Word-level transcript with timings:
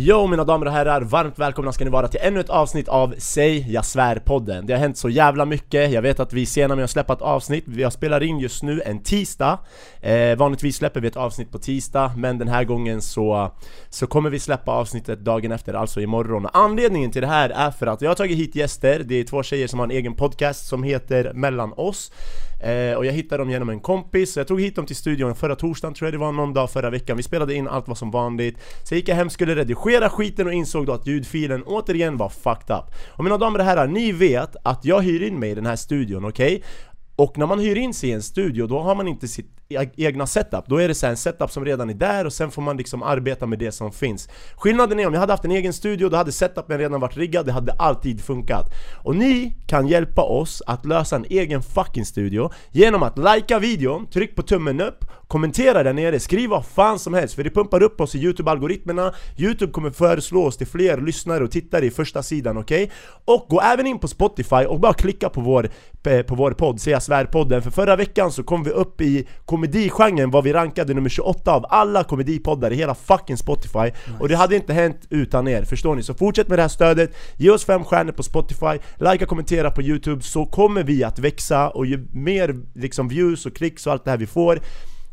Jo 0.00 0.26
mina 0.26 0.44
damer 0.44 0.66
och 0.66 0.72
herrar, 0.72 1.00
varmt 1.00 1.38
välkomna 1.38 1.72
ska 1.72 1.84
ni 1.84 1.90
vara 1.90 2.08
till 2.08 2.20
ännu 2.22 2.40
ett 2.40 2.50
avsnitt 2.50 2.88
av 2.88 3.14
Säg 3.18 3.72
jag 3.72 3.84
svär-podden 3.84 4.66
Det 4.66 4.72
har 4.72 4.80
hänt 4.80 4.96
så 4.96 5.08
jävla 5.08 5.44
mycket, 5.44 5.92
jag 5.92 6.02
vet 6.02 6.20
att 6.20 6.32
vi 6.32 6.42
är 6.42 6.46
sena 6.46 6.76
med 6.76 6.84
att 6.84 6.90
släppa 6.90 7.12
ett 7.12 7.22
avsnitt. 7.22 7.64
Vi 7.66 7.82
har 7.82 8.22
in 8.22 8.38
just 8.38 8.62
nu 8.62 8.82
en 8.84 9.02
tisdag. 9.02 9.58
Eh, 10.00 10.36
Vanligtvis 10.36 10.76
släpper 10.76 11.00
vi 11.00 11.08
ett 11.08 11.16
avsnitt 11.16 11.52
på 11.52 11.58
tisdag 11.58 12.12
Men 12.16 12.38
den 12.38 12.48
här 12.48 12.64
gången 12.64 13.02
så, 13.02 13.52
så 13.90 14.06
kommer 14.06 14.30
vi 14.30 14.38
släppa 14.38 14.72
avsnittet 14.72 15.24
dagen 15.24 15.52
efter, 15.52 15.74
alltså 15.74 16.00
imorgon. 16.00 16.46
Anledningen 16.52 17.10
till 17.10 17.22
det 17.22 17.28
här 17.28 17.50
är 17.50 17.70
för 17.70 17.86
att 17.86 18.02
jag 18.02 18.10
har 18.10 18.14
tagit 18.14 18.38
hit 18.38 18.54
gäster. 18.54 19.02
Det 19.04 19.14
är 19.14 19.24
två 19.24 19.42
tjejer 19.42 19.66
som 19.66 19.78
har 19.78 19.86
en 19.86 19.90
egen 19.90 20.14
podcast 20.14 20.68
som 20.68 20.82
heter 20.82 21.32
Mellan 21.34 21.72
oss. 21.72 22.12
Eh, 22.60 22.94
och 22.96 23.06
jag 23.06 23.12
hittade 23.12 23.42
dem 23.42 23.50
genom 23.50 23.68
en 23.68 23.80
kompis, 23.80 24.32
så 24.32 24.40
jag 24.40 24.48
tog 24.48 24.60
hit 24.60 24.76
dem 24.76 24.86
till 24.86 24.96
studion 24.96 25.34
förra 25.34 25.56
torsdagen 25.56 25.94
tror 25.94 26.06
jag 26.06 26.14
det 26.14 26.18
var, 26.18 26.32
någon 26.32 26.54
dag 26.54 26.70
förra 26.70 26.90
veckan 26.90 27.16
Vi 27.16 27.22
spelade 27.22 27.54
in 27.54 27.68
allt 27.68 27.88
vad 27.88 27.98
som 27.98 28.10
vanligt 28.10 28.58
Sen 28.84 28.98
gick 28.98 29.08
jag 29.08 29.16
hem, 29.16 29.30
skulle 29.30 29.54
redigera 29.54 30.10
skiten 30.10 30.46
och 30.46 30.52
insåg 30.52 30.86
då 30.86 30.92
att 30.92 31.06
ljudfilen 31.06 31.62
återigen 31.62 32.16
var 32.16 32.28
fucked 32.28 32.76
up 32.76 32.84
Och 33.08 33.24
mina 33.24 33.38
damer 33.38 33.58
och 33.58 33.64
herrar, 33.64 33.86
ni 33.86 34.12
vet 34.12 34.56
att 34.62 34.84
jag 34.84 35.02
hyr 35.02 35.22
in 35.22 35.38
mig 35.38 35.50
i 35.50 35.54
den 35.54 35.66
här 35.66 35.76
studion, 35.76 36.24
okej? 36.24 36.56
Okay? 36.56 36.68
Och 37.16 37.38
när 37.38 37.46
man 37.46 37.58
hyr 37.58 37.76
in 37.76 37.94
sig 37.94 38.10
i 38.10 38.12
en 38.12 38.22
studio, 38.22 38.66
då 38.66 38.78
har 38.80 38.94
man 38.94 39.08
inte 39.08 39.28
sitt 39.28 39.57
E-, 39.70 39.90
egna 39.96 40.26
setup 40.26 40.66
Då 40.66 40.76
är 40.76 40.88
det 40.88 40.94
så 40.94 41.06
en 41.06 41.16
setup 41.16 41.50
som 41.50 41.64
redan 41.64 41.90
är 41.90 41.94
där 41.94 42.24
och 42.24 42.32
sen 42.32 42.50
får 42.50 42.62
man 42.62 42.76
liksom 42.76 43.02
arbeta 43.02 43.46
med 43.46 43.58
det 43.58 43.72
som 43.72 43.92
finns 43.92 44.28
Skillnaden 44.56 45.00
är 45.00 45.06
om 45.06 45.14
jag 45.14 45.20
hade 45.20 45.32
haft 45.32 45.44
en 45.44 45.50
egen 45.50 45.72
studio, 45.72 46.08
då 46.08 46.16
hade 46.16 46.32
setupen 46.32 46.78
redan 46.78 47.00
varit 47.00 47.16
riggad, 47.16 47.46
det 47.46 47.52
hade 47.52 47.72
alltid 47.72 48.20
funkat 48.20 48.66
Och 49.04 49.16
ni 49.16 49.56
kan 49.66 49.86
hjälpa 49.86 50.22
oss 50.22 50.62
att 50.66 50.84
lösa 50.86 51.16
en 51.16 51.24
egen 51.24 51.62
fucking 51.62 52.04
studio 52.04 52.50
genom 52.70 53.02
att 53.02 53.18
likea 53.18 53.58
videon, 53.58 54.06
tryck 54.06 54.36
på 54.36 54.42
tummen 54.42 54.80
upp, 54.80 55.04
kommentera 55.26 55.82
där 55.82 55.92
nere, 55.92 56.20
skriv 56.20 56.50
vad 56.50 56.66
fan 56.66 56.98
som 56.98 57.14
helst 57.14 57.34
för 57.34 57.44
det 57.44 57.50
pumpar 57.50 57.82
upp 57.82 58.00
oss 58.00 58.14
i 58.14 58.18
youtube-algoritmerna 58.18 59.12
Youtube 59.36 59.72
kommer 59.72 59.90
föreslå 59.90 60.44
oss 60.44 60.56
till 60.56 60.66
fler 60.66 61.00
lyssnare 61.00 61.44
och 61.44 61.50
tittare 61.50 61.86
i 61.86 61.90
första 61.90 62.22
sidan, 62.22 62.58
okej? 62.58 62.84
Okay? 62.84 62.96
Och 63.24 63.46
gå 63.48 63.60
även 63.60 63.86
in 63.86 63.98
på 63.98 64.08
Spotify 64.08 64.64
och 64.68 64.80
bara 64.80 64.94
klicka 64.94 65.28
på 65.28 65.40
vår, 65.40 65.70
eh, 66.06 66.22
på 66.22 66.34
vår 66.34 66.52
podd, 66.52 66.80
Säga 66.80 67.00
Svär-podden 67.00 67.62
För 67.62 67.70
förra 67.70 67.96
veckan 67.96 68.32
så 68.32 68.42
kom 68.42 68.64
vi 68.64 68.70
upp 68.70 69.00
i 69.00 69.26
komedigenren 69.58 70.30
var 70.30 70.42
vi 70.42 70.52
rankade 70.52 70.94
nummer 70.94 71.08
28 71.08 71.52
av 71.52 71.66
alla 71.68 72.04
komedipoddar 72.04 72.72
i 72.72 72.76
hela 72.76 72.94
fucking 72.94 73.36
Spotify 73.36 73.78
nice. 73.78 74.18
Och 74.20 74.28
det 74.28 74.36
hade 74.36 74.56
inte 74.56 74.72
hänt 74.72 75.06
utan 75.10 75.48
er, 75.48 75.64
förstår 75.64 75.96
ni? 75.96 76.02
Så 76.02 76.14
fortsätt 76.14 76.48
med 76.48 76.58
det 76.58 76.62
här 76.62 76.68
stödet, 76.68 77.10
ge 77.36 77.50
oss 77.50 77.64
fem 77.64 77.84
stjärnor 77.84 78.12
på 78.12 78.22
Spotify, 78.22 78.78
likea, 78.96 79.26
kommentera 79.26 79.70
på 79.70 79.82
Youtube 79.82 80.22
så 80.22 80.46
kommer 80.46 80.82
vi 80.82 81.04
att 81.04 81.18
växa 81.18 81.68
och 81.68 81.86
ju 81.86 82.06
mer 82.12 82.56
liksom 82.74 83.08
views 83.08 83.46
och 83.46 83.56
klicks 83.56 83.86
och 83.86 83.92
allt 83.92 84.04
det 84.04 84.10
här 84.10 84.18
vi 84.18 84.26
får 84.26 84.60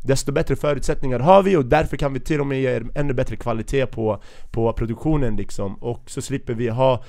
desto 0.02 0.32
bättre 0.32 0.56
förutsättningar 0.56 1.20
har 1.20 1.42
vi 1.42 1.56
och 1.56 1.64
därför 1.64 1.96
kan 1.96 2.12
vi 2.12 2.20
till 2.20 2.40
och 2.40 2.46
med 2.46 2.60
ge 2.60 2.80
ännu 2.94 3.14
bättre 3.14 3.36
kvalitet 3.36 3.86
på, 3.86 4.22
på 4.50 4.72
produktionen 4.72 5.36
liksom 5.36 5.74
Och 5.74 6.02
så 6.06 6.22
slipper 6.22 6.54
vi 6.54 6.68
ha 6.68 7.04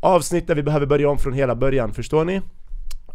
avsnitt 0.00 0.46
där 0.46 0.54
vi 0.54 0.62
behöver 0.62 0.86
börja 0.86 1.10
om 1.10 1.18
från 1.18 1.32
hela 1.32 1.54
början, 1.54 1.94
förstår 1.94 2.24
ni? 2.24 2.40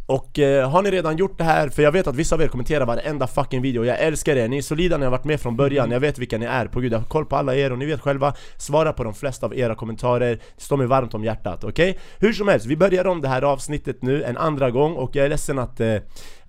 Och 0.09 0.39
eh, 0.39 0.69
har 0.69 0.81
ni 0.81 0.91
redan 0.91 1.17
gjort 1.17 1.37
det 1.37 1.43
här, 1.43 1.69
för 1.69 1.83
jag 1.83 1.91
vet 1.91 2.07
att 2.07 2.15
vissa 2.15 2.35
av 2.35 2.41
er 2.41 2.47
kommenterar 2.47 2.85
varenda 2.85 3.27
fucking 3.27 3.61
video 3.61 3.85
Jag 3.85 3.99
älskar 3.99 4.35
er, 4.35 4.47
ni 4.47 4.57
är 4.57 4.61
solida, 4.61 4.97
ni 4.97 5.03
har 5.03 5.11
varit 5.11 5.23
med 5.23 5.41
från 5.41 5.55
början, 5.55 5.85
mm. 5.85 5.93
jag 5.93 5.99
vet 5.99 6.19
vilka 6.19 6.37
ni 6.37 6.45
är, 6.45 6.65
på 6.65 6.79
gud 6.79 6.93
jag 6.93 6.99
har 6.99 7.05
koll 7.05 7.25
på 7.25 7.35
alla 7.35 7.55
er 7.55 7.71
och 7.71 7.77
ni 7.77 7.85
vet 7.85 8.01
själva 8.01 8.33
Svara 8.57 8.93
på 8.93 9.03
de 9.03 9.13
flesta 9.13 9.45
av 9.45 9.57
era 9.57 9.75
kommentarer, 9.75 10.35
det 10.55 10.63
står 10.63 10.77
mig 10.77 10.87
varmt 10.87 11.13
om 11.13 11.23
hjärtat, 11.23 11.63
okej? 11.63 11.89
Okay? 11.89 12.01
Hur 12.19 12.33
som 12.33 12.47
helst, 12.47 12.65
vi 12.65 12.77
börjar 12.77 13.07
om 13.07 13.21
det 13.21 13.27
här 13.27 13.41
avsnittet 13.41 14.01
nu 14.01 14.23
en 14.23 14.37
andra 14.37 14.71
gång 14.71 14.93
och 14.93 15.15
jag 15.15 15.25
är 15.25 15.29
ledsen 15.29 15.59
att 15.59 15.79
eh, 15.79 15.95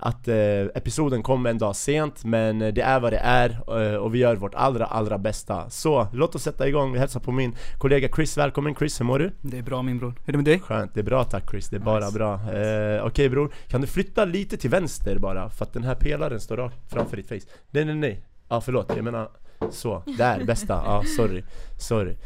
att 0.00 0.28
eh, 0.28 0.36
episoden 0.74 1.22
kom 1.22 1.46
en 1.46 1.58
dag 1.58 1.76
sent 1.76 2.24
men 2.24 2.62
eh, 2.62 2.72
det 2.72 2.80
är 2.80 3.00
vad 3.00 3.12
det 3.12 3.18
är 3.18 3.50
eh, 3.50 3.96
och 3.96 4.14
vi 4.14 4.18
gör 4.18 4.36
vårt 4.36 4.54
allra 4.54 4.86
allra 4.86 5.18
bästa. 5.18 5.70
Så 5.70 6.06
låt 6.12 6.34
oss 6.34 6.42
sätta 6.42 6.68
igång, 6.68 6.92
vi 6.92 6.98
hälsar 6.98 7.20
på 7.20 7.32
min 7.32 7.54
kollega 7.78 8.08
Chris, 8.16 8.38
välkommen 8.38 8.74
Chris, 8.74 9.00
hur 9.00 9.04
mår 9.04 9.18
du? 9.18 9.32
Det 9.40 9.58
är 9.58 9.62
bra 9.62 9.82
min 9.82 9.98
bror, 9.98 10.14
hur 10.24 10.28
är 10.28 10.32
det 10.32 10.38
med 10.38 10.44
dig? 10.44 10.60
Skönt, 10.60 10.94
det 10.94 11.00
är 11.00 11.04
bra 11.04 11.24
tack 11.24 11.50
Chris, 11.50 11.68
det 11.68 11.76
är 11.76 11.80
nice. 11.80 11.84
bara 11.84 12.10
bra. 12.10 12.34
Eh, 12.34 12.40
Okej 12.40 13.02
okay, 13.02 13.28
bror, 13.28 13.52
kan 13.68 13.80
du 13.80 13.86
flytta 13.86 14.24
lite 14.24 14.56
till 14.56 14.70
vänster 14.70 15.18
bara? 15.18 15.50
För 15.50 15.64
att 15.64 15.72
den 15.72 15.84
här 15.84 15.94
pelaren 15.94 16.40
står 16.40 16.56
rakt 16.56 16.76
framför 16.88 17.16
ditt 17.16 17.28
face. 17.28 17.52
Nej 17.70 17.84
nej 17.84 17.94
nej, 17.94 18.20
ja 18.48 18.56
ah, 18.56 18.60
förlåt, 18.60 18.92
jag 18.96 19.04
menar 19.04 19.28
så, 19.70 20.02
där, 20.18 20.44
bästa, 20.44 20.82
ja 20.86 20.92
ah, 20.92 21.02
sorry, 21.16 21.42
sorry. 21.78 22.16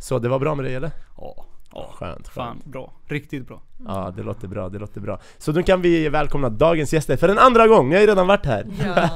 Så 0.00 0.18
det 0.18 0.28
var 0.28 0.38
bra 0.38 0.54
med 0.54 0.64
dig 0.64 0.74
eller? 0.74 0.90
Ja 1.16 1.46
Ja, 1.72 1.90
skönt, 1.94 2.28
Fan, 2.28 2.46
skönt. 2.46 2.64
bra. 2.64 2.92
Riktigt 3.06 3.48
bra. 3.48 3.62
Ja, 3.86 4.12
det 4.16 4.22
låter 4.22 4.48
bra, 4.48 4.68
det 4.68 4.78
låter 4.78 5.00
bra. 5.00 5.20
Så 5.38 5.52
då 5.52 5.62
kan 5.62 5.82
vi 5.82 6.08
välkomna 6.08 6.48
dagens 6.48 6.92
gäster 6.92 7.16
för 7.16 7.28
en 7.28 7.38
andra 7.38 7.66
gång, 7.66 7.88
ni 7.88 7.94
har 7.94 8.00
ju 8.00 8.06
redan 8.06 8.26
varit 8.26 8.46
här! 8.46 8.66
Ja. 8.84 9.08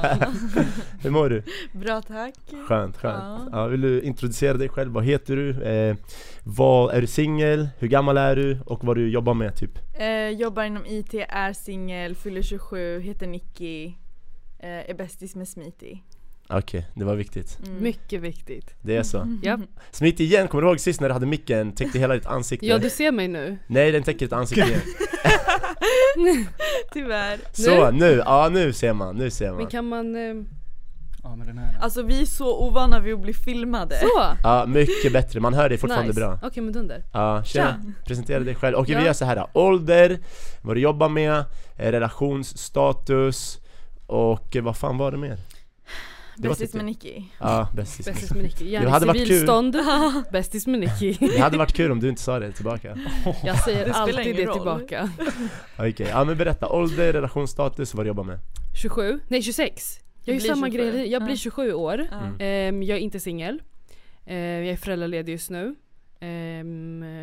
Hur 1.01 1.09
mår 1.09 1.29
du? 1.29 1.43
Bra 1.71 2.01
tack! 2.01 2.33
Skönt, 2.67 2.97
skönt. 2.97 3.23
Ja. 3.23 3.47
ja 3.51 3.67
vill 3.67 3.81
du 3.81 4.01
introducera 4.01 4.57
dig 4.57 4.69
själv? 4.69 4.91
Vad 4.91 5.05
heter 5.05 5.35
du? 5.35 5.63
Eh, 5.63 5.95
vad, 6.43 6.93
är 6.93 7.01
du 7.01 7.07
singel? 7.07 7.69
Hur 7.79 7.87
gammal 7.87 8.17
är 8.17 8.35
du? 8.35 8.59
Och 8.65 8.83
vad 8.83 8.95
du 8.97 9.09
jobbar 9.09 9.33
med 9.33 9.55
typ? 9.55 9.79
Eh, 9.93 10.29
jobbar 10.29 10.63
inom 10.63 10.85
IT, 10.85 11.13
är 11.29 11.53
singel, 11.53 12.15
fyller 12.15 12.41
27, 12.41 12.99
heter 12.99 13.27
Nicky, 13.27 13.85
eh, 14.59 14.89
är 14.89 14.93
bästis 14.93 15.35
med 15.35 15.47
Smitty. 15.47 15.97
Okej, 16.49 16.79
okay, 16.79 16.83
det 16.93 17.05
var 17.05 17.15
viktigt 17.15 17.59
mm. 17.65 17.83
Mycket 17.83 18.21
viktigt 18.21 18.75
Det 18.81 18.97
är 18.97 19.03
så? 19.03 19.17
Mm. 19.17 19.39
Ja 19.43 19.59
Smit 19.91 20.19
igen, 20.19 20.47
kommer 20.47 20.61
du 20.61 20.67
ihåg 20.67 20.79
sist 20.79 21.01
när 21.01 21.09
du 21.09 21.13
hade 21.13 21.25
micken, 21.25 21.71
täckte 21.71 21.99
hela 21.99 22.13
ditt 22.13 22.25
ansikte? 22.25 22.65
Ja 22.65 22.77
du 22.77 22.89
ser 22.89 23.11
mig 23.11 23.27
nu 23.27 23.57
Nej 23.67 23.91
den 23.91 24.03
täcker 24.03 24.19
ditt 24.19 24.33
ansikte 24.33 24.69
igen 24.69 24.81
Tyvärr 26.93 27.39
Så, 27.51 27.91
nu, 27.91 28.21
ja 28.25 28.49
nu 28.51 28.73
ser 28.73 28.93
man, 28.93 29.15
nu 29.15 29.29
ser 29.29 29.47
man 29.47 29.57
Men 29.57 29.67
kan 29.67 29.87
man 29.87 30.15
eh... 30.15 30.45
Ja, 31.23 31.35
med 31.35 31.47
den 31.47 31.57
här. 31.57 31.77
Alltså 31.81 32.03
vi 32.03 32.21
är 32.21 32.25
så 32.25 32.67
ovana 32.67 32.99
vid 32.99 33.13
att 33.13 33.21
bli 33.21 33.33
filmade 33.33 33.99
Så? 33.99 34.37
Ja, 34.43 34.65
mycket 34.67 35.13
bättre, 35.13 35.39
man 35.39 35.53
hör 35.53 35.69
dig 35.69 35.77
fortfarande 35.77 36.07
nice. 36.07 36.19
bra 36.19 36.33
Okej 36.33 36.47
okay, 36.47 36.63
men 36.63 36.73
dunder 36.73 37.03
Ja, 37.13 37.43
tjena, 37.43 37.83
presentera 38.07 38.39
dig 38.39 38.55
själv. 38.55 38.75
Okej 38.75 38.81
okay, 38.81 38.93
ja. 38.93 38.99
vi 38.99 39.05
gör 39.05 39.13
så 39.13 39.25
här. 39.25 39.47
ålder, 39.53 40.19
vad 40.61 40.75
du 40.75 40.81
jobbar 40.81 41.09
med, 41.09 41.43
eh, 41.77 41.91
relationsstatus 41.91 43.59
och 44.07 44.57
vad 44.61 44.77
fan 44.77 44.97
var 44.97 45.11
det 45.11 45.17
mer? 45.17 45.37
Bästis 46.37 46.73
med 46.73 46.85
Nicky. 46.85 47.23
Ja, 47.39 47.67
bästis, 47.73 48.05
bästis 48.05 48.31
med 48.31 48.43
Nicky, 48.43 48.69
gärna 48.69 48.85
det 48.85 48.91
hade 48.91 49.05
varit 49.05 49.27
civilstånd, 49.27 49.77
bästis 50.31 50.67
med 50.67 50.79
Nicky. 50.79 51.13
Det 51.19 51.37
hade 51.37 51.57
varit 51.57 51.73
kul 51.73 51.91
om 51.91 51.99
du 51.99 52.09
inte 52.09 52.21
sa 52.21 52.39
det 52.39 52.51
tillbaka. 52.51 52.97
Jag 53.43 53.59
säger 53.59 53.85
det 53.85 53.93
alltid 53.93 54.35
det 54.35 54.45
roll. 54.45 54.55
tillbaka. 54.55 55.09
Okej, 55.77 55.89
okay. 55.89 56.07
ja 56.07 56.23
men 56.23 56.37
berätta, 56.37 56.69
ålder, 56.69 57.13
relationsstatus, 57.13 57.93
vad 57.93 58.05
du 58.05 58.07
jobbar 58.07 58.23
med? 58.23 58.39
27, 58.81 59.19
nej 59.27 59.41
26 59.41 59.99
Jag 60.23 60.35
gör 60.35 60.41
samma 60.41 60.69
grej, 60.69 61.11
jag 61.11 61.25
blir 61.25 61.35
27 61.35 61.73
år, 61.73 62.07
mm. 62.11 62.83
jag 62.83 62.97
är 62.97 63.01
inte 63.01 63.19
singel. 63.19 63.61
Jag 64.27 64.67
är 64.67 64.77
föräldraledig 64.77 65.31
just 65.31 65.49
nu 65.49 65.75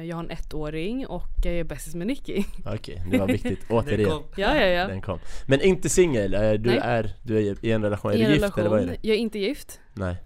jag 0.09 0.17
har 0.17 0.25
en 0.25 0.31
ettåring 0.31 1.07
och 1.07 1.29
jag 1.45 1.55
är 1.55 1.65
bästis 1.65 1.95
med 1.95 2.07
Nicky. 2.07 2.45
Okej, 2.65 2.75
okay, 2.75 3.11
det 3.11 3.19
var 3.19 3.27
viktigt, 3.27 3.61
återigen. 3.71 4.23
Ja, 4.37 4.57
ja, 4.57 4.67
ja. 4.67 4.87
Den 4.87 5.03
kom. 5.03 5.19
Men 5.47 5.61
inte 5.61 5.89
singel, 5.89 6.31
du 6.31 6.71
är, 6.71 7.17
du 7.23 7.39
är 7.39 7.65
i 7.65 7.71
en 7.73 7.83
relation, 7.83 8.13
är 8.13 8.17
du 8.17 8.23
gift 8.23 8.35
relation, 8.35 8.61
eller 8.61 8.71
vad 8.71 8.81
är 8.81 8.87
det? 8.87 8.97
Jag 9.01 9.17
är 9.17 9.21
inte 9.21 9.39
gift. 9.39 9.81
Nej 9.95 10.17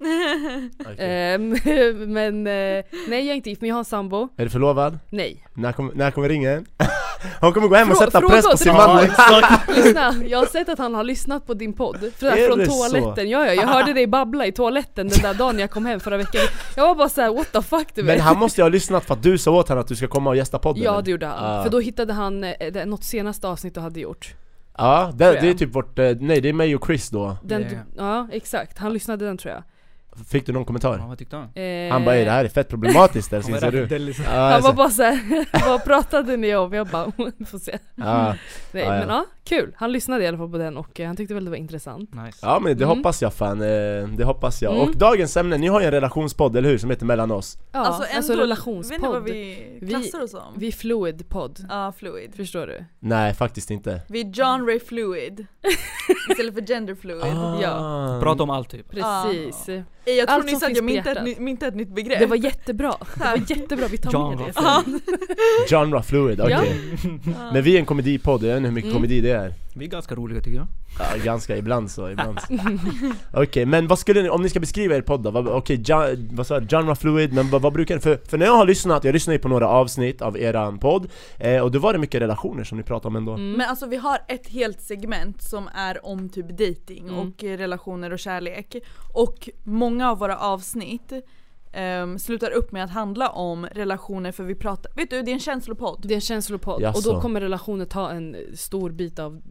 okay. 0.00 1.34
um, 1.34 1.50
Men, 2.12 2.46
uh, 2.46 2.84
nej 3.08 3.26
jag 3.26 3.26
är 3.26 3.34
inte 3.34 3.50
gift 3.50 3.60
men 3.60 3.68
jag 3.68 3.74
har 3.74 3.80
en 3.80 3.84
sambo. 3.84 4.28
Är 4.36 4.44
du 4.44 4.50
förlovad? 4.50 4.98
Nej. 5.10 5.46
När, 5.54 5.72
kom, 5.72 5.92
när 5.94 6.10
kommer 6.10 6.28
ringen? 6.28 6.66
Hon 7.40 7.52
kommer 7.52 7.68
gå 7.68 7.74
hem 7.74 7.90
och 7.90 7.96
sätta 7.96 8.20
press 8.20 8.50
på 8.50 8.56
sin 8.56 8.72
man. 8.72 9.02
Lyssna, 9.68 10.14
jag 10.26 10.38
har 10.38 10.46
sett 10.46 10.68
att 10.68 10.78
han 10.78 10.94
har 10.94 11.04
lyssnat 11.04 11.46
på 11.46 11.54
din 11.54 11.72
podd. 11.72 11.96
Från, 11.96 12.30
från 12.30 12.64
toaletten, 12.66 13.26
så? 13.26 13.32
ja 13.32 13.46
ja, 13.46 13.52
jag 13.52 13.66
hörde 13.66 13.92
dig 13.92 14.06
babbla 14.06 14.46
i 14.46 14.52
toaletten 14.52 15.08
den 15.08 15.18
där 15.22 15.34
dagen 15.34 15.58
jag 15.58 15.70
kom 15.70 15.86
hem 15.86 16.00
förra 16.00 16.16
veckan. 16.16 16.42
Jag 16.76 16.86
var 16.86 16.94
bara 16.94 17.08
såhär 17.08 17.34
what 17.34 17.52
the 17.52 17.62
fuck 17.62 17.94
du 17.94 18.02
vet. 18.02 18.16
Men 18.16 18.20
han 18.20 18.38
måste 18.38 18.60
ju 18.60 18.64
ha 18.64 18.68
lyssnat 18.68 19.04
för 19.04 19.14
att 19.14 19.22
du 19.22 19.38
sa 19.38 19.50
åt 19.50 19.68
honom 19.68 19.82
att 19.82 19.88
du 19.88 19.96
ska 19.96 20.08
komma 20.08 20.30
och 20.30 20.36
gästa 20.36 20.58
podden 20.58 20.82
Ja 20.82 21.00
det 21.00 21.10
gjorde 21.10 21.26
han, 21.26 21.44
ah. 21.44 21.62
för 21.62 21.70
då 21.70 21.80
hittade 21.80 22.12
han 22.12 22.44
eh, 22.44 22.86
något 22.86 23.04
senaste 23.04 23.48
avsnitt 23.48 23.74
du 23.74 23.80
hade 23.80 24.00
gjort. 24.00 24.34
Ja, 24.78 25.12
det, 25.14 25.40
det 25.40 25.48
är 25.48 25.54
typ 25.54 25.74
vårt, 25.74 25.98
eh, 25.98 26.10
nej 26.20 26.40
det 26.40 26.48
är 26.48 26.52
mig 26.52 26.76
och 26.76 26.86
Chris 26.86 27.10
då. 27.10 27.36
Den, 27.44 27.78
Ja 27.96 28.28
exakt, 28.32 28.78
han 28.78 28.92
lyssnade 28.92 29.24
den 29.24 29.38
tror 29.38 29.54
jag 29.54 29.62
Fick 30.28 30.46
du 30.46 30.52
någon 30.52 30.64
kommentar? 30.64 30.98
Ja, 30.98 31.06
vad 31.06 31.18
tyckte 31.18 31.36
han? 31.36 31.48
Eh... 31.54 31.92
Han 31.92 32.04
bara 32.04 32.14
'det 32.14 32.30
här 32.30 32.44
är 32.44 32.48
fett 32.48 32.68
problematiskt' 32.68 33.32
eller 33.32 33.42
syns 33.42 33.88
du? 33.88 33.98
Liksom. 34.06 34.24
Ja, 34.24 34.50
han 34.50 34.62
var 34.62 34.72
bara 34.72 34.90
såhär, 34.90 35.46
vad 35.68 35.84
pratade 35.84 36.36
ni 36.36 36.56
om? 36.56 36.72
Jag 36.72 36.86
bara, 36.86 37.12
får 37.46 37.58
se 37.58 37.78
ja. 37.94 38.34
Nej, 38.72 38.82
ja, 38.82 38.90
men 38.90 39.08
ja, 39.08 39.24
kul! 39.44 39.74
Han 39.76 39.92
lyssnade 39.92 40.24
i 40.24 40.26
alla 40.26 40.38
fall 40.38 40.50
på 40.50 40.58
den 40.58 40.76
och 40.76 41.00
eh, 41.00 41.06
han 41.06 41.16
tyckte 41.16 41.34
väl 41.34 41.44
det 41.44 41.50
var 41.50 41.56
intressant 41.56 42.14
nice. 42.14 42.38
Ja 42.42 42.60
men 42.60 42.78
det 42.78 42.84
mm. 42.84 42.96
hoppas 42.96 43.22
jag 43.22 43.34
fan, 43.34 43.62
eh, 43.62 44.08
det 44.08 44.24
hoppas 44.24 44.62
jag. 44.62 44.74
Mm. 44.74 44.88
Och 44.88 44.96
dagens 44.96 45.36
ämne, 45.36 45.58
ni 45.58 45.66
har 45.66 45.80
ju 45.80 45.86
en 45.86 45.92
relationspodd 45.92 46.56
eller 46.56 46.68
hur? 46.68 46.78
Som 46.78 46.90
heter 46.90 47.06
Mellan 47.06 47.30
oss 47.30 47.58
Ja, 47.72 47.78
alltså, 47.78 48.16
alltså 48.16 48.32
relationspodd 48.32 48.90
Vet 48.90 49.02
ni 49.02 49.08
vad 49.08 49.22
vi 49.22 49.88
klassar 49.88 50.22
oss 50.22 50.30
som? 50.30 50.54
Vi 50.56 50.68
är 50.68 50.72
fluid-podd 50.72 51.66
Ja, 51.68 51.92
fluid 51.98 52.34
Förstår 52.36 52.66
du? 52.66 52.84
Nej 52.98 53.34
faktiskt 53.34 53.70
inte 53.70 54.00
Vi 54.08 54.20
är 54.20 54.32
genre 54.32 54.80
fluid 54.80 55.46
Istället 56.30 56.54
för 56.54 56.62
gender 56.62 56.94
fluid 56.94 57.22
ah. 57.22 57.62
Ja 57.62 58.18
Prata 58.22 58.42
om 58.42 58.50
allt 58.50 58.70
typ 58.70 58.90
Precis 58.90 59.68
ah. 59.68 59.82
Jag 60.06 60.28
tror 60.28 60.42
nyss 60.42 60.62
att 60.62 60.76
jag 60.76 60.84
myntade 60.84 61.68
ett, 61.68 61.74
nytt 61.74 61.88
begrepp. 61.88 62.18
Det 62.18 62.26
var 62.26 62.36
jättebra, 62.36 62.94
det 63.14 63.24
var 63.24 63.50
jättebra, 63.50 63.86
vi 63.88 63.98
tar 63.98 64.10
Genre 64.10 64.36
med 64.36 64.54
det 64.54 65.68
Genre 65.68 66.02
fluid, 66.02 66.40
okej. 66.40 66.56
Okay. 66.56 66.68
ja. 67.24 67.52
Men 67.52 67.62
vi 67.62 67.74
är 67.74 67.78
en 67.78 67.86
komedipodd, 67.86 68.42
jag 68.42 68.48
vet 68.48 68.56
inte 68.56 68.68
hur 68.68 68.74
mycket 68.74 68.90
mm. 68.90 68.96
komedi 68.96 69.20
det 69.20 69.30
är 69.30 69.65
Vi 69.78 69.84
är 69.84 69.90
ganska 69.90 70.14
roliga 70.14 70.40
tycker 70.40 70.56
jag. 70.56 70.66
Ja, 70.98 71.24
ganska 71.24 71.56
ibland 71.56 71.90
så, 71.90 72.10
ibland 72.10 72.40
så. 72.40 72.54
Okej, 72.54 73.42
okay, 73.42 73.66
men 73.66 73.86
vad 73.86 73.98
skulle 73.98 74.22
ni, 74.22 74.28
om 74.28 74.42
ni 74.42 74.48
ska 74.48 74.60
beskriva 74.60 74.96
er 74.96 75.00
podd 75.00 75.22
då? 75.22 75.30
Okej, 75.30 75.80
okay, 75.80 76.16
vad 76.30 76.46
sa 76.46 76.60
Genre 76.60 76.94
fluid, 76.94 77.32
men 77.32 77.50
vad, 77.50 77.62
vad 77.62 77.72
brukar 77.72 77.94
ni, 77.94 78.00
för, 78.00 78.20
för 78.28 78.38
när 78.38 78.46
jag 78.46 78.56
har 78.56 78.66
lyssnat, 78.66 79.04
jag 79.04 79.12
lyssnar 79.12 79.34
ju 79.34 79.38
på 79.38 79.48
några 79.48 79.68
avsnitt 79.68 80.22
av 80.22 80.38
eran 80.38 80.78
podd 80.78 81.10
eh, 81.38 81.62
Och 81.62 81.70
då 81.70 81.78
var 81.78 81.92
det 81.92 81.98
mycket 81.98 82.20
relationer 82.20 82.64
som 82.64 82.78
ni 82.78 82.84
pratade 82.84 83.08
om 83.08 83.16
ändå 83.16 83.32
mm. 83.32 83.52
Men 83.52 83.68
alltså 83.68 83.86
vi 83.86 83.96
har 83.96 84.18
ett 84.28 84.48
helt 84.48 84.80
segment 84.80 85.42
som 85.42 85.68
är 85.74 86.06
om 86.06 86.28
typ 86.28 86.48
dating 86.48 87.08
mm. 87.08 87.18
och 87.18 87.42
relationer 87.42 88.12
och 88.12 88.18
kärlek 88.18 88.76
Och 89.14 89.48
många 89.64 90.10
av 90.10 90.18
våra 90.18 90.38
avsnitt 90.38 91.12
um, 91.76 92.18
slutar 92.18 92.50
upp 92.50 92.72
med 92.72 92.84
att 92.84 92.90
handla 92.90 93.28
om 93.28 93.66
relationer 93.66 94.32
för 94.32 94.44
vi 94.44 94.54
pratar, 94.54 94.92
vet 94.96 95.10
du 95.10 95.22
det 95.22 95.30
är 95.30 95.32
en 95.32 95.40
känslopodd. 95.40 96.00
Det 96.02 96.14
är 96.14 96.14
en 96.14 96.20
känslopodd 96.20 96.82
Jaså. 96.82 96.98
och 96.98 97.14
då 97.14 97.20
kommer 97.20 97.40
relationer 97.40 97.84
ta 97.84 98.10
en 98.10 98.36
stor 98.54 98.90
bit 98.90 99.18
av 99.18 99.42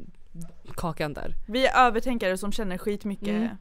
kakan 0.76 1.14
där. 1.14 1.36
Vi 1.48 1.68
är 1.68 1.88
övertänkare 1.88 2.38
som 2.38 2.52
känner 2.52 2.78
skitmycket 2.78 3.28
mm. 3.28 3.58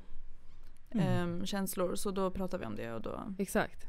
Um, 0.97 1.47
känslor 1.47 1.95
så 1.95 2.11
då 2.11 2.31
pratar 2.31 2.59
vi 2.59 2.67
om 2.67 2.77
det 2.77 2.93
och 2.93 3.01
då 3.01 3.35
Exakt 3.39 3.87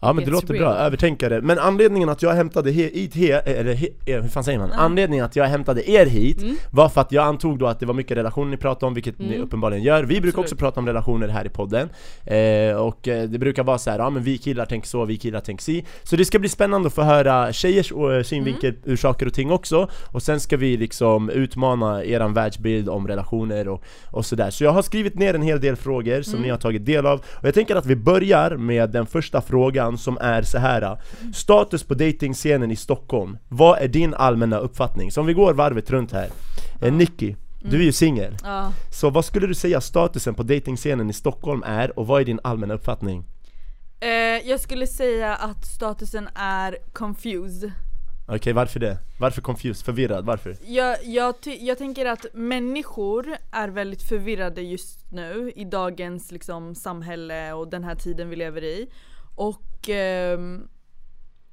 Ja 0.00 0.12
men 0.12 0.24
det 0.24 0.30
låter 0.30 0.54
real. 0.54 0.64
bra, 0.64 0.74
övertänkare. 0.74 1.40
Men 1.40 1.58
anledningen 1.58 2.08
att 2.08 2.22
jag 2.22 2.32
hämtade 2.32 2.70
hit, 2.70 3.14
he, 3.14 3.32
eller 3.32 3.74
he, 3.74 3.88
eh, 4.06 4.22
hur 4.22 4.28
fan 4.28 4.44
säger 4.44 4.58
man? 4.58 4.68
Mm. 4.68 4.80
Anledningen 4.80 5.24
att 5.24 5.36
jag 5.36 5.44
hämtade 5.44 5.90
er 5.90 6.06
hit 6.06 6.42
mm. 6.42 6.56
var 6.70 6.88
för 6.88 7.00
att 7.00 7.12
jag 7.12 7.24
antog 7.24 7.58
då 7.58 7.66
att 7.66 7.80
det 7.80 7.86
var 7.86 7.94
mycket 7.94 8.16
relationer 8.16 8.50
ni 8.50 8.56
pratade 8.56 8.86
om, 8.86 8.94
vilket 8.94 9.18
mm. 9.18 9.30
ni 9.30 9.38
uppenbarligen 9.38 9.84
gör. 9.84 9.94
Vi 9.94 10.02
Absolut. 10.02 10.22
brukar 10.22 10.42
också 10.42 10.56
prata 10.56 10.80
om 10.80 10.86
relationer 10.86 11.28
här 11.28 11.46
i 11.46 11.48
podden. 11.48 11.88
Eh, 12.24 12.76
och 12.76 13.08
eh, 13.08 13.28
det 13.28 13.38
brukar 13.38 13.64
vara 13.64 13.78
så 13.78 13.90
här, 13.90 13.98
ja 13.98 14.10
men 14.10 14.22
vi 14.22 14.38
killar 14.38 14.66
tänker 14.66 14.88
så, 14.88 15.04
vi 15.04 15.16
killar 15.16 15.40
tänker 15.40 15.62
si. 15.62 15.84
Så 16.02 16.16
det 16.16 16.24
ska 16.24 16.38
bli 16.38 16.48
spännande 16.48 16.86
att 16.86 16.94
få 16.94 17.02
höra 17.02 17.52
tjejers 17.52 17.92
synvinkel 18.26 18.70
mm. 18.70 18.80
ur 18.84 18.96
saker 18.96 19.26
och 19.26 19.34
ting 19.34 19.50
också. 19.50 19.88
Och 20.12 20.22
sen 20.22 20.40
ska 20.40 20.56
vi 20.56 20.76
liksom 20.76 21.30
utmana 21.30 22.04
eran 22.04 22.34
världsbild 22.34 22.88
om 22.88 23.08
relationer 23.08 23.68
och, 23.68 23.84
och 24.10 24.26
sådär. 24.26 24.50
Så 24.50 24.64
jag 24.64 24.70
har 24.70 24.82
skrivit 24.82 25.14
ner 25.14 25.34
en 25.34 25.42
hel 25.42 25.60
del 25.60 25.76
frågor 25.76 26.22
som 26.22 26.34
mm. 26.34 26.42
ni 26.42 26.50
har 26.50 26.58
tagit 26.58 26.86
del 26.86 27.06
av. 27.06 27.18
Och 27.18 27.46
jag 27.46 27.54
tänker 27.54 27.76
att 27.76 27.86
vi 27.86 27.96
börjar 27.96 28.56
med 28.56 28.90
den 28.90 29.06
första 29.06 29.40
frågan 29.40 29.83
frågan 29.84 29.98
som 29.98 30.18
är 30.20 30.42
så 30.42 30.58
här. 30.58 30.98
Status 31.32 31.82
på 31.82 31.94
datingscenen 31.94 32.70
i 32.70 32.76
Stockholm, 32.76 33.38
vad 33.48 33.78
är 33.78 33.88
din 33.88 34.14
allmänna 34.14 34.58
uppfattning? 34.58 35.12
Så 35.12 35.20
om 35.20 35.26
vi 35.26 35.34
går 35.34 35.54
varvet 35.54 35.90
runt 35.90 36.12
här 36.12 36.28
ja. 36.80 36.90
Nicky, 36.90 37.36
du 37.62 37.76
är 37.76 37.84
ju 37.84 37.92
singel. 37.92 38.36
Ja. 38.42 38.72
Så 38.90 39.10
vad 39.10 39.24
skulle 39.24 39.46
du 39.46 39.54
säga 39.54 39.80
statusen 39.80 40.34
på 40.34 40.42
datingscenen 40.42 41.10
i 41.10 41.12
Stockholm 41.12 41.62
är 41.66 41.98
och 41.98 42.06
vad 42.06 42.20
är 42.20 42.24
din 42.24 42.40
allmänna 42.42 42.74
uppfattning? 42.74 43.24
Eh, 44.00 44.48
jag 44.48 44.60
skulle 44.60 44.86
säga 44.86 45.36
att 45.36 45.66
statusen 45.66 46.28
är 46.34 46.76
confused 46.92 47.72
Okej, 48.26 48.36
okay, 48.36 48.52
varför 48.52 48.80
det? 48.80 48.98
Varför 49.18 49.42
confused? 49.42 49.84
Förvirrad? 49.84 50.24
Varför? 50.24 50.56
Jag, 50.66 50.96
jag, 51.04 51.34
jag 51.60 51.78
tänker 51.78 52.06
att 52.06 52.26
människor 52.32 53.36
är 53.52 53.68
väldigt 53.68 54.02
förvirrade 54.02 54.62
just 54.62 55.12
nu 55.12 55.52
i 55.56 55.64
dagens 55.64 56.32
liksom, 56.32 56.74
samhälle 56.74 57.52
och 57.52 57.68
den 57.68 57.84
här 57.84 57.94
tiden 57.94 58.28
vi 58.30 58.36
lever 58.36 58.64
i. 58.64 58.88
Och 59.34 59.88
eh, 59.88 60.40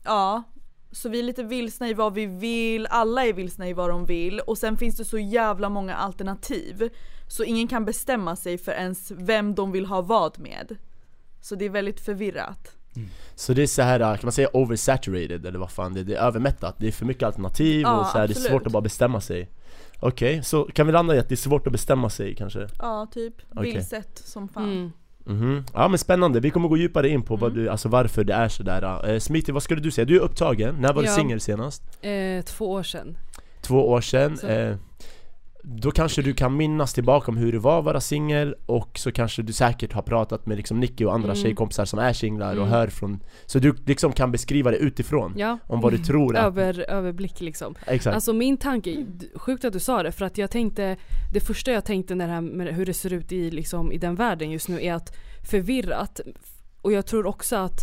ja, 0.03 0.43
så 0.91 1.09
vi 1.09 1.19
är 1.19 1.23
lite 1.23 1.43
vilsna 1.43 1.89
i 1.89 1.93
vad 1.93 2.13
vi 2.13 2.25
vill, 2.25 2.87
alla 2.87 3.25
är 3.25 3.33
vilsna 3.33 3.69
i 3.69 3.73
vad 3.73 3.89
de 3.89 4.05
vill 4.05 4.39
och 4.39 4.57
sen 4.57 4.77
finns 4.77 4.97
det 4.97 5.05
så 5.05 5.17
jävla 5.17 5.69
många 5.69 5.95
alternativ. 5.95 6.89
Så 7.27 7.43
ingen 7.43 7.67
kan 7.67 7.85
bestämma 7.85 8.35
sig 8.35 8.57
för 8.57 8.71
ens 8.71 9.11
vem 9.11 9.55
de 9.55 9.71
vill 9.71 9.85
ha 9.85 10.01
vad 10.01 10.39
med. 10.39 10.77
Så 11.41 11.55
det 11.55 11.65
är 11.65 11.69
väldigt 11.69 11.99
förvirrat. 11.99 12.75
Mm. 12.95 13.09
Så 13.35 13.53
det 13.53 13.63
är 13.63 13.67
så 13.67 13.81
här, 13.81 13.99
kan 13.99 14.19
man 14.23 14.31
säga 14.31 14.49
oversaturated 14.53 15.45
eller 15.45 15.59
vad 15.59 15.71
fan 15.71 15.93
det 15.93 15.99
är? 15.99 16.03
Det 16.03 16.15
är 16.15 16.21
övermättat, 16.21 16.75
det 16.77 16.87
är 16.87 16.91
för 16.91 17.05
mycket 17.05 17.23
alternativ 17.23 17.81
ja, 17.81 17.99
och 17.99 18.05
så 18.05 18.17
här, 18.17 18.27
det 18.27 18.33
är 18.33 18.49
svårt 18.49 18.65
att 18.65 18.71
bara 18.71 18.81
bestämma 18.81 19.21
sig 19.21 19.49
Okej, 20.03 20.31
okay, 20.31 20.43
så 20.43 20.63
kan 20.63 20.85
vi 20.87 20.93
landa 20.93 21.15
i 21.15 21.19
att 21.19 21.29
det 21.29 21.35
är 21.35 21.37
svårt 21.37 21.67
att 21.67 21.73
bestämma 21.73 22.09
sig 22.09 22.35
kanske? 22.35 22.67
Ja, 22.79 23.07
typ. 23.11 23.33
Okay. 23.51 23.73
Vilset 23.73 24.17
som 24.17 24.47
fan. 24.47 24.63
Mm. 24.63 24.91
Mm. 25.27 25.63
Ja 25.73 25.87
men 25.87 25.97
spännande, 25.97 26.39
vi 26.39 26.49
kommer 26.49 26.69
gå 26.69 26.77
djupare 26.77 27.09
in 27.09 27.21
på 27.21 27.33
mm. 27.33 27.41
vad 27.41 27.53
du, 27.53 27.69
alltså 27.69 27.89
varför 27.89 28.23
det 28.23 28.33
är 28.33 28.49
sådär 28.49 29.09
eh, 29.09 29.19
Smithy, 29.19 29.51
vad 29.51 29.63
skulle 29.63 29.81
du 29.81 29.91
säga? 29.91 30.05
Du 30.05 30.15
är 30.15 30.19
upptagen, 30.19 30.75
när 30.79 30.93
var 30.93 31.03
ja. 31.03 31.09
du 31.09 31.15
singel 31.15 31.41
senast? 31.41 31.83
Eh, 32.01 32.43
två 32.45 32.71
år 32.71 32.83
sedan 32.83 33.17
Två 33.61 33.89
år 33.89 34.01
sedan, 34.01 34.39
eh, 34.39 34.75
då 35.63 35.91
kanske 35.91 36.21
du 36.21 36.33
kan 36.33 36.57
minnas 36.57 36.93
tillbaka 36.93 37.31
om 37.31 37.37
hur 37.37 37.51
det 37.51 37.59
var 37.59 37.79
att 37.79 37.85
vara 37.85 38.01
singel 38.01 38.55
och 38.65 38.99
så 38.99 39.11
kanske 39.11 39.41
du 39.41 39.53
säkert 39.53 39.93
har 39.93 40.01
pratat 40.01 40.45
med 40.45 40.57
liksom 40.57 40.79
Nicky 40.79 41.05
och 41.05 41.13
andra 41.13 41.31
mm. 41.31 41.43
tjejkompisar 41.43 41.85
som 41.85 41.99
är 41.99 42.13
singlar 42.13 42.51
mm. 42.51 42.63
och 42.63 42.69
hör 42.69 42.87
från 42.87 43.23
Så 43.45 43.59
du 43.59 43.75
liksom 43.85 44.13
kan 44.13 44.31
beskriva 44.31 44.71
det 44.71 44.77
utifrån, 44.77 45.33
ja. 45.37 45.57
om 45.67 45.81
vad 45.81 45.93
du 45.93 45.97
tror 45.97 46.37
att... 46.37 46.45
Över, 46.45 46.85
Överblick 46.89 47.41
liksom 47.41 47.75
Exakt. 47.87 48.15
Alltså 48.15 48.33
min 48.33 48.57
tanke, 48.57 49.05
sjukt 49.35 49.65
att 49.65 49.73
du 49.73 49.79
sa 49.79 50.03
det 50.03 50.11
för 50.11 50.25
att 50.25 50.37
jag 50.37 50.51
tänkte 50.51 50.97
Det 51.33 51.39
första 51.39 51.71
jag 51.71 51.85
tänkte 51.85 52.15
när 52.15 52.27
det 52.27 52.33
här 52.33 52.41
med 52.41 52.75
hur 52.75 52.85
det 52.85 52.93
ser 52.93 53.13
ut 53.13 53.31
i, 53.31 53.51
liksom, 53.51 53.91
i 53.91 53.97
den 53.97 54.15
världen 54.15 54.51
just 54.51 54.69
nu 54.69 54.83
är 54.83 54.93
att 54.93 55.17
förvirrat 55.51 56.21
och 56.81 56.91
jag 56.91 57.05
tror 57.05 57.25
också 57.25 57.55
att 57.55 57.81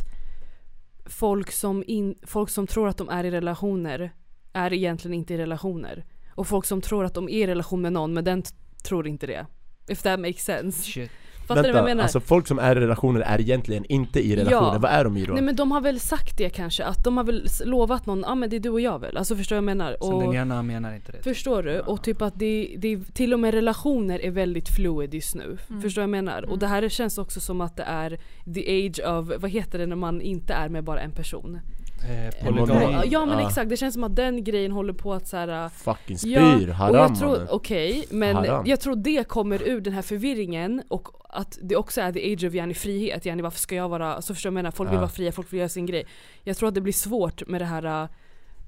folk 1.06 1.52
som, 1.52 1.84
in, 1.86 2.14
folk 2.22 2.50
som 2.50 2.66
tror 2.66 2.88
att 2.88 2.96
de 2.96 3.08
är 3.08 3.24
i 3.24 3.30
relationer 3.30 4.10
är 4.52 4.72
egentligen 4.72 5.14
inte 5.14 5.34
i 5.34 5.38
relationer 5.38 6.04
och 6.38 6.46
folk 6.46 6.64
som 6.64 6.80
tror 6.80 7.04
att 7.04 7.14
de 7.14 7.28
är 7.28 7.32
i 7.32 7.46
relation 7.46 7.82
med 7.82 7.92
någon 7.92 8.14
men 8.14 8.24
den 8.24 8.42
tror 8.82 9.06
inte 9.06 9.26
det. 9.26 9.46
If 9.88 10.02
that 10.02 10.20
makes 10.20 10.44
sense. 10.44 10.82
Shit. 10.82 11.10
Fattar 11.46 11.62
Vänta, 11.62 11.68
du 11.68 11.72
vad 11.72 11.80
jag 11.80 11.84
menar? 11.84 12.02
alltså 12.02 12.20
folk 12.20 12.46
som 12.46 12.58
är 12.58 12.76
i 12.76 12.80
relationer 12.80 13.20
är 13.20 13.40
egentligen 13.40 13.84
inte 13.84 14.20
i 14.20 14.36
relationer, 14.36 14.72
ja. 14.72 14.78
vad 14.78 14.90
är 14.90 15.04
de 15.04 15.16
i 15.16 15.26
då? 15.26 15.32
Nej 15.32 15.42
men 15.42 15.56
de 15.56 15.72
har 15.72 15.80
väl 15.80 16.00
sagt 16.00 16.38
det 16.38 16.50
kanske, 16.50 16.84
att 16.84 17.04
de 17.04 17.16
har 17.16 17.24
väl 17.24 17.48
lovat 17.64 18.06
någon, 18.06 18.20
ja 18.20 18.26
ah, 18.28 18.34
men 18.34 18.50
det 18.50 18.56
är 18.56 18.60
du 18.60 18.70
och 18.70 18.80
jag 18.80 18.98
väl? 18.98 19.16
Alltså 19.16 19.36
förstår 19.36 19.56
du 19.56 19.62
vad 19.62 19.70
jag 19.70 19.76
menar? 19.76 19.96
Så 20.00 20.12
och, 20.12 20.22
den 20.22 20.34
ena 20.34 20.62
menar 20.62 20.94
inte 20.94 21.12
det? 21.12 21.22
Förstår 21.22 21.62
du? 21.62 21.70
Ja. 21.70 21.82
Och 21.82 22.02
typ 22.02 22.22
att 22.22 22.38
det, 22.38 22.74
det, 22.78 23.14
till 23.14 23.34
och 23.34 23.40
med 23.40 23.54
relationer 23.54 24.24
är 24.24 24.30
väldigt 24.30 24.68
fluid 24.68 25.14
just 25.14 25.34
nu. 25.34 25.58
Mm. 25.70 25.82
Förstår 25.82 26.02
du 26.02 26.08
vad 26.08 26.16
jag 26.16 26.24
menar? 26.24 26.38
Mm. 26.38 26.50
Och 26.50 26.58
det 26.58 26.66
här 26.66 26.88
känns 26.88 27.18
också 27.18 27.40
som 27.40 27.60
att 27.60 27.76
det 27.76 27.82
är 27.82 28.18
the 28.54 28.86
age 28.86 29.00
of, 29.06 29.42
vad 29.42 29.50
heter 29.50 29.78
det 29.78 29.86
när 29.86 29.96
man 29.96 30.20
inte 30.20 30.52
är 30.52 30.68
med 30.68 30.84
bara 30.84 31.00
en 31.00 31.12
person? 31.12 31.60
Eh, 32.02 32.44
polygami. 32.44 33.02
Ja 33.10 33.26
men 33.26 33.38
ah. 33.38 33.46
exakt, 33.48 33.68
det 33.68 33.76
känns 33.76 33.94
som 33.94 34.04
att 34.04 34.16
den 34.16 34.44
grejen 34.44 34.72
håller 34.72 34.92
på 34.92 35.14
att 35.14 35.28
såhär 35.28 35.64
äh, 35.64 35.70
Fucking 35.70 36.18
spyr, 36.18 36.68
ja, 36.68 36.74
haram 36.74 37.16
Okej, 37.50 37.90
okay, 37.90 38.18
men 38.18 38.36
haram. 38.36 38.66
jag 38.66 38.80
tror 38.80 38.96
det 38.96 39.28
kommer 39.28 39.62
ur 39.62 39.80
den 39.80 39.92
här 39.92 40.02
förvirringen 40.02 40.82
och 40.88 41.08
att 41.28 41.58
det 41.62 41.76
också 41.76 42.00
är 42.00 42.12
the 42.12 42.32
age 42.32 42.44
of 42.44 42.54
yani 42.54 42.74
frihet, 42.74 43.26
yani 43.26 43.42
varför 43.42 43.58
ska 43.58 43.74
jag 43.74 43.88
vara, 43.88 44.22
så 44.22 44.34
förstår 44.34 44.48
jag 44.48 44.54
menar, 44.54 44.70
folk 44.70 44.90
vill 44.90 44.98
vara 44.98 45.08
fria, 45.08 45.32
folk 45.32 45.52
vill 45.52 45.58
göra 45.58 45.68
sin 45.68 45.86
grej 45.86 46.06
Jag 46.44 46.56
tror 46.56 46.68
att 46.68 46.74
det 46.74 46.80
blir 46.80 46.92
svårt 46.92 47.48
med 47.48 47.60
det 47.60 47.64
här 47.64 48.02
äh, 48.02 48.08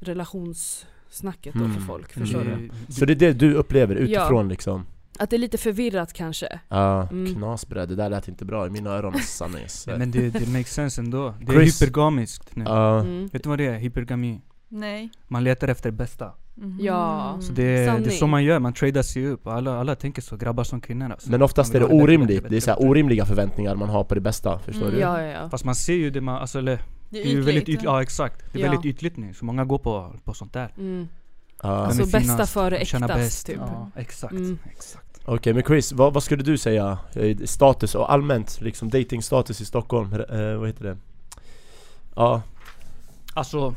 relationssnacket 0.01 1.55
då 1.55 1.65
mm. 1.65 1.75
för 1.75 1.81
folk, 1.81 2.13
förstår 2.13 2.41
mm. 2.41 2.73
du? 2.87 2.93
Så 2.93 3.05
det 3.05 3.13
är 3.13 3.15
det 3.15 3.33
du 3.33 3.55
upplever 3.55 3.95
utifrån 3.95 4.47
ja. 4.47 4.51
liksom? 4.51 4.87
Att 5.21 5.31
det 5.31 5.37
är 5.37 5.39
lite 5.39 5.59
förvirrat 5.59 6.13
kanske 6.13 6.61
Ja, 6.69 7.09
mm. 7.11 7.35
knasbröd, 7.35 7.89
det 7.89 7.95
där 7.95 8.11
lät 8.11 8.29
inte 8.29 8.45
bra 8.45 8.67
i 8.67 8.71
mina 8.71 8.91
öron 8.91 9.15
sannis 9.27 9.87
Men 9.87 10.11
det, 10.11 10.31
det 10.31 10.49
makes 10.49 10.75
sense 10.75 11.01
ändå, 11.01 11.35
det 11.41 11.53
Chris. 11.53 11.83
är 11.83 11.87
hypergamiskt 11.87 12.57
nu 12.57 12.65
uh. 12.65 12.71
mm. 12.71 13.29
Vet 13.33 13.43
du 13.43 13.49
vad 13.49 13.59
det 13.59 13.67
är? 13.67 13.79
Hypergami? 13.79 14.41
Nej 14.69 15.11
Man 15.29 15.45
letar 15.45 15.69
efter 15.69 15.91
det 15.91 15.97
bästa 15.97 16.33
mm. 16.57 16.79
Ja, 16.81 17.39
Så 17.41 17.53
det, 17.53 17.63
det 17.63 18.07
är 18.07 18.11
så 18.11 18.27
man 18.27 18.45
gör, 18.45 18.59
man 18.59 18.73
tradar 18.73 19.03
sig 19.03 19.27
upp, 19.27 19.47
alla, 19.47 19.79
alla 19.79 19.95
tänker 19.95 20.23
så, 20.23 20.37
grabbar 20.37 20.65
som 20.65 20.81
kvinnor 20.81 21.11
alltså. 21.11 21.31
Men 21.31 21.43
oftast 21.43 21.75
är 21.75 21.81
det 21.81 21.87
orimligt, 21.87 22.49
det 22.49 22.57
är 22.57 22.61
så 22.61 22.75
orimliga 22.75 23.25
förväntningar 23.25 23.75
man 23.75 23.89
har 23.89 24.05
på 24.05 24.15
det 24.15 24.21
bästa, 24.21 24.59
förstår 24.59 24.83
mm. 24.83 24.95
du? 24.95 25.01
Ja, 25.01 25.23
ja, 25.23 25.29
ja. 25.29 25.51
Fast 25.51 25.65
man 25.65 25.75
ser 25.75 25.95
ju 25.95 26.11
det 26.11 26.21
man, 26.21 26.37
alltså 26.37 26.59
eller 26.59 26.83
Det 27.11 27.21
är, 27.21 27.25
det 27.25 27.31
är 27.31 27.33
ju 27.33 27.41
väldigt 27.41 27.63
ytligt, 27.63 27.83
ja 27.83 28.03
exakt, 28.03 28.53
det 28.53 28.59
är 28.59 28.65
ja. 28.65 28.71
väldigt 28.71 28.95
ytligt 28.95 29.17
nu, 29.17 29.35
så 29.35 29.45
många 29.45 29.65
går 29.65 29.79
på, 29.79 30.15
på 30.25 30.35
sånt 30.35 30.53
där 30.53 30.73
mm. 30.79 31.09
Uh. 31.65 31.71
Alltså 31.71 32.07
bästa 32.07 32.47
före 32.47 32.77
äktas 32.77 33.45
typ 33.45 33.57
Ja, 33.57 33.91
exakt, 33.97 34.33
mm. 34.33 34.59
exakt 34.71 35.10
Okej 35.23 35.35
okay, 35.35 35.53
men 35.53 35.63
Chris, 35.63 35.93
vad, 35.93 36.15
vad, 36.15 36.23
skulle 36.23 36.43
du 36.43 36.59
säga? 36.59 36.99
Eh, 37.15 37.37
status 37.45 37.95
och 37.95 38.13
allmänt 38.13 38.61
liksom 38.61 38.91
datingstatus 38.91 39.61
i 39.61 39.65
Stockholm, 39.65 40.13
eh, 40.13 40.55
vad 40.55 40.69
heter 40.69 40.85
det? 40.85 40.97
Ja 42.17 42.43
Alltså, 43.35 43.75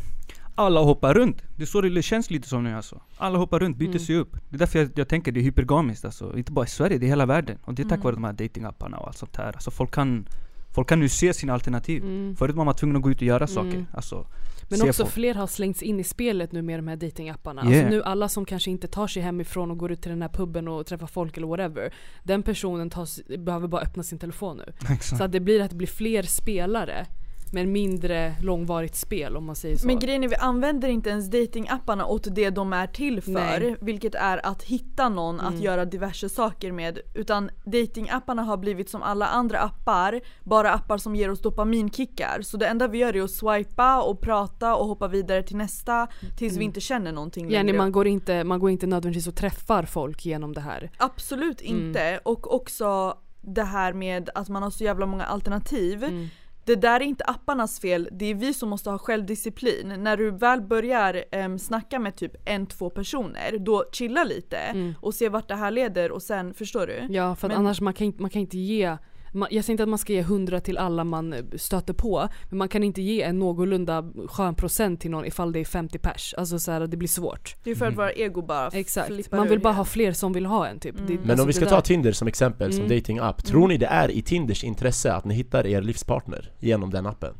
alla 0.55 0.79
hoppar 0.79 1.13
runt. 1.13 1.43
Det 1.55 1.63
är 1.63 1.67
så 1.67 1.81
det 1.81 2.01
känns 2.01 2.31
lite 2.31 2.47
som 2.47 2.63
nu 2.63 2.75
alltså. 2.75 3.01
Alla 3.17 3.37
hoppar 3.37 3.59
runt, 3.59 3.77
byter 3.77 3.87
mm. 3.87 3.99
sig 3.99 4.15
upp. 4.15 4.31
Det 4.49 4.55
är 4.55 4.59
därför 4.59 4.79
jag, 4.79 4.89
jag 4.95 5.07
tänker 5.07 5.31
det 5.31 5.39
är 5.39 5.41
hypergamiskt 5.41 6.05
alltså. 6.05 6.37
Inte 6.37 6.51
bara 6.51 6.65
i 6.65 6.69
Sverige, 6.69 6.97
det 6.97 7.05
är 7.05 7.07
hela 7.07 7.25
världen. 7.25 7.57
Och 7.63 7.73
det 7.73 7.81
är 7.81 7.83
tack 7.83 7.91
mm. 7.91 8.03
vare 8.03 8.15
de 8.15 8.23
här 8.23 8.33
datingapparna 8.33 8.97
och 8.97 9.07
allt 9.07 9.17
sånt 9.17 9.35
här. 9.35 9.47
Alltså 9.53 9.71
folk 9.71 9.91
kan 9.91 10.27
Folk 10.73 10.89
kan 10.89 10.99
nu 10.99 11.09
se 11.09 11.33
sina 11.33 11.53
alternativ. 11.53 12.03
Mm. 12.03 12.35
Förut 12.35 12.55
var 12.55 12.65
man 12.65 12.75
tvungen 12.75 12.95
att 12.95 13.01
gå 13.01 13.11
ut 13.11 13.17
och 13.17 13.23
göra 13.23 13.47
saker. 13.47 13.69
Mm. 13.69 13.85
Alltså, 13.93 14.25
men 14.69 14.81
också 14.81 15.03
folk. 15.03 15.13
fler 15.13 15.33
har 15.33 15.47
slängts 15.47 15.81
in 15.81 15.99
i 15.99 16.03
spelet 16.03 16.51
nu 16.51 16.61
med 16.61 16.79
de 16.79 16.87
här 16.87 16.95
datingapparna. 16.95 17.61
Yeah. 17.65 17.77
Alltså 17.77 17.89
nu 17.89 18.03
alla 18.03 18.29
som 18.29 18.45
kanske 18.45 18.71
inte 18.71 18.87
tar 18.87 19.07
sig 19.07 19.21
hemifrån 19.21 19.71
och 19.71 19.77
går 19.77 19.91
ut 19.91 20.01
till 20.01 20.11
den 20.11 20.21
här 20.21 20.29
puben 20.29 20.67
och 20.67 20.85
träffar 20.85 21.07
folk 21.07 21.37
eller 21.37 21.47
whatever. 21.47 21.93
Den 22.23 22.43
personen 22.43 22.89
tar, 22.89 23.37
behöver 23.37 23.67
bara 23.67 23.81
öppna 23.81 24.03
sin 24.03 24.19
telefon 24.19 24.57
nu. 24.57 24.73
Exakt. 24.81 25.17
Så 25.17 25.23
att 25.23 25.31
det 25.31 25.39
blir 25.39 25.61
att 25.61 25.69
det 25.69 25.75
blir 25.75 25.87
fler 25.87 26.23
spelare 26.23 27.05
men 27.53 27.71
mindre 27.71 28.35
långvarigt 28.41 28.95
spel 28.95 29.37
om 29.37 29.45
man 29.45 29.55
säger 29.55 29.77
så. 29.77 29.87
Men 29.87 29.99
grejen 29.99 30.23
är 30.23 30.27
vi 30.27 30.35
använder 30.35 30.89
inte 30.89 31.09
ens 31.09 31.29
datingapparna 31.31 32.05
åt 32.05 32.27
det 32.35 32.49
de 32.49 32.73
är 32.73 32.87
till 32.87 33.21
för. 33.21 33.31
Nej. 33.31 33.75
Vilket 33.81 34.15
är 34.15 34.45
att 34.45 34.63
hitta 34.63 35.09
någon 35.09 35.39
mm. 35.39 35.53
att 35.53 35.59
göra 35.59 35.85
diverse 35.85 36.29
saker 36.29 36.71
med. 36.71 36.99
Utan 37.13 37.49
datingapparna 37.65 38.43
har 38.43 38.57
blivit 38.57 38.89
som 38.89 39.01
alla 39.03 39.27
andra 39.27 39.59
appar, 39.59 40.21
bara 40.43 40.73
appar 40.73 40.97
som 40.97 41.15
ger 41.15 41.29
oss 41.29 41.41
dopaminkickar. 41.41 42.41
Så 42.41 42.57
det 42.57 42.67
enda 42.67 42.87
vi 42.87 42.97
gör 42.97 43.15
är 43.15 43.21
att 43.21 43.31
swipa 43.31 44.01
och 44.01 44.21
prata 44.21 44.75
och 44.75 44.87
hoppa 44.87 45.07
vidare 45.07 45.43
till 45.43 45.57
nästa 45.57 46.07
tills 46.37 46.53
mm. 46.53 46.59
vi 46.59 46.65
inte 46.65 46.81
känner 46.81 47.11
någonting 47.11 47.49
längre. 47.49 47.67
Ja, 47.67 47.77
man, 47.77 47.91
går 47.91 48.07
inte, 48.07 48.43
man 48.43 48.59
går 48.59 48.69
inte 48.69 48.87
nödvändigtvis 48.87 49.27
och 49.27 49.35
träffar 49.35 49.83
folk 49.83 50.25
genom 50.25 50.53
det 50.53 50.61
här. 50.61 50.91
Absolut 50.97 51.61
inte. 51.61 52.01
Mm. 52.01 52.19
Och 52.23 52.55
också 52.55 53.17
det 53.41 53.63
här 53.63 53.93
med 53.93 54.29
att 54.35 54.49
man 54.49 54.63
har 54.63 54.69
så 54.69 54.83
jävla 54.83 55.05
många 55.05 55.25
alternativ. 55.25 56.03
Mm. 56.03 56.27
Det 56.65 56.75
där 56.75 56.99
är 56.99 57.05
inte 57.05 57.23
apparnas 57.23 57.79
fel, 57.79 58.09
det 58.11 58.25
är 58.25 58.35
vi 58.35 58.53
som 58.53 58.69
måste 58.69 58.89
ha 58.89 58.97
självdisciplin. 58.97 59.93
När 59.97 60.17
du 60.17 60.31
väl 60.31 60.61
börjar 60.61 61.23
um, 61.31 61.59
snacka 61.59 61.99
med 61.99 62.15
typ 62.15 62.35
en, 62.45 62.65
två 62.65 62.89
personer, 62.89 63.57
då 63.59 63.85
chilla 63.91 64.23
lite 64.23 64.57
mm. 64.57 64.93
och 65.01 65.13
se 65.13 65.29
vart 65.29 65.47
det 65.47 65.55
här 65.55 65.71
leder 65.71 66.11
och 66.11 66.21
sen, 66.21 66.53
förstår 66.53 66.87
du? 66.87 67.07
Ja 67.09 67.35
för 67.35 67.47
Men, 67.47 67.57
annars 67.57 67.81
man 67.81 67.93
kan, 67.93 68.13
man 68.17 68.29
kan 68.29 68.41
inte 68.41 68.57
ge 68.57 68.97
jag 69.33 69.65
säger 69.65 69.71
inte 69.71 69.83
att 69.83 69.89
man 69.89 69.99
ska 69.99 70.13
ge 70.13 70.19
100 70.19 70.59
till 70.59 70.77
alla 70.77 71.03
man 71.03 71.35
stöter 71.55 71.93
på, 71.93 72.29
men 72.49 72.57
man 72.57 72.69
kan 72.69 72.83
inte 72.83 73.01
ge 73.01 73.21
en 73.21 73.39
någorlunda 73.39 74.11
skön 74.27 74.55
procent 74.55 75.01
till 75.01 75.11
någon 75.11 75.25
ifall 75.25 75.51
det 75.51 75.59
är 75.59 75.65
50 75.65 75.99
pers. 75.99 76.33
Alltså 76.37 76.59
så 76.59 76.71
här, 76.71 76.87
det 76.87 76.97
blir 76.97 77.07
svårt. 77.07 77.55
Det 77.63 77.71
är 77.71 77.75
för 77.75 77.85
att 77.85 77.93
mm. 77.93 77.97
våra 77.97 78.11
ego 78.11 78.41
bara 78.41 78.67
Exakt. 78.67 79.31
Man 79.31 79.47
vill 79.47 79.59
bara 79.59 79.73
ha 79.73 79.85
fler 79.85 80.11
som 80.11 80.33
vill 80.33 80.45
ha 80.45 80.67
en 80.67 80.79
typ. 80.79 80.95
Mm. 80.95 81.07
Det, 81.07 81.13
men 81.13 81.29
alltså 81.29 81.43
om 81.43 81.47
vi 81.47 81.53
ska 81.53 81.65
ta 81.65 81.81
Tinder 81.81 82.11
som 82.11 82.27
exempel, 82.27 82.71
mm. 82.71 82.77
som 82.77 82.97
dating-app. 82.97 83.45
Tror 83.45 83.59
mm. 83.59 83.69
ni 83.69 83.77
det 83.77 83.85
är 83.85 84.11
i 84.11 84.21
Tinders 84.21 84.63
intresse 84.63 85.13
att 85.13 85.25
ni 85.25 85.33
hittar 85.35 85.67
er 85.67 85.81
livspartner 85.81 86.51
genom 86.59 86.91
den 86.91 87.05
appen? 87.05 87.35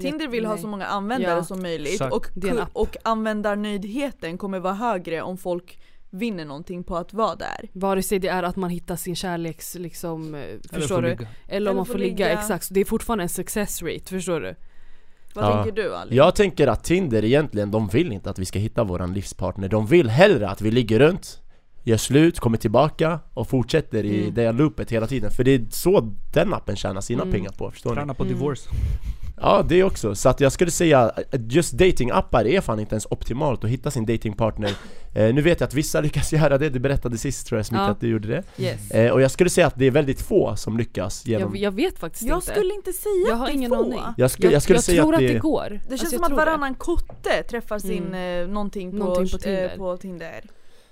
Tinder 0.00 0.28
vill 0.28 0.42
Nej. 0.42 0.50
ha 0.50 0.58
så 0.58 0.66
många 0.66 0.86
användare 0.86 1.36
ja. 1.36 1.44
som 1.44 1.62
möjligt 1.62 2.00
och, 2.00 2.26
och 2.72 2.96
användarnöjdheten 3.02 4.38
kommer 4.38 4.60
vara 4.60 4.74
högre 4.74 5.22
om 5.22 5.38
folk 5.38 5.78
vinner 6.10 6.44
någonting 6.44 6.84
på 6.84 6.96
att 6.96 7.12
vara 7.12 7.36
där. 7.36 7.68
Vare 7.72 8.02
sig 8.02 8.18
det 8.18 8.28
är 8.28 8.42
att 8.42 8.56
man 8.56 8.70
hittar 8.70 8.96
sin 8.96 9.16
kärleks, 9.16 9.74
liksom, 9.74 10.34
eh, 10.34 10.40
förstår 10.72 11.02
du? 11.02 11.08
Ligga. 11.08 11.28
Eller 11.48 11.70
om 11.70 11.76
man 11.76 11.86
får 11.86 11.98
ligga. 11.98 12.28
ligga. 12.28 12.40
exakt. 12.40 12.64
Så 12.64 12.74
det 12.74 12.80
är 12.80 12.84
fortfarande 12.84 13.24
en 13.24 13.28
success 13.28 13.82
rate, 13.82 14.04
förstår 14.04 14.40
du? 14.40 14.54
Vad 15.34 15.44
ja. 15.44 15.64
tänker 15.64 15.82
du 15.82 15.94
Ali? 15.94 16.16
Jag 16.16 16.34
tänker 16.34 16.66
att 16.66 16.84
Tinder 16.84 17.24
egentligen, 17.24 17.70
de 17.70 17.88
vill 17.88 18.12
inte 18.12 18.30
att 18.30 18.38
vi 18.38 18.44
ska 18.44 18.58
hitta 18.58 18.84
våran 18.84 19.14
livspartner. 19.14 19.68
De 19.68 19.86
vill 19.86 20.08
hellre 20.08 20.48
att 20.48 20.60
vi 20.60 20.70
ligger 20.70 20.98
runt, 20.98 21.42
gör 21.82 21.96
slut, 21.96 22.40
kommer 22.40 22.58
tillbaka 22.58 23.20
och 23.34 23.48
fortsätter 23.48 24.04
i 24.04 24.20
mm. 24.20 24.34
det 24.34 24.52
loopet 24.52 24.92
hela 24.92 25.06
tiden. 25.06 25.30
För 25.30 25.44
det 25.44 25.54
är 25.54 25.66
så 25.70 26.14
den 26.32 26.54
appen 26.54 26.76
tjänar 26.76 27.00
sina 27.00 27.22
mm. 27.22 27.32
pengar 27.32 27.50
på, 27.50 27.70
förstår 27.70 27.94
Träna 27.94 28.12
ni? 28.12 28.16
på 28.16 28.24
mm. 28.24 28.34
Ja 29.40 29.64
det 29.68 29.82
också, 29.82 30.14
så 30.14 30.28
att 30.28 30.40
jag 30.40 30.52
skulle 30.52 30.70
säga 30.70 31.00
att 31.00 31.52
just 31.52 31.72
datingappar 31.72 32.46
är 32.46 32.60
fan 32.60 32.80
inte 32.80 32.94
ens 32.94 33.06
optimalt 33.10 33.64
att 33.64 33.70
hitta 33.70 33.90
sin 33.90 34.06
datingpartner 34.06 34.68
eh, 35.14 35.34
Nu 35.34 35.42
vet 35.42 35.60
jag 35.60 35.66
att 35.66 35.74
vissa 35.74 36.00
lyckas 36.00 36.32
göra 36.32 36.58
det, 36.58 36.68
du 36.68 36.78
berättade 36.78 37.18
sist 37.18 37.46
tror 37.46 37.58
jag 37.58 37.66
Smith 37.66 37.82
ja. 37.82 37.90
att 37.90 38.00
du 38.00 38.08
gjorde 38.08 38.28
det 38.28 38.62
yes. 38.62 38.90
eh, 38.90 39.12
Och 39.12 39.20
jag 39.22 39.30
skulle 39.30 39.50
säga 39.50 39.66
att 39.66 39.74
det 39.76 39.86
är 39.86 39.90
väldigt 39.90 40.20
få 40.20 40.56
som 40.56 40.78
lyckas 40.78 41.26
genom 41.26 41.56
Jag, 41.56 41.62
jag 41.62 41.72
vet 41.72 41.98
faktiskt 41.98 42.28
jag 42.28 42.36
inte 42.36 42.50
Jag 42.50 42.56
skulle 42.56 42.74
inte 42.74 42.92
säga 42.92 43.28
jag 43.28 43.36
har 43.36 43.50
ingen 43.50 43.74
aning 43.74 44.00
Jag, 44.16 44.30
sku, 44.30 44.50
jag, 44.50 44.62
skulle 44.62 44.76
jag 44.76 44.84
säga 44.84 45.02
tror 45.02 45.14
att 45.14 45.20
det, 45.20 45.26
att 45.26 45.32
det 45.32 45.38
går 45.38 45.70
Det 45.70 45.88
känns 45.88 46.02
alltså, 46.02 46.16
som 46.16 46.24
att 46.24 46.32
varannan 46.32 46.72
det. 46.72 46.78
kotte 46.78 47.42
träffar 47.50 47.78
sin 47.78 48.06
mm. 48.06 48.42
eh, 48.42 48.48
någonting, 48.54 48.90
på, 48.90 48.96
någonting 48.96 49.28
på, 49.28 49.38
Tinder. 49.38 49.70
Eh, 49.72 49.78
på 49.78 49.96
Tinder 49.96 50.44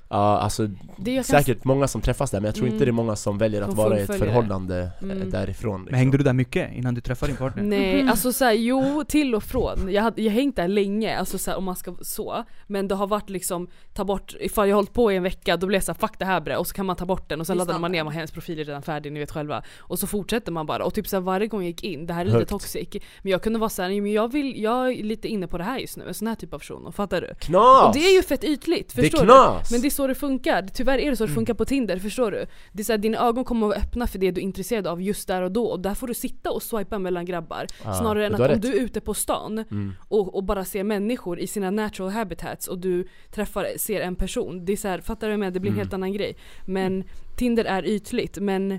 Ja 0.08 0.38
alltså, 0.38 0.68
det 0.96 1.16
är 1.16 1.22
säkert 1.22 1.62
kan... 1.62 1.68
många 1.74 1.88
som 1.88 2.00
träffas 2.00 2.30
där 2.30 2.40
men 2.40 2.46
jag 2.46 2.54
tror 2.54 2.64
mm. 2.64 2.74
inte 2.74 2.84
det 2.84 2.90
är 2.90 2.92
många 2.92 3.16
som 3.16 3.38
väljer 3.38 3.62
att 3.62 3.74
vara 3.74 3.98
i 3.98 4.02
ett 4.02 4.18
förhållande 4.18 4.90
eh, 5.02 5.10
mm. 5.10 5.30
därifrån 5.30 5.80
liksom. 5.80 5.90
Men 5.90 5.98
hängde 5.98 6.18
du 6.18 6.24
där 6.24 6.32
mycket 6.32 6.72
innan 6.72 6.94
du 6.94 7.00
träffade 7.00 7.32
din 7.32 7.36
partner? 7.36 7.62
Nej, 7.62 7.94
mm. 7.94 8.08
alltså 8.08 8.32
såhär, 8.32 8.52
jo 8.52 9.04
till 9.08 9.34
och 9.34 9.42
från. 9.42 9.92
Jag 9.92 10.02
har 10.02 10.12
jag 10.16 10.32
hängt 10.32 10.56
där 10.56 10.68
länge, 10.68 11.18
alltså 11.18 11.38
såhär, 11.38 11.58
om 11.58 11.64
man 11.64 11.76
ska 11.76 11.94
så. 12.02 12.44
Men 12.66 12.88
det 12.88 12.94
har 12.94 13.06
varit 13.06 13.30
liksom, 13.30 13.68
ta 13.94 14.04
bort, 14.04 14.34
ifall 14.40 14.68
jag 14.68 14.74
har 14.74 14.78
hållit 14.78 14.92
på 14.92 15.12
i 15.12 15.16
en 15.16 15.22
vecka 15.22 15.56
då 15.56 15.66
blir 15.66 15.76
jag 15.76 15.84
såhär 15.84 15.98
fuck 15.98 16.18
det 16.18 16.24
här 16.24 16.40
bre, 16.40 16.56
och 16.56 16.66
så 16.66 16.74
kan 16.74 16.86
man 16.86 16.96
ta 16.96 17.06
bort 17.06 17.28
den 17.28 17.40
och 17.40 17.46
sen 17.46 17.58
laddar 17.58 17.78
man 17.78 17.92
ner, 17.92 18.04
man 18.04 18.12
hennes 18.12 18.30
profil 18.30 18.58
är 18.58 18.64
redan 18.64 18.82
färdig, 18.82 19.12
ni 19.12 19.20
vet 19.20 19.30
själva. 19.30 19.62
Och 19.78 19.98
så 19.98 20.06
fortsätter 20.06 20.52
man 20.52 20.66
bara, 20.66 20.84
och 20.84 20.94
typ 20.94 21.08
såhär 21.08 21.20
varje 21.20 21.46
gång 21.46 21.60
jag 21.60 21.66
gick 21.66 21.84
in, 21.84 22.06
det 22.06 22.14
här 22.14 22.20
är 22.20 22.24
lite 22.24 22.38
Högt. 22.38 22.50
toxic. 22.50 22.88
Men 23.22 23.32
jag 23.32 23.42
kunde 23.42 23.58
vara 23.58 23.70
såhär, 23.70 24.00
men 24.00 24.12
jag 24.12 24.32
vill, 24.32 24.62
jag 24.62 24.92
är 24.92 25.04
lite 25.04 25.28
inne 25.28 25.46
på 25.46 25.58
det 25.58 25.64
här 25.64 25.78
just 25.78 25.96
nu, 25.96 26.08
en 26.08 26.14
sån 26.14 26.28
här 26.28 26.34
typ 26.34 26.54
av 26.54 26.58
person, 26.58 26.92
fattar 26.92 27.20
du? 27.20 27.34
Knas! 27.40 27.86
Och 27.86 27.92
det 27.94 28.06
är 28.06 28.16
ju 28.16 28.22
fett 28.22 28.44
ytligt, 28.44 28.92
förstår 28.92 29.18
det 29.18 29.24
är 29.24 29.26
knas. 29.26 29.68
du? 29.68 29.74
Men 29.74 29.82
det 29.82 29.88
är 29.88 29.95
så 29.96 30.06
det 30.06 30.14
funkar 30.14 30.66
tyvärr 30.74 30.98
är 30.98 31.10
det 31.10 31.16
så 31.16 31.24
det 31.24 31.28
mm. 31.28 31.34
funkar 31.34 31.54
på 31.54 31.64
Tinder, 31.64 31.98
förstår 31.98 32.30
du? 32.30 32.46
Det 32.72 32.82
är 32.82 32.84
så 32.84 32.92
här, 32.92 32.98
dina 32.98 33.18
ögon 33.18 33.44
kommer 33.44 33.66
att 33.66 33.70
vara 33.70 33.78
öppna 33.78 34.06
för 34.06 34.18
det 34.18 34.30
du 34.30 34.40
är 34.40 34.42
intresserad 34.42 34.86
av 34.86 35.02
just 35.02 35.28
där 35.28 35.42
och 35.42 35.52
då 35.52 35.66
och 35.66 35.80
där 35.80 35.94
får 35.94 36.06
du 36.06 36.14
sitta 36.14 36.50
och 36.50 36.62
swipa 36.62 36.98
mellan 36.98 37.24
grabbar. 37.24 37.66
Ah, 37.84 37.94
snarare 37.94 38.26
än 38.26 38.34
att 38.34 38.50
om 38.50 38.60
du 38.60 38.68
är 38.68 38.80
ute 38.80 39.00
på 39.00 39.14
stan 39.14 39.58
mm. 39.58 39.92
och, 40.08 40.34
och, 40.34 40.44
bara 40.44 40.64
ser 40.64 40.84
människor 40.84 41.38
i 41.38 41.46
sina 41.46 41.70
natural 41.70 42.10
habitats 42.10 42.68
och 42.68 42.78
du 42.78 43.08
träffar, 43.30 43.66
ser 43.78 44.00
en 44.00 44.16
person. 44.16 44.64
Det 44.64 44.72
är 44.72 44.76
så 44.76 44.88
här, 44.88 45.00
fattar 45.00 45.28
du 45.28 45.36
med? 45.36 45.52
Det 45.52 45.60
blir 45.60 45.70
en 45.70 45.74
mm. 45.74 45.84
helt 45.84 45.94
annan 45.94 46.12
grej. 46.12 46.36
Men 46.66 47.04
Tinder 47.36 47.64
är 47.64 47.86
ytligt 47.86 48.38
men 48.38 48.78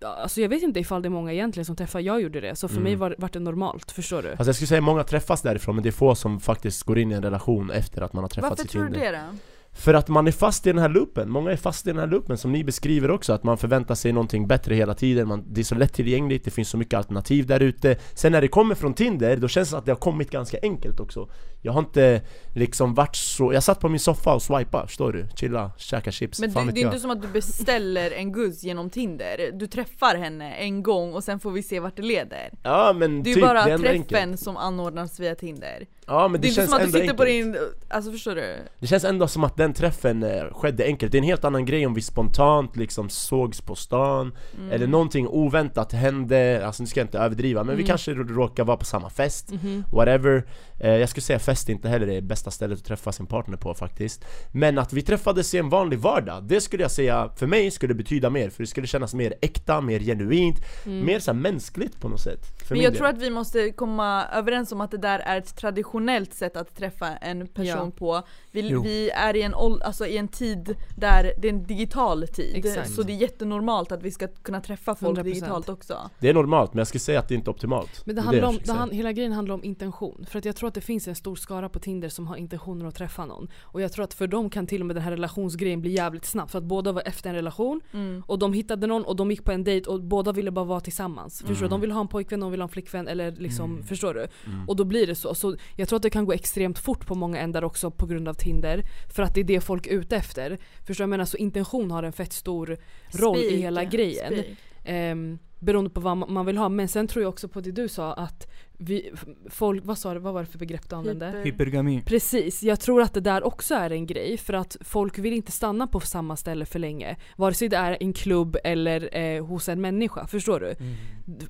Alltså 0.00 0.40
jag 0.40 0.48
vet 0.48 0.62
inte 0.62 0.80
ifall 0.80 1.02
det 1.02 1.08
är 1.08 1.10
många 1.10 1.32
egentligen 1.32 1.64
som 1.64 1.76
träffar, 1.76 2.00
jag 2.00 2.20
gjorde 2.20 2.40
det, 2.40 2.56
så 2.56 2.68
för 2.68 2.74
mm. 2.74 2.84
mig 2.84 2.96
var, 2.96 3.14
var 3.18 3.30
det 3.32 3.38
normalt, 3.38 3.90
förstår 3.90 4.22
du? 4.22 4.30
Alltså 4.30 4.44
jag 4.46 4.54
skulle 4.54 4.68
säga 4.68 4.80
många 4.80 5.04
träffas 5.04 5.42
därifrån, 5.42 5.74
men 5.74 5.82
det 5.82 5.88
är 5.88 5.92
få 5.92 6.14
som 6.14 6.40
faktiskt 6.40 6.82
går 6.82 6.98
in 6.98 7.12
i 7.12 7.14
en 7.14 7.22
relation 7.22 7.70
efter 7.70 8.02
att 8.02 8.12
man 8.12 8.24
har 8.24 8.28
träffats 8.28 8.50
Varför 8.50 8.64
i 8.64 8.68
Tinder 8.68 8.86
Varför 8.88 9.00
tror 9.00 9.12
du 9.12 9.16
det 9.16 9.22
då? 9.32 9.57
För 9.78 9.94
att 9.94 10.08
man 10.08 10.26
är 10.26 10.32
fast 10.32 10.66
i 10.66 10.72
den 10.72 10.78
här 10.78 10.88
loopen, 10.88 11.30
många 11.30 11.50
är 11.52 11.56
fast 11.56 11.86
i 11.86 11.90
den 11.90 11.98
här 11.98 12.06
loopen 12.06 12.38
som 12.38 12.52
ni 12.52 12.64
beskriver 12.64 13.10
också 13.10 13.32
Att 13.32 13.44
man 13.44 13.58
förväntar 13.58 13.94
sig 13.94 14.12
någonting 14.12 14.46
bättre 14.46 14.74
hela 14.74 14.94
tiden, 14.94 15.28
man, 15.28 15.44
det 15.46 15.60
är 15.60 15.64
så 15.64 15.74
lättillgängligt, 15.74 16.44
det 16.44 16.50
finns 16.50 16.68
så 16.68 16.76
mycket 16.76 16.94
alternativ 16.94 17.46
där 17.46 17.60
ute. 17.60 17.96
Sen 18.14 18.32
när 18.32 18.40
det 18.40 18.48
kommer 18.48 18.74
från 18.74 18.94
Tinder, 18.94 19.36
då 19.36 19.48
känns 19.48 19.70
det 19.70 19.78
att 19.78 19.84
det 19.84 19.90
har 19.92 19.96
kommit 19.96 20.30
ganska 20.30 20.58
enkelt 20.62 21.00
också. 21.00 21.28
Jag 21.62 21.72
har 21.72 21.80
inte 21.80 22.22
liksom 22.54 22.94
varit 22.94 23.16
så, 23.16 23.52
jag 23.52 23.62
satt 23.62 23.80
på 23.80 23.88
min 23.88 24.00
soffa 24.00 24.34
och 24.34 24.42
swipade, 24.42 24.86
förstår 24.86 25.12
du? 25.12 25.26
Chilla, 25.36 25.70
käka 25.76 26.12
chips, 26.12 26.40
Men 26.40 26.50
du, 26.66 26.72
det 26.72 26.80
är 26.80 26.86
inte 26.86 27.00
som 27.00 27.10
att 27.10 27.22
du 27.22 27.28
beställer 27.28 28.10
en 28.10 28.32
guzz 28.32 28.62
genom 28.62 28.90
Tinder, 28.90 29.50
du 29.52 29.66
träffar 29.66 30.16
henne 30.16 30.54
en 30.54 30.82
gång 30.82 31.14
och 31.14 31.24
sen 31.24 31.40
får 31.40 31.50
vi 31.50 31.62
se 31.62 31.80
vart 31.80 31.96
det 31.96 32.02
leder. 32.02 32.50
Ja 32.62 32.92
men 32.96 33.22
Det 33.22 33.30
är 33.30 33.34
typ, 33.34 33.44
bara 33.44 33.64
det 33.64 33.72
är 33.72 33.78
träffen 33.78 34.14
enkelt. 34.18 34.40
som 34.40 34.56
anordnas 34.56 35.20
via 35.20 35.34
Tinder 35.34 35.86
Ja 36.08 36.28
men 36.28 36.40
det, 36.40 36.48
det 36.48 36.54
känns 36.54 36.58
är 36.58 36.62
inte 36.62 36.72
som 36.72 36.86
att 36.86 36.92
du 36.92 37.00
sitter 37.00 37.14
på 37.14 37.24
din, 37.24 37.56
alltså 37.88 38.12
förstår 38.12 38.34
du? 38.34 38.56
Det 38.78 38.86
känns 38.86 39.04
ändå 39.04 39.28
som 39.28 39.44
att 39.44 39.56
den 39.56 39.72
träffen 39.72 40.22
eh, 40.22 40.44
skedde 40.52 40.84
enkelt, 40.84 41.12
det 41.12 41.18
är 41.18 41.20
en 41.20 41.24
helt 41.24 41.44
annan 41.44 41.64
grej 41.64 41.86
om 41.86 41.94
vi 41.94 42.02
spontant 42.02 42.76
liksom 42.76 43.08
sågs 43.08 43.60
på 43.60 43.74
stan 43.74 44.32
mm. 44.56 44.72
Eller 44.72 44.86
någonting 44.86 45.28
oväntat 45.28 45.92
hände, 45.92 46.66
alltså 46.66 46.82
nu 46.82 46.86
ska 46.86 47.00
jag 47.00 47.04
inte 47.04 47.18
överdriva 47.18 47.60
men 47.64 47.68
mm. 47.68 47.76
vi 47.76 47.86
kanske 47.86 48.14
råkar 48.14 48.64
vara 48.64 48.76
på 48.76 48.84
samma 48.84 49.10
fest, 49.10 49.50
mm 49.50 49.84
whatever 49.92 50.46
eh, 50.80 50.90
Jag 50.90 51.08
skulle 51.08 51.22
säga 51.22 51.38
fest 51.38 51.68
inte 51.68 51.88
heller 51.88 52.08
är 52.08 52.20
bästa 52.20 52.50
stället 52.50 52.78
att 52.78 52.84
träffa 52.84 53.12
sin 53.12 53.26
partner 53.26 53.56
på 53.56 53.74
faktiskt 53.74 54.24
Men 54.52 54.78
att 54.78 54.92
vi 54.92 55.02
träffades 55.02 55.54
i 55.54 55.58
en 55.58 55.68
vanlig 55.68 55.98
vardag, 55.98 56.44
det 56.44 56.60
skulle 56.60 56.82
jag 56.82 56.90
säga, 56.90 57.30
för 57.36 57.46
mig 57.46 57.70
skulle 57.70 57.94
betyda 57.94 58.30
mer 58.30 58.50
För 58.50 58.62
det 58.62 58.66
skulle 58.66 58.86
kännas 58.86 59.14
mer 59.14 59.34
äkta, 59.40 59.80
mer 59.80 60.00
genuint, 60.00 60.56
mm. 60.86 61.06
mer 61.06 61.18
så 61.18 61.32
mänskligt 61.32 62.00
på 62.00 62.08
något 62.08 62.20
sätt 62.20 62.40
Men 62.70 62.80
jag 62.80 62.92
del. 62.92 62.98
tror 62.98 63.08
att 63.08 63.18
vi 63.18 63.30
måste 63.30 63.70
komma 63.70 64.24
överens 64.32 64.72
om 64.72 64.80
att 64.80 64.90
det 64.90 64.98
där 64.98 65.18
är 65.18 65.38
ett 65.38 65.56
traditionellt 65.56 65.97
sätt 66.34 66.56
att 66.56 66.76
träffa 66.76 67.16
en 67.16 67.46
person 67.46 67.66
ja. 67.66 67.90
på 67.98 68.22
vi, 68.50 68.62
vi, 68.82 69.10
är 69.10 69.36
i 69.36 69.42
en, 69.42 69.54
alltså 69.54 70.06
i 70.06 70.16
en 70.16 70.28
tid 70.28 70.76
där 70.96 71.32
det 71.38 71.48
är 71.48 71.52
en 71.52 71.66
digital 71.66 72.28
tid, 72.28 72.56
Exakt. 72.56 72.94
så 72.94 73.02
det 73.02 73.12
är 73.12 73.16
jättenormalt 73.16 73.92
att 73.92 74.02
vi 74.02 74.10
ska 74.10 74.28
kunna 74.28 74.60
träffa 74.60 74.94
folk 74.94 75.18
100%. 75.18 75.22
digitalt 75.22 75.68
också 75.68 76.10
Det 76.18 76.28
är 76.28 76.34
normalt, 76.34 76.74
men 76.74 76.78
jag 76.78 76.86
skulle 76.86 77.00
säga 77.00 77.18
att 77.18 77.28
det 77.28 77.34
inte 77.34 77.50
är 77.50 77.52
optimalt 77.52 78.02
Men 78.04 78.14
det, 78.14 78.20
det 78.20 78.24
handlar 78.24 78.48
om, 78.48 78.58
det 78.64 78.72
han, 78.72 78.90
hela 78.90 79.12
grejen 79.12 79.32
handlar 79.32 79.54
om 79.54 79.64
intention, 79.64 80.26
för 80.30 80.38
att 80.38 80.44
jag 80.44 80.56
tror 80.56 80.68
att 80.68 80.74
det 80.74 80.80
finns 80.80 81.08
en 81.08 81.14
stor 81.14 81.36
skara 81.36 81.68
på 81.68 81.78
Tinder 81.78 82.08
som 82.08 82.26
har 82.26 82.36
intentioner 82.36 82.86
att 82.86 82.94
träffa 82.94 83.24
någon 83.24 83.48
Och 83.62 83.80
jag 83.80 83.92
tror 83.92 84.04
att 84.04 84.14
för 84.14 84.26
dem 84.26 84.50
kan 84.50 84.66
till 84.66 84.80
och 84.80 84.86
med 84.86 84.96
den 84.96 85.02
här 85.02 85.10
relationsgrejen 85.10 85.80
bli 85.80 85.90
jävligt 85.90 86.24
snabb, 86.24 86.50
för 86.50 86.58
att 86.58 86.64
båda 86.64 86.92
var 86.92 87.02
efter 87.06 87.30
en 87.30 87.36
relation 87.36 87.80
mm. 87.92 88.22
Och 88.26 88.38
de 88.38 88.52
hittade 88.52 88.86
någon 88.86 89.04
och 89.04 89.16
de 89.16 89.30
gick 89.30 89.44
på 89.44 89.52
en 89.52 89.64
dejt 89.64 89.90
och 89.90 90.02
båda 90.02 90.32
ville 90.32 90.50
bara 90.50 90.64
vara 90.64 90.80
tillsammans 90.80 91.40
mm. 91.40 91.48
Förstår 91.48 91.66
du? 91.66 91.70
De 91.70 91.80
vill 91.80 91.92
ha 91.92 92.00
en 92.00 92.08
pojkvän, 92.08 92.40
de 92.40 92.50
vill 92.50 92.60
ha 92.60 92.64
en 92.64 92.72
flickvän 92.72 93.08
eller 93.08 93.32
liksom, 93.32 93.70
mm. 93.70 93.84
förstår 93.84 94.14
du? 94.14 94.28
Mm. 94.46 94.68
Och 94.68 94.76
då 94.76 94.84
blir 94.84 95.06
det 95.06 95.14
så, 95.14 95.34
så 95.34 95.56
jag 95.76 95.87
tror 95.88 95.96
att 95.96 96.02
det 96.02 96.10
kan 96.10 96.24
gå 96.24 96.32
extremt 96.32 96.78
fort 96.78 97.06
på 97.06 97.14
många 97.14 97.38
ändar 97.38 97.64
också 97.64 97.90
på 97.90 98.06
grund 98.06 98.28
av 98.28 98.34
Tinder 98.34 98.82
För 99.14 99.22
att 99.22 99.34
det 99.34 99.40
är 99.40 99.44
det 99.44 99.60
folk 99.60 99.86
är 99.86 99.90
ute 99.90 100.16
efter 100.16 100.58
Förstår 100.86 100.94
du? 100.94 101.02
Jag 101.02 101.10
menar 101.10 101.24
så 101.24 101.36
intention 101.36 101.90
har 101.90 102.02
en 102.02 102.12
fett 102.12 102.32
stor 102.32 102.76
roll 103.10 103.38
Spik, 103.38 103.52
i 103.52 103.56
hela 103.56 103.84
grejen 103.84 104.44
um, 104.88 105.38
Beroende 105.60 105.90
på 105.90 106.00
vad 106.00 106.16
man 106.16 106.46
vill 106.46 106.56
ha. 106.56 106.68
Men 106.68 106.88
sen 106.88 107.08
tror 107.08 107.22
jag 107.22 107.28
också 107.28 107.48
på 107.48 107.60
det 107.60 107.72
du 107.72 107.88
sa 107.88 108.12
att 108.12 108.48
vi, 108.80 109.12
folk, 109.50 109.84
vad 109.84 109.98
sa 109.98 110.14
du, 110.14 110.20
vad 110.20 110.34
var 110.34 110.40
det 110.40 110.46
för 110.46 110.58
begrepp 110.58 110.90
du 110.90 110.96
använde? 110.96 111.26
Hyper. 111.26 111.44
Hypergami. 111.44 112.02
Precis, 112.06 112.62
jag 112.62 112.80
tror 112.80 113.02
att 113.02 113.14
det 113.14 113.20
där 113.20 113.46
också 113.46 113.74
är 113.74 113.90
en 113.90 114.06
grej 114.06 114.36
för 114.36 114.54
att 114.54 114.76
folk 114.80 115.18
vill 115.18 115.32
inte 115.32 115.52
stanna 115.52 115.86
på 115.86 116.00
samma 116.00 116.36
ställe 116.36 116.66
för 116.66 116.78
länge. 116.78 117.16
Vare 117.36 117.54
sig 117.54 117.68
det 117.68 117.76
är 117.76 117.96
en 118.00 118.12
klubb 118.12 118.56
eller 118.64 119.16
eh, 119.16 119.46
hos 119.46 119.68
en 119.68 119.80
människa, 119.80 120.26
förstår 120.26 120.60
du? 120.60 120.66
Mm. 120.66 120.94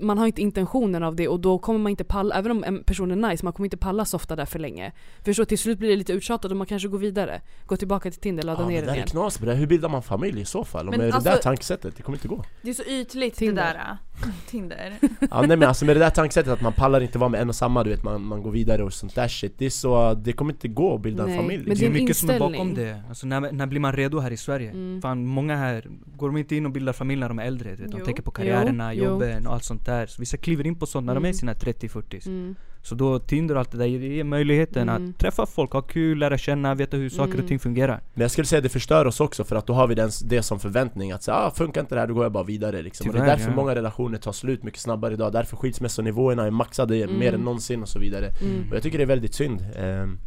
Man 0.00 0.18
har 0.18 0.26
inte 0.26 0.42
intentionen 0.42 1.02
av 1.02 1.16
det 1.16 1.28
och 1.28 1.40
då 1.40 1.58
kommer 1.58 1.78
man 1.78 1.90
inte 1.90 2.04
palla, 2.04 2.34
även 2.34 2.50
om 2.50 2.64
en 2.64 2.84
person 2.84 3.10
är 3.10 3.30
nice, 3.30 3.44
man 3.44 3.52
kommer 3.52 3.66
inte 3.66 3.76
palla 3.76 4.04
så 4.04 4.16
ofta 4.16 4.36
där 4.36 4.46
för 4.46 4.58
länge. 4.58 4.92
Förstår 5.24 5.44
Till 5.44 5.58
slut 5.58 5.78
blir 5.78 5.88
det 5.88 5.96
lite 5.96 6.12
uttjatat 6.12 6.50
och 6.50 6.56
man 6.56 6.66
kanske 6.66 6.88
går 6.88 6.98
vidare. 6.98 7.40
Går 7.66 7.76
tillbaka 7.76 8.10
till 8.10 8.20
Tinder, 8.20 8.42
laddar 8.42 8.62
ja, 8.62 8.68
ner 8.68 8.74
igen. 8.74 8.86
Det 8.86 8.92
där 8.92 9.02
är 9.02 9.06
knas 9.06 9.40
Hur 9.40 9.66
bildar 9.66 9.88
man 9.88 10.02
familj 10.02 10.40
i 10.40 10.44
så 10.44 10.64
fall? 10.64 10.88
Om 10.88 10.90
men 10.90 11.00
det 11.00 11.14
alltså, 11.14 11.30
där 11.30 11.36
tankesättet, 11.36 11.96
det 11.96 12.02
kommer 12.02 12.18
inte 12.18 12.28
gå. 12.28 12.44
Det 12.62 12.70
är 12.70 12.74
så 12.74 12.84
ytligt 12.84 13.36
Tinder. 13.36 13.62
det 13.66 13.72
där. 13.72 13.98
Tinder. 14.46 14.92
Ja 15.30 15.40
nej 15.40 15.56
men 15.56 15.62
alltså 15.68 15.84
med 15.84 15.96
det 15.96 16.00
där 16.00 16.10
tankesättet 16.10 16.52
att 16.52 16.60
man 16.60 16.72
pallar 16.72 17.00
inte 17.00 17.18
vara 17.18 17.28
med 17.30 17.40
en 17.40 17.48
och 17.48 17.54
samma, 17.54 17.84
du 17.84 17.90
vet 17.90 18.02
man, 18.04 18.22
man 18.24 18.42
går 18.42 18.50
vidare 18.50 18.82
och 18.84 18.92
sånt 18.92 19.14
där 19.14 19.28
shit 19.28 19.54
Det 19.58 19.66
är 19.66 19.70
så, 19.70 20.14
det 20.14 20.32
kommer 20.32 20.52
inte 20.52 20.68
gå 20.68 20.94
att 20.94 21.00
bilda 21.02 21.24
Nej, 21.26 21.32
en 21.36 21.38
familj 21.42 21.64
men 21.68 21.76
Det 21.78 21.86
är 21.86 21.90
mycket 21.90 22.16
som 22.16 22.30
är 22.30 22.38
bakom 22.38 22.54
inställning. 22.54 22.74
det. 22.86 23.02
Alltså 23.08 23.26
när, 23.26 23.52
när 23.52 23.66
blir 23.66 23.80
man 23.80 23.92
redo 23.92 24.18
här 24.18 24.30
i 24.30 24.36
Sverige? 24.36 24.70
Mm. 24.70 25.02
Fan, 25.02 25.26
många 25.26 25.56
här, 25.56 25.86
går 26.16 26.28
de 26.28 26.36
inte 26.36 26.56
in 26.56 26.66
och 26.66 26.72
bildar 26.72 26.92
familj 26.92 27.20
när 27.20 27.28
de 27.28 27.38
är 27.38 27.44
äldre? 27.44 27.76
Du 27.76 27.82
vet, 27.82 27.92
de 27.92 27.98
Jo. 27.98 28.04
tänker 28.04 28.22
på 28.22 28.30
karriärerna, 28.30 28.94
Jo, 28.94 29.04
jo. 29.04 29.10
jobben 29.10 29.46
och 29.46 29.54
allt 29.54 29.64
sånt 29.64 29.86
där. 29.86 30.06
Så 30.06 30.20
vissa 30.22 30.36
kliver 30.36 30.66
in 30.66 30.74
på 30.78 30.86
sånt 30.86 31.06
när 31.06 31.14
de 31.14 31.24
är 31.24 31.28
i 31.28 31.30
Mm. 31.30 31.34
sina 31.38 31.52
30-40 31.54 32.26
Mm. 32.28 32.54
Så 32.82 32.94
då 32.94 33.18
Tinder 33.18 33.54
och 33.54 33.58
allt 33.60 33.70
det 33.72 33.78
där 33.78 33.84
det 33.84 34.06
ger 34.06 34.24
möjligheten 34.24 34.88
Mm. 34.88 35.10
att 35.10 35.18
träffa 35.18 35.46
folk, 35.46 35.72
ha 35.72 35.82
kul, 35.82 36.18
lära 36.18 36.38
känna, 36.38 36.74
veta 36.74 36.96
hur 36.96 37.08
saker 37.10 37.32
Mm. 37.32 37.42
och 37.44 37.48
ting 37.48 37.58
fungerar. 37.58 38.00
Men 38.14 38.22
jag 38.22 38.30
skulle 38.30 38.46
säga 38.46 38.58
att 38.58 38.62
det 38.62 38.68
förstör 38.68 39.04
oss 39.04 39.20
också 39.20 39.44
för 39.44 39.56
att 39.56 39.66
då 39.66 39.72
har 39.72 39.86
vi 39.86 39.94
den, 39.94 40.10
det 40.24 40.42
som 40.42 40.60
förväntning 40.60 41.12
att 41.12 41.22
säga 41.22 41.36
ah, 41.36 41.50
funkar 41.50 41.80
inte 41.80 41.94
det 41.94 42.00
här 42.00 42.08
då 42.08 42.14
går 42.14 42.24
jag 42.24 42.32
bara 42.32 42.44
vidare 42.44 42.82
liksom. 42.82 43.06
och 43.08 43.12
det 43.12 43.18
är 43.18 43.22
Tyvärr, 43.22 43.36
därför 43.36 43.50
ja. 43.50 43.56
många 43.56 43.74
relationer 43.74 44.18
tar 44.18 44.32
slut 44.32 44.62
mycket 44.62 44.80
snabbare 44.80 45.14
idag, 45.14 45.32
därför 45.32 45.56
skilsmässonivåerna 45.56 46.46
är 46.46 46.50
maxade 46.50 46.96
Mm. 47.02 47.18
mer 47.18 47.32
än 47.34 47.40
någonsin 47.40 47.82
och 47.82 47.88
så 47.88 47.98
vidare 47.98 48.30
Mm. 48.42 48.68
Och 48.70 48.76
jag 48.76 48.82
tycker 48.82 48.98
det 48.98 49.04
är 49.04 49.06
väldigt 49.06 49.34
synd 49.34 49.64
Ehm, 49.78 50.18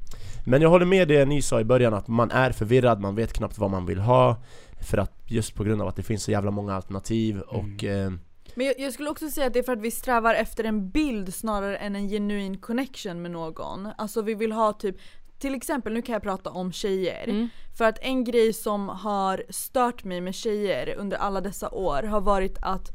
Men 0.45 0.61
jag 0.61 0.69
håller 0.69 0.85
med 0.85 1.07
det 1.07 1.25
ni 1.25 1.41
sa 1.41 1.61
i 1.61 1.63
början 1.63 1.93
att 1.93 2.07
man 2.07 2.31
är 2.31 2.51
förvirrad, 2.51 2.99
man 2.99 3.15
vet 3.15 3.33
knappt 3.33 3.57
vad 3.57 3.69
man 3.71 3.85
vill 3.85 3.99
ha 3.99 4.41
För 4.79 4.97
att 4.97 5.11
just 5.25 5.55
på 5.55 5.63
grund 5.63 5.81
av 5.81 5.87
att 5.87 5.95
det 5.95 6.03
finns 6.03 6.23
så 6.23 6.31
jävla 6.31 6.51
många 6.51 6.73
alternativ 6.75 7.39
och 7.39 7.83
ehm, 7.83 8.19
Men 8.55 8.65
jag, 8.65 8.79
jag 8.79 8.93
skulle 8.93 9.09
också 9.09 9.29
säga 9.29 9.47
att 9.47 9.53
det 9.53 9.59
är 9.59 9.63
för 9.63 9.73
att 9.73 9.81
vi 9.81 9.91
strävar 9.91 10.35
efter 10.35 10.63
en 10.63 10.89
bild 10.89 11.33
snarare 11.33 11.77
än 11.77 11.95
en 11.95 12.09
genuin 12.09 12.57
connection 12.57 13.21
med 13.21 13.31
någon. 13.31 13.89
Alltså 13.97 14.21
vi 14.21 14.33
vill 14.33 14.51
ha 14.51 14.73
typ 14.73 14.97
till 15.41 15.55
exempel, 15.55 15.93
nu 15.93 16.01
kan 16.01 16.13
jag 16.13 16.21
prata 16.21 16.49
om 16.49 16.71
tjejer. 16.71 17.29
Mm. 17.29 17.49
För 17.77 17.85
att 17.85 17.97
en 18.01 18.23
grej 18.23 18.53
som 18.53 18.89
har 18.89 19.43
stört 19.49 20.03
mig 20.03 20.21
med 20.21 20.35
tjejer 20.35 20.95
under 20.97 21.17
alla 21.17 21.41
dessa 21.41 21.69
år 21.69 22.03
har 22.03 22.21
varit 22.21 22.57
att 22.61 22.91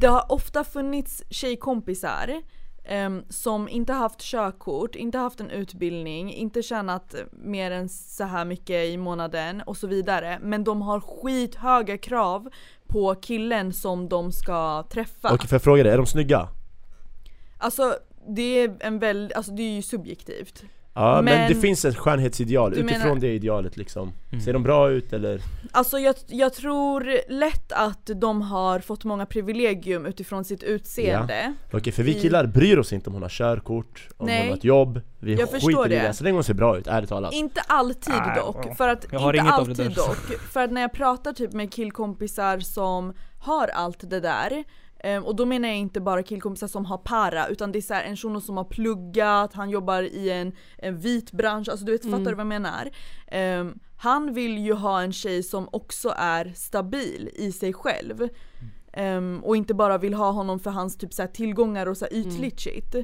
det 0.00 0.06
har 0.06 0.32
ofta 0.32 0.64
funnits 0.64 1.22
tjejkompisar 1.30 2.42
em, 2.84 3.24
som 3.28 3.68
inte 3.68 3.92
haft 3.92 4.20
körkort, 4.20 4.94
inte 4.94 5.18
haft 5.18 5.40
en 5.40 5.50
utbildning, 5.50 6.34
inte 6.34 6.62
tjänat 6.62 7.14
mer 7.32 7.70
än 7.70 7.88
så 7.88 8.24
här 8.24 8.44
mycket 8.44 8.86
i 8.86 8.96
månaden 8.96 9.62
och 9.62 9.76
så 9.76 9.86
vidare. 9.86 10.38
Men 10.42 10.64
de 10.64 10.82
har 10.82 11.00
skithöga 11.00 11.98
krav 11.98 12.48
på 12.88 13.14
killen 13.14 13.72
som 13.72 14.08
de 14.08 14.32
ska 14.32 14.86
träffa. 14.90 15.34
Okej, 15.34 15.48
får 15.48 15.54
jag 15.54 15.62
fråga 15.62 15.82
dig, 15.82 15.92
är 15.92 15.96
de 15.96 16.06
snygga? 16.06 16.48
Alltså 17.58 17.96
det 18.28 18.42
är 18.42 18.76
en 18.80 18.98
väl, 18.98 19.32
alltså 19.36 19.52
det 19.52 19.62
är 19.62 19.74
ju 19.74 19.82
subjektivt. 19.82 20.64
Ja 20.96 21.14
men, 21.14 21.24
Men- 21.24 21.48
det 21.48 21.54
finns 21.54 21.84
ett 21.84 21.96
skönhetsideal, 21.96 22.72
utifrån 22.72 22.98
menar- 23.08 23.20
det 23.20 23.32
idealet 23.34 23.76
liksom 23.76 24.12
Mm. 24.32 24.44
Ser 24.44 24.52
de 24.52 24.62
bra 24.62 24.90
ut 24.90 25.12
eller? 25.12 25.40
Alltså 25.72 25.98
jag, 25.98 26.14
jag 26.26 26.52
tror 26.54 27.18
lätt 27.32 27.72
att 27.72 28.10
de 28.16 28.42
har 28.42 28.80
fått 28.80 29.04
många 29.04 29.26
privilegium 29.26 30.06
utifrån 30.06 30.44
sitt 30.44 30.62
utseende. 30.62 31.54
Okej 31.72 31.92
för 31.92 32.02
vi 32.02 32.14
killar 32.14 32.46
bryr 32.46 32.78
oss 32.78 32.92
inte 32.92 33.10
om 33.10 33.14
hon 33.14 33.22
har 33.22 33.28
körkort, 33.28 34.08
om 34.16 34.26
Nej. 34.26 34.40
hon 34.40 34.48
har 34.48 34.56
ett 34.56 34.64
jobb 34.64 35.00
Vi 35.20 35.34
Jag 35.34 35.50
förstår 35.50 35.68
skiter 35.84 35.92
i 35.96 36.06
det. 36.06 36.12
så 36.12 36.24
länge 36.24 36.34
hon 36.36 36.44
ser 36.44 36.54
bra 36.54 36.78
ut, 36.78 36.86
ärligt 36.86 37.08
talat 37.08 37.32
Inte 37.34 37.60
alltid 37.66 38.14
dock, 38.36 38.66
ja. 38.66 38.74
för 38.74 38.88
att, 38.88 39.06
Jag 39.10 39.18
har 39.20 39.32
inte 39.34 39.40
inget 39.42 39.54
av 39.60 39.64
det 39.66 39.70
alltid 39.70 39.86
där. 39.86 39.94
dock. 39.94 40.40
För 40.52 40.60
att 40.64 40.70
när 40.70 40.80
jag 40.80 40.92
pratar 40.92 41.32
typ 41.32 41.52
med 41.52 41.72
killkompisar 41.72 42.58
som 42.60 43.12
har 43.38 43.68
allt 43.68 44.10
det 44.10 44.20
där 44.20 44.64
ehm, 45.04 45.24
och 45.24 45.36
då 45.36 45.46
menar 45.46 45.68
jag 45.68 45.78
inte 45.78 46.00
bara 46.00 46.22
killkompisar 46.22 46.66
som 46.68 46.84
har 46.84 46.98
para 46.98 47.48
utan 47.48 47.72
det 47.72 47.78
är 47.78 47.80
så 47.80 47.94
här 47.94 48.04
en 48.04 48.16
shuno 48.16 48.40
som 48.40 48.56
har 48.56 48.64
pluggat, 48.64 49.52
han 49.54 49.70
jobbar 49.70 50.02
i 50.02 50.30
en, 50.30 50.52
en 50.78 50.98
vit 50.98 51.32
bransch, 51.32 51.68
alltså 51.68 51.84
du 51.86 51.92
vet, 51.92 52.04
Mm. 52.04 52.18
fattar 52.18 52.30
du 52.30 52.36
vad 52.36 52.40
jag 52.40 52.46
menar? 52.62 52.90
Ehm, 53.26 53.78
han 53.96 54.32
vill 54.34 54.58
ju 54.58 54.72
ha 54.72 55.02
en 55.02 55.12
tjej 55.12 55.42
som 55.42 55.68
också 55.72 56.14
är 56.16 56.52
stabil 56.54 57.30
i 57.34 57.52
sig 57.52 57.72
själv. 57.72 58.28
Ehm, 58.92 59.40
och 59.44 59.56
inte 59.56 59.74
bara 59.74 59.98
vill 59.98 60.14
ha 60.14 60.30
honom 60.30 60.60
för 60.60 60.70
hans 60.70 60.96
typ 60.96 61.12
så 61.12 61.22
här 61.22 61.28
tillgångar 61.28 61.86
och 61.86 61.96
så 61.96 62.04
här 62.04 62.12
ytligt 62.14 62.60
shit. 62.60 62.94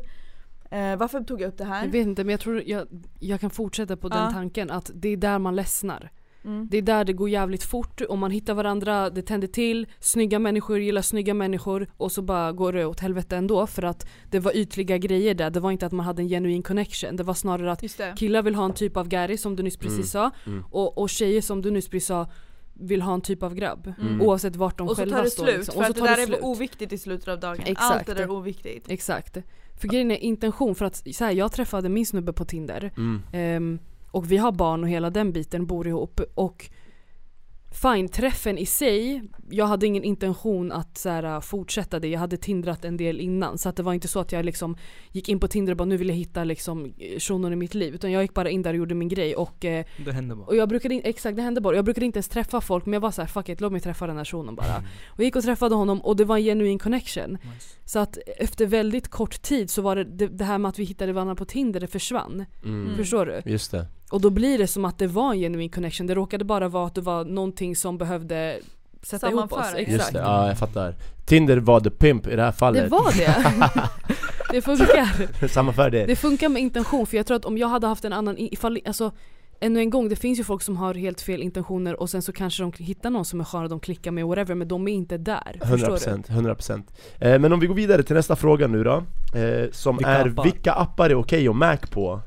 Eh, 0.70 0.96
varför 0.96 1.20
tog 1.24 1.40
jag 1.40 1.48
upp 1.48 1.58
det 1.58 1.64
här? 1.64 1.84
Jag 1.84 1.92
vet 1.92 2.06
inte 2.06 2.24
men 2.24 2.30
jag 2.30 2.40
tror 2.40 2.62
jag, 2.66 2.86
jag 3.18 3.40
kan 3.40 3.50
fortsätta 3.50 3.96
på 3.96 4.08
den 4.08 4.18
Ja. 4.24 4.30
tanken 4.30 4.70
att 4.70 4.90
det 4.94 5.08
är 5.08 5.16
där 5.16 5.38
man 5.38 5.56
ledsnar. 5.56 6.10
Mm. 6.44 6.68
Det 6.70 6.78
är 6.78 6.82
där 6.82 7.04
det 7.04 7.12
går 7.12 7.28
jävligt 7.28 7.62
fort, 7.62 8.00
om 8.08 8.18
man 8.18 8.30
hittar 8.30 8.54
varandra, 8.54 9.10
det 9.10 9.22
tänder 9.22 9.48
till, 9.48 9.86
snygga 10.00 10.38
människor 10.38 10.78
gillar 10.78 11.02
snygga 11.02 11.34
människor 11.34 11.86
och 11.96 12.12
så 12.12 12.22
bara 12.22 12.52
går 12.52 12.72
det 12.72 12.84
åt 12.84 13.00
helvete 13.00 13.36
ändå 13.36 13.66
för 13.66 13.82
att 13.82 14.06
det 14.30 14.38
var 14.38 14.56
ytliga 14.56 14.98
grejer 14.98 15.34
där, 15.34 15.50
det 15.50 15.60
var 15.60 15.70
inte 15.70 15.86
att 15.86 15.92
man 15.92 16.06
hade 16.06 16.22
en 16.22 16.28
genuin 16.28 16.62
connection, 16.62 17.16
det 17.16 17.22
var 17.22 17.34
snarare 17.34 17.72
att 17.72 17.84
killar 18.18 18.42
vill 18.42 18.54
ha 18.54 18.64
en 18.64 18.74
typ 18.74 18.96
av 18.96 19.08
Gary 19.08 19.36
som 19.36 19.56
du 19.56 19.62
nyss 19.62 19.76
precis 19.76 20.14
Mm, 20.14 20.30
sa 20.30 20.30
mm. 20.46 20.64
och, 20.70 20.98
och 20.98 21.10
tjejer 21.10 21.40
som 21.40 21.62
du 21.62 21.70
nyss 21.70 21.88
precis 21.88 22.06
sa 22.06 22.30
vill 22.74 23.02
ha 23.02 23.14
en 23.14 23.20
typ 23.20 23.42
av 23.42 23.54
grabb. 23.54 23.92
Mm. 24.00 24.22
Oavsett 24.22 24.56
vart 24.56 24.78
de 24.78 24.88
Och 24.88 24.96
så 24.96 25.02
själva 25.02 25.16
tar 25.16 25.24
det 25.24 25.30
står. 25.30 25.44
slut, 25.44 25.56
liksom. 25.56 25.74
för 25.74 25.80
Och 25.80 25.86
så 25.86 25.90
att 25.90 25.96
det 25.96 26.02
där 26.02 26.16
det 26.16 26.22
är 26.22 26.26
slut. 26.26 26.38
oviktigt 26.42 26.92
i 26.92 26.98
slutet 26.98 27.28
av 27.28 27.40
dagen. 27.40 27.60
Exakt. 27.66 27.80
Allt 27.96 28.06
det 28.06 28.14
där 28.14 28.22
är 28.22 28.30
oviktigt. 28.30 28.90
Exakt. 28.90 29.36
För 29.80 29.88
grejen 29.88 30.10
är 30.10 30.16
intention, 30.16 30.74
för 30.74 30.84
att 30.84 31.02
så 31.14 31.24
här, 31.24 31.32
jag 31.32 31.52
träffade 31.52 31.88
min 31.88 32.06
snubbe 32.06 32.32
på 32.32 32.44
Tinder 32.44 32.92
mm. 32.96 33.78
Och 34.10 34.32
vi 34.32 34.36
har 34.36 34.52
barn 34.52 34.82
och 34.82 34.88
hela 34.88 35.10
den 35.10 35.32
biten 35.32 35.66
bor 35.66 35.86
ihop 35.86 36.20
och 36.34 36.70
Fine, 37.72 38.08
träffen 38.08 38.58
i 38.58 38.66
sig, 38.66 39.22
jag 39.50 39.66
hade 39.66 39.86
ingen 39.86 40.04
intention 40.04 40.72
att 40.72 40.98
så 40.98 41.08
här, 41.08 41.40
fortsätta 41.40 42.00
det. 42.00 42.08
Jag 42.08 42.20
hade 42.20 42.36
tindrat 42.36 42.84
en 42.84 42.96
del 42.96 43.20
innan 43.20 43.58
så 43.58 43.68
att 43.68 43.76
det 43.76 43.82
var 43.82 43.92
inte 43.94 44.08
så 44.08 44.20
att 44.20 44.32
jag 44.32 44.44
liksom 44.44 44.76
gick 45.10 45.28
in 45.28 45.40
på 45.40 45.48
Tinder 45.48 45.72
och 45.72 45.76
bara 45.76 45.84
nu 45.84 45.96
vill 45.96 46.08
jag 46.08 46.16
hitta 46.16 46.44
liksom 46.44 46.94
shunon 47.18 47.52
i 47.52 47.56
mitt 47.56 47.74
liv. 47.74 47.94
Utan 47.94 48.12
jag 48.12 48.22
gick 48.22 48.34
bara 48.34 48.50
in 48.50 48.62
där 48.62 48.70
och 48.70 48.76
gjorde 48.76 48.94
min 48.94 49.08
grej 49.08 49.36
och, 49.36 49.64
eh, 49.64 49.84
Det 50.04 50.12
händer 50.12 50.36
bara. 50.36 50.46
och 50.46 50.56
jag 50.56 50.68
brukade 50.68 50.94
exakt 50.94 51.36
det 51.36 51.42
hände 51.42 51.60
bara. 51.60 51.76
Jag 51.76 51.84
brukade 51.84 52.06
inte 52.06 52.16
ens 52.16 52.28
träffa 52.28 52.60
folk 52.60 52.86
men 52.86 52.92
jag 52.92 53.00
var 53.00 53.10
så 53.10 53.22
här: 53.22 53.28
fuck 53.28 53.48
it, 53.48 53.60
låt 53.60 53.72
mig 53.72 53.80
träffa 53.80 54.06
den 54.06 54.16
här 54.16 54.24
shunon 54.24 54.54
bara. 54.54 54.76
Och 55.06 55.18
jag 55.18 55.24
gick 55.24 55.36
och 55.36 55.42
träffade 55.42 55.74
honom 55.74 56.00
och 56.00 56.16
det 56.16 56.24
var 56.24 56.36
en 56.36 56.42
genuin 56.44 56.78
connection. 56.78 57.30
Nice. 57.32 57.76
Så 57.84 57.98
att 57.98 58.18
efter 58.38 58.66
väldigt 58.66 59.08
kort 59.08 59.42
tid 59.42 59.70
så 59.70 59.82
var 59.82 59.96
det 59.96 60.04
det, 60.04 60.26
det 60.26 60.44
här 60.44 60.58
med 60.58 60.68
att 60.68 60.78
vi 60.78 60.84
hittade 60.84 61.12
varandra 61.12 61.34
på 61.34 61.44
Tinder, 61.44 61.80
det 61.80 61.86
försvann. 61.86 62.44
Mm. 62.64 62.96
Förstår 62.96 63.26
du? 63.26 63.50
Just 63.50 63.70
det 63.70 63.86
Och 64.10 64.20
då 64.20 64.30
blir 64.30 64.58
det 64.58 64.66
som 64.66 64.84
att 64.84 64.98
det 64.98 65.06
var 65.06 65.32
en 65.32 65.38
genuin 65.38 65.70
connection. 65.70 66.06
Det 66.06 66.14
råkade 66.14 66.44
bara 66.44 66.68
vara 66.68 66.86
att 66.86 66.94
det 66.94 67.00
var 67.00 67.24
någonting 67.24 67.76
som 67.76 67.98
behövde 67.98 68.58
sätta 69.02 69.30
ihop 69.30 69.52
oss. 69.52 69.66
Exakt. 69.74 69.88
Just 69.88 70.12
det, 70.12 70.18
ja 70.18 70.48
jag 70.48 70.58
fattar 70.58 70.94
Tinder 71.24 71.56
var 71.56 71.80
the 71.80 71.90
pimp 71.90 72.26
i 72.26 72.36
det 72.36 72.42
här 72.42 72.52
fallet 72.52 72.82
Det 72.82 72.88
var 72.88 73.12
det. 73.16 73.34
det 74.52 74.62
funkar. 74.62 75.48
Sammanför 75.48 75.90
det 75.90 76.06
Det 76.06 76.16
funkar 76.16 76.48
med 76.48 76.62
intention 76.62 77.06
för 77.06 77.16
jag 77.16 77.26
tror 77.26 77.36
att 77.36 77.44
om 77.44 77.58
jag 77.58 77.68
hade 77.68 77.86
haft 77.86 78.04
en 78.04 78.12
annan, 78.12 78.36
ifall, 78.38 78.78
alltså 78.86 79.12
ännu 79.60 79.80
en 79.80 79.90
gång, 79.90 80.08
det 80.08 80.16
finns 80.16 80.38
ju 80.38 80.44
folk 80.44 80.62
som 80.62 80.76
har 80.76 80.94
helt 80.94 81.20
fel 81.20 81.42
intentioner 81.42 82.00
och 82.00 82.10
sen 82.10 82.22
så 82.22 82.32
kanske 82.32 82.62
de 82.62 82.72
hittar 82.78 83.10
någon 83.10 83.24
som 83.24 83.40
är 83.40 83.44
skön 83.44 83.62
och 83.62 83.68
de 83.68 83.80
klickar 83.80 84.10
med 84.10 84.26
whatever 84.26 84.54
men 84.54 84.68
de 84.68 84.88
är 84.88 84.92
inte 84.92 85.18
där. 85.18 85.60
Förstår 85.64 85.88
du? 85.88 86.22
100%, 86.22 86.26
100% 86.26 86.82
eh, 87.18 87.38
Men 87.38 87.52
om 87.52 87.60
vi 87.60 87.66
går 87.66 87.74
vidare 87.74 88.02
till 88.02 88.16
nästa 88.16 88.36
fråga 88.36 88.66
nu 88.66 88.84
då 88.84 89.02
eh, 89.38 89.70
Som 89.72 89.96
Vilka 89.96 90.10
är, 90.10 90.28
appar? 90.28 90.44
vilka 90.44 90.72
appar 90.72 91.10
är 91.10 91.14
okej 91.14 91.48
att 91.48 91.56
Mac 91.56 91.76
på? 91.76 92.20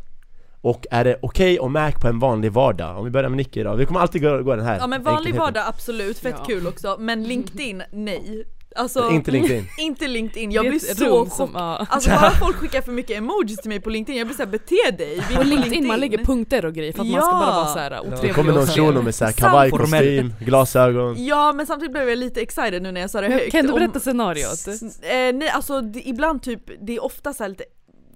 Och 0.63 0.85
är 0.91 1.03
det 1.03 1.17
okej 1.21 1.59
att 1.59 1.71
Mac 1.71 1.91
på 2.01 2.07
en 2.07 2.19
vanlig 2.19 2.51
vardag? 2.51 2.97
Om 2.97 3.05
vi 3.05 3.11
börjar 3.11 3.29
med 3.29 3.37
Nicky 3.37 3.63
då, 3.63 3.75
vi 3.75 3.85
kommer 3.85 3.99
alltid 3.99 4.21
gå, 4.21 4.43
gå 4.43 4.55
den 4.55 4.65
här 4.65 4.77
Ja 4.79 4.87
men 4.87 5.03
vanlig 5.03 5.17
enkelheten. 5.17 5.39
vardag 5.41 5.63
absolut, 5.67 6.19
fett 6.19 6.35
Ja. 6.39 6.45
kul 6.45 6.67
också. 6.67 6.95
Men 6.99 7.23
LinkedIn, 7.23 7.83
nej. 7.91 8.45
Alltså, 8.75 9.09
Inte 9.11 9.31
LinkedIn 9.31 9.67
inte 9.79 10.07
LinkedIn, 10.07 10.51
jag 10.51 10.65
Det 10.65 10.69
blir 10.69 10.79
så 10.79 11.05
chockad. 11.05 11.33
som, 11.33 11.49
ja. 11.53 11.85
Alltså 11.89 12.09
bara 12.09 12.31
folk 12.39 12.55
skickar 12.55 12.81
för 12.81 12.91
mycket 12.91 13.17
emojis 13.17 13.57
till 13.57 13.69
mig 13.69 13.79
på 13.79 13.89
LinkedIn, 13.89 14.17
jag 14.19 14.27
blir 14.27 14.35
såhär 14.37 14.49
bete 14.51 14.91
dig. 14.97 15.21
På 15.29 15.35
på 15.35 15.43
LinkedIn 15.43 15.87
man 15.87 15.99
lägger 15.99 16.17
punkter 16.17 16.65
och 16.65 16.73
grejer 16.73 16.93
för 16.93 17.01
att 17.01 17.07
man 17.07 17.21
ska 17.21 17.31
Ja. 17.31 17.39
bara 17.39 17.55
vara 17.55 17.67
såhär 17.67 17.89
Det 17.89 17.99
otrevlig 18.01 18.35
kommer 18.35 18.53
någon 18.53 18.61
och 18.63 18.69
shuno 18.69 19.01
med 19.01 19.15
såhär 19.15 19.31
Sant. 19.31 19.41
kavajkostym, 19.51 20.33
glasögon 20.39 21.25
Ja 21.25 21.53
men 21.53 21.65
samtidigt 21.67 21.91
blev 21.93 22.09
jag 22.09 22.17
lite 22.17 22.41
excited 22.41 22.81
nu 22.83 22.91
när 22.91 23.01
jag 23.01 23.09
sa 23.09 23.21
det 23.21 23.27
högt. 23.27 23.51
Kan 23.51 23.65
du 23.65 23.71
om- 23.73 23.79
berätta 23.79 23.99
scenariot? 23.99 24.53
S- 24.67 24.99
eh, 25.01 25.33
nej 25.33 25.49
alltså 25.49 25.81
det, 25.81 26.07
ibland 26.09 26.43
typ, 26.43 26.61
det 26.87 26.95
är 26.95 27.03
ofta 27.03 27.33
så 27.33 27.43
här 27.43 27.49
lite 27.49 27.63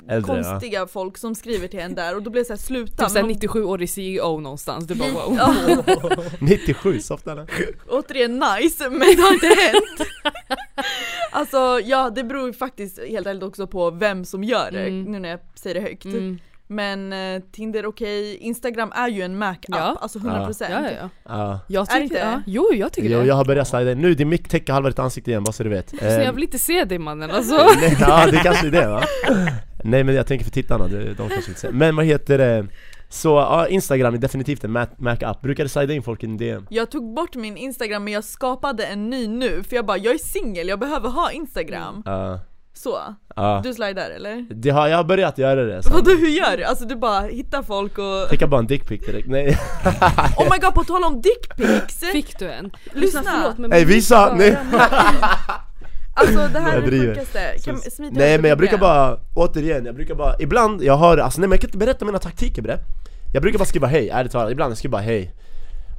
Äldre 0.09 0.37
ja. 0.37 0.43
konstiga 0.43 0.87
folk 0.87 1.17
som 1.17 1.35
skriver 1.35 1.67
till 1.67 1.79
en 1.79 1.95
där 1.95 2.15
och 2.15 2.23
då 2.23 2.29
blir 2.29 2.41
det 2.41 2.45
såhär 2.45 2.57
sluta. 2.57 3.03
Typ 3.03 3.11
såhär 3.11 3.25
men 3.25 3.39
de- 3.39 3.47
97-årig 3.47 3.89
CEO 3.89 4.39
någonstans, 4.39 4.85
du 4.87 4.95
bara 4.95 5.11
wow. 5.11 5.35
Ja, 5.37 5.53
97, 6.39 6.99
soft 6.99 7.27
eller? 7.27 7.47
återigen 7.89 8.43
nice, 8.59 8.89
men 8.89 8.99
det 8.99 9.21
har 9.21 9.33
inte 9.33 9.47
hänt. 9.47 10.09
alltså 11.31 11.79
ja, 11.83 12.09
det 12.09 12.23
beror 12.23 12.47
ju 12.47 12.53
faktiskt 12.53 12.99
helt 13.09 13.27
ärligt 13.27 13.43
också 13.43 13.67
på 13.67 13.91
vem 13.91 14.25
som 14.25 14.43
gör 14.43 14.71
det, 14.71 14.79
Mm. 14.87 15.03
nu 15.11 15.19
när 15.19 15.29
jag 15.29 15.39
säger 15.55 15.73
det 15.73 15.81
högt. 15.81 16.05
Mm. 16.05 16.39
Men 16.69 17.13
eh, 17.13 17.41
Tinder 17.51 17.85
okej, 17.85 18.37
Instagram 18.37 18.91
är 18.95 19.07
ju 19.09 19.21
en 19.21 19.37
Mac-app, 19.37 19.57
Ja. 19.67 19.97
alltså 20.01 20.19
100%. 20.19 20.65
Ja, 20.71 20.81
ja, 20.83 20.89
ja. 21.01 21.09
Ja 21.29 21.59
Jag 21.67 21.81
Är 21.81 21.85
tycker, 21.85 21.99
det 21.99 22.03
inte? 22.03 22.17
ja. 22.17 22.41
Jo, 22.45 22.73
jag 22.73 22.93
tycker 22.93 23.09
Jo, 23.09 23.19
det. 23.19 23.25
jag 23.25 23.35
har 23.35 23.45
börjat 23.45 23.67
slida. 23.67 23.93
Nu, 23.93 24.13
din 24.13 24.29
mick 24.29 24.49
täcker 24.49 24.73
halva 24.73 24.89
ditt 24.89 24.99
ansikte 24.99 25.31
igen, 25.31 25.43
bara 25.43 25.51
så 25.51 25.63
du 25.63 25.69
vet 25.69 25.89
Så 25.89 25.95
jag 26.01 26.23
Eh, 26.23 26.31
vill 26.33 26.43
inte 26.43 26.59
se 26.59 26.83
dig 26.85 26.99
mannen 26.99 27.31
alltså. 27.31 27.55
Nej, 27.81 27.97
ja 27.99 28.25
det 28.31 28.37
kanske 28.37 28.67
är 28.67 28.71
det 28.71 28.87
va? 28.87 29.03
Nej 29.87 30.03
men 30.03 30.15
jag 30.15 30.27
tänker 30.27 30.45
för 30.45 30.51
tittarna, 30.51 30.87
de 30.87 31.15
kanske 31.15 31.35
inte 31.51 31.59
ser 31.61 31.71
Men 31.71 31.95
vad 31.95 32.05
heter 32.05 32.37
det? 32.37 32.67
Så 33.09 33.27
ja, 33.29 33.67
Instagram 33.67 34.13
är 34.13 34.17
definitivt 34.17 34.63
en 34.63 34.71
Mac- 34.71 34.87
Mac-app, 34.97 35.41
brukar 35.41 35.63
du 35.63 35.69
slida 35.69 35.93
in 35.93 36.03
folk 36.03 36.23
i 36.23 36.25
en 36.25 36.37
DM? 36.37 36.67
Jag 36.69 36.91
tog 36.91 37.13
bort 37.15 37.35
min 37.35 37.57
Instagram 37.57 38.03
men 38.03 38.13
jag 38.13 38.23
skapade 38.23 38.85
en 38.85 39.09
ny 39.09 39.27
nu 39.27 39.63
för 39.63 39.75
jag 39.75 39.85
bara, 39.85 39.97
jag 39.97 40.13
är 40.13 40.17
singel, 40.17 40.67
jag 40.67 40.79
behöver 40.79 41.09
ha 41.09 41.31
Instagram. 41.31 42.01
Ja, 42.05 42.39
Så, 42.73 42.99
ja 43.35 43.61
du 43.63 43.73
slidar 43.73 44.09
eller? 44.09 44.45
Det 44.49 44.69
har, 44.69 44.87
jag 44.87 44.97
har 44.97 45.03
börjat 45.03 45.37
göra 45.37 45.63
det. 45.63 45.81
Vadå 45.93 46.11
hur 46.11 46.27
gör 46.29 46.57
du? 46.57 46.63
Alltså 46.63 46.85
du 46.85 46.95
bara 46.95 47.21
hittar 47.21 47.63
folk 47.63 47.97
och... 47.97 48.29
Skicka 48.29 48.47
bara 48.47 48.59
en 48.59 48.67
dickpic 48.67 49.05
direkt, 49.05 49.27
nej 49.27 49.47
Oh 50.37 50.43
my 50.51 50.57
god 50.61 50.73
på 50.73 50.83
tal 50.83 51.03
om 51.03 51.21
dickpics! 51.21 51.99
Fick 52.11 52.39
du 52.39 52.49
en? 52.51 52.71
Lyssna. 52.93 53.21
förlåt 53.25 53.57
men 53.57 53.73
Ey, 53.73 53.79
min 53.79 53.87
visa! 53.87 54.33
Nej. 54.37 54.57
Alltså 56.17 56.47
det 56.53 56.59
här 56.59 56.73
Jag 56.75 56.87
är 56.87 56.91
det 56.91 56.99
sjukaste. 56.99 57.55
Kan, 57.65 57.77
smit 57.77 58.13
Nej 58.13 58.37
men 58.41 58.49
jag 58.49 58.57
brukar 58.57 58.77
bara, 58.77 59.19
återigen, 59.35 59.85
jag 59.85 59.95
brukar 59.95 60.15
bara, 60.15 60.35
ibland, 60.39 60.83
jag 60.83 60.93
har, 60.97 61.17
alltså 61.17 61.39
nej 61.41 61.47
men 61.47 61.53
jag 61.55 61.61
kan 61.61 61.67
inte 61.67 61.77
berätta 61.77 62.05
mina 62.05 62.19
taktiker 62.19 62.61
bre 62.61 62.77
Jag 63.33 63.41
brukar 63.41 63.59
bara 63.59 63.65
skriva 63.65 63.87
hej, 63.87 64.09
ärligt 64.09 64.31
talat, 64.31 64.51
ibland 64.51 64.71
jag 64.71 64.77
skriver 64.77 64.91
bara 64.91 65.01
hej 65.01 65.31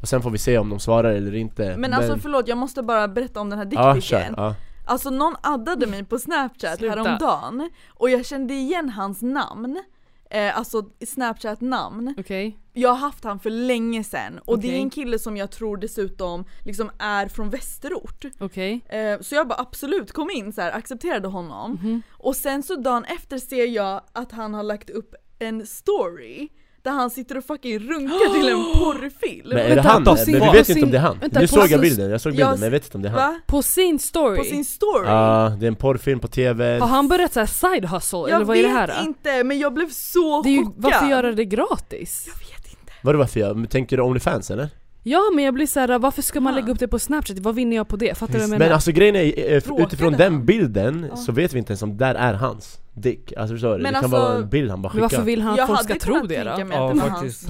Och 0.02 0.08
sen 0.08 0.22
får 0.22 0.30
vi 0.30 0.38
se 0.38 0.58
om 0.58 0.70
de 0.70 0.80
svarar 0.80 1.10
eller 1.12 1.34
inte 1.34 1.76
Men 1.76 1.94
alltså 1.94 2.16
förlåt, 2.22 2.48
jag 2.48 2.58
måste 2.58 2.82
bara 2.82 3.08
berätta 3.08 3.40
om 3.40 3.50
den 3.50 3.58
här 3.58 3.68
Ja, 3.72 3.92
dickpicken. 3.94 4.34
ja. 4.36 4.54
Alltså 4.84 5.10
någon 5.10 5.34
addade 5.42 5.86
mig 5.86 6.04
på 6.04 6.18
snapchat 6.18 6.78
Sluta. 6.78 6.94
häromdagen 6.94 7.70
och 7.94 8.10
jag 8.10 8.26
kände 8.26 8.54
igen 8.54 8.88
hans 8.88 9.22
namn 9.22 9.82
Eh, 10.30 10.58
alltså 10.58 10.82
snapchat-namn. 11.06 12.14
Okej? 12.18 12.58
Jag 12.72 12.88
har 12.88 12.96
haft 12.96 13.24
han 13.24 13.38
för 13.40 13.50
länge 13.50 14.04
sedan 14.04 14.38
och 14.38 14.58
det 14.58 14.76
är 14.76 14.78
en 14.78 14.90
kille 14.90 15.18
som 15.18 15.36
jag 15.36 15.50
tror 15.50 15.76
dessutom 15.76 16.44
liksom 16.64 16.90
är 16.98 17.28
från 17.28 17.50
västerort. 17.50 18.24
Okej? 18.38 18.80
Eh, 18.88 19.20
så 19.20 19.34
jag 19.34 19.48
bara 19.48 19.60
absolut 19.60 20.12
kom 20.12 20.30
in 20.30 20.52
så 20.52 20.60
här, 20.60 20.72
accepterade 20.72 21.28
honom. 21.28 21.70
Mhm. 21.72 22.02
Och 22.10 22.36
sen 22.36 22.62
så 22.62 22.76
dagen 22.76 23.04
efter 23.04 23.38
ser 23.38 23.66
jag 23.66 24.02
att 24.12 24.32
han 24.32 24.54
har 24.54 24.62
lagt 24.62 24.90
upp 24.90 25.14
en 25.38 25.66
story 25.66 26.48
där 26.88 26.94
han 26.96 27.10
sitter 27.10 27.36
och 27.38 27.44
fucking 27.44 27.78
runkar 27.78 28.34
till 28.40 28.48
en 28.48 28.64
porrfilm. 28.78 29.48
Men 29.48 29.58
är 29.58 29.74
det 29.76 29.80
han? 29.82 30.04
på 30.04 30.10
Men 30.14 30.24
sin- 30.24 30.34
vi 30.34 30.40
vet 30.40 30.66
sin- 30.66 30.76
inte 30.76 30.84
om 30.86 30.90
det 30.90 30.96
är 30.98 31.02
han. 31.02 31.18
vänta, 31.18 31.40
nu 31.40 31.46
såg 31.46 31.58
jag 31.58 31.68
sin- 31.68 31.80
bilden, 31.80 32.10
jag 32.10 32.20
såg 32.20 32.32
bilden 32.32 32.48
Jag- 32.48 32.58
men 32.58 32.62
jag 32.66 32.70
vet 32.70 32.84
inte 32.84 32.96
om 32.98 33.02
det 33.02 33.08
är 33.08 33.12
han 33.12 33.32
Va? 33.32 33.40
På 33.46 33.62
sin 33.62 33.98
story? 33.98 34.36
På 34.38 34.44
sin 34.44 34.64
story? 34.64 35.06
Ja, 35.08 35.56
det 35.60 35.66
är 35.66 35.68
en 35.68 35.76
porrfilm 35.76 36.20
på 36.20 36.28
TV 36.28 36.78
Har 36.78 36.86
han 36.88 37.08
börjat 37.08 37.32
såhär 37.32 37.46
side 37.46 37.84
hustle 37.84 38.18
jag 38.18 38.30
eller 38.30 38.44
vad 38.44 38.56
är 38.56 38.62
det 38.62 38.68
här? 38.68 38.86
vet 38.86 38.96
då? 38.98 39.02
inte 39.04 39.44
men 39.44 39.58
jag 39.58 39.74
blev 39.74 39.90
så 39.90 40.42
Det 40.42 40.48
är 40.48 40.52
ju, 40.52 40.64
chockad. 40.64 40.82
varför 40.82 41.06
göra 41.06 41.32
det 41.32 41.44
gratis? 41.44 42.24
Jag 42.26 42.34
vet 42.48 42.66
inte. 42.70 42.92
Vadå 43.02 43.18
varför 43.18 43.40
jag? 43.40 43.70
Tänker 43.70 43.96
du 43.96 44.02
Onlyfans 44.02 44.50
eller? 44.50 44.68
Ja 45.02 45.20
men 45.34 45.44
jag 45.44 45.54
blir 45.54 45.66
såhär, 45.66 45.98
varför 45.98 46.22
ska 46.22 46.40
man 46.40 46.52
Ah. 46.54 46.56
lägga 46.56 46.72
upp 46.72 46.78
det 46.78 46.88
på 46.88 46.98
snapchat? 46.98 47.38
Vad 47.38 47.54
vinner 47.54 47.76
jag 47.76 47.88
på 47.88 47.96
det? 47.96 48.18
Fattar 48.18 48.32
du 48.32 48.38
vad 48.38 48.42
jag 48.44 48.50
menar? 48.50 48.64
Men 48.66 48.74
alltså 48.74 48.92
grejen 48.92 49.16
är, 49.16 49.52
eh, 49.52 49.82
utifrån 49.82 50.12
den 50.12 50.44
bilden 50.46 51.06
Ja. 51.10 51.16
så 51.16 51.32
vet 51.32 51.54
vi 51.54 51.58
inte 51.58 51.70
ens 51.70 51.82
om 51.82 51.96
det 51.96 52.04
där 52.04 52.14
är 52.14 52.34
hans 52.34 52.78
dick 53.00 53.32
Alltså 53.36 53.54
förstår 53.54 53.76
du? 53.76 53.82
Men 53.82 53.92
det 53.92 54.00
kan 54.00 54.04
alltså- 54.04 54.18
vara 54.18 54.36
en 54.36 54.48
bild 54.48 54.70
han 54.70 54.82
bara 54.82 54.92
men 54.92 55.02
varför 55.02 55.16
skickar 55.16 55.24
vill 55.24 55.42
han 55.42 55.52
att 55.52 55.58
jag 55.58 55.66
folk 55.66 55.80
ska 55.80 55.92
hade 55.92 56.00
tro 56.00 56.26
det 56.26 56.44
då? 56.44 56.50
Ja, 56.72 56.92
det 56.94 57.00
faktiskt. 57.00 57.40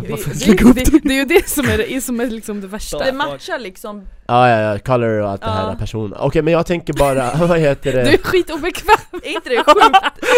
ska 0.40 0.72
Det, 0.72 0.84
det, 0.84 1.00
det 1.02 1.14
är 1.14 1.18
ju 1.18 1.24
det 1.24 1.48
som 1.48 1.64
är, 1.64 1.78
det, 1.78 2.00
som 2.04 2.20
är 2.20 2.26
liksom 2.26 2.60
det 2.60 2.66
värsta. 2.66 3.04
Det 3.04 3.12
matchar 3.12 3.58
liksom, 3.58 4.06
Ja 4.26 4.48
ja 4.48 4.60
ja, 4.60 4.78
color 4.78 5.20
och 5.20 5.30
allt 5.30 5.40
det 5.40 5.46
här 5.46 5.74
personen 5.74 6.18
Okej 6.20 6.42
men 6.42 6.52
jag 6.52 6.66
tänker 6.66 6.92
bara, 6.92 7.34
vad 7.46 7.58
heter 7.58 7.92
Du 7.92 7.98
det? 7.98 8.10
är 8.14 8.18
skitobekväm! 8.18 8.96
är 9.22 9.28
inte 9.34 9.48
det 9.48 9.56
sjukt? 9.56 9.68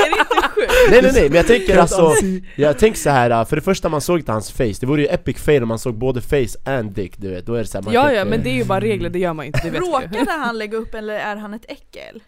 är 0.07 0.11
det 0.11 0.19
inte 0.19 0.49
sjukt? 0.49 0.73
Nej 0.91 1.03
nej 1.03 1.13
nej, 1.15 1.29
men 1.29 1.37
jag 1.37 1.47
tänker 1.47 1.79
alltså 1.79 2.13
Jag 2.57 2.79
tänker 2.79 2.99
så 2.99 3.11
här 3.11 3.45
för 3.45 3.57
det 3.57 3.63
första 3.63 3.89
man 3.89 4.01
såg 4.01 4.19
inte 4.19 4.33
hans 4.33 4.53
face, 4.53 4.75
det 4.81 4.87
vore 4.87 5.03
ju 5.03 5.09
epic 5.09 5.37
fail 5.39 5.63
om 5.63 5.69
man 5.69 5.79
såg 5.79 5.99
både 5.99 6.21
face 6.21 6.77
and 6.79 6.93
dick 6.93 7.19
du 7.19 7.31
vet, 7.31 7.47
då 7.47 7.55
är 7.55 7.59
det 7.59 7.67
så 7.67 7.79
här, 7.79 7.83
man 7.83 7.95
Ja 7.95 8.03
tänker, 8.03 8.17
ja 8.17 8.25
men 8.25 8.43
det 8.43 8.51
är 8.51 8.55
ju 8.55 8.65
bara 8.65 8.81
regler, 8.81 9.11
det 9.11 9.19
gör 9.19 9.33
man 9.33 9.47
inte, 9.47 9.61
det 9.65 9.71
vet. 9.71 9.81
Råkade 9.81 10.31
han 10.31 10.59
lägga 10.59 10.79
upp 10.79 10.95
eller 10.95 11.15
är 11.15 11.37
han 11.37 11.55
ett 11.55 11.65
äckel? 11.69 12.21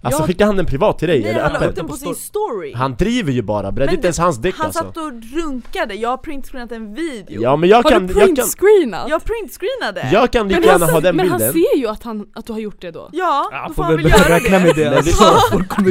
Alltså 0.00 0.20
jag- 0.20 0.26
skickar 0.26 0.46
han 0.46 0.56
den 0.56 0.66
privat 0.66 0.98
till 0.98 1.08
dig 1.08 1.20
Nej 1.20 1.30
eller 1.30 1.40
han 1.42 1.52
la 1.52 1.66
upp 1.66 1.76
den 1.76 1.86
på 1.86 1.96
sin 1.96 2.14
story! 2.14 2.74
Han 2.74 2.94
driver 2.96 3.32
ju 3.32 3.42
bara 3.42 3.72
bre, 3.72 3.80
det 3.80 3.84
är 3.84 3.86
Men 3.86 3.94
inte 3.94 4.06
ens 4.06 4.18
hans 4.18 4.36
dick 4.38 4.54
Han 4.56 4.66
alltså 4.66 4.84
satt 4.84 4.96
och 4.96 5.12
runkade, 5.34 5.94
jag 5.94 6.08
har 6.08 6.16
printscreenat 6.16 6.72
en 6.72 6.94
video 6.94 7.42
Ja 7.42 7.56
men 7.56 7.68
jag 7.68 7.82
Har 7.82 7.90
kan, 7.90 8.06
du 8.06 8.12
jag 8.14 8.26
kan, 8.26 8.34
printscreenat? 8.34 9.08
Jag 9.10 9.22
printscreenade! 9.24 10.08
jag 10.12 10.32
kan 10.32 10.48
lika 10.48 10.60
men 10.60 10.68
gärna 10.68 10.84
han, 10.84 10.94
ha 10.94 11.00
den 11.00 11.16
men 11.16 11.28
han 11.28 11.38
bilden 11.38 11.52
ser 11.52 11.76
ju 11.78 11.88
att, 11.88 12.02
han, 12.02 12.26
att 12.34 12.46
du 12.46 12.52
har 12.52 12.60
gjort 12.60 12.80
det 12.80 12.90
då. 12.90 13.08
Ja, 13.12 13.48
Ja, 13.52 13.64
då 13.68 13.74
får 13.74 13.82
han 13.82 13.96
väl 13.96 14.04
göra 14.10 14.34
räkna 14.36 14.58
det! 14.58 14.64
med 14.64 14.74
det 14.74 14.84
Men 14.84 14.94
alltså. 14.98 15.24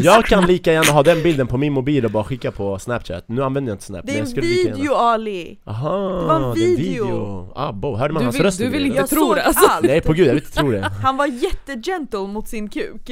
Jag 0.03 0.25
kan 0.25 0.45
lika 0.45 0.73
gärna 0.73 0.91
ha 0.91 1.03
den 1.03 1.23
bilden 1.23 1.47
på 1.47 1.57
min 1.57 1.73
mobil 1.73 2.05
och 2.05 2.11
bara 2.11 2.23
skicka 2.23 2.51
på 2.51 2.79
snapchat, 2.79 3.23
nu 3.27 3.43
använder 3.43 3.69
jag 3.71 3.75
inte 3.75 3.85
snap 3.85 4.01
Det 4.05 4.11
är 4.11 4.23
men 4.23 4.27
en 4.27 4.33
jag 4.35 4.41
video 4.43 4.93
Ali! 4.93 5.59
Aha, 5.65 5.89
Det 6.21 6.25
var 6.27 6.35
en 6.35 6.43
är 6.51 6.55
video. 6.55 7.51
Ah 7.55 7.71
bo, 7.71 7.95
hörde 7.95 8.13
man 8.13 8.21
Du 8.21 8.25
hans 8.25 8.35
vill- 8.35 8.43
röst 8.43 8.57
du 8.59 8.69
vill 8.69 8.85
inte 8.85 8.97
Jag 8.97 9.09
tror 9.09 9.35
det, 9.35 9.43
alltså. 9.43 9.65
allt! 9.69 9.85
Nej 9.85 10.01
på 10.01 10.13
gud, 10.13 10.27
jag 10.27 10.33
vill 10.33 10.43
inte 10.43 10.57
tro 10.59 10.71
det 10.71 10.91
Han 11.03 11.17
var 11.17 11.25
jättegentle 11.25 12.19
mot 12.27 12.47
sin 12.47 12.69
kuk 12.69 13.09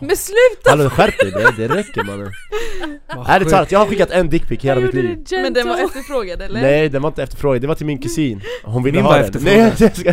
Men 0.00 0.16
sluta! 0.36 0.70
Hallå 0.70 0.90
skärp 0.90 1.18
dig 1.20 1.32
bre, 1.32 1.66
det 1.68 1.74
räcker 1.74 2.04
mannen 2.04 2.30
Ärligt 3.28 3.48
talat, 3.48 3.72
jag 3.72 3.78
har 3.78 3.86
skickat 3.86 4.10
en 4.10 4.28
dickpic 4.30 4.60
hela 4.64 4.80
mitt 4.80 4.94
liv 4.94 5.18
det 5.30 5.42
Men 5.42 5.52
den 5.52 5.68
var 5.68 5.84
efterfrågad 5.84 6.42
eller? 6.42 6.60
Nej 6.62 6.88
den 6.88 7.02
var 7.02 7.08
inte 7.08 7.22
efterfrågad, 7.22 7.60
det 7.62 7.66
var 7.68 7.74
till 7.74 7.86
min 7.86 7.98
kusin 7.98 8.40
Hon 8.64 8.82
ville 8.82 8.96
Min 8.98 9.04
ha 9.04 9.18
den. 9.18 9.42
Nej 9.44 9.56
jag 9.78 9.96
ska, 9.96 10.12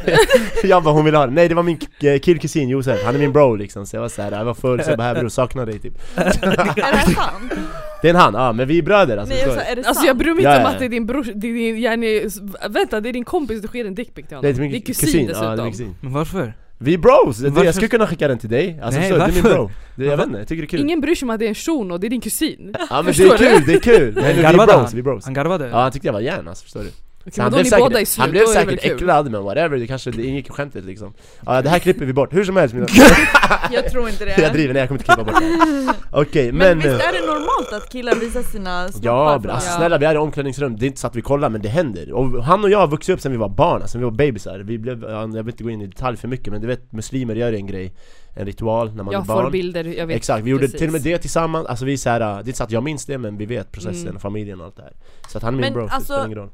jag 0.64 0.84
bara 0.84 0.94
hon 0.94 1.06
ville 1.06 1.18
ha 1.18 1.26
den 1.26 1.36
Nej 1.36 1.48
det 1.48 1.56
var 1.56 1.64
min 1.64 1.78
k- 1.78 2.20
killkusin 2.24 2.70
Josef, 2.70 3.04
han 3.06 3.16
är 3.16 3.20
min 3.20 3.32
bro 3.34 3.56
liksom 3.56 3.86
Så 3.86 3.96
jag 3.96 4.02
var 4.02 4.10
såhär, 4.10 4.32
jag 4.32 4.46
var 4.46 4.54
full 4.54 4.84
så 4.84 4.90
jag 4.92 4.98
bara 4.98 5.04
här 5.08 5.16
bror 5.16 5.30
saknar 5.30 5.66
dig 5.66 5.80
typ 5.80 5.94
Är 6.16 6.24
det 6.46 6.62
här 6.84 7.14
sant? 7.14 7.54
Det 8.02 8.08
är 8.10 8.14
en 8.14 8.16
han, 8.20 8.34
ja 8.34 8.52
men 8.54 8.68
vi 8.68 8.78
är 8.78 8.82
bröder 8.82 9.18
alltså, 9.18 9.34
Nej 9.36 9.44
jag 9.44 9.54
förstår 9.54 9.64
sa, 9.64 9.66
du? 9.76 9.80
är 9.80 9.84
det 9.84 9.88
Alltså 9.88 10.06
jag 10.06 10.18
bryr 10.18 10.34
mig 10.34 10.46
inte 10.46 10.58
om 10.60 10.66
att 10.66 10.80
det 10.80 10.86
är 10.86 10.90
din 10.90 11.06
bror, 11.06 11.24
det 11.36 11.48
är 11.48 11.54
din, 11.54 11.78
yani, 11.82 12.30
vänta 12.70 13.02
det 13.02 13.10
är 13.10 13.14
din 13.14 13.26
kompis, 13.26 13.62
du 13.62 13.68
skickar 13.68 13.86
en 13.88 13.96
dickpic 13.96 14.28
till 14.28 14.36
honom. 14.36 14.42
Det 14.42 14.50
är 14.50 14.54
till 14.54 14.62
min 14.72 14.82
kusin, 14.82 15.08
kusin, 15.08 15.30
ja, 15.34 15.40
det 15.42 15.46
är 15.46 15.50
dessutom. 15.50 15.64
min 15.66 15.72
kusin 15.72 15.96
Men 16.02 16.14
varför? 16.14 16.54
Vi 16.84 16.94
är 16.94 16.98
bros! 16.98 17.38
Det, 17.38 17.50
Varför? 17.50 17.66
jag 17.66 17.74
skulle 17.76 17.88
kunna 17.88 18.08
skicka 18.08 18.28
den 18.28 18.38
till 18.38 18.50
dig, 18.50 18.80
alltså 18.84 19.00
Nej, 19.00 19.10
förstår 19.10 19.26
du? 19.28 19.32
du 19.32 19.40
är 19.40 19.44
min 19.44 19.44
varför? 19.44 19.58
bro 19.58 19.72
det, 19.96 20.06
Jag 20.06 20.18
vet 20.18 20.26
inte, 20.26 20.40
jag 20.40 20.48
tycker 20.48 20.62
det 20.62 20.66
är 20.66 20.68
kul 20.68 20.80
Ingen 20.80 21.02
bryr 21.02 21.16
sig 21.16 21.26
om 21.26 21.30
att 21.30 21.40
det 21.40 21.46
är 21.46 21.50
en 21.50 21.56
shuno, 21.56 21.98
det 21.98 22.08
är 22.08 22.10
din 22.10 22.22
kusin. 22.22 22.76
Ja 22.80 22.86
men 22.90 23.06
det 23.06 23.14
Förstår 23.14 23.34
är 23.36 23.38
du? 23.38 23.46
kul, 23.58 23.64
det 23.68 23.74
är 23.74 23.80
kul! 23.80 24.14
Nej, 24.16 24.34
vi 24.34 24.44
är 24.44 24.54
bros, 24.68 24.94
vi 24.94 25.00
är 25.00 25.04
bros 25.04 25.26
Han 25.26 25.34
garvade? 25.34 25.68
Ja 25.68 25.82
han 25.82 25.92
tyckte 25.92 26.08
jag 26.08 26.14
var 26.14 26.20
järn 26.22 26.48
alltså, 26.48 26.64
förstår 26.64 26.80
du? 26.80 26.90
Okej, 27.26 27.34
Så 27.34 27.42
han 27.42 27.52
blev 27.52 27.60
är 27.66 27.70
säkert, 27.70 28.08
slut, 28.08 28.18
han 28.22 28.32
blev 28.32 28.44
är 28.44 28.48
säkert 28.48 28.86
äcklad 28.86 29.32
men 29.32 29.44
whatever, 29.44 29.78
det 29.78 29.88
kanske 29.88 30.12
det 30.12 30.24
ingick 30.26 30.48
i 30.48 30.52
skämtet 30.52 30.86
liksom. 30.86 31.14
Ja 31.46 31.62
det 31.62 31.70
här 31.70 31.80
klipper 31.80 32.06
vi 32.06 32.14
bort, 32.14 32.34
hur 32.34 32.44
som 32.46 32.56
helst 32.56 32.76
mina 32.76 32.88
Jag 33.72 33.92
tror 33.92 34.10
inte 34.10 34.26
det. 34.26 34.42
Jag 34.42 34.54
driver, 34.54 34.74
nej 34.74 34.80
jag 34.82 34.90
kommer 34.90 35.00
inte 35.02 35.14
klippa 35.16 35.24
bort 35.32 35.42
det. 35.42 35.94
Okej 36.22 36.52
Men, 36.52 36.60
men, 36.68 36.78
visst 36.78 36.88
eh, 37.04 37.08
är 37.10 37.14
det 37.14 37.20
normalt 37.28 37.74
att 37.74 37.90
killar 37.92 38.16
visar 38.16 38.42
sina 38.44 38.88
snoppar 38.92 39.06
Ja 39.10 39.42
för 39.42 39.50
alltså, 39.50 39.78
snälla 39.78 39.98
vi 39.98 40.06
är 40.06 40.16
i 40.16 40.18
omklädningsrum, 40.18 40.76
det 40.78 40.86
är 40.86 40.88
inte 40.88 41.00
så 41.00 41.08
att 41.08 41.16
vi 41.16 41.22
kollar 41.22 41.50
men 41.50 41.62
det 41.62 41.70
händer. 41.70 42.12
Och 42.14 42.44
han 42.44 42.64
och 42.64 42.70
jag 42.70 42.80
har 42.80 42.88
vuxit 42.88 43.14
upp 43.14 43.22
sen 43.22 43.32
vi 43.32 43.38
var 43.38 43.50
barn, 43.50 43.82
alltså 43.82 43.98
vi 43.98 44.04
var 44.04 44.12
bebisar. 44.12 44.60
Vi 44.60 44.78
blev, 44.78 45.04
ja, 45.04 45.10
jag 45.10 45.28
vill 45.28 45.48
inte 45.50 45.64
gå 45.64 45.70
in 45.70 45.82
i 45.82 45.88
detalj 45.88 46.18
för 46.18 46.28
mycket 46.28 46.54
men 46.54 46.62
du 46.62 46.68
vet 46.68 46.92
muslimer 46.92 47.36
gör 47.36 47.54
en 47.54 47.68
grej 47.68 47.94
En 48.36 48.46
ritual 48.46 48.88
när 48.96 49.04
man 49.04 49.08
är 49.14 49.18
Jag 49.18 49.26
barn. 49.26 49.44
får 49.44 49.52
bilder, 49.52 49.84
jag 49.84 50.08
vet. 50.08 50.16
Exakt, 50.18 50.44
vi 50.46 50.50
gjorde 50.50 50.64
precis. 50.64 50.80
till 50.80 50.88
och 50.88 50.94
med 50.94 51.02
det 51.02 51.18
tillsammans, 51.18 51.68
alltså 51.68 51.86
vi 51.86 51.94
är 51.94 51.98
så 51.98 52.10
här, 52.10 52.20
det 52.20 52.26
är 52.26 52.40
inte 52.40 52.54
så 52.54 52.64
att 52.64 52.72
jag 52.72 52.84
minns 52.84 53.06
det 53.06 53.18
men 53.18 53.38
vi 53.38 53.46
vet 53.46 53.72
processen 53.72 54.02
Mm. 54.02 54.16
och 54.16 54.22
familjen 54.22 54.60
och 54.60 54.66
allt 54.66 54.76
det 54.76 54.82
här. 54.84 54.94
Så 55.30 55.38
att 55.38 55.44
han 55.44 55.54
är 55.54 55.58
min 55.58 55.62
Men 55.62 55.74
bro, 55.74 55.82
så 55.82 55.88
det 55.88 55.94
alltså- 55.96 56.14
spelar 56.14 56.26
ingen 56.26 56.38
roll 56.38 56.50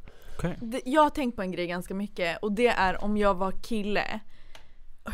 Det- 0.62 0.82
Jag 0.86 1.02
har 1.04 1.10
tänkt 1.10 1.36
på 1.36 1.42
en 1.42 1.52
grej 1.52 1.68
ganska 1.68 1.94
mycket 1.94 2.38
och 2.42 2.52
det 2.52 2.68
är 2.68 3.04
om 3.04 3.18
jag 3.18 3.36
var 3.36 3.52
kille 3.52 4.20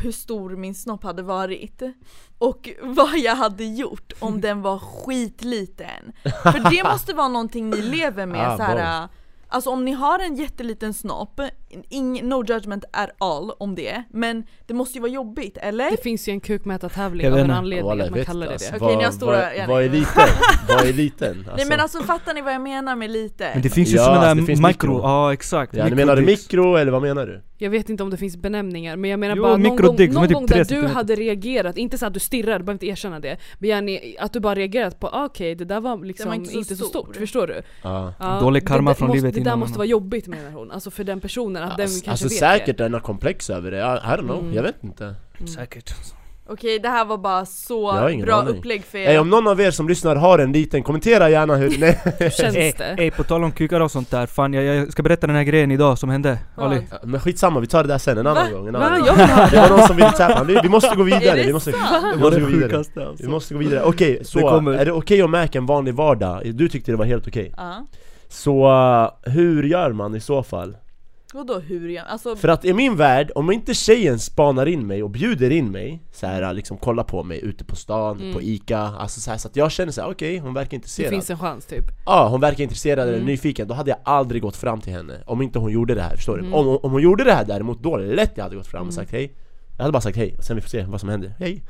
hur 0.01 0.11
stor 0.11 0.49
min 0.55 0.75
snopp 0.75 1.03
hade 1.03 1.23
varit 1.23 1.81
och 2.37 2.69
vad 2.83 3.17
jag 3.17 3.35
hade 3.35 3.65
gjort 3.65 4.13
om 4.19 4.41
den 4.41 4.61
var 4.61 4.79
skitliten. 4.79 6.11
För 6.23 6.69
det 6.71 6.83
måste 6.91 7.13
vara 7.13 7.27
någonting 7.27 7.69
ni 7.69 7.81
lever 7.81 8.25
med 8.25 8.47
Ah, 8.47 8.57
så 8.57 8.63
här. 8.63 8.75
Alltså 9.47 9.69
om 9.69 9.85
ni 9.85 9.91
har 9.91 10.19
en 10.19 10.35
jätteliten 10.35 10.93
snopp, 10.93 11.41
ing, 11.89 12.27
no 12.29 12.43
judgment 12.47 12.85
at 12.91 13.09
all 13.17 13.51
om 13.51 13.75
det, 13.75 14.03
men 14.09 14.43
det 14.65 14.73
måste 14.73 14.97
ju 14.97 15.01
vara 15.01 15.11
jobbigt, 15.11 15.57
eller? 15.61 15.91
Det 15.91 16.03
finns 16.03 16.27
ju 16.27 16.31
en 16.31 16.39
kukmätartävling 16.39 17.27
av 17.31 17.37
en 17.37 17.51
anledning 17.51 17.91
att 17.91 17.97
man 17.97 18.13
vet 18.13 18.27
kallar 18.27 18.47
det 18.47 18.53
inte, 18.53 18.65
det. 18.65 18.71
alltså, 18.71 18.85
Okej, 18.85 18.97
ni 18.97 19.03
har 19.03 19.11
stora 19.11 19.49
vad, 19.67 19.83
är 19.83 19.89
liten? 19.89 20.23
vad 20.69 20.85
är 20.87 20.93
liten? 20.93 21.37
Alltså, 21.37 21.55
Nej 21.55 21.65
men 21.65 21.79
alltså 21.79 22.03
fattar 22.03 22.33
ni 22.33 22.41
vad 22.41 22.53
jag 22.53 22.61
menar 22.61 22.95
med 22.95 23.09
lite? 23.11 23.49
Men 23.53 23.61
det 23.61 23.69
finns 23.69 23.89
ju 23.89 23.95
Ja, 23.95 24.05
såna 24.05 24.17
alltså, 24.17 24.45
där 24.45 24.55
mikro, 24.55 24.67
mikro. 24.67 24.99
ja 25.03 25.33
exakt 25.33 25.75
ja, 25.75 25.85
ni 25.89 25.95
menar 25.95 26.15
du 26.15 26.21
mikro 26.21 26.75
eller 26.75 26.91
vad 26.91 27.01
menar 27.01 27.25
du? 27.25 27.41
Jag 27.57 27.69
vet 27.69 27.89
inte 27.89 28.03
om 28.03 28.09
det 28.09 28.17
finns 28.17 28.37
benämningar 28.37 28.95
men 28.95 29.09
jag 29.09 29.19
menar 29.19 29.35
Jo, 29.35 29.43
bara 29.43 29.57
någon 29.57 29.75
gång, 29.75 29.85
någon 30.13 30.27
typ 30.27 30.33
gång 30.33 30.45
där 30.45 30.65
du 30.65 30.87
hade 30.87 31.15
reagerat, 31.15 31.77
inte 31.77 31.97
så 31.97 32.05
att 32.05 32.13
du 32.13 32.19
stirrar, 32.19 32.59
du 32.59 32.65
behöver 32.65 32.73
inte 32.73 32.85
erkänna 32.87 33.19
det 33.19 33.37
Men 33.59 33.89
att 34.19 34.33
du 34.33 34.39
bara 34.39 34.55
reagerat 34.55 34.99
på 34.99 35.07
ah, 35.07 35.25
okej 35.25 35.55
det 35.55 35.65
där 35.65 35.79
var 35.79 36.05
liksom 36.05 36.33
inte 36.33 36.53
inte, 36.53 36.75
så 36.75 36.83
så, 36.83 36.89
stor. 36.89 37.03
stort, 37.03 37.15
förstår 37.15 37.47
du? 37.47 37.61
Ja. 37.81 38.13
Ja, 38.19 38.39
Dålig 38.39 38.67
karma 38.67 38.91
det, 38.91 38.95
från 38.95 39.07
måste, 39.07 39.17
livet 39.17 39.33
Det 39.33 39.39
där 39.39 39.41
innan 39.41 39.59
måste 39.59 39.71
man- 39.71 39.77
vara 39.77 39.87
jobbigt 39.87 40.27
menar 40.27 40.51
hon, 40.51 40.71
alltså 40.71 40.91
för 40.91 41.03
den 41.03 41.19
personen, 41.19 41.63
att 41.63 41.77
den 41.77 41.83
Alltså, 41.83 42.05
kanske 42.05 42.11
alltså 42.25 42.25
vet 42.45 42.51
säkert 42.59 42.77
det. 42.77 42.83
den 42.83 42.93
har 42.93 42.99
komplex 42.99 43.49
över 43.49 43.71
det, 43.71 43.77
I, 43.77 43.81
I 43.81 43.83
don't 44.17 44.19
know, 44.23 44.39
Mm. 44.39 44.53
jag 44.53 44.63
vet 44.63 44.83
inte 44.83 45.03
Mm. 45.39 45.47
Säkert 45.47 45.93
Okej 46.47 46.79
det 46.79 46.89
här 46.89 47.05
var 47.05 47.17
bara 47.17 47.45
så 47.45 47.91
bra 48.23 48.35
aning. 48.41 48.57
upplägg 48.57 48.83
för 48.85 48.97
er. 48.97 49.09
Ey, 49.09 49.17
om 49.17 49.29
någon 49.29 49.47
av 49.47 49.61
er 49.61 49.71
som 49.71 49.87
lyssnar 49.89 50.15
har 50.15 50.39
en 50.39 50.51
liten, 50.51 50.83
kommentera 50.83 51.29
gärna 51.29 51.55
hur, 51.55 51.69
nej 51.79 51.99
Hur 52.19 52.29
känns 52.29 52.53
det? 52.53 52.95
ey, 52.97 53.11
på 53.11 53.23
tal 53.23 53.43
om 53.43 53.51
kukar 53.51 53.81
och 53.81 53.91
sånt 53.91 54.11
där, 54.11 54.25
fan 54.25 54.53
jag, 54.53 54.63
jag 54.63 54.91
ska 54.91 55.03
berätta 55.03 55.27
den 55.27 55.35
här 55.35 55.43
grejen 55.43 55.71
idag 55.71 55.97
som 55.99 56.09
hände 56.09 56.37
Vad? 56.55 56.65
Ali 56.67 56.81
Men 57.03 57.19
skitsamma, 57.19 57.59
vi 57.59 57.67
tar 57.67 57.83
det 57.83 57.89
där 57.89 57.97
sen 57.97 58.17
en 58.17 58.27
annan 58.27 58.51
Va? 58.51 58.57
gång 58.57 58.67
en 58.67 58.73
Va? 58.73 58.79
annan 58.79 58.99
gång. 58.99 59.07
Jag 59.07 59.15
vill 59.15 59.35
ha 59.35 59.47
Det 59.49 59.57
var 59.69 59.77
någon 59.77 59.87
som 59.87 59.95
ville 59.95 60.11
tappa, 60.11 60.43
vi, 60.43 60.59
vi 60.63 60.69
måste 60.69 60.95
gå 60.95 61.03
vidare, 61.03 61.35
det 61.35 61.43
vi 61.47 61.53
måste, 61.53 61.71
vi 62.15 62.19
måste 62.21 62.39
gå 62.39 62.45
vidare 62.47 62.77
alltså. 62.77 63.23
Vi 63.23 63.27
måste 63.29 63.53
gå 63.53 63.59
vidare, 63.59 63.81
okej 63.83 64.17
Det 64.19 64.25
så, 64.25 64.39
kommer. 64.49 64.71
är 64.73 64.85
det 64.85 64.91
okej 64.91 65.21
att 65.21 65.29
mäka 65.29 65.57
en 65.57 65.65
vanlig 65.65 65.93
vardag? 65.95 66.41
Du 66.55 66.69
tyckte 66.69 66.91
det 66.91 66.97
var 66.97 67.05
helt 67.05 67.27
okej 67.27 67.53
Ja. 67.57 67.85
Så, 68.29 68.67
uh, 69.25 69.31
hur 69.33 69.63
gör 69.63 69.91
man 69.91 70.15
i 70.15 70.19
så 70.19 70.43
fall? 70.43 70.77
Vadå 71.35 71.59
hur 71.59 71.89
jag, 71.89 72.05
alltså 72.07 72.35
För 72.35 72.47
att 72.47 72.65
i 72.65 72.73
min 72.73 72.95
värld, 72.95 73.31
om 73.35 73.51
inte 73.51 73.73
tjejen 73.73 74.19
spanar 74.19 74.65
in 74.65 74.87
mig 74.87 75.03
och 75.03 75.09
bjuder 75.09 75.49
in 75.51 75.71
mig 75.71 76.03
så 76.11 76.27
här, 76.27 76.53
liksom 76.53 76.77
kolla 76.77 77.03
på 77.03 77.23
mig 77.23 77.39
ute 77.43 77.63
på 77.65 77.75
stan, 77.75 78.19
Mm. 78.21 78.33
på 78.33 78.41
Ica, 78.41 78.77
alltså 78.79 79.19
så, 79.21 79.31
här, 79.31 79.37
så 79.37 79.47
att 79.47 79.55
jag 79.55 79.71
känner 79.71 79.91
så 79.91 80.01
här: 80.01 80.09
okej 80.11 80.37
hon 80.37 80.53
verkar 80.53 80.69
Det 80.69 80.75
intresserad 80.75 81.09
finns 81.09 81.29
en 81.29 81.37
chans 81.39 81.65
typ 81.65 81.85
Ja, 82.05 82.27
hon 82.27 82.41
verkar 82.41 82.63
intresserad 82.63 82.99
eller 83.07 83.13
Mm. 83.17 83.25
nyfiken, 83.25 83.67
då 83.67 83.73
hade 83.73 83.89
jag 83.89 83.99
aldrig 84.03 84.41
gått 84.41 84.55
fram 84.55 84.81
till 84.81 84.93
henne 84.93 85.23
Om 85.25 85.41
inte 85.41 85.59
hon 85.59 85.71
gjorde 85.71 85.95
det 85.95 86.01
här, 86.01 86.15
förstår 86.15 86.39
Mm. 86.39 86.51
du? 86.51 86.57
Om, 86.57 86.67
om 86.83 86.91
hon 86.91 87.01
gjorde 87.01 87.23
det 87.23 87.33
här 87.33 87.45
däremot, 87.45 87.83
då 87.83 87.95
är 87.97 88.01
det 88.03 88.15
lätt 88.15 88.31
jag 88.35 88.43
hade 88.43 88.55
gått 88.55 88.67
fram 88.67 88.79
Mm. 88.81 88.87
och 88.87 88.93
sagt 88.93 89.11
hej 89.11 89.33
Jag 89.77 89.83
hade 89.83 89.91
bara 89.91 90.01
sagt 90.01 90.17
hej, 90.17 90.35
och 90.37 90.43
sen 90.43 90.55
vi 90.55 90.61
får 90.61 90.69
se 90.69 90.83
vad 90.83 90.99
som 90.99 91.09
händer 91.09 91.33
Hej! 91.39 91.63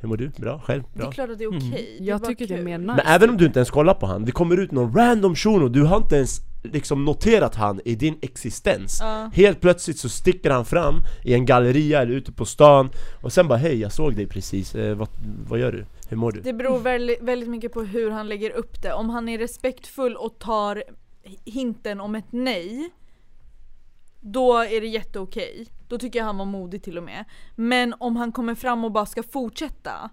Hur 0.00 0.08
mår 0.08 0.16
du? 0.16 0.28
Bra? 0.28 0.60
Själv? 0.64 0.82
det 0.92 0.98
är 0.98 1.02
Bra? 1.02 1.12
klart 1.12 1.30
att 1.30 1.38
det 1.38 1.44
är 1.44 1.48
okej. 1.48 1.58
Mm. 1.60 1.70
Det 1.70 2.04
är 2.04 2.08
Jag 2.08 2.20
bara 2.20 2.28
tycker 2.28 2.46
det 2.46 2.54
är 2.54 2.56
kul. 2.56 2.64
mer 2.64 2.78
nice 2.78 2.92
Men 2.96 3.06
även 3.06 3.30
om 3.30 3.36
du 3.36 3.46
inte 3.46 3.58
ens 3.58 3.70
kollar 3.70 3.94
på 3.94 4.06
han, 4.06 4.24
det 4.24 4.32
kommer 4.32 4.56
ut 4.60 4.72
någon 4.72 4.94
random 4.96 5.34
shuno, 5.34 5.68
du 5.68 5.82
har 5.82 5.96
inte 5.96 6.16
ens 6.16 6.40
liksom 6.62 7.04
noterat 7.04 7.54
han 7.54 7.80
i 7.84 7.94
din 7.94 8.18
existens 8.22 9.02
uh. 9.02 9.28
Helt 9.32 9.60
plötsligt 9.60 9.98
så 9.98 10.08
sticker 10.08 10.50
han 10.50 10.64
fram 10.64 10.94
i 11.24 11.34
en 11.34 11.46
galleria 11.46 12.02
eller 12.02 12.14
ute 12.14 12.32
på 12.32 12.44
stan 12.44 12.90
Och 13.22 13.32
sen 13.32 13.48
bara 13.48 13.58
hej 13.58 13.80
jag 13.80 13.92
såg 13.92 14.16
dig 14.16 14.26
precis, 14.26 14.74
eh, 14.74 14.96
vad, 14.96 15.08
vad 15.48 15.58
gör 15.58 15.72
du? 15.72 15.86
Hur 16.08 16.16
mår 16.16 16.32
du? 16.32 16.40
Det 16.40 16.52
beror 16.52 16.78
väldigt, 16.78 17.22
väldigt 17.22 17.48
mycket 17.48 17.72
på 17.72 17.82
hur 17.82 18.10
han 18.10 18.28
lägger 18.28 18.50
upp 18.50 18.82
det 18.82 18.92
Om 18.92 19.10
han 19.10 19.28
är 19.28 19.38
respektfull 19.38 20.16
och 20.16 20.38
tar 20.38 20.84
hinten 21.44 22.00
om 22.00 22.14
ett 22.14 22.26
nej 22.30 22.90
då 24.24 24.58
är 24.58 24.80
det 24.80 24.86
jätteokej. 24.86 25.66
Då 25.88 25.98
tycker 25.98 26.18
jag 26.18 26.26
han 26.26 26.38
var 26.38 26.44
modig 26.44 26.82
till 26.82 26.98
och 26.98 27.04
med. 27.04 27.24
Men 27.56 27.94
om 27.98 28.16
han 28.16 28.32
kommer 28.32 28.54
fram 28.54 28.84
och 28.84 28.92
bara 28.92 29.06
ska 29.06 29.22
fortsätta. 29.22 30.10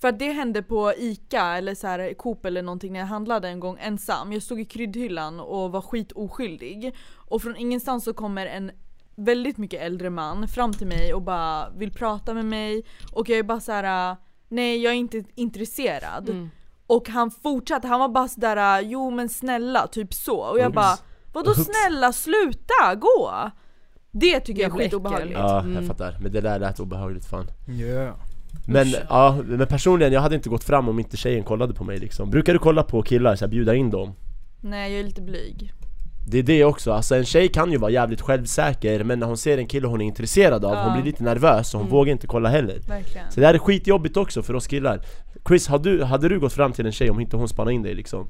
För 0.00 0.08
att 0.08 0.18
det 0.18 0.32
hände 0.32 0.62
på 0.62 0.92
ICA 0.96 1.56
eller 1.56 1.74
så 1.74 1.86
här, 1.86 2.14
Coop 2.14 2.44
eller 2.44 2.62
någonting 2.62 2.92
när 2.92 3.00
jag 3.00 3.06
handlade 3.06 3.48
en 3.48 3.60
gång 3.60 3.78
ensam. 3.80 4.32
Jag 4.32 4.42
stod 4.42 4.60
i 4.60 4.64
kryddhyllan 4.64 5.40
och 5.40 5.72
var 5.72 5.80
skitoskyldig. 5.80 6.94
Och 7.14 7.42
från 7.42 7.56
ingenstans 7.56 8.04
så 8.04 8.12
kommer 8.12 8.46
en 8.46 8.70
väldigt 9.16 9.58
mycket 9.58 9.82
äldre 9.82 10.10
man 10.10 10.48
fram 10.48 10.72
till 10.72 10.86
mig 10.86 11.14
och 11.14 11.22
bara 11.22 11.70
vill 11.70 11.92
prata 11.92 12.34
med 12.34 12.44
mig. 12.44 12.84
Och 13.12 13.28
jag 13.28 13.38
är 13.38 13.42
bara 13.42 13.60
så 13.60 13.72
här: 13.72 14.16
nej 14.48 14.82
jag 14.82 14.92
är 14.92 14.96
inte 14.96 15.24
intresserad. 15.34 16.28
Mm. 16.28 16.50
Och 16.86 17.08
han 17.08 17.30
fortsatte, 17.30 17.88
han 17.88 18.00
var 18.00 18.08
bara 18.08 18.28
sådär 18.28 18.80
jo 18.80 19.10
men 19.10 19.28
snälla, 19.28 19.86
typ 19.86 20.14
så. 20.14 20.36
Och 20.36 20.58
jag 20.58 20.72
bara 20.72 20.96
Vadå 21.32 21.54
snälla 21.54 22.12
sluta, 22.12 22.94
gå! 22.94 23.50
Det 24.10 24.40
tycker 24.40 24.62
jag 24.62 24.74
är 24.74 24.78
skitobehagligt. 24.78 25.38
Ja, 25.38 25.56
jag 25.56 25.64
mm. 25.64 25.86
fattar. 25.86 26.16
Men 26.20 26.32
det 26.32 26.40
där 26.40 26.58
lät 26.58 26.80
obehagligt 26.80 27.26
fan. 27.26 27.46
Yeah. 27.68 28.14
Men, 28.66 28.94
ja, 29.08 29.38
men 29.46 29.66
personligen, 29.66 30.12
jag 30.12 30.20
hade 30.20 30.34
inte 30.34 30.48
gått 30.48 30.64
fram 30.64 30.88
om 30.88 30.98
inte 30.98 31.16
tjejen 31.16 31.44
kollade 31.44 31.74
på 31.74 31.84
mig 31.84 31.98
liksom. 31.98 32.30
Brukar 32.30 32.52
du 32.52 32.58
kolla 32.58 32.82
på 32.82 33.02
killar, 33.02 33.36
så 33.36 33.44
här, 33.44 33.50
bjuda 33.50 33.74
in 33.74 33.90
dem? 33.90 34.14
Nej, 34.60 34.92
jag 34.92 35.00
är 35.00 35.04
lite 35.04 35.22
blyg. 35.22 35.72
Det 36.26 36.38
är 36.38 36.42
det 36.42 36.64
också, 36.64 36.92
alltså 36.92 37.14
en 37.14 37.24
tjej 37.24 37.48
kan 37.48 37.72
ju 37.72 37.78
vara 37.78 37.90
jävligt 37.90 38.20
självsäker 38.20 39.04
men 39.04 39.18
när 39.18 39.26
hon 39.26 39.36
ser 39.36 39.58
en 39.58 39.66
kille 39.66 39.86
hon 39.86 40.00
är 40.00 40.04
intresserad 40.04 40.64
av, 40.64 40.72
ja. 40.72 40.82
hon 40.82 40.92
blir 40.92 41.04
lite 41.04 41.24
nervös 41.24 41.74
och 41.74 41.80
hon 41.80 41.86
mm. 41.86 41.96
vågar 41.96 42.12
inte 42.12 42.26
kolla 42.26 42.48
heller 42.48 42.78
Verkligen. 42.88 43.30
Så 43.30 43.40
det 43.40 43.46
här 43.46 43.54
är 43.54 43.58
skitjobbigt 43.58 44.16
också 44.16 44.42
för 44.42 44.54
oss 44.54 44.66
killar 44.66 45.00
Chris, 45.48 45.68
hade 45.68 45.90
du, 45.90 46.04
hade 46.04 46.28
du 46.28 46.40
gått 46.40 46.52
fram 46.52 46.72
till 46.72 46.86
en 46.86 46.92
tjej 46.92 47.10
om 47.10 47.20
inte 47.20 47.36
hon 47.36 47.48
spanade 47.48 47.74
in 47.74 47.82
dig 47.82 47.94
liksom? 47.94 48.28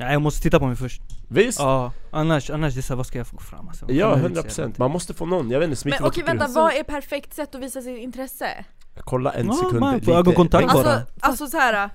Ja, 0.00 0.12
jag 0.12 0.22
måste 0.22 0.42
titta 0.42 0.58
på 0.58 0.66
mig 0.66 0.76
först 0.76 1.02
Visst? 1.28 1.58
Ja, 1.58 1.92
annars, 2.10 2.50
annars 2.50 2.74
det 2.74 2.80
är 2.80 2.82
så, 2.82 2.96
vad 2.96 3.06
ska 3.06 3.18
jag 3.18 3.26
få 3.26 3.38
fram 3.38 3.68
alltså? 3.68 3.86
Ja, 3.92 4.16
100% 4.16 4.74
man 4.76 4.90
måste 4.90 5.14
få 5.14 5.26
någon, 5.26 5.50
jag 5.50 5.60
vet 5.60 5.70
inte, 5.70 5.88
Men 5.88 6.04
okej 6.04 6.24
vänta, 6.24 6.48
vad 6.48 6.72
är 6.72 6.82
perfekt 6.82 7.34
sätt 7.34 7.54
att 7.54 7.60
visa 7.60 7.82
sitt 7.82 7.98
intresse? 7.98 8.64
Kolla 9.00 9.32
en 9.32 9.46
ja, 9.46 9.52
sekund 9.52 9.80
man, 9.80 9.94
lite 9.94 10.12
ögonkontakt 10.12 10.72
bara 10.72 10.78
Alltså, 10.78 11.06
alltså 11.20 11.46
såhär 11.46 11.90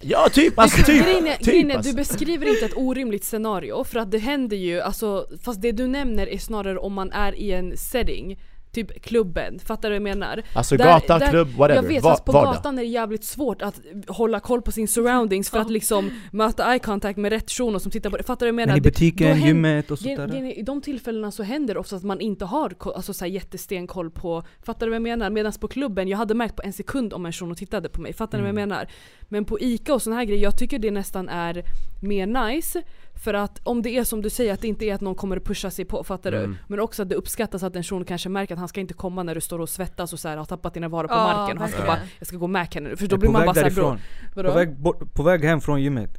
Ja 0.00 0.28
typ, 0.32 0.58
alltså 0.58 0.84
typ! 0.84 1.04
Grejen 1.04 1.38
typ, 1.40 1.76
alltså. 1.76 1.90
du 1.90 1.96
beskriver 1.96 2.46
inte 2.46 2.64
ett 2.64 2.76
orimligt 2.76 3.24
scenario 3.24 3.84
för 3.84 3.98
att 3.98 4.10
det 4.10 4.18
händer 4.18 4.56
ju, 4.56 4.80
alltså, 4.80 5.26
fast 5.42 5.62
det 5.62 5.72
du 5.72 5.86
nämner 5.86 6.26
är 6.26 6.38
snarare 6.38 6.78
om 6.78 6.92
man 6.92 7.12
är 7.12 7.34
i 7.34 7.52
en 7.52 7.76
setting 7.76 8.38
typ 8.72 9.02
klubben, 9.02 9.58
fattar 9.58 9.90
du 9.90 9.98
vad 9.98 10.08
jag 10.08 10.16
menar? 10.18 10.42
Alltså 10.52 10.76
där, 10.76 10.84
gata, 10.84 11.18
där, 11.18 11.30
klubb, 11.30 11.48
whatever, 11.56 11.82
Jag 11.82 11.88
vet, 11.88 12.02
Va 12.02 12.10
fast 12.10 12.24
på 12.24 12.32
vardag. 12.32 12.54
gatan 12.54 12.78
är 12.78 12.82
det 12.82 12.88
jävligt 12.88 13.24
svårt 13.24 13.62
att 13.62 13.80
hålla 14.08 14.40
koll 14.40 14.62
på 14.62 14.72
sin 14.72 14.88
surroundings 14.88 15.50
för 15.50 15.58
att 15.58 15.70
liksom 15.70 16.10
möta 16.30 16.72
eye 16.72 16.78
contact 16.78 17.18
med 17.18 17.32
rätt 17.32 17.50
shuno 17.50 17.78
som 17.78 17.90
tittar 17.90 18.10
på 18.10 18.16
det, 18.16 18.22
fattar 18.22 18.46
du 18.46 18.52
vad 18.52 18.60
jag 18.60 18.66
menar? 18.66 18.72
Men 18.72 18.78
i 18.78 18.90
butiken, 18.90 19.40
det, 19.40 19.46
gymmet 19.46 19.90
och 19.90 19.98
sånt 19.98 20.16
där 20.16 20.58
I 20.58 20.62
de 20.62 20.80
tillfällena 20.80 21.30
så 21.30 21.42
händer 21.42 21.74
det 21.74 21.80
ofta 21.80 21.96
att 21.96 22.02
man 22.02 22.20
inte 22.20 22.44
har 22.44 22.74
alltså, 22.94 23.14
så 23.14 23.24
här, 23.24 23.32
jättestenkoll 23.32 24.10
på, 24.10 24.42
fattar 24.62 24.86
du 24.86 24.90
vad 24.90 24.96
jag 24.96 25.02
menar? 25.02 25.30
Medan 25.30 25.52
på 25.60 25.68
klubben, 25.68 26.08
jag 26.08 26.18
hade 26.18 26.34
märkt 26.34 26.56
på 26.56 26.62
en 26.62 26.72
sekund 26.72 27.12
om 27.12 27.26
en 27.26 27.32
shuno 27.32 27.54
tittade 27.54 27.88
på 27.88 28.00
mig, 28.00 28.12
fattar 28.12 28.38
du 28.38 28.44
mm. 28.44 28.54
vad 28.54 28.62
jag 28.62 28.66
mm. 28.66 28.76
menar? 28.76 28.88
Men 29.28 29.44
på 29.44 29.60
ICA 29.60 29.94
och 29.94 30.02
såna 30.02 30.16
här 30.16 30.24
grejer, 30.24 30.42
jag 30.42 30.58
tycker 30.58 30.78
det 30.78 30.90
nästan 30.90 31.28
är 31.28 31.64
mer 32.02 32.26
nice 32.26 32.82
för 33.22 33.34
att 33.34 33.60
om 33.62 33.82
det 33.82 33.90
är 33.90 34.04
som 34.04 34.22
du 34.22 34.30
säger, 34.30 34.52
att 34.52 34.60
det 34.60 34.68
inte 34.68 34.84
är 34.84 34.94
att 34.94 35.00
någon 35.00 35.14
kommer 35.14 35.36
att 35.36 35.44
pusha 35.44 35.70
sig 35.70 35.84
på, 35.84 36.04
fattar 36.04 36.32
mm. 36.32 36.50
du? 36.50 36.56
Men 36.66 36.80
också 36.80 37.02
att 37.02 37.08
det 37.08 37.14
uppskattas 37.14 37.62
att 37.62 37.76
en 37.76 37.82
person 37.82 38.04
kanske 38.04 38.28
märker 38.28 38.54
att 38.54 38.58
han 38.58 38.68
ska 38.68 38.80
inte 38.80 38.94
komma 38.94 39.22
när 39.22 39.34
du 39.34 39.40
står 39.40 39.58
och 39.58 39.68
svettas 39.68 40.12
och 40.12 40.20
så 40.20 40.28
här, 40.28 40.36
har 40.36 40.44
tappat 40.44 40.74
dina 40.74 40.88
varor 40.88 41.08
på 41.08 41.14
ja, 41.14 41.24
marken. 41.24 41.58
Han 41.58 41.68
ska 41.68 41.82
bara, 41.82 41.98
jag 42.18 42.26
ska 42.26 42.36
gå 42.36 42.46
med 42.46 42.74
henne 42.74 42.88
nu. 42.88 42.96
För 42.96 43.06
då 43.06 43.16
blir 43.16 43.30
man 43.30 43.46
bara 43.46 43.54
såhär 43.54 43.98
på 44.34 44.52
väg, 44.52 44.78
bort, 44.78 45.14
på 45.14 45.22
väg 45.22 45.44
hem 45.44 45.60
från 45.60 45.82
gymmet. 45.82 46.18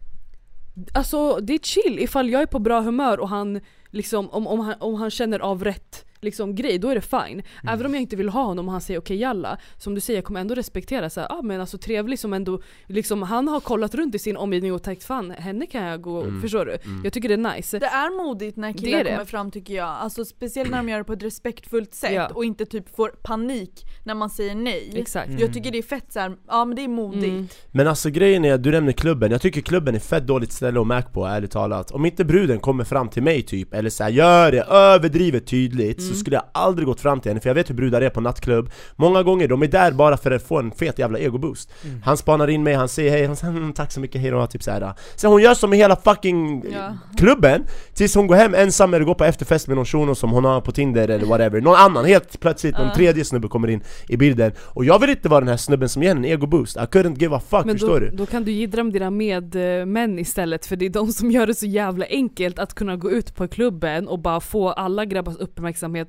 Alltså 0.93 1.39
det 1.41 1.53
är 1.53 1.59
chill 1.59 1.99
ifall 1.99 2.29
jag 2.29 2.41
är 2.41 2.45
på 2.45 2.59
bra 2.59 2.81
humör 2.81 3.19
och 3.19 3.29
han 3.29 3.61
liksom, 3.89 4.29
om, 4.29 4.47
om, 4.47 4.59
han, 4.59 4.75
om 4.79 4.95
han 4.95 5.09
känner 5.09 5.39
av 5.39 5.63
rätt 5.63 6.05
liksom, 6.23 6.55
grej, 6.55 6.79
då 6.79 6.89
är 6.89 6.95
det 6.95 7.01
fine. 7.01 7.41
Mm. 7.61 7.73
Även 7.73 7.85
om 7.85 7.93
jag 7.93 8.01
inte 8.01 8.15
vill 8.15 8.29
ha 8.29 8.43
honom 8.43 8.67
och 8.67 8.71
han 8.71 8.81
säger 8.81 8.99
okej 8.99 9.15
okay, 9.15 9.21
jalla, 9.21 9.57
som 9.77 9.95
du 9.95 10.01
säger 10.01 10.17
jag 10.17 10.25
kommer 10.25 10.41
ändå 10.41 10.55
respektera 10.55 11.09
så 11.09 11.21
ah, 11.21 11.41
men 11.41 11.61
alltså 11.61 11.77
trevlig 11.77 12.19
som 12.19 12.33
ändå, 12.33 12.61
liksom, 12.87 13.21
han 13.21 13.47
har 13.47 13.59
kollat 13.59 13.95
runt 13.95 14.15
i 14.15 14.19
sin 14.19 14.37
omgivning 14.37 14.73
och 14.73 14.83
tänkt 14.83 15.03
fan 15.03 15.31
henne 15.31 15.65
kan 15.65 15.83
jag 15.83 16.01
gå, 16.01 16.21
mm. 16.21 16.41
förstår 16.41 16.65
du? 16.65 16.77
Mm. 16.85 17.01
Jag 17.03 17.13
tycker 17.13 17.29
det 17.29 17.35
är 17.35 17.55
nice. 17.55 17.79
Det 17.79 17.85
är 17.85 18.25
modigt 18.25 18.57
när 18.57 18.73
killar 18.73 19.03
kommer 19.03 19.25
fram 19.25 19.51
tycker 19.51 19.73
jag, 19.73 19.87
alltså 19.87 20.25
speciellt 20.25 20.71
när 20.71 20.77
de 20.77 20.89
gör 20.89 20.97
det 20.97 21.03
på 21.03 21.13
ett 21.13 21.23
respektfullt 21.23 21.93
sätt 21.93 22.13
ja. 22.13 22.27
och 22.33 22.45
inte 22.45 22.65
typ 22.65 22.95
får 22.95 23.09
panik 23.09 23.85
när 24.03 24.15
man 24.15 24.29
säger 24.29 24.55
nej. 24.55 24.91
Exakt. 24.95 25.29
Jag 25.31 25.41
mm. 25.41 25.53
tycker 25.53 25.71
det 25.71 25.77
är 25.77 25.83
fett 25.83 26.13
såhär, 26.13 26.35
ja 26.47 26.65
men 26.65 26.75
det 26.75 26.83
är 26.83 26.87
modigt. 26.87 27.25
Mm. 27.25 27.47
Men 27.71 27.87
alltså 27.87 28.09
grejen 28.09 28.45
är, 28.45 28.57
du 28.57 28.71
nämner 28.71 28.91
klubben, 28.91 29.31
jag 29.31 29.41
tycker 29.41 29.61
klubben 29.61 29.95
är 29.95 29.99
fett 29.99 30.27
dåligt 30.27 30.51
ställe 30.51 30.81
att 30.81 30.87
märka 30.87 31.09
på 31.09 31.25
ärligt 31.25 31.51
talat. 31.51 31.91
Om 31.91 32.05
inte 32.05 32.25
bruden 32.25 32.59
kommer 32.59 32.83
fram 32.83 33.09
till 33.09 33.23
mig 33.23 33.41
typ, 33.41 33.73
eller 33.73 33.89
såhär 33.89 34.11
gör 34.11 34.51
det 34.51 34.61
överdrivet 34.61 35.47
tydligt 35.47 36.01
så 36.13 36.17
mm. 36.17 36.19
skulle 36.19 36.35
jag 36.35 36.45
aldrig 36.51 36.87
gå 36.87 36.93
gått 36.93 37.01
fram 37.01 37.19
till 37.19 37.29
henne, 37.29 37.41
för 37.41 37.49
jag 37.49 37.55
vet 37.55 37.69
hur 37.69 37.75
brudar 37.75 38.01
är 38.01 38.09
på 38.09 38.21
nattklubb 38.21 38.69
Många 38.95 39.23
gånger, 39.23 39.47
de 39.47 39.63
är 39.63 39.67
där 39.67 39.91
bara 39.91 40.17
för 40.17 40.31
att 40.31 40.43
få 40.43 40.59
en 40.59 40.71
fet 40.71 40.99
jävla 40.99 41.19
egoboost 41.19 41.71
mm. 41.85 42.01
Han 42.05 42.17
spanar 42.17 42.49
in 42.49 42.63
mig, 42.63 42.73
han 42.73 42.89
säger 42.89 43.11
hej, 43.11 43.25
han 43.25 43.35
säger 43.35 43.53
mm, 43.53 43.73
tack 43.73 43.91
så 43.91 43.99
mycket, 43.99 44.21
hej 44.21 44.31
då, 44.31 44.47
typ 44.47 44.63
såhär 44.63 44.93
Sen 45.15 45.31
hon 45.31 45.41
gör 45.41 45.53
som 45.53 45.73
i 45.73 45.77
hela 45.77 45.95
fucking 45.95 46.65
ja. 46.73 46.97
klubben 47.17 47.63
Tills 47.93 48.15
hon 48.15 48.27
går 48.27 48.35
hem 48.35 48.53
ensam 48.55 48.93
eller 48.93 49.05
går 49.05 49.15
på 49.15 49.23
efterfest 49.23 49.67
med 49.67 49.77
någon 49.77 49.85
shuno 49.85 50.15
som 50.15 50.31
hon 50.31 50.45
har 50.45 50.61
på 50.61 50.71
Tinder 50.71 51.07
eller 51.07 51.25
whatever 51.25 51.61
Någon 51.61 51.75
annan, 51.75 52.05
helt 52.05 52.39
plötsligt, 52.39 52.77
någon 52.77 52.87
uh. 52.87 52.93
tredje 52.93 53.25
snubbe 53.25 53.47
kommer 53.47 53.67
in 53.67 53.81
i 54.07 54.17
bilden 54.17 54.51
Och 54.59 54.85
jag 54.85 54.99
vill 54.99 55.09
inte 55.09 55.29
vara 55.29 55.39
den 55.39 55.49
här 55.49 55.57
snubben 55.57 55.89
som 55.89 56.03
ger 56.03 56.11
en 56.11 56.25
egoboost 56.25 56.77
I 56.77 56.79
couldn't 56.79 57.19
give 57.19 57.35
a 57.35 57.41
fuck, 57.49 57.65
Men 57.65 57.75
förstår 57.75 57.99
då, 57.99 58.05
du? 58.05 58.15
då 58.15 58.25
kan 58.25 58.43
du 58.43 58.51
jiddra 58.51 58.83
med 58.83 58.93
dina 58.93 59.09
medmän 59.09 60.19
istället, 60.19 60.65
för 60.65 60.75
det 60.75 60.85
är 60.85 60.89
de 60.89 61.11
som 61.11 61.31
gör 61.31 61.47
det 61.47 61.55
så 61.55 61.65
jävla 61.65 62.05
enkelt 62.09 62.59
att 62.59 62.73
kunna 62.73 62.95
gå 62.95 63.11
ut 63.11 63.35
på 63.35 63.47
klubben 63.47 64.07
och 64.07 64.19
bara 64.19 64.39
få 64.39 64.69
alla 64.69 65.05
grabbars 65.05 65.35
uppmärksamhet 65.35 66.02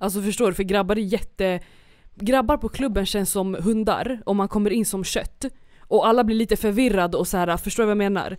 Alltså 0.00 0.22
förstår 0.22 0.46
du? 0.46 0.54
För 0.54 0.62
grabbar 0.62 0.96
är 0.96 1.00
jätte... 1.00 1.60
Grabbar 2.14 2.56
på 2.56 2.68
klubben 2.68 3.06
känns 3.06 3.30
som 3.30 3.54
hundar 3.54 4.22
om 4.26 4.36
man 4.36 4.48
kommer 4.48 4.70
in 4.70 4.86
som 4.86 5.04
kött. 5.04 5.44
Och 5.80 6.06
alla 6.06 6.24
blir 6.24 6.36
lite 6.36 6.56
förvirrade 6.56 7.16
och 7.16 7.28
så 7.28 7.36
här, 7.36 7.56
förstår 7.56 7.82
du 7.82 7.86
vad 7.86 7.90
jag 7.90 8.12
menar? 8.12 8.38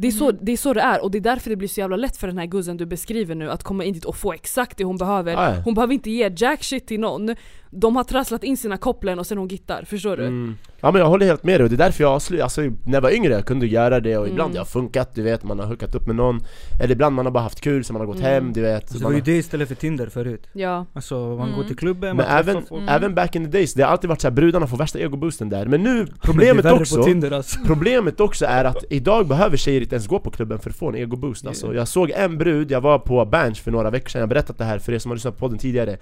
Det 0.00 0.06
är, 0.06 0.12
så, 0.12 0.30
mm. 0.30 0.38
det 0.42 0.52
är 0.52 0.56
så 0.56 0.72
det 0.72 0.80
är 0.80 1.02
och 1.02 1.10
det 1.10 1.18
är 1.18 1.22
därför 1.22 1.50
det 1.50 1.56
blir 1.56 1.68
så 1.68 1.80
jävla 1.80 1.96
lätt 1.96 2.16
för 2.16 2.26
den 2.26 2.38
här 2.38 2.46
guzzen 2.46 2.76
du 2.76 2.86
beskriver 2.86 3.34
nu 3.34 3.50
att 3.50 3.62
komma 3.62 3.84
in 3.84 3.94
dit 3.94 4.04
och 4.04 4.16
få 4.16 4.32
exakt 4.32 4.78
det 4.78 4.84
hon 4.84 4.96
behöver. 4.96 5.36
Aj. 5.36 5.62
Hon 5.64 5.74
behöver 5.74 5.94
inte 5.94 6.10
ge 6.10 6.32
jack 6.36 6.64
shit 6.64 6.86
till 6.86 7.00
någon. 7.00 7.34
De 7.70 7.96
har 7.96 8.04
trasslat 8.04 8.44
in 8.44 8.56
sina 8.56 8.76
kopplen 8.76 9.18
och 9.18 9.26
sen 9.26 9.38
hon 9.38 9.48
gittar, 9.48 9.84
förstår 9.84 10.16
du? 10.16 10.26
Mm. 10.26 10.56
Ja 10.80 10.90
men 10.92 11.00
jag 11.00 11.08
håller 11.08 11.26
helt 11.26 11.44
med 11.44 11.60
dig 11.60 11.64
och 11.64 11.70
det 11.70 11.76
är 11.76 11.84
därför 11.86 12.04
jag 12.04 12.12
avslutar, 12.12 12.44
alltså 12.44 12.60
när 12.60 12.94
jag 12.94 13.00
var 13.00 13.10
yngre 13.10 13.32
jag 13.32 13.46
kunde 13.46 13.66
göra 13.66 14.00
det 14.00 14.16
och 14.16 14.24
mm. 14.24 14.32
ibland 14.32 14.52
det 14.52 14.58
har 14.58 14.64
funkat, 14.64 15.14
du 15.14 15.22
vet 15.22 15.44
man 15.44 15.58
har 15.58 15.66
hookat 15.66 15.94
upp 15.94 16.06
med 16.06 16.16
någon 16.16 16.40
Eller 16.80 16.92
ibland 16.92 17.16
man 17.16 17.26
har 17.26 17.32
bara 17.32 17.42
haft 17.42 17.60
kul 17.60 17.84
så 17.84 17.92
man 17.92 18.00
har 18.00 18.06
gått 18.06 18.16
mm. 18.16 18.28
hem, 18.28 18.52
du 18.52 18.62
vet 18.62 18.92
Det 18.92 19.04
var 19.04 19.12
ju 19.12 19.20
det 19.20 19.36
istället 19.36 19.68
för 19.68 19.74
Tinder 19.74 20.06
förut 20.06 20.46
Ja 20.52 20.86
Alltså 20.92 21.14
man 21.14 21.52
går 21.56 21.64
till 21.64 21.76
klubben, 21.76 22.16
Men 22.16 22.26
även, 22.26 22.62
även 22.88 23.14
back 23.14 23.36
in 23.36 23.44
the 23.44 23.50
days, 23.50 23.74
det 23.74 23.82
har 23.82 23.90
alltid 23.90 24.08
varit 24.08 24.20
så 24.20 24.28
här, 24.28 24.34
brudarna 24.34 24.66
får 24.66 24.76
värsta 24.76 24.98
egoboosten 24.98 25.48
där 25.48 25.66
Men 25.66 25.82
nu, 25.82 26.06
problemet 26.22 26.64
men 26.64 26.74
också 26.74 27.02
Tinder, 27.02 27.30
alltså. 27.30 27.60
Problemet 27.66 28.20
också 28.20 28.44
är 28.44 28.64
att 28.64 28.84
idag 28.90 29.28
behöver 29.28 29.56
tjejer 29.56 29.80
inte 29.88 29.96
ens 29.96 30.06
gå 30.06 30.18
på 30.18 30.30
klubben 30.30 30.58
för 30.58 30.70
att 30.70 30.76
få 30.76 30.88
en 30.88 30.96
egoboost 30.96 31.44
yeah. 31.44 31.50
alltså, 31.50 31.74
Jag 31.74 31.88
såg 31.88 32.10
en 32.10 32.38
brud, 32.38 32.70
jag 32.70 32.80
var 32.80 32.98
på 32.98 33.24
Berns 33.24 33.60
för 33.60 33.70
några 33.70 33.90
veckor 33.90 34.08
sedan, 34.08 34.18
jag 34.18 34.26
har 34.26 34.34
berättat 34.34 34.58
det 34.58 34.64
här 34.64 34.78
för 34.78 34.92
er 34.92 34.98
som 34.98 35.10
har 35.10 35.16
lyssnat 35.16 35.34
på 35.34 35.40
podden 35.40 35.58
tidigare 35.58 35.98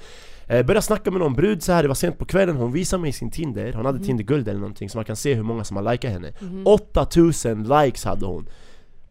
Eh, 0.48 0.66
började 0.66 0.82
snacka 0.82 1.10
med 1.10 1.20
någon 1.20 1.34
brud 1.34 1.62
så 1.62 1.72
här, 1.72 1.82
det 1.82 1.88
var 1.88 1.94
sent 1.94 2.18
på 2.18 2.24
kvällen, 2.24 2.56
hon 2.56 2.72
visade 2.72 3.02
mig 3.02 3.12
sin 3.12 3.30
Tinder 3.30 3.72
Hon 3.72 3.86
hade 3.86 3.96
mm. 3.96 4.06
Tinder 4.06 4.24
guld 4.24 4.48
eller 4.48 4.60
någonting 4.60 4.90
så 4.90 4.98
man 4.98 5.04
kan 5.04 5.16
se 5.16 5.34
hur 5.34 5.42
många 5.42 5.64
som 5.64 5.76
har 5.76 5.92
likat 5.92 6.10
henne 6.10 6.32
mm. 6.40 6.66
8000 6.66 7.62
likes 7.62 8.04
hade 8.04 8.26
hon 8.26 8.48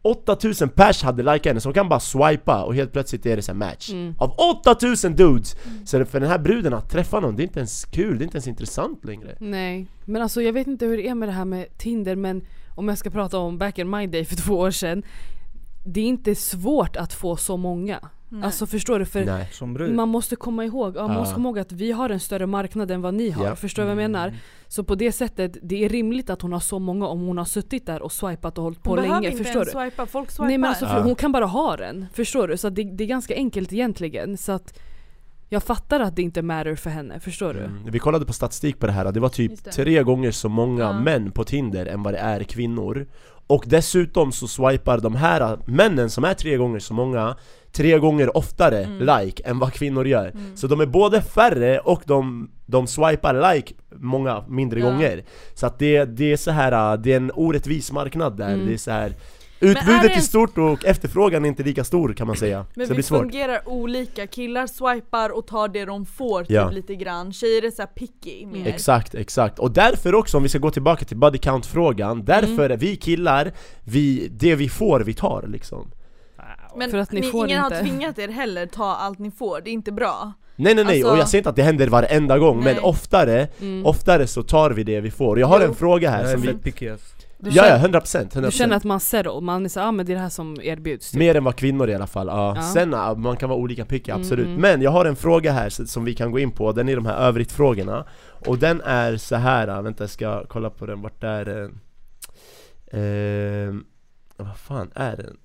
8000 0.01 0.69
pers 0.69 1.03
hade 1.03 1.23
likat 1.23 1.45
henne, 1.45 1.59
så 1.59 1.69
hon 1.69 1.73
kan 1.73 1.89
bara 1.89 1.99
swipa 1.99 2.63
och 2.63 2.75
helt 2.75 2.91
plötsligt 2.91 3.25
är 3.25 3.35
det 3.35 3.41
så 3.41 3.53
match 3.53 3.89
mm. 3.89 4.15
Av 4.17 4.35
8000 4.65 5.15
dudes! 5.15 5.55
Mm. 5.65 5.85
Så 5.85 6.05
för 6.05 6.19
den 6.19 6.29
här 6.29 6.39
bruden 6.39 6.73
att 6.73 6.89
träffa 6.89 7.19
någon, 7.19 7.35
det 7.35 7.41
är 7.41 7.45
inte 7.45 7.59
ens 7.59 7.85
kul, 7.85 8.17
det 8.17 8.23
är 8.23 8.25
inte 8.25 8.37
ens 8.37 8.47
intressant 8.47 9.05
längre 9.05 9.35
Nej, 9.39 9.87
men 10.05 10.21
alltså 10.21 10.41
jag 10.41 10.53
vet 10.53 10.67
inte 10.67 10.85
hur 10.85 10.97
det 10.97 11.07
är 11.07 11.15
med 11.15 11.29
det 11.29 11.33
här 11.33 11.45
med 11.45 11.77
Tinder 11.77 12.15
men 12.15 12.41
om 12.75 12.87
jag 12.87 12.97
ska 12.97 13.09
prata 13.09 13.37
om 13.37 13.57
back 13.57 13.79
in 13.79 13.89
my 13.89 14.07
day 14.07 14.25
för 14.25 14.35
två 14.35 14.53
år 14.53 14.71
sedan 14.71 15.03
Det 15.83 15.99
är 15.99 16.05
inte 16.05 16.35
svårt 16.35 16.95
att 16.95 17.13
få 17.13 17.35
så 17.35 17.57
många 17.57 18.09
Nej. 18.29 18.43
Alltså 18.43 18.67
förstår 18.67 18.99
du? 18.99 19.05
För 19.05 19.89
man 19.89 20.09
måste 20.09 20.35
komma 20.35 20.65
ihåg, 20.65 20.95
ja, 20.95 21.07
man 21.07 21.17
måste 21.17 21.33
komma 21.33 21.49
ihåg 21.49 21.59
att 21.59 21.71
vi 21.71 21.91
har 21.91 22.09
en 22.09 22.19
större 22.19 22.45
marknad 22.45 22.91
än 22.91 23.01
vad 23.01 23.13
ni 23.13 23.29
har. 23.29 23.45
Yep. 23.45 23.57
Förstår 23.57 23.83
du 23.83 23.85
vad 23.85 23.91
jag 23.91 24.11
menar? 24.11 24.27
Mm. 24.27 24.39
Så 24.67 24.83
på 24.83 24.95
det 24.95 25.11
sättet, 25.11 25.57
det 25.61 25.85
är 25.85 25.89
rimligt 25.89 26.29
att 26.29 26.41
hon 26.41 26.53
har 26.53 26.59
så 26.59 26.79
många 26.79 27.07
om 27.07 27.27
hon 27.27 27.37
har 27.37 27.45
suttit 27.45 27.85
där 27.85 28.01
och 28.01 28.11
swipat 28.11 28.57
och 28.57 28.63
hållit 28.63 28.83
på 28.83 28.89
hon 28.89 29.01
länge. 29.01 29.31
Inte 29.31 29.43
förstår 29.43 29.65
du? 29.65 29.71
Swipa, 29.71 30.05
folk 30.05 30.31
swipar. 30.31 30.47
Nej 30.47 30.57
men 30.57 30.69
alltså, 30.69 30.85
ja. 30.85 31.01
hon 31.01 31.15
kan 31.15 31.31
bara 31.31 31.45
ha 31.45 31.77
den. 31.77 32.05
Förstår 32.13 32.47
du? 32.47 32.57
Så 32.57 32.69
det, 32.69 32.83
det, 32.83 33.03
är 33.03 33.07
ganska 33.07 33.35
enkelt 33.35 33.73
egentligen. 33.73 34.37
Så 34.37 34.51
att 34.51 34.79
jag 35.49 35.63
fattar 35.63 35.99
att 35.99 36.15
det 36.15 36.21
inte 36.21 36.41
matter 36.41 36.75
för 36.75 36.89
henne, 36.89 37.19
förstår 37.19 37.53
du? 37.53 37.59
Mm. 37.59 37.91
Vi 37.91 37.99
kollade 37.99 38.25
på 38.25 38.33
statistik 38.33 38.79
på 38.79 38.85
det 38.85 38.91
här, 38.91 39.11
det 39.11 39.19
var 39.19 39.29
typ 39.29 39.63
det. 39.63 39.71
tre 39.71 40.03
gånger 40.03 40.31
så 40.31 40.49
många 40.49 40.83
ja. 40.83 40.99
män 40.99 41.31
på 41.31 41.43
Tinder 41.43 41.85
än 41.85 42.03
vad 42.03 42.13
det 42.13 42.17
är 42.17 42.43
kvinnor 42.43 43.07
Och 43.47 43.63
dessutom 43.67 44.31
så 44.31 44.47
swipar 44.47 44.97
de 44.97 45.15
här 45.15 45.57
männen 45.65 46.09
som 46.09 46.23
är 46.23 46.33
tre 46.33 46.57
gånger 46.57 46.79
så 46.79 46.93
många 46.93 47.35
Tre 47.71 47.99
gånger 47.99 48.37
oftare 48.37 48.83
mm. 48.83 49.19
like 49.19 49.43
än 49.45 49.59
vad 49.59 49.73
kvinnor 49.73 50.07
gör 50.07 50.27
mm. 50.29 50.57
Så 50.57 50.67
de 50.67 50.81
är 50.81 50.85
både 50.85 51.21
färre 51.21 51.79
och 51.79 52.01
de, 52.05 52.49
de 52.65 52.87
swipar 52.87 53.53
like 53.53 53.73
många 53.95 54.43
mindre 54.47 54.79
ja. 54.79 54.85
gånger 54.85 55.23
Så 55.53 55.65
att 55.67 55.79
det, 55.79 56.05
det 56.05 56.31
är 56.31 56.37
så 56.37 56.51
här, 56.51 56.97
det 56.97 57.11
är 57.13 57.17
en 57.17 57.31
orättvis 57.35 57.91
marknad 57.91 58.37
där, 58.37 58.53
mm. 58.53 58.65
det 58.65 58.73
är 58.73 58.77
så 58.77 58.91
här 58.91 59.15
Utbudet 59.59 60.11
är, 60.11 60.17
är 60.17 60.19
stort 60.19 60.57
och 60.57 60.85
efterfrågan 60.85 61.45
är 61.45 61.49
inte 61.49 61.63
lika 61.63 61.83
stor 61.83 62.13
kan 62.13 62.27
man 62.27 62.35
säga 62.35 62.65
Men 62.75 62.87
så 62.87 62.93
vi 62.93 63.03
fungerar 63.03 63.69
olika, 63.69 64.27
killar 64.27 64.67
swipar 64.67 65.29
och 65.29 65.47
tar 65.47 65.67
det 65.67 65.85
de 65.85 66.05
får 66.05 66.43
typ 66.43 66.51
ja. 66.51 66.69
lite 66.69 66.95
grann 66.95 67.33
Tjejer 67.33 67.65
är 67.65 67.71
såhär 67.71 67.87
picky 67.87 68.45
mer 68.45 68.67
Exakt, 68.67 69.15
exakt. 69.15 69.59
Och 69.59 69.71
därför 69.71 70.15
också, 70.15 70.37
om 70.37 70.43
vi 70.43 70.49
ska 70.49 70.59
gå 70.59 70.71
tillbaka 70.71 71.05
till 71.05 71.17
body 71.17 71.37
count 71.37 71.65
frågan 71.65 72.25
Därför, 72.25 72.65
mm. 72.65 72.79
vi 72.79 72.95
killar, 72.95 73.51
vi, 73.83 74.27
det 74.31 74.55
vi 74.55 74.69
får, 74.69 74.99
vi 74.99 75.13
tar 75.13 75.45
liksom 75.47 75.91
Men 76.75 76.91
För 76.91 76.97
att 76.97 77.11
ni, 77.11 77.21
ni 77.21 77.27
får 77.27 77.47
ingen 77.47 77.63
inte. 77.63 77.75
har 77.75 77.83
tvingat 77.83 78.19
er 78.19 78.27
heller 78.27 78.65
ta 78.65 78.95
allt 78.95 79.19
ni 79.19 79.31
får, 79.31 79.61
det 79.61 79.69
är 79.69 79.73
inte 79.73 79.91
bra 79.91 80.33
Nej 80.55 80.75
nej 80.75 80.85
nej, 80.85 80.95
alltså... 80.95 81.11
och 81.11 81.17
jag 81.17 81.29
säger 81.29 81.39
inte 81.39 81.49
att 81.49 81.55
det 81.55 81.63
händer 81.63 81.87
varenda 81.87 82.39
gång 82.39 82.63
nej. 82.63 82.73
men 82.73 82.83
oftare, 82.83 83.47
mm. 83.61 83.85
oftare 83.85 84.27
så 84.27 84.43
tar 84.43 84.71
vi 84.71 84.83
det 84.83 85.01
vi 85.01 85.11
får 85.11 85.39
Jag 85.39 85.47
har 85.47 85.61
jo. 85.61 85.67
en 85.67 85.75
fråga 85.75 86.09
här 86.09 86.31
som 86.31 86.41
vi... 86.41 86.53
Picky, 86.53 86.91
du 87.37 87.49
ja, 87.49 87.67
ja, 87.67 87.77
100%, 87.77 88.29
100%. 88.29 88.41
Du 88.41 88.51
känner 88.51 88.75
att 88.75 88.83
man 88.83 88.99
settle, 88.99 89.41
man 89.41 89.65
är 89.65 89.69
såhär, 89.69 89.87
ah, 89.87 89.91
men 89.91 90.05
det 90.05 90.11
är 90.11 90.15
det 90.15 90.21
här 90.21 90.29
som 90.29 90.61
erbjuds 90.61 91.11
typ. 91.11 91.19
Mer 91.19 91.35
än 91.35 91.43
vad 91.43 91.55
kvinnor 91.55 91.89
i 91.89 91.95
alla 91.95 92.07
fall, 92.07 92.27
ja. 92.27 92.53
ja. 92.55 92.61
Sen 92.61 92.89
man 93.17 93.37
kan 93.37 93.49
vara 93.49 93.59
olika 93.59 93.85
picky, 93.85 94.11
absolut 94.11 94.45
mm. 94.45 94.61
Men 94.61 94.81
jag 94.81 94.91
har 94.91 95.05
en 95.05 95.15
fråga 95.15 95.51
här 95.51 95.69
som 95.69 96.05
vi 96.05 96.15
kan 96.15 96.31
gå 96.31 96.39
in 96.39 96.51
på, 96.51 96.71
den 96.71 96.89
är 96.89 96.95
de 96.95 97.05
här 97.05 97.17
övrigt-frågorna 97.17 98.05
Och 98.45 98.57
den 98.57 98.81
är 98.81 99.17
så 99.17 99.35
här. 99.35 99.81
vänta 99.81 100.03
jag 100.03 100.09
ska 100.09 100.45
kolla 100.45 100.69
på 100.69 100.85
den, 100.85 101.01
vart 101.01 101.23
är 101.23 101.45
den? 101.45 101.79
Eh, 102.87 103.75
vad 104.37 104.57
fan 104.57 104.91
är 104.95 105.17
den? 105.17 105.37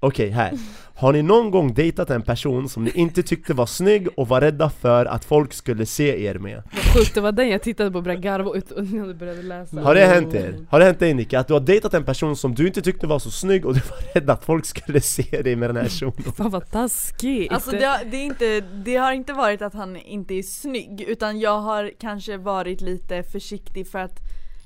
Okej, 0.00 0.26
okay, 0.26 0.36
här. 0.36 0.52
Har 0.94 1.12
ni 1.12 1.22
någon 1.22 1.50
gång 1.50 1.74
dejtat 1.74 2.10
en 2.10 2.22
person 2.22 2.68
som 2.68 2.84
ni 2.84 2.90
inte 2.94 3.22
tyckte 3.22 3.54
var 3.54 3.66
snygg 3.66 4.08
och 4.16 4.28
var 4.28 4.40
rädda 4.40 4.70
för 4.70 5.06
att 5.06 5.24
folk 5.24 5.52
skulle 5.52 5.86
se 5.86 6.24
er 6.24 6.34
med? 6.34 6.62
Vad 6.72 6.84
sjukt, 6.94 7.14
det 7.14 7.20
var 7.20 7.32
den 7.32 7.48
jag 7.48 7.62
tittade 7.62 7.90
på 7.90 7.98
och 7.98 8.04
började 8.04 8.22
garva 8.22 8.54
ut 8.54 8.70
och 8.70 8.84
när 8.84 9.06
du 9.06 9.14
började 9.14 9.42
läsa 9.42 9.80
Har 9.80 9.94
det 9.94 10.06
hänt 10.06 10.34
er? 10.34 10.66
Har 10.70 10.78
det 10.78 10.84
hänt 10.84 10.98
dig 10.98 11.14
Nika? 11.14 11.40
Att 11.40 11.48
du 11.48 11.52
har 11.52 11.60
dejtat 11.60 11.94
en 11.94 12.04
person 12.04 12.36
som 12.36 12.54
du 12.54 12.66
inte 12.66 12.82
tyckte 12.82 13.06
var 13.06 13.18
så 13.18 13.30
snygg 13.30 13.66
och 13.66 13.74
du 13.74 13.80
var 13.80 14.14
rädd 14.14 14.30
att 14.30 14.44
folk 14.44 14.66
skulle 14.66 15.00
se 15.00 15.42
dig 15.42 15.56
med 15.56 15.68
den 15.68 15.76
här 15.76 15.88
kjolen? 15.88 16.22
Fan 16.36 16.50
vad 16.50 16.70
taskigt! 16.70 17.52
Alltså 17.52 17.70
det 17.70 17.84
har, 17.84 18.04
det, 18.10 18.16
är 18.16 18.24
inte, 18.24 18.60
det 18.60 18.96
har 18.96 19.12
inte 19.12 19.32
varit 19.32 19.62
att 19.62 19.74
han 19.74 19.96
inte 19.96 20.34
är 20.34 20.42
snygg, 20.42 21.00
utan 21.00 21.40
jag 21.40 21.60
har 21.60 21.92
kanske 22.00 22.36
varit 22.36 22.80
lite 22.80 23.22
försiktig 23.22 23.88
för 23.88 23.98
att 23.98 24.20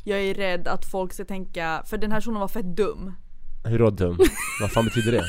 jag 0.05 0.21
är 0.21 0.35
rädd 0.35 0.69
att 0.69 0.91
folk 0.91 1.13
ska 1.13 1.25
tänka, 1.25 1.83
för 1.87 1.99
den 1.99 2.13
här 2.13 2.19
personen 2.19 2.41
var 2.41 2.49
fett 2.49 2.77
dum 2.77 3.13
hur 3.65 3.79
då 3.79 3.91
dum? 3.91 4.19
vad 4.61 4.71
fan 4.71 4.85
betyder 4.85 5.13
det? 5.13 5.25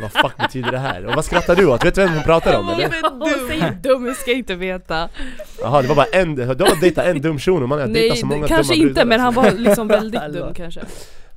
vad 0.00 0.12
fuck 0.12 0.36
betyder 0.36 0.72
det 0.72 0.78
här? 0.78 1.06
Och 1.06 1.14
vad 1.14 1.24
skrattar 1.24 1.56
du 1.56 1.66
åt? 1.66 1.84
Vet 1.84 1.94
du 1.94 2.00
vem 2.00 2.14
hon 2.14 2.22
pratar 2.22 2.58
om 2.58 2.68
eller? 2.68 2.90
Hon 3.10 3.48
säger 3.48 3.70
dum, 3.82 4.06
jag 4.06 4.16
ska 4.16 4.32
inte 4.32 4.54
veta 4.54 5.08
Jaha 5.60 5.82
det 5.82 5.88
var 5.88 5.94
bara 5.94 6.06
en, 6.06 6.34
du 6.34 6.44
har 6.44 6.80
dejtat 6.80 7.06
en 7.06 7.20
dum 7.20 7.38
shuno, 7.38 7.66
man 7.66 7.80
har 7.80 7.86
dejtat 7.86 8.18
så 8.18 8.26
många 8.26 8.48
kanske 8.48 8.74
inte 8.74 9.04
men 9.04 9.20
han 9.20 9.34
var 9.34 9.50
liksom 9.50 9.88
väldigt 9.98 10.32
dum 10.32 10.54
kanske 10.54 10.80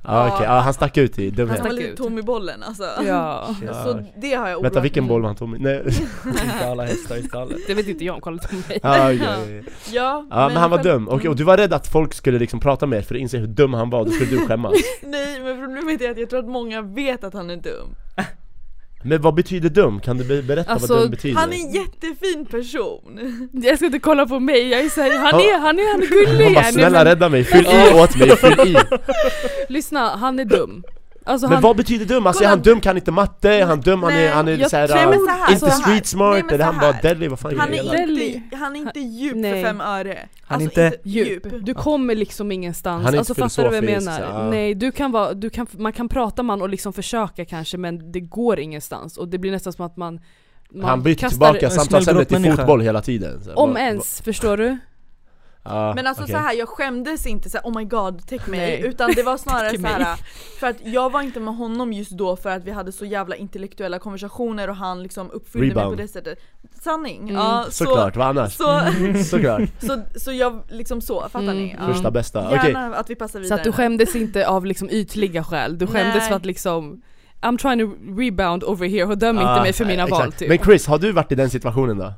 ah, 0.02 0.26
okej, 0.26 0.34
okay. 0.34 0.46
ah, 0.46 0.60
han 0.60 0.74
stack 0.74 0.96
ut 0.96 1.18
i 1.18 1.30
dumhet 1.30 1.58
Han 1.58 1.68
var 1.68 1.74
lite 1.74 1.96
tom 1.96 2.18
i 2.18 2.22
bollen 2.22 2.62
alltså. 2.62 2.84
Ja, 3.06 3.54
Så 3.84 4.02
det 4.16 4.34
har 4.34 4.48
jag 4.48 4.62
Vänta 4.62 4.80
vilken 4.80 5.06
boll 5.06 5.20
var 5.20 5.28
han 5.28 5.36
tom 5.36 5.56
i? 5.56 5.58
Nej. 5.58 5.82
Inte 6.26 6.68
alla 6.70 6.84
hästar 6.84 7.16
i 7.16 7.22
stallet. 7.22 7.58
Det 7.66 7.74
vet 7.74 7.88
inte 7.88 8.04
jag, 8.04 8.22
kolla 8.22 8.38
på 8.38 8.54
mig. 8.54 8.80
Ah, 8.82 9.12
okay. 9.12 9.18
Ja, 9.18 9.62
ja 9.92 10.24
men, 10.30 10.46
men 10.52 10.56
han 10.56 10.70
var 10.70 10.82
dum, 10.82 11.08
och, 11.08 11.26
och 11.26 11.36
du 11.36 11.44
var 11.44 11.56
rädd 11.56 11.72
att 11.72 11.86
folk 11.86 12.14
skulle 12.14 12.38
liksom 12.38 12.60
prata 12.60 12.86
med 12.86 12.98
er 12.98 13.02
för 13.02 13.14
att 13.14 13.20
inse 13.20 13.38
hur 13.38 13.46
dum 13.46 13.74
han 13.74 13.90
var, 13.90 14.04
då 14.04 14.10
skulle 14.10 14.30
du 14.30 14.46
skämmas. 14.46 14.72
Nej 15.02 15.40
men 15.40 15.60
problemet 15.60 16.02
är 16.02 16.10
att 16.10 16.18
jag 16.18 16.30
tror 16.30 16.40
att 16.40 16.48
många 16.48 16.82
vet 16.82 17.24
att 17.24 17.34
han 17.34 17.50
är 17.50 17.56
dum 17.56 17.94
men 19.02 19.22
vad 19.22 19.34
betyder 19.34 19.68
dum? 19.68 20.00
Kan 20.00 20.18
du 20.18 20.42
berätta 20.42 20.72
alltså, 20.72 20.94
vad 20.94 21.02
dum 21.02 21.10
betyder? 21.10 21.36
Han 21.36 21.52
är 21.52 21.56
en 21.56 21.72
jättefin 21.72 22.46
person. 22.46 23.48
Jag 23.52 23.76
ska 23.76 23.86
inte 23.86 23.98
kolla 23.98 24.26
på 24.26 24.40
mig, 24.40 24.68
jag 24.68 24.80
är 24.80 24.88
såhär, 24.88 25.18
han 25.18 25.40
är, 25.40 25.58
han 25.58 25.78
är, 25.78 25.92
han 25.92 26.02
är 26.02 26.06
gullig. 26.06 26.44
Han 26.44 26.54
bara 26.54 26.64
snälla 26.64 27.04
rädda 27.04 27.28
mig, 27.28 27.44
fyll 27.44 27.66
i 27.66 27.94
åt 27.94 28.16
mig, 28.16 28.36
fyll 28.36 28.60
i. 28.60 28.76
Lyssna, 29.72 30.16
han 30.16 30.38
är 30.38 30.44
dum 30.44 30.82
Alltså 31.30 31.46
men 31.46 31.54
han, 31.54 31.62
vad 31.62 31.76
betyder 31.76 32.06
dum? 32.06 32.26
Alltså 32.26 32.44
är 32.44 32.48
han 32.48 32.62
dum, 32.62 32.80
kan 32.80 32.96
inte 32.96 33.12
matte? 33.12 33.50
Är 33.50 33.66
han 33.66 33.80
dum, 33.80 34.02
han 34.02 34.12
är, 34.12 34.32
han 34.32 34.48
är 34.48 34.68
såhär, 34.68 34.88
nej, 34.88 35.18
så 35.18 35.28
här, 35.28 35.52
inte 35.52 35.70
så 35.70 35.82
street 35.82 36.06
smart? 36.06 36.44
Nej, 36.48 36.60
är 36.60 36.64
han 36.64 36.78
bara 36.78 36.92
deadly? 36.92 37.28
Vad 37.28 37.40
fan 37.40 37.58
han 37.58 37.74
är, 37.74 38.10
inte, 38.10 38.56
han 38.56 38.76
är 38.76 38.80
inte 38.80 39.00
djup 39.00 39.36
nej. 39.36 39.52
för 39.52 39.68
fem 39.68 39.80
öre 39.80 40.18
Han 40.42 40.60
är 40.60 40.64
alltså, 40.64 40.80
inte 40.80 40.96
djup 41.04 41.46
Du 41.60 41.74
kommer 41.74 42.14
liksom 42.14 42.52
ingenstans, 42.52 43.04
han 43.04 43.14
är 43.14 43.18
alltså 43.18 43.34
fattar 43.34 43.62
du 43.62 43.68
vad 43.68 43.76
jag 43.76 43.84
menar? 43.84 44.20
Ja. 44.20 44.50
Nej, 44.50 44.74
du 44.74 44.92
kan 44.92 45.12
vara, 45.12 45.34
du 45.34 45.50
kan, 45.50 45.66
man 45.72 45.92
kan 45.92 46.08
prata 46.08 46.42
man 46.42 46.62
och 46.62 46.68
liksom 46.68 46.92
försöka 46.92 47.44
kanske 47.44 47.78
men 47.78 48.12
det 48.12 48.20
går 48.20 48.60
ingenstans 48.60 49.18
och 49.18 49.28
det 49.28 49.38
blir 49.38 49.50
nästan 49.50 49.72
som 49.72 49.86
att 49.86 49.96
man 49.96 50.20
man 50.70 50.84
han 50.84 51.02
byter 51.02 51.28
tillbaka 51.28 51.70
samtalsämnet 51.70 52.28
till 52.28 52.52
fotboll 52.52 52.80
hela 52.80 53.02
tiden 53.02 53.42
Om 53.54 53.76
ens, 53.76 54.20
förstår 54.20 54.56
du? 54.56 54.78
Uh, 55.66 55.94
men 55.94 56.06
alltså 56.06 56.22
okay. 56.22 56.34
så 56.34 56.38
här, 56.38 56.54
jag 56.54 56.68
skämdes 56.68 57.26
inte 57.26 57.50
så 57.50 57.58
här, 57.58 57.64
oh 57.64 57.78
my 57.78 57.84
god, 57.84 58.26
täck 58.26 58.46
mig, 58.46 58.60
Nej. 58.60 58.82
utan 58.90 59.10
det 59.14 59.22
var 59.22 59.36
snarare 59.36 59.78
så 59.78 59.86
här, 59.86 60.16
för 60.60 60.66
att 60.66 60.76
jag 60.84 61.12
var 61.12 61.22
inte 61.22 61.40
med 61.40 61.56
honom 61.56 61.92
just 61.92 62.10
då 62.10 62.36
för 62.36 62.50
att 62.50 62.64
vi 62.64 62.70
hade 62.70 62.92
så 62.92 63.04
jävla 63.04 63.36
intellektuella 63.36 63.98
konversationer 63.98 64.68
och 64.68 64.76
han 64.76 65.02
liksom 65.02 65.30
uppfyllde 65.30 65.70
Rebound. 65.70 65.88
mig 65.88 65.96
på 65.96 66.02
det 66.02 66.08
sättet 66.08 66.38
Sanning! 66.82 67.22
Mm. 67.22 67.34
Ja, 67.34 67.64
så, 67.64 67.84
Såklart, 67.84 68.16
vad 68.16 68.26
annars? 68.26 68.56
Så, 68.56 68.80
Såklart 69.24 69.62
så, 69.80 70.02
så 70.16 70.32
jag 70.32 70.62
liksom 70.68 71.00
så, 71.00 71.20
fattar 71.20 71.42
mm. 71.42 71.56
ni? 71.56 71.76
Ja. 71.80 71.92
Första 71.92 72.10
bästa, 72.10 72.46
okej 72.46 72.58
okay. 72.58 72.74
Att 72.74 73.10
vi 73.10 73.14
passar 73.14 73.40
vidare 73.40 73.48
Så 73.48 73.60
att 73.60 73.64
du 73.64 73.72
skämdes 73.72 74.16
inte 74.16 74.48
av 74.48 74.66
liksom 74.66 74.90
ytliga 74.90 75.44
skäl, 75.44 75.78
du 75.78 75.86
skämdes 75.86 76.14
Nej. 76.14 76.28
för 76.28 76.36
att 76.36 76.46
liksom 76.46 77.02
I'm 77.40 77.58
trying 77.58 77.78
to 77.78 78.20
rebound 78.20 78.64
over 78.64 78.88
here 78.88 79.04
och 79.04 79.18
döm 79.18 79.38
ah, 79.38 79.50
inte 79.50 79.62
mig 79.62 79.72
för 79.72 79.84
mina 79.84 80.02
exakt. 80.02 80.20
val 80.22 80.32
typ 80.32 80.48
Men 80.48 80.58
Chris, 80.58 80.86
har 80.86 80.98
du 80.98 81.12
varit 81.12 81.32
i 81.32 81.34
den 81.34 81.50
situationen 81.50 81.98
då? 81.98 82.12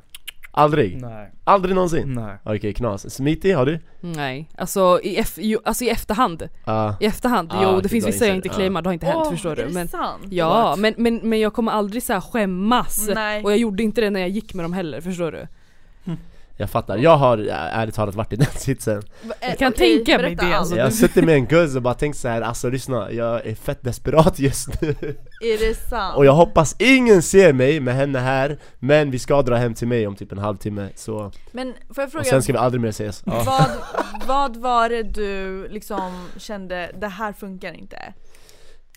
Aldrig? 0.55 1.01
Nej 1.01 1.31
Aldrig 1.43 1.75
någonsin? 1.75 2.13
Nej 2.13 2.37
Okej, 2.43 2.57
okay, 2.57 2.73
knas. 2.73 3.13
Smitty, 3.13 3.51
har 3.51 3.65
du? 3.65 3.79
Nej, 3.99 4.49
alltså 4.57 4.99
i, 5.03 5.19
ef 5.19 5.37
jo, 5.37 5.59
alltså 5.65 5.83
i 5.83 5.89
efterhand 5.89 6.49
ah. 6.65 6.93
I 6.99 7.05
efterhand, 7.05 7.51
ah, 7.53 7.63
jo 7.63 7.81
det 7.81 7.89
finns 7.89 8.07
vissa 8.07 8.25
jag 8.25 8.35
inte 8.35 8.49
claimar, 8.49 8.81
det 8.81 8.89
har 8.89 8.93
inte 8.93 9.05
hänt 9.05 9.17
oh, 9.17 9.31
förstår 9.31 9.55
du 9.55 9.69
men, 9.69 9.87
sant? 9.87 10.23
Ja, 10.29 10.75
men, 10.77 10.93
men, 10.97 11.19
men 11.23 11.39
jag 11.39 11.53
kommer 11.53 11.71
aldrig 11.71 12.03
så 12.03 12.21
skämmas 12.21 13.09
Nej. 13.15 13.43
Och 13.43 13.51
jag 13.51 13.57
gjorde 13.57 13.83
inte 13.83 14.01
det 14.01 14.09
när 14.09 14.19
jag 14.19 14.29
gick 14.29 14.53
med 14.53 14.65
dem 14.65 14.73
heller, 14.73 15.01
förstår 15.01 15.31
du? 15.31 15.47
Jag 16.57 16.69
fattar, 16.69 16.97
jag 16.97 17.17
har 17.17 17.37
ärligt 17.47 17.95
talat 17.95 18.15
varit 18.15 18.33
i 18.33 18.35
den 18.35 18.47
sitsen 18.55 19.03
Jag 19.41 19.57
kan 19.57 19.73
okay, 19.73 19.95
tänka 19.97 20.17
mig 20.17 20.35
det 20.35 20.57
alltså. 20.57 20.75
Jag 20.75 20.83
har 20.83 20.91
suttit 20.91 21.25
med 21.25 21.35
en 21.35 21.45
guzz 21.45 21.75
och 21.75 21.81
bara 21.81 21.93
tänkt 21.93 22.17
så 22.17 22.27
här, 22.27 22.41
alltså 22.41 22.69
lyssna, 22.69 23.11
jag 23.11 23.45
är 23.45 23.55
fett 23.55 23.81
desperat 23.81 24.39
just 24.39 24.81
nu 24.81 24.89
Är 25.41 25.67
det 25.67 25.75
sant? 25.75 26.17
Och 26.17 26.25
jag 26.25 26.33
hoppas 26.33 26.75
ingen 26.79 27.21
ser 27.21 27.53
mig 27.53 27.79
med 27.79 27.95
henne 27.95 28.19
här 28.19 28.57
Men 28.79 29.11
vi 29.11 29.19
ska 29.19 29.41
dra 29.41 29.55
hem 29.55 29.73
till 29.73 29.87
mig 29.87 30.07
om 30.07 30.15
typ 30.15 30.31
en 30.31 30.37
halvtimme 30.37 30.89
så 30.95 31.31
Men 31.51 31.73
får 31.95 32.01
jag 32.01 32.11
fråga, 32.11 32.21
och 32.21 32.27
sen 32.27 32.43
ska 32.43 32.53
vi 32.53 32.59
aldrig 32.59 32.81
mer 32.81 32.89
ses 32.89 33.23
ja. 33.25 33.43
vad, 33.45 33.69
vad 34.27 34.57
var 34.57 34.89
det 34.89 35.03
du 35.03 35.67
liksom 35.67 36.29
kände, 36.37 36.91
det 36.99 37.07
här 37.07 37.33
funkar 37.33 37.73
inte? 37.73 38.13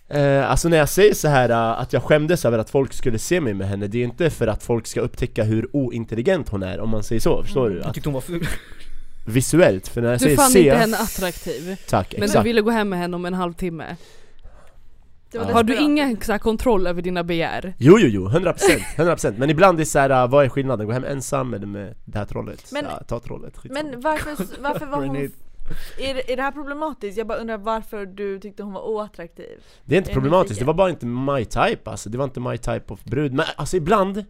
Eh, 0.08 0.50
alltså 0.50 0.68
när 0.68 0.76
jag 0.76 0.88
säger 0.88 1.14
så 1.14 1.28
här 1.28 1.50
uh, 1.50 1.80
att 1.80 1.92
jag 1.92 2.02
skämdes 2.02 2.44
över 2.44 2.58
att 2.58 2.70
folk 2.70 2.92
skulle 2.92 3.18
se 3.18 3.40
mig 3.40 3.54
med 3.54 3.68
henne 3.68 3.86
Det 3.86 3.98
är 3.98 4.04
inte 4.04 4.30
för 4.30 4.46
att 4.46 4.62
folk 4.62 4.86
ska 4.86 5.00
upptäcka 5.00 5.44
hur 5.44 5.68
ointelligent 5.72 6.48
hon 6.48 6.62
är 6.62 6.80
om 6.80 6.90
man 6.90 7.02
säger 7.02 7.20
så, 7.20 7.42
förstår 7.42 7.66
mm. 7.66 7.78
du? 7.78 7.84
Jag 7.84 7.94
tyckte 7.94 8.08
hon 8.08 8.14
var 8.14 8.20
ful 8.20 8.48
Visuellt, 9.26 9.88
för 9.88 10.02
när 10.02 10.08
jag 10.08 10.18
du 10.18 10.24
säger 10.24 10.36
fann 10.36 10.50
se, 10.50 10.60
inte 10.60 10.76
henne 10.76 10.96
attraktiv 10.96 11.76
Tack, 11.88 12.12
Men 12.12 12.22
exakt. 12.22 12.44
du 12.44 12.48
ville 12.48 12.60
gå 12.60 12.70
hem 12.70 12.88
med 12.88 12.98
henne 12.98 13.16
om 13.16 13.24
en 13.24 13.34
halvtimme 13.34 13.96
ja. 15.32 15.52
Har 15.52 15.62
du 15.62 15.76
ingen 15.76 16.20
så 16.20 16.32
här, 16.32 16.38
kontroll 16.38 16.86
över 16.86 17.02
dina 17.02 17.24
begär? 17.24 17.74
Jo 17.78 17.98
jo 17.98 18.08
jo, 18.08 18.28
100%, 18.28 18.56
100% 18.96 19.34
Men 19.38 19.50
ibland 19.50 19.78
är 19.78 19.80
det 19.80 19.86
så 19.86 19.98
här, 19.98 20.24
uh, 20.24 20.30
vad 20.30 20.44
är 20.44 20.48
skillnaden? 20.48 20.86
Gå 20.86 20.92
hem 20.92 21.04
ensam 21.04 21.54
eller 21.54 21.66
med 21.66 21.94
det 22.04 22.18
här 22.18 22.26
trollet? 22.26 22.72
Men, 22.72 22.84
ja, 22.84 23.02
ta 23.08 23.20
trollet, 23.20 23.54
Men 23.64 24.00
varför, 24.00 24.62
varför 24.62 24.86
var 24.86 25.06
hon 25.06 25.30
är, 25.98 26.30
är 26.30 26.36
det 26.36 26.42
här 26.42 26.52
problematiskt? 26.52 27.18
Jag 27.18 27.26
bara 27.26 27.38
undrar 27.38 27.58
varför 27.58 28.06
du 28.06 28.40
tyckte 28.40 28.62
hon 28.62 28.72
var 28.72 28.88
oattraktiv? 28.88 29.64
Det 29.84 29.94
är 29.94 29.98
inte 29.98 30.10
är 30.10 30.14
problematiskt, 30.14 30.58
det 30.58 30.66
var 30.66 30.74
bara 30.74 30.90
inte 30.90 31.06
my 31.06 31.44
type 31.44 31.90
alltså, 31.90 32.10
det 32.10 32.18
var 32.18 32.24
inte 32.24 32.40
my 32.40 32.58
type 32.58 32.92
of 32.92 33.04
brud. 33.04 33.32
Men 33.32 33.46
alltså 33.56 33.76
ibland 33.76 34.24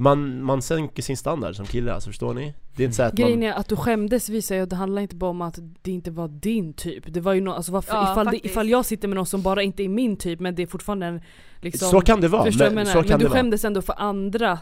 man, 0.00 0.42
man 0.42 0.62
sänker 0.62 1.02
sin 1.02 1.16
standard 1.16 1.56
som 1.56 1.66
kille, 1.66 1.92
alltså 1.92 2.10
förstår 2.10 2.34
ni? 2.34 2.54
Det 2.76 2.82
är 2.82 2.84
inte 2.84 2.96
så 2.96 3.02
att 3.02 3.12
Grejen 3.12 3.38
man... 3.38 3.48
är 3.48 3.52
att 3.52 3.68
du 3.68 3.76
skämdes 3.76 4.28
visar 4.28 4.54
ju 4.54 4.62
att 4.62 4.70
det 4.70 4.76
handlar 4.76 5.02
inte 5.02 5.16
bara 5.16 5.30
om 5.30 5.42
att 5.42 5.58
det 5.82 5.90
inte 5.90 6.10
var 6.10 6.28
din 6.28 6.72
typ. 6.72 7.04
Det 7.06 7.20
var 7.20 7.32
ju 7.32 7.40
no, 7.40 7.50
alltså 7.50 7.72
varför, 7.72 7.94
ja, 7.94 8.12
ifall, 8.12 8.26
det, 8.26 8.46
ifall 8.46 8.68
jag 8.68 8.84
sitter 8.84 9.08
med 9.08 9.16
någon 9.16 9.26
som 9.26 9.42
bara 9.42 9.62
inte 9.62 9.82
är 9.82 9.88
min 9.88 10.16
typ 10.16 10.40
men 10.40 10.54
det 10.54 10.62
är 10.62 10.66
fortfarande 10.66 11.06
en 11.06 11.20
liksom, 11.60 11.88
Så 11.88 12.00
kan 12.00 12.20
det 12.20 12.28
vara, 12.28 12.44
men, 12.58 12.74
men, 12.74 12.86
så 12.86 13.02
kan 13.02 13.08
men 13.08 13.18
du 13.18 13.28
skämdes 13.28 13.64
ändå 13.64 13.82
för 13.82 13.94
andra 13.98 14.58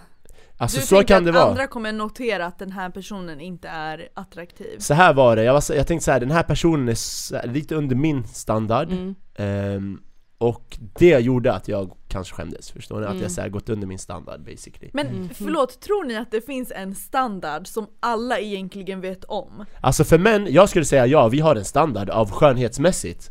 Alltså 0.59 0.81
du 0.81 0.87
så 0.87 1.05
kan 1.05 1.25
det 1.25 1.33
vara. 1.33 1.42
att 1.42 1.49
andra 1.49 1.66
kommer 1.66 1.92
notera 1.92 2.47
att 2.47 2.59
den 2.59 2.73
här 2.73 2.90
personen 2.90 3.40
inte 3.40 3.69
är 3.69 4.09
attraktiv? 4.14 4.79
Så 4.79 4.95
här 4.95 5.14
var 5.14 5.37
det, 5.37 5.45
jag, 5.45 5.53
var, 5.53 5.75
jag 5.75 5.87
tänkte 5.87 6.05
så 6.05 6.11
här, 6.11 6.21
den 6.21 6.31
här 6.31 6.42
personen 6.42 6.88
är 6.88 7.47
lite 7.47 7.75
under 7.75 7.97
min 7.97 8.25
standard 8.25 8.92
mm. 8.92 9.14
um, 9.77 10.03
Och 10.38 10.79
det 10.99 11.19
gjorde 11.19 11.53
att 11.53 11.69
jag 11.69 11.92
kanske 12.09 12.35
skämdes, 12.35 12.71
förstår 12.71 13.01
ni? 13.01 13.07
Mm. 13.07 13.11
Att 13.11 13.16
jag 13.16 13.23
mm. 13.23 13.31
så 13.31 13.40
här, 13.40 13.49
gått 13.49 13.69
under 13.69 13.87
min 13.87 13.99
standard 13.99 14.40
basically 14.40 14.90
Men 14.92 15.07
mm. 15.07 15.29
förlåt, 15.35 15.81
tror 15.81 16.05
ni 16.05 16.16
att 16.16 16.31
det 16.31 16.47
finns 16.47 16.73
en 16.75 16.95
standard 16.95 17.66
som 17.66 17.87
alla 18.01 18.38
egentligen 18.38 19.01
vet 19.01 19.24
om? 19.24 19.64
Alltså 19.81 20.05
för 20.05 20.18
män, 20.18 20.47
jag 20.51 20.68
skulle 20.68 20.85
säga 20.85 21.07
ja, 21.07 21.28
vi 21.28 21.41
har 21.41 21.57
en 21.57 21.64
standard 21.64 22.11
av 22.11 22.31
skönhetsmässigt 22.31 23.31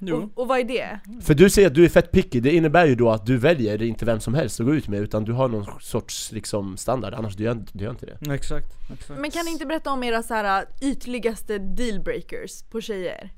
Och, 0.00 0.42
och 0.42 0.48
vad 0.48 0.58
är 0.58 0.64
det? 0.64 1.00
För 1.22 1.34
du 1.34 1.50
säger 1.50 1.68
att 1.68 1.74
du 1.74 1.84
är 1.84 1.88
fett 1.88 2.12
picky, 2.12 2.40
det 2.40 2.50
innebär 2.54 2.86
ju 2.86 2.94
då 2.94 3.10
att 3.10 3.26
du 3.26 3.36
väljer 3.36 3.82
inte 3.82 4.04
vem 4.04 4.20
som 4.20 4.34
helst 4.34 4.60
att 4.60 4.66
gå 4.66 4.74
ut 4.74 4.88
med 4.88 5.00
utan 5.00 5.24
du 5.24 5.32
har 5.32 5.48
någon 5.48 5.66
sorts 5.80 6.32
liksom 6.32 6.76
standard, 6.76 7.14
annars 7.14 7.36
du 7.36 7.44
gör, 7.44 7.64
du 7.72 7.84
gör 7.84 7.90
inte 7.90 8.06
det. 8.06 8.34
Exakt, 8.34 8.66
exakt. 8.92 9.20
Men 9.20 9.30
kan 9.30 9.44
ni 9.44 9.50
inte 9.50 9.66
berätta 9.66 9.90
om 9.90 10.04
era 10.04 10.22
så 10.22 10.34
här 10.34 10.64
ytligaste 10.80 11.58
dealbreakers 11.58 12.62
på 12.62 12.80
tjejer? 12.80 13.30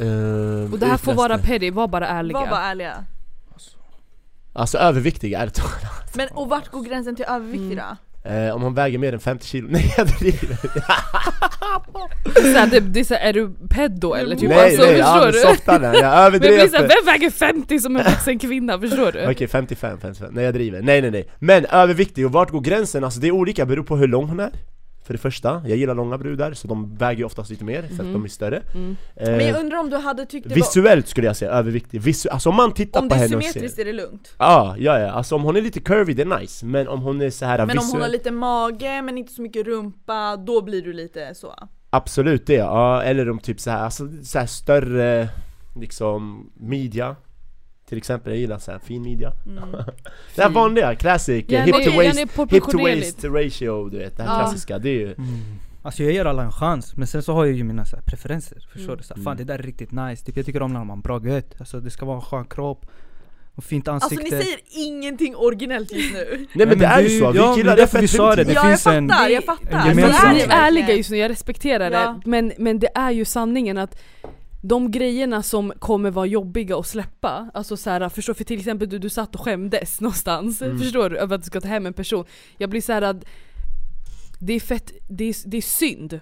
uh, 0.00 0.72
Och 0.72 0.78
det 0.78 0.86
här 0.86 0.96
får 0.96 1.14
vara 1.14 1.38
petty, 1.38 1.70
var 1.70 1.88
bara 1.88 2.08
ärliga. 2.08 2.38
Var 2.40 2.46
bara 2.46 2.62
ärliga. 2.62 3.04
Alltså 4.52 4.78
överviktiga, 4.78 5.38
ärligt 5.38 5.54
talat. 5.54 6.16
Men 6.16 6.28
och 6.28 6.48
vart 6.48 6.70
går 6.70 6.82
gränsen 6.82 7.16
till 7.16 7.24
överviktig 7.24 7.72
Mm. 7.72 7.96
Eh, 8.30 8.54
om 8.54 8.62
hon 8.62 8.74
väger 8.74 8.98
mer 8.98 9.12
än 9.12 9.20
50 9.20 9.46
kilo, 9.46 9.68
nej 9.70 9.94
jag 9.96 10.06
driver! 10.06 10.56
såhär, 12.34 12.66
det, 12.66 12.80
det 12.80 13.00
är 13.00 13.04
såhär, 13.04 13.28
är 13.28 13.32
du 13.32 13.50
peddo 13.70 14.14
eller? 14.14 14.36
Typ, 14.36 14.48
nej 14.48 14.58
alltså, 14.58 14.82
nej, 14.82 14.96
ja, 14.98 15.06
förstår 15.06 15.24
men 15.24 15.32
du? 15.32 15.38
softa 15.56 15.78
den, 15.78 15.94
jag 15.94 16.02
Men 16.02 16.12
överdrev 16.12 16.52
jag 16.52 16.60
blir 16.70 16.78
såhär, 16.78 16.88
vem 16.88 17.12
väger 17.12 17.30
50 17.30 17.78
som 17.78 17.96
en 17.96 18.04
vuxen 18.04 18.38
kvinna? 18.38 18.80
Förstår 18.80 19.12
du? 19.12 19.30
Okej 19.30 19.48
55, 19.48 19.98
55, 20.02 20.30
nej 20.32 20.44
jag 20.44 20.54
driver, 20.54 20.82
nej 20.82 21.02
nej 21.02 21.10
nej 21.10 21.28
Men 21.38 21.66
överviktig, 21.66 22.26
och 22.26 22.32
vart 22.32 22.50
går 22.50 22.60
gränsen? 22.60 23.04
Alltså 23.04 23.20
det 23.20 23.26
är 23.26 23.32
olika, 23.32 23.66
beror 23.66 23.84
på 23.84 23.96
hur 23.96 24.08
lång 24.08 24.28
hon 24.28 24.40
är 24.40 24.50
För 25.06 25.14
det 25.14 25.18
första, 25.18 25.62
jag 25.66 25.76
gillar 25.78 25.94
långa 25.94 26.18
brudar 26.18 26.52
så 26.54 26.68
de 26.68 26.96
väger 26.96 27.18
ju 27.18 27.24
oftast 27.24 27.50
lite 27.50 27.64
mer 27.64 27.82
för 27.82 27.94
att 27.94 28.00
Mhm. 28.00 28.12
de 28.12 28.24
är 28.24 28.28
större. 28.28 28.62
Mm. 28.74 28.96
eh, 29.16 29.30
Men 29.30 29.46
jag 29.46 29.60
undrar 29.60 29.78
om 29.78 29.90
du 29.90 29.96
hade 29.96 30.26
tyckt 30.26 30.44
det 30.48 30.50
var... 30.50 30.56
Visuellt 30.56 31.08
skulle 31.08 31.26
jag 31.26 31.36
säga 31.36 31.50
överviktig, 31.50 32.00
Visu 32.00 32.28
alltså 32.28 32.48
om 32.48 32.54
man 32.56 32.72
tittar 32.74 33.00
Om 33.00 33.08
på 33.08 33.14
det 33.14 33.20
är 33.20 33.22
henne 33.22 33.36
och 33.36 33.42
ser 33.42 33.50
symmetriskt 33.52 33.78
är 33.78 33.84
det 33.84 33.92
lugnt. 33.92 34.34
Ja, 34.38 34.74
ja, 34.78 34.98
ja, 34.98 35.10
alltså 35.10 35.34
om 35.34 35.42
hon 35.42 35.56
är 35.56 35.60
lite 35.60 35.80
curvy 35.80 36.12
det 36.14 36.22
är 36.22 36.38
nice, 36.40 36.66
men 36.66 36.88
om 36.88 37.00
hon 37.02 37.20
är 37.22 37.30
så 37.30 37.44
här 37.46 37.58
Men 37.58 37.70
om 37.70 37.76
visuell 37.76 37.92
hon 37.92 38.00
har 38.02 38.08
lite 38.08 38.30
mage 38.30 39.02
men 39.02 39.18
inte 39.18 39.32
så 39.32 39.42
mycket 39.42 39.66
rumpa, 39.66 40.36
då 40.36 40.62
blir 40.62 40.82
du 40.82 40.92
lite 40.92 41.34
så. 41.34 41.54
Absolut 41.90 42.46
det, 42.46 42.54
ja, 42.54 43.02
eller 43.02 43.30
om 43.30 43.38
typ 43.38 43.60
så 43.60 43.70
här, 43.70 43.84
alltså 43.84 44.08
så 44.22 44.38
här 44.38 44.46
större 44.46 45.28
liksom 45.80 46.50
midja 46.54 47.16
Till 47.88 47.98
exempel, 47.98 48.32
jag 48.32 48.40
gillar 48.40 48.58
så 48.58 48.72
här 48.72 48.78
fin 48.78 49.02
midja 49.02 49.32
mm. 49.46 49.70
Det 50.34 50.42
här 50.42 50.50
vanliga, 50.50 50.94
classic, 50.94 51.44
Ja, 51.48 51.60
hip 51.60 51.74
to 51.74 51.96
waist, 51.96 52.18
är 52.18 52.50
hip 52.54 52.64
to 52.70 52.78
waist 52.78 53.24
ratio 53.24 53.88
du 53.88 53.98
vet, 53.98 54.16
det 54.16 54.22
här 54.22 54.30
Ja. 54.34 54.38
klassiska, 54.40 54.78
det 54.78 54.88
är 54.88 54.92
ju 54.94 55.06
Mm. 55.14 55.28
Alltså 55.82 56.02
jag 56.02 56.12
ger 56.12 56.24
alla 56.24 56.42
en 56.42 56.52
chans, 56.52 56.96
men 56.96 57.06
sen 57.06 57.22
så 57.22 57.32
har 57.32 57.44
jag 57.44 57.54
ju 57.56 57.64
mina 57.64 57.84
så 57.84 57.96
här, 57.96 58.02
preferenser, 58.02 58.58
förstår 58.72 58.84
Mm. 58.92 58.96
du? 58.96 59.02
Så 59.02 59.14
här, 59.14 59.16
Mm. 59.18 59.24
fan 59.24 59.36
det 59.36 59.44
där 59.44 59.58
är 59.58 59.62
riktigt 59.62 59.92
nice, 59.92 60.24
typ, 60.24 60.36
jag 60.36 60.46
tycker 60.46 60.62
om 60.62 60.72
när 60.72 60.78
man 60.84 60.88
har 60.90 60.96
bra 61.02 61.20
gött, 61.24 61.54
alltså 61.58 61.80
det 61.80 61.90
ska 61.90 62.06
vara 62.06 62.16
en 62.16 62.22
skön 62.22 62.44
kropp 62.46 62.86
och 63.54 63.64
fint 63.64 63.88
Alltså 63.88 64.04
ansikte 64.14 64.36
ni 64.36 64.42
säger 64.42 64.58
ingenting 64.86 65.36
originellt 65.36 65.92
just 65.92 66.12
nu 66.14 66.46
Nej 66.52 66.66
men 66.66 66.78
det 66.78 66.86
är 66.86 67.00
ju 67.00 67.08
så, 67.20 67.30
vi 67.32 67.38
ja, 67.38 67.54
killar 67.54 67.76
det 67.76 67.82
är 67.82 67.86
därför 67.86 68.00
vi 68.00 68.08
fett 68.08 68.16
sa 68.16 68.34
det, 68.36 68.44
det. 68.44 68.52
Ja 68.52 68.60
jag 68.60 68.66
finns 68.70 68.86
en- 68.86 69.08
fattar, 69.08 69.28
jag 69.28 69.36
en 69.36 69.42
fattar! 69.42 69.88
gemensam- 69.88 69.94
Men 69.96 70.12
Så 70.12 70.26
är 70.26 70.32
ni 70.32 70.38
det 70.38 70.44
är 70.52 70.66
ärliga 70.66 70.92
just 70.94 71.10
nu, 71.10 71.16
jag 71.16 71.30
respekterar 71.30 71.90
Ja. 71.90 72.20
det. 72.24 72.30
Men, 72.30 72.52
men 72.58 72.78
det 72.78 72.88
är 72.94 73.10
ju 73.10 73.24
sanningen 73.24 73.78
att 73.78 73.98
de 74.62 74.90
grejerna 74.90 75.42
som 75.42 75.72
kommer 75.78 76.10
vara 76.10 76.26
jobbiga 76.26 76.76
att 76.78 76.86
släppa, 76.86 77.50
alltså 77.54 77.76
så 77.76 77.90
här, 77.90 78.08
förstår 78.08 78.34
för 78.34 78.44
till 78.44 78.58
exempel 78.58 78.88
du, 78.88 78.98
du 78.98 79.08
satt 79.10 79.34
och 79.34 79.40
skämdes 79.40 80.00
någonstans, 80.00 80.62
Mm. 80.62 80.78
förstår 80.78 81.10
du? 81.10 81.18
Över 81.18 81.34
att 81.34 81.42
du 81.42 81.46
ska 81.46 81.60
ta 81.60 81.68
hem 81.68 81.86
en 81.86 81.92
person. 81.92 82.24
Jag 82.58 82.70
blir 82.70 82.80
så 82.80 82.92
här 82.92 83.02
att 83.02 83.24
det 84.40 84.52
är 84.52 84.60
fett, 84.60 84.92
det 85.08 85.24
är, 85.24 85.34
det 85.48 85.56
är 85.56 85.62
synd. 85.62 86.20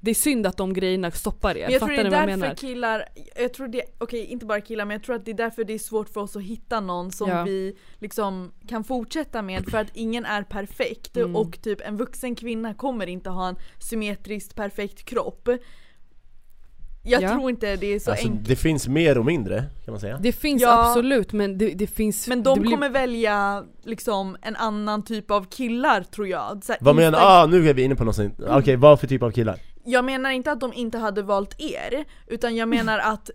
Det 0.00 0.10
är 0.10 0.14
synd 0.14 0.46
att 0.46 0.56
de 0.56 0.74
grejerna 0.74 1.10
stoppar 1.10 1.56
er, 1.56 1.62
Men 1.62 1.72
jag 1.72 1.80
tror 1.80 1.88
fattar 1.88 2.04
det 2.04 2.10
ni 2.10 2.16
är 2.16 2.20
vad 2.20 2.20
jag 2.22 2.28
därför 2.28 2.40
menar? 2.40 2.54
killar, 2.54 3.04
jag 3.36 3.54
tror 3.54 3.68
det, 3.68 3.82
okej 3.98 4.24
inte 4.24 4.46
bara 4.46 4.60
killar 4.60 4.84
men 4.84 4.94
jag 4.94 5.02
tror 5.02 5.16
att 5.16 5.24
det 5.24 5.30
är 5.30 5.34
därför 5.34 5.64
det 5.64 5.72
är 5.74 5.78
svårt 5.78 6.08
för 6.08 6.20
oss 6.20 6.36
att 6.36 6.42
hitta 6.42 6.80
någon 6.80 7.12
som 7.12 7.28
Ja. 7.30 7.44
vi 7.44 7.76
liksom 7.98 8.52
kan 8.68 8.84
fortsätta 8.84 9.42
med 9.42 9.64
för 9.70 9.78
att 9.78 9.86
ingen 9.94 10.24
är 10.24 10.42
perfekt 10.42 11.16
Mm. 11.16 11.36
och 11.36 11.62
typ 11.62 11.80
en 11.80 11.96
vuxen 11.96 12.34
kvinna 12.34 12.74
kommer 12.74 13.06
inte 13.06 13.30
ha 13.30 13.48
en 13.48 13.56
symmetriskt 13.78 14.54
perfekt 14.54 15.04
kropp. 15.04 15.48
Jag 17.08 17.22
Ja. 17.22 17.32
tror 17.32 17.50
inte 17.50 17.76
det 17.76 17.94
är 17.94 17.98
så 18.00 18.10
Alltså 18.10 18.26
enkelt. 18.28 18.48
det 18.48 18.56
finns 18.56 18.88
mer 18.88 19.18
och 19.18 19.24
mindre, 19.24 19.64
kan 19.84 19.92
man 19.92 20.00
säga 20.00 20.18
Det 20.22 20.32
finns 20.32 20.62
Ja. 20.62 20.88
absolut 20.88 21.32
men 21.32 21.58
det, 21.58 21.68
det 21.70 21.86
finns... 21.86 22.28
Men 22.28 22.42
de 22.42 22.54
det 22.54 22.60
blir- 22.60 22.70
kommer 22.70 22.90
välja 22.90 23.64
liksom 23.84 24.36
en 24.42 24.56
annan 24.56 25.04
typ 25.04 25.30
av 25.30 25.44
killar 25.50 26.02
tror 26.02 26.28
jag. 26.28 26.64
Så 26.64 26.72
här, 26.72 26.78
Vad 26.80 26.96
menar, 26.96 27.18
Insta- 27.18 27.22
ah 27.42 27.46
nu 27.46 27.68
är 27.68 27.74
vi 27.74 27.82
inne 27.82 27.94
på 27.96 28.04
något 28.04 28.16
sånt, 28.16 28.40
okej 28.48 28.76
vad 28.76 29.00
för 29.00 29.06
typ 29.06 29.22
av 29.22 29.30
killar? 29.30 29.58
Jag 29.84 30.04
menar 30.04 30.30
inte 30.30 30.52
att 30.52 30.60
de 30.60 30.72
inte 30.72 30.98
hade 30.98 31.22
valt 31.22 31.54
er, 31.60 32.04
utan 32.26 32.56
jag 32.56 32.68
menar 32.68 32.98
att 32.98 33.30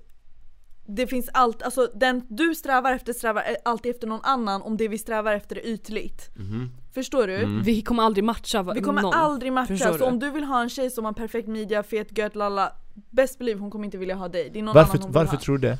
det 0.88 1.08
finns 1.08 1.30
allt, 1.34 1.62
alltså 1.64 1.88
den 1.96 2.22
du 2.30 2.56
strävar 2.56 2.94
efter 2.94 3.14
strävar 3.14 3.44
alltid 3.66 3.92
efter 3.92 4.08
någon 4.08 4.20
annan 4.24 4.62
om 4.62 4.78
det 4.78 4.88
vi 4.88 4.98
strävar 4.98 5.34
efter 5.34 5.56
är 5.56 5.66
ytligt. 5.66 6.30
Mhm. 6.36 6.72
Förstår 6.94 7.28
du? 7.28 7.36
Mm. 7.36 7.62
Vi 7.64 7.82
kommer 7.82 8.04
aldrig 8.04 8.24
matcha 8.24 8.62
va- 8.64 8.74
Vi 8.74 8.82
kommer 8.82 9.02
någon. 9.02 9.14
aldrig 9.14 9.54
matcha, 9.54 9.68
Förstår 9.68 9.92
så 9.92 9.98
du? 9.98 10.04
om 10.04 10.20
du 10.20 10.30
vill 10.30 10.44
ha 10.44 10.62
en 10.62 10.70
tjej 10.70 10.90
som 10.92 11.06
har 11.06 11.14
perfekt 11.14 11.48
midja, 11.48 11.84
fet 11.84 12.18
gött, 12.18 12.36
lalla 12.36 12.72
Best 12.94 13.40
believe 13.40 13.60
hon 13.60 13.72
kommer 13.72 13.86
inte 13.86 13.98
vilja 13.98 14.16
ha 14.16 14.28
dig, 14.28 14.50
det 14.54 14.60
är 14.60 14.64
någon 14.64 14.76
Varför, 14.76 14.98
annan 14.98 15.04
hon 15.04 15.12
varför 15.12 15.38
tror 15.38 15.58
du 15.58 15.68
det? 15.68 15.78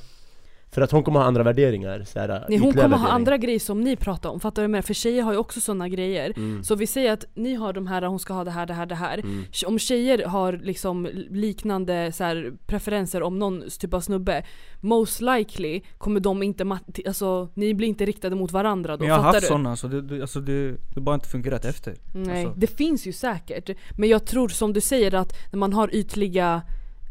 För 0.74 0.82
att 0.82 0.92
hon 0.92 1.04
kommer 1.04 1.20
ha 1.20 1.28
andra 1.28 1.44
värderingar, 1.44 2.04
så 2.04 2.20
här, 2.20 2.46
Nej, 2.50 2.58
hon 2.58 2.74
kommer 2.74 2.98
ha 2.98 3.10
andra 3.10 3.38
grejer 3.38 3.60
som 3.60 3.82
ni 3.82 3.96
pratar 3.96 4.30
om, 4.30 4.40
fattar 4.40 4.62
du 4.62 4.68
menar? 4.68 4.82
För 4.82 4.94
tjejer 4.94 5.24
har 5.24 5.32
ju 5.32 5.38
också 5.38 5.62
sådana 5.62 5.90
grejer. 5.90 6.34
mm. 6.36 6.64
Så 6.64 6.76
vi 6.76 6.88
säger 6.88 7.14
att 7.14 7.26
ni 7.34 7.56
har 7.56 7.74
de 7.74 7.88
här, 7.88 8.02
hon 8.02 8.20
ska 8.20 8.34
ha 8.34 8.44
det 8.44 8.52
här, 8.52 8.66
det 8.66 8.74
här, 8.74 8.86
det 8.86 8.96
här. 8.96 9.18
Mm. 9.18 9.44
Om 9.66 9.80
tjejer 9.80 10.26
har 10.26 10.54
liksom 10.54 11.10
liknande 11.30 12.12
så 12.12 12.24
här, 12.24 12.54
preferenser 12.66 13.24
om 13.24 13.40
någon 13.40 13.64
typ 13.80 13.94
av 13.94 14.02
snubbe, 14.02 14.44
most 14.80 15.22
likely 15.22 15.82
kommer 15.98 16.20
de 16.20 16.44
inte, 16.44 16.80
alltså 17.08 17.50
ni 17.54 17.74
blir 17.74 17.88
inte 17.88 18.06
riktade 18.06 18.36
mot 18.36 18.52
varandra 18.52 18.98
då, 18.98 19.00
Men 19.00 19.08
jag 19.08 19.16
har 19.16 19.34
haft 19.34 19.48
sådana, 19.48 19.76
så 19.76 19.88
det, 19.88 20.02
det, 20.02 20.22
alltså 20.22 20.40
det, 20.40 20.72
det 20.72 20.96
har 20.96 21.02
bara 21.02 21.16
inte 21.16 21.30
fungerat 21.30 21.66
efter 21.66 21.96
Nej, 22.14 22.46
Alltså. 22.46 22.60
det 22.60 22.68
finns 22.68 23.08
ju 23.08 23.14
säkert. 23.14 23.70
Men 23.98 24.10
jag 24.10 24.26
tror 24.26 24.50
som 24.50 24.74
du 24.74 24.82
säger 24.82 25.14
att 25.14 25.34
när 25.52 25.60
man 25.60 25.74
har 25.74 25.96
ytliga, 25.96 26.62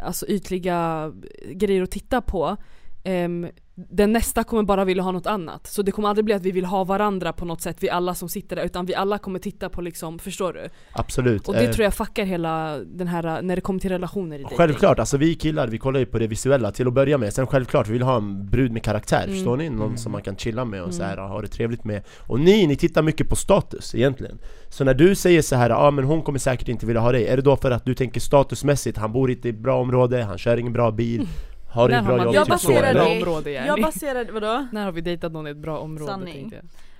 alltså 0.02 0.26
ytliga 0.26 1.12
grejer 1.54 1.82
att 1.82 1.90
titta 1.90 2.20
på 2.20 2.56
Um, 3.04 3.46
den 3.88 4.12
nästa 4.12 4.44
kommer 4.44 4.62
bara 4.62 4.84
vilja 4.84 5.02
ha 5.02 5.12
något 5.12 5.26
annat. 5.26 5.66
Så 5.66 5.82
det 5.82 5.92
kommer 5.92 6.08
aldrig 6.08 6.24
bli 6.24 6.34
att 6.34 6.42
vi 6.42 6.50
vill 6.50 6.64
ha 6.64 6.84
varandra 6.84 7.32
på 7.32 7.44
något 7.44 7.60
sätt, 7.62 7.76
vi 7.80 7.90
alla 7.90 8.14
som 8.14 8.28
sitter 8.28 8.56
där, 8.56 8.64
utan 8.64 8.86
vi 8.86 8.94
alla 8.94 9.18
kommer 9.18 9.38
titta 9.38 9.68
på 9.68 9.80
liksom, 9.80 10.18
förstår 10.18 10.52
du? 10.52 10.68
Absolut 10.92 11.48
Och 11.48 11.54
det 11.54 11.64
Eh, 11.64 11.70
tror 11.70 11.84
jag 11.84 11.94
fuckar 11.94 12.24
hela 12.24 12.78
den 12.78 13.08
här, 13.08 13.42
när 13.42 13.56
det 13.56 13.62
kommer 13.62 13.80
till 13.80 13.90
relationer 13.90 14.38
i 14.38 14.42
dating. 14.42 14.58
Självklart, 14.58 14.98
alltså 14.98 15.16
vi 15.16 15.34
killar 15.34 15.66
vi 15.68 15.78
kollar 15.78 16.00
ju 16.00 16.06
på 16.06 16.18
det 16.18 16.26
visuella 16.26 16.70
till 16.70 16.86
att 16.86 16.92
börja 16.94 17.18
med 17.18 17.32
Sen 17.32 17.46
självklart, 17.46 17.88
vi 17.88 17.92
vill 17.92 18.02
ha 18.02 18.16
en 18.16 18.46
brud 18.50 18.72
med 18.72 18.82
karaktär, 18.82 19.22
Mm. 19.24 19.34
förstår 19.34 19.56
ni? 19.56 19.68
Någon 19.70 19.86
Mm. 19.86 19.96
som 19.96 20.12
man 20.12 20.22
kan 20.22 20.36
chilla 20.36 20.64
med 20.64 20.80
och 20.80 20.86
Mm. 20.86 20.96
så 20.98 21.02
här, 21.02 21.16
ha 21.16 21.40
det 21.40 21.48
trevligt 21.48 21.84
med 21.84 22.02
Och 22.26 22.40
ni, 22.40 22.66
ni 22.66 22.76
tittar 22.76 23.02
mycket 23.02 23.28
på 23.28 23.36
status 23.36 23.94
egentligen 23.94 24.38
Så 24.68 24.84
när 24.84 24.94
du 24.94 25.14
säger 25.14 25.42
så 25.42 25.56
här, 25.56 25.70
ja 25.70 25.76
ah, 25.76 25.90
men 25.90 26.04
hon 26.04 26.22
kommer 26.22 26.38
säkert 26.38 26.68
inte 26.68 26.86
vilja 26.86 27.00
ha 27.00 27.12
dig 27.12 27.26
Är 27.26 27.36
det 27.36 27.42
då 27.42 27.56
för 27.56 27.70
att 27.70 27.84
du 27.84 27.94
tänker 27.94 28.20
statusmässigt, 28.20 28.98
han 28.98 29.12
bor 29.12 29.30
inte 29.30 29.48
i 29.48 29.50
ett 29.50 29.58
bra 29.58 29.80
område, 29.80 30.22
han 30.22 30.38
kör 30.38 30.56
ingen 30.56 30.72
bra 30.72 30.90
bil 30.90 31.26
Har 31.70 31.88
När 31.88 31.98
ett 31.98 32.04
har 32.04 32.08
bra 32.08 32.16
man 32.16 32.26
jobb, 32.26 32.34
Jag 32.34 32.48
baserar 32.48 32.94
det- 32.94 33.18
område 33.20 33.50
Jag 33.50 33.66
yani? 33.66 33.82
baserade, 33.82 34.32
vadå? 34.32 34.66
När 34.72 34.84
har 34.84 34.92
vi 34.92 35.00
dejtat 35.00 35.32
någon 35.32 35.46
i 35.46 35.50
ett 35.50 35.56
bra 35.56 35.78
område 35.78 36.12
Sanning. 36.12 36.52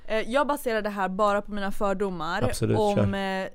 jag. 0.06 0.20
Eh, 0.20 0.30
Jag 0.30 0.46
baserar 0.46 0.82
det 0.82 0.88
här 0.90 1.08
bara 1.08 1.42
på 1.42 1.52
mina 1.52 1.72
fördomar 1.72 2.42
Absolut, 2.42 2.78
om 2.78 2.96
kör. 2.96 3.42
eh, 3.42 3.48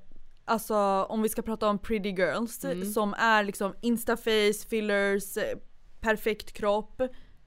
Alltså 0.48 0.76
om 1.10 1.22
vi 1.22 1.30
ska 1.30 1.42
prata 1.42 1.68
om 1.70 1.78
pretty 1.80 2.10
girls 2.10 2.66
Mm. 2.66 2.86
som 2.92 3.14
är 3.14 3.44
liksom 3.44 3.74
instaface, 3.82 4.68
fillers, 4.70 5.38
eh, 5.38 5.44
perfekt 6.02 6.52
kropp 6.54 7.02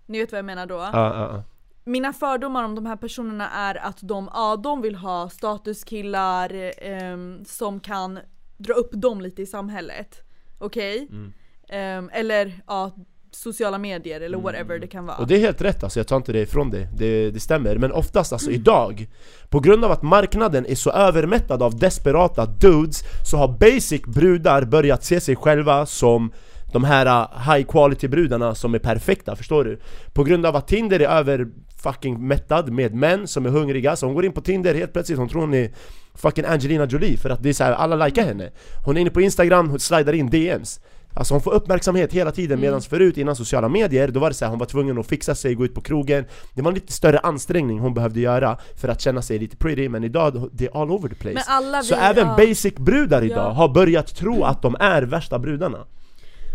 Ni 0.06 0.18
vet 0.18 0.32
vad 0.32 0.38
jag 0.38 0.44
menar 0.44 0.66
då? 0.66 0.74
Ja, 0.74 0.90
ja, 0.92 1.14
ja. 1.36 1.42
Mina 1.84 2.12
fördomar 2.12 2.64
om 2.64 2.74
de 2.74 2.86
här 2.86 2.96
personerna 2.96 3.48
är 3.50 3.74
att 3.74 3.98
de, 4.02 4.30
ja, 4.34 4.56
de 4.56 4.82
vill 4.82 4.94
ha 4.94 5.28
statuskillar 5.30 6.72
ehm, 6.78 7.44
som 7.44 7.80
kan 7.80 8.18
dra 8.56 8.74
upp 8.74 8.90
dem 8.92 9.20
lite 9.20 9.42
i 9.42 9.46
samhället. 9.46 10.20
Okej? 10.58 11.08
Mm. 11.10 11.32
Ehm, 11.68 12.10
eller 12.12 12.60
ja, 12.66 12.90
sociala 13.30 13.78
medier 13.78 14.20
eller 14.20 14.38
Mm. 14.38 14.42
whatever 14.42 14.78
det 14.78 14.86
kan 14.86 15.06
vara. 15.06 15.16
Och 15.16 15.26
det 15.26 15.34
är 15.34 15.40
helt 15.40 15.62
rätt 15.62 15.82
alltså, 15.84 15.98
jag 15.98 16.06
tar 16.06 16.16
inte 16.16 16.32
det 16.32 16.40
ifrån 16.40 16.70
dig, 16.70 16.88
det, 16.96 17.30
det 17.30 17.40
stämmer 17.40 17.76
Men 17.76 17.92
oftast 17.92 18.32
alltså 18.32 18.50
idag, 18.50 19.08
på 19.48 19.60
grund 19.60 19.84
av 19.84 19.90
att 19.90 20.02
marknaden 20.02 20.66
är 20.66 20.74
så 20.74 20.90
övermättad 20.90 21.62
av 21.62 21.78
desperata 21.78 22.46
dudes 22.46 23.02
Så 23.30 23.36
har 23.36 23.48
basic 23.48 24.02
brudar 24.02 24.64
börjat 24.64 25.04
se 25.04 25.20
sig 25.20 25.36
själva 25.36 25.86
som 25.86 26.32
de 26.72 26.84
här 26.84 27.06
uh, 27.06 27.52
high 27.52 27.66
quality 27.66 28.08
brudarna 28.08 28.54
som 28.54 28.74
är 28.74 28.78
perfekta, 28.78 29.36
förstår 29.36 29.64
du? 29.64 29.80
På 30.12 30.24
grund 30.24 30.46
av 30.46 30.56
att 30.56 30.68
Tinder 30.68 31.00
är 31.00 31.08
över 31.08 31.48
fucking 31.82 32.26
mättad 32.26 32.72
med 32.72 32.94
män 32.94 33.26
som 33.26 33.46
är 33.46 33.50
hungriga 33.50 33.96
Så 33.96 34.06
hon 34.06 34.14
går 34.14 34.24
in 34.24 34.32
på 34.32 34.40
Tinder 34.40 34.74
helt 34.74 34.92
plötsligt, 34.92 35.18
hon 35.18 35.28
tror 35.28 35.40
hon 35.40 35.54
är 35.54 35.70
fucking 36.14 36.44
Angelina 36.44 36.86
Jolie 36.86 37.16
för 37.16 37.30
att 37.30 37.42
det 37.42 37.48
är 37.48 37.52
så 37.52 37.64
här, 37.64 37.72
alla 37.72 38.06
likar 38.06 38.24
henne 38.24 38.50
Hon 38.84 38.96
är 38.96 39.00
inne 39.00 39.10
på 39.10 39.20
Instagram, 39.20 39.68
hon 39.68 39.80
slidar 39.80 40.12
in 40.12 40.30
DMs 40.30 40.80
Alltså 41.14 41.34
hon 41.34 41.40
får 41.40 41.52
uppmärksamhet 41.54 42.12
hela 42.12 42.30
tiden 42.30 42.60
medan 42.60 42.80
förut 42.80 43.18
innan 43.18 43.36
sociala 43.36 43.68
medier 43.68 44.08
då 44.08 44.20
var 44.20 44.28
det 44.30 44.34
så 44.34 44.44
här, 44.44 44.50
hon 44.50 44.58
var 44.58 44.66
tvungen 44.66 44.98
att 44.98 45.06
fixa 45.06 45.34
sig, 45.34 45.54
gå 45.54 45.64
ut 45.64 45.74
på 45.74 45.80
krogen. 45.80 46.24
Det 46.54 46.62
var 46.62 46.68
en 46.70 46.74
lite 46.74 46.92
större 46.92 47.18
ansträngning 47.18 47.78
hon 47.78 47.94
behövde 47.94 48.20
göra 48.20 48.58
för 48.76 48.88
att 48.88 49.00
känna 49.00 49.22
sig 49.22 49.38
lite 49.38 49.56
pretty 49.56 49.88
men 49.88 50.04
idag, 50.04 50.48
det 50.52 50.64
är 50.66 50.82
all 50.82 50.90
over 50.90 51.08
the 51.08 51.14
place. 51.14 51.44
Alla 51.46 51.80
vi, 51.80 51.86
Så 51.86 51.94
även 51.94 52.26
ja, 52.26 52.36
basic 52.36 52.74
brudar 52.74 53.22
idag 53.24 53.38
Ja. 53.38 53.50
har 53.50 53.68
börjat 53.68 54.16
tro 54.16 54.44
att 54.44 54.62
de 54.62 54.76
är 54.80 55.02
värsta 55.02 55.38
brudarna 55.38 55.78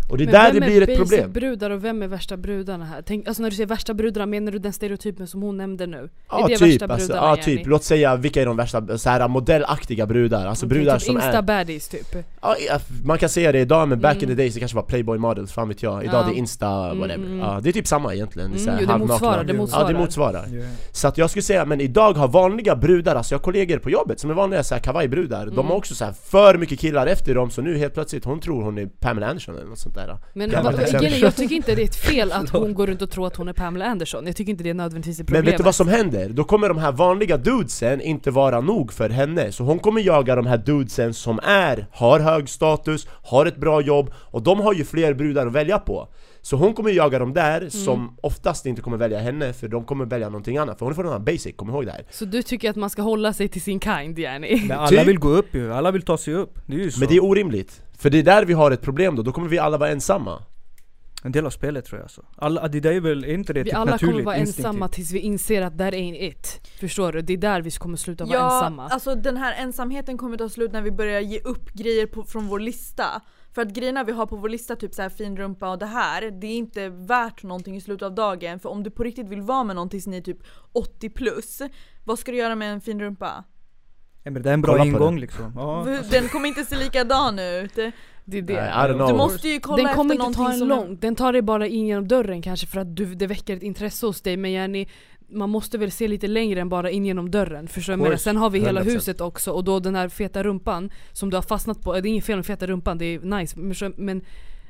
Och 0.08 0.18
det 0.18 0.24
är 0.24 0.32
där 0.32 0.52
det 0.52 0.60
blir 0.60 0.82
ett 0.82 0.96
problem. 0.98 1.20
Vem 1.20 1.30
är 1.30 1.32
brudar 1.32 1.70
och 1.70 1.84
vem 1.84 2.02
är 2.02 2.08
värsta 2.08 2.36
brudarna 2.36 2.84
här? 2.84 3.02
Tänk, 3.02 3.28
alltså 3.28 3.42
när 3.42 3.50
du 3.50 3.56
säger 3.56 3.66
värsta 3.66 3.94
brudarna, 3.94 4.26
menar 4.26 4.52
du 4.52 4.58
den 4.58 4.72
stereotypen 4.72 5.26
som 5.26 5.42
hon 5.42 5.56
nämnde 5.56 5.86
nu? 5.86 6.08
Ja 6.30 6.44
är 6.44 6.48
det 6.48 6.58
typ, 6.58 6.82
värsta 6.82 6.94
alltså, 6.94 7.12
ja, 7.12 7.36
typ. 7.36 7.66
Låt 7.66 7.84
säga 7.84 8.16
vilka 8.16 8.42
är 8.42 8.46
de 8.46 8.56
värsta 8.56 8.98
så 8.98 9.10
här, 9.10 9.28
modellaktiga 9.28 10.06
brudar? 10.06 10.46
Alltså 10.46 10.66
okay, 10.66 10.78
brudar 10.78 10.98
typ 10.98 11.06
som 11.06 11.16
insta 11.16 11.38
är... 11.38 11.42
baddies 11.42 11.88
typ? 11.88 12.16
Ja, 12.40 12.56
man 13.04 13.18
kan 13.18 13.28
säga 13.28 13.52
det 13.52 13.60
idag 13.60 13.88
men 13.88 14.00
back 14.00 14.16
mm. 14.16 14.22
in 14.22 14.26
the 14.28 14.32
mm. 14.32 14.36
days 14.36 14.54
det 14.54 14.60
kanske 14.60 14.76
var 14.76 14.82
playboy 14.82 15.18
models, 15.18 15.52
fan 15.52 15.68
vet 15.68 15.82
jag. 15.82 16.04
Idag 16.04 16.14
ja. 16.14 16.28
det 16.28 16.36
är 16.36 16.38
insta, 16.38 16.68
mm, 16.68 16.98
whatever. 16.98 17.26
Mm. 17.26 17.38
Ja, 17.38 17.60
det 17.62 17.68
är 17.68 17.72
typ 17.72 17.86
samma 17.86 18.14
egentligen. 18.14 18.52
Det, 18.52 18.58
är 18.58 18.68
mm, 18.68 18.78
jo, 18.80 18.86
det 18.86 18.98
motsvarar, 18.98 19.44
det 19.44 19.52
motsvarar. 19.52 19.84
Ja 19.84 19.92
det 19.92 19.98
motsvarar. 19.98 20.48
Yeah. 20.52 20.68
Så 20.92 21.08
att 21.08 21.18
jag 21.18 21.30
skulle 21.30 21.42
säga, 21.42 21.64
men 21.64 21.80
idag 21.80 22.12
har 22.12 22.28
vanliga 22.28 22.76
brudar, 22.76 23.16
alltså 23.16 23.34
jag 23.34 23.38
har 23.38 23.44
kollegor 23.44 23.78
på 23.78 23.90
jobbet 23.90 24.20
som 24.20 24.30
är 24.30 24.34
vanliga 24.34 24.62
så 24.62 24.74
här 24.74 24.82
kavajbrudar, 24.82 25.42
mm. 25.42 25.54
de 25.54 25.66
har 25.66 25.74
också 25.74 25.94
så 25.94 26.04
här 26.04 26.12
för 26.12 26.58
mycket 26.58 26.80
killar 26.80 27.06
efter 27.06 27.34
dem 27.34 27.50
så 27.50 27.62
nu 27.62 27.78
helt 27.78 27.94
plötsligt 27.94 28.24
hon 28.24 28.40
tror 28.40 28.62
hon 28.62 28.78
är 28.78 28.86
Pamela 28.86 29.26
Anderson 29.26 29.56
eller 29.56 29.66
något 29.66 29.78
sånt 29.78 29.93
där. 29.94 30.18
Men 30.32 30.50
jag 31.20 31.36
tycker 31.36 31.56
inte 31.56 31.74
det 31.74 31.82
är 31.82 31.84
ett 31.84 31.96
fel 31.96 32.32
att 32.32 32.50
hon 32.50 32.74
går 32.74 32.86
runt 32.86 33.02
och 33.02 33.10
tror 33.10 33.26
att 33.26 33.36
hon 33.36 33.48
är 33.48 33.52
Pamela 33.52 33.84
Anderson, 33.84 34.26
jag 34.26 34.36
tycker 34.36 34.50
inte 34.50 34.64
det 34.64 34.70
är 34.70 34.74
nödvändigtvis 34.74 35.20
ett 35.20 35.26
problem 35.26 35.44
Men 35.44 35.50
vet 35.50 35.58
du 35.58 35.64
vad 35.64 35.74
som 35.74 35.88
händer? 35.88 36.28
Då 36.28 36.44
kommer 36.44 36.68
de 36.68 36.78
här 36.78 36.92
vanliga 36.92 37.36
dudesen 37.36 38.00
inte 38.00 38.30
vara 38.30 38.60
nog 38.60 38.92
för 38.92 39.08
henne, 39.08 39.52
så 39.52 39.64
hon 39.64 39.78
kommer 39.78 40.00
jaga 40.00 40.36
de 40.36 40.46
här 40.46 40.58
dudesen 40.58 41.14
som 41.14 41.40
är, 41.42 41.86
har 41.92 42.20
hög 42.20 42.48
status, 42.48 43.06
har 43.22 43.46
ett 43.46 43.56
bra 43.56 43.80
jobb, 43.80 44.10
och 44.16 44.42
de 44.42 44.60
har 44.60 44.74
ju 44.74 44.84
fler 44.84 45.14
brudar 45.14 45.46
att 45.46 45.52
välja 45.52 45.78
på. 45.78 46.08
Så 46.44 46.56
hon 46.56 46.74
kommer 46.74 46.90
jaga 46.90 47.18
dem 47.18 47.32
där 47.32 47.58
mm. 47.58 47.70
som 47.70 48.16
oftast 48.20 48.66
inte 48.66 48.82
kommer 48.82 48.96
välja 48.96 49.18
henne 49.18 49.52
för 49.52 49.68
de 49.68 49.84
kommer 49.84 50.04
välja 50.04 50.28
någonting 50.28 50.56
annat. 50.56 50.78
För 50.78 50.86
hon 50.86 50.92
är 50.92 50.96
från 50.96 51.24
basic, 51.24 51.56
kom 51.56 51.70
ihåg 51.70 51.86
det 51.86 51.92
här. 51.92 52.06
Så 52.10 52.24
du 52.24 52.42
tycker 52.42 52.70
att 52.70 52.76
man 52.76 52.90
ska 52.90 53.02
hålla 53.02 53.32
sig 53.32 53.48
till 53.48 53.62
sin 53.62 53.80
kind 53.80 54.18
Jenny? 54.18 54.62
Men 54.68 54.78
alla 54.78 54.88
typ. 54.88 55.06
vill 55.06 55.18
gå 55.18 55.28
upp 55.28 55.54
ju, 55.54 55.72
alla 55.72 55.90
vill 55.90 56.02
ta 56.02 56.18
sig 56.18 56.34
upp, 56.34 56.58
det 56.66 56.74
är 56.74 56.78
ju 56.78 56.90
så. 56.90 57.00
Men 57.00 57.08
det 57.08 57.16
är 57.16 57.24
orimligt, 57.24 57.82
för 57.98 58.10
det 58.10 58.18
är 58.18 58.22
där 58.22 58.44
vi 58.44 58.52
har 58.52 58.70
ett 58.70 58.82
problem 58.82 59.16
då, 59.16 59.22
då 59.22 59.32
kommer 59.32 59.48
vi 59.48 59.58
alla 59.58 59.78
vara 59.78 59.90
ensamma 59.90 60.42
en 61.24 61.32
del 61.32 61.46
av 61.46 61.50
spelet 61.50 61.84
tror 61.84 62.00
jag 62.00 62.10
så. 62.10 62.22
Alla, 62.36 62.68
det 62.68 62.84
är 62.84 63.00
väl 63.00 63.24
inte 63.24 63.52
det 63.52 63.62
Vi 63.62 63.70
typ 63.70 63.78
alla 63.78 63.98
kommer 63.98 64.22
vara 64.22 64.36
ensamma 64.36 64.88
tills 64.88 65.12
vi 65.12 65.18
inser 65.18 65.62
att 65.62 65.78
that 65.78 65.94
ain't 65.94 66.28
it. 66.28 66.68
Förstår 66.80 67.12
du? 67.12 67.20
Det 67.20 67.32
är 67.32 67.36
där 67.36 67.62
vi 67.62 67.70
kommer 67.70 67.96
sluta 67.96 68.24
vara 68.24 68.36
ja, 68.36 68.56
ensamma. 68.56 68.82
Ja, 68.82 68.94
alltså 68.94 69.14
den 69.14 69.36
här 69.36 69.54
ensamheten 69.62 70.18
kommer 70.18 70.36
ta 70.36 70.48
slut 70.48 70.72
när 70.72 70.82
vi 70.82 70.90
börjar 70.90 71.20
ge 71.20 71.40
upp 71.40 71.72
grejer 71.72 72.06
på, 72.06 72.24
från 72.24 72.46
vår 72.46 72.60
lista. 72.60 73.04
För 73.54 73.62
att 73.62 73.68
grejerna 73.68 74.04
vi 74.04 74.12
har 74.12 74.26
på 74.26 74.36
vår 74.36 74.48
lista, 74.48 74.76
typ 74.76 74.94
så 74.94 75.02
här 75.02 75.08
fin 75.08 75.36
rumpa 75.36 75.70
och 75.70 75.78
det 75.78 75.86
här, 75.86 76.30
det 76.40 76.46
är 76.46 76.56
inte 76.56 76.88
värt 76.88 77.42
någonting 77.42 77.76
i 77.76 77.80
slutet 77.80 78.06
av 78.06 78.14
dagen. 78.14 78.60
För 78.60 78.68
om 78.68 78.82
du 78.82 78.90
på 78.90 79.04
riktigt 79.04 79.28
vill 79.28 79.42
vara 79.42 79.64
med 79.64 79.76
någon 79.76 79.88
tills 79.88 80.06
ni 80.06 80.16
är 80.16 80.20
typ 80.20 80.38
80 80.72 81.10
plus, 81.10 81.62
vad 82.04 82.18
ska 82.18 82.32
du 82.32 82.38
göra 82.38 82.54
med 82.54 82.72
en 82.72 82.80
fin 82.80 83.00
rumpa? 83.00 83.44
Ja, 84.24 84.30
men 84.30 84.42
det 84.42 84.50
är 84.50 84.54
en 84.54 84.62
bra 84.62 84.72
kolla 84.72 84.84
ingång 84.84 85.18
liksom. 85.18 85.52
Ja. 85.56 85.86
Den 86.10 86.28
kommer 86.28 86.48
inte 86.48 86.64
se 86.64 86.76
likadan 86.76 87.38
ut. 87.38 87.74
Det 88.24 88.38
är 88.38 88.42
det. 88.42 88.54
Nej, 88.54 89.08
du 89.08 89.14
måste 89.14 89.48
ju 89.48 89.60
kolla 89.60 89.82
den 89.82 89.94
kommer 89.94 90.14
inte 90.14 90.32
ta 90.36 90.52
en 90.52 90.68
lång, 90.68 90.96
den 91.00 91.16
tar 91.16 91.32
dig 91.32 91.42
bara 91.42 91.66
in 91.66 91.86
genom 91.86 92.08
dörren 92.08 92.42
kanske 92.42 92.66
för 92.66 92.80
att 92.80 92.96
du, 92.96 93.14
det 93.14 93.26
väcker 93.26 93.56
ett 93.56 93.62
intresse 93.62 94.06
hos 94.06 94.20
dig 94.20 94.36
men 94.36 94.52
Jenny, 94.52 94.86
man 95.28 95.50
måste 95.50 95.78
väl 95.78 95.90
se 95.90 96.08
lite 96.08 96.26
längre 96.26 96.60
än 96.60 96.68
bara 96.68 96.90
in 96.90 97.06
genom 97.06 97.30
dörren. 97.30 97.68
Förstår 97.68 98.10
du? 98.10 98.18
Sen 98.18 98.36
har 98.36 98.50
vi 98.50 98.60
hela 98.60 98.82
100%. 98.82 98.84
huset 98.84 99.20
också 99.20 99.50
och 99.50 99.64
då 99.64 99.80
den 99.80 99.94
här 99.94 100.08
feta 100.08 100.42
rumpan 100.42 100.90
som 101.12 101.30
du 101.30 101.36
har 101.36 101.42
fastnat 101.42 101.80
på, 101.80 101.92
det 101.92 102.08
är 102.08 102.10
inget 102.10 102.24
fel 102.24 102.36
med 102.36 102.46
feta 102.46 102.66
rumpan, 102.66 102.98
det 102.98 103.14
är 103.14 103.20
nice. 103.20 103.56
Men 103.96 104.22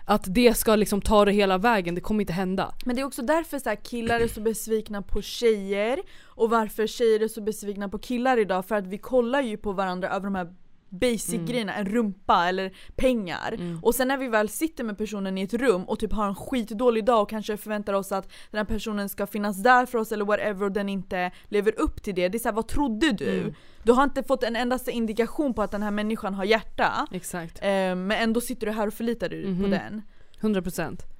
att 0.04 0.34
det 0.34 0.54
ska 0.56 0.76
liksom 0.76 1.00
ta 1.00 1.24
det 1.24 1.32
hela 1.32 1.58
vägen, 1.58 1.94
det 1.94 2.00
kommer 2.00 2.20
inte 2.20 2.32
hända. 2.32 2.74
Men 2.84 2.96
det 2.96 3.02
är 3.02 3.06
också 3.06 3.22
därför 3.22 3.58
så 3.58 3.76
killar 3.82 4.20
är 4.20 4.28
så 4.28 4.40
besvikna 4.40 5.02
på 5.02 5.22
tjejer 5.22 5.98
och 6.24 6.50
varför 6.50 6.86
tjejer 6.86 7.22
är 7.22 7.28
så 7.28 7.40
besvikna 7.40 7.88
på 7.88 7.98
killar 7.98 8.38
idag 8.38 8.66
för 8.66 8.74
att 8.74 8.86
vi 8.86 8.98
kollar 8.98 9.42
ju 9.42 9.56
på 9.56 9.72
varandra 9.72 10.08
över 10.08 10.24
de 10.24 10.34
här 10.34 10.54
basic 10.88 11.34
mm. 11.34 11.68
en 11.68 11.86
rumpa 11.86 12.48
eller 12.48 12.72
pengar. 12.96 13.52
Mm. 13.52 13.78
Och 13.82 13.94
sen 13.94 14.08
när 14.08 14.16
vi 14.16 14.28
väl 14.28 14.48
sitter 14.48 14.84
med 14.84 14.98
personen 14.98 15.38
i 15.38 15.42
ett 15.42 15.54
rum 15.54 15.84
och 15.84 15.98
typ 15.98 16.12
har 16.12 16.28
en 16.28 16.34
skitdålig 16.34 17.04
dag 17.04 17.22
och 17.22 17.30
kanske 17.30 17.56
förväntar 17.56 17.92
oss 17.92 18.12
att 18.12 18.32
den 18.50 18.58
här 18.58 18.64
personen 18.64 19.08
ska 19.08 19.26
finnas 19.26 19.62
där 19.62 19.86
för 19.86 19.98
oss 19.98 20.12
eller 20.12 20.24
whatever 20.24 20.62
och 20.62 20.72
den 20.72 20.88
inte 20.88 21.30
lever 21.48 21.80
upp 21.80 22.02
till 22.02 22.14
det. 22.14 22.28
Det 22.28 22.36
är 22.36 22.40
såhär, 22.40 22.54
vad 22.54 22.68
trodde 22.68 23.12
du? 23.12 23.40
Mm. 23.40 23.54
Du 23.82 23.92
har 23.92 24.04
inte 24.04 24.22
fått 24.22 24.42
en 24.42 24.56
endaste 24.56 24.90
indikation 24.90 25.54
på 25.54 25.62
att 25.62 25.70
den 25.70 25.82
här 25.82 25.90
människan 25.90 26.34
har 26.34 26.44
hjärta. 26.44 27.06
Exakt. 27.12 27.58
Eh, 27.62 27.68
men 27.68 28.12
ändå 28.12 28.40
sitter 28.40 28.66
du 28.66 28.72
här 28.72 28.86
och 28.86 28.94
förlitar 28.94 29.28
dig 29.28 29.44
-hmm. 29.44 29.62
på 29.62 29.68
den. 29.68 30.02
100% 30.40 31.13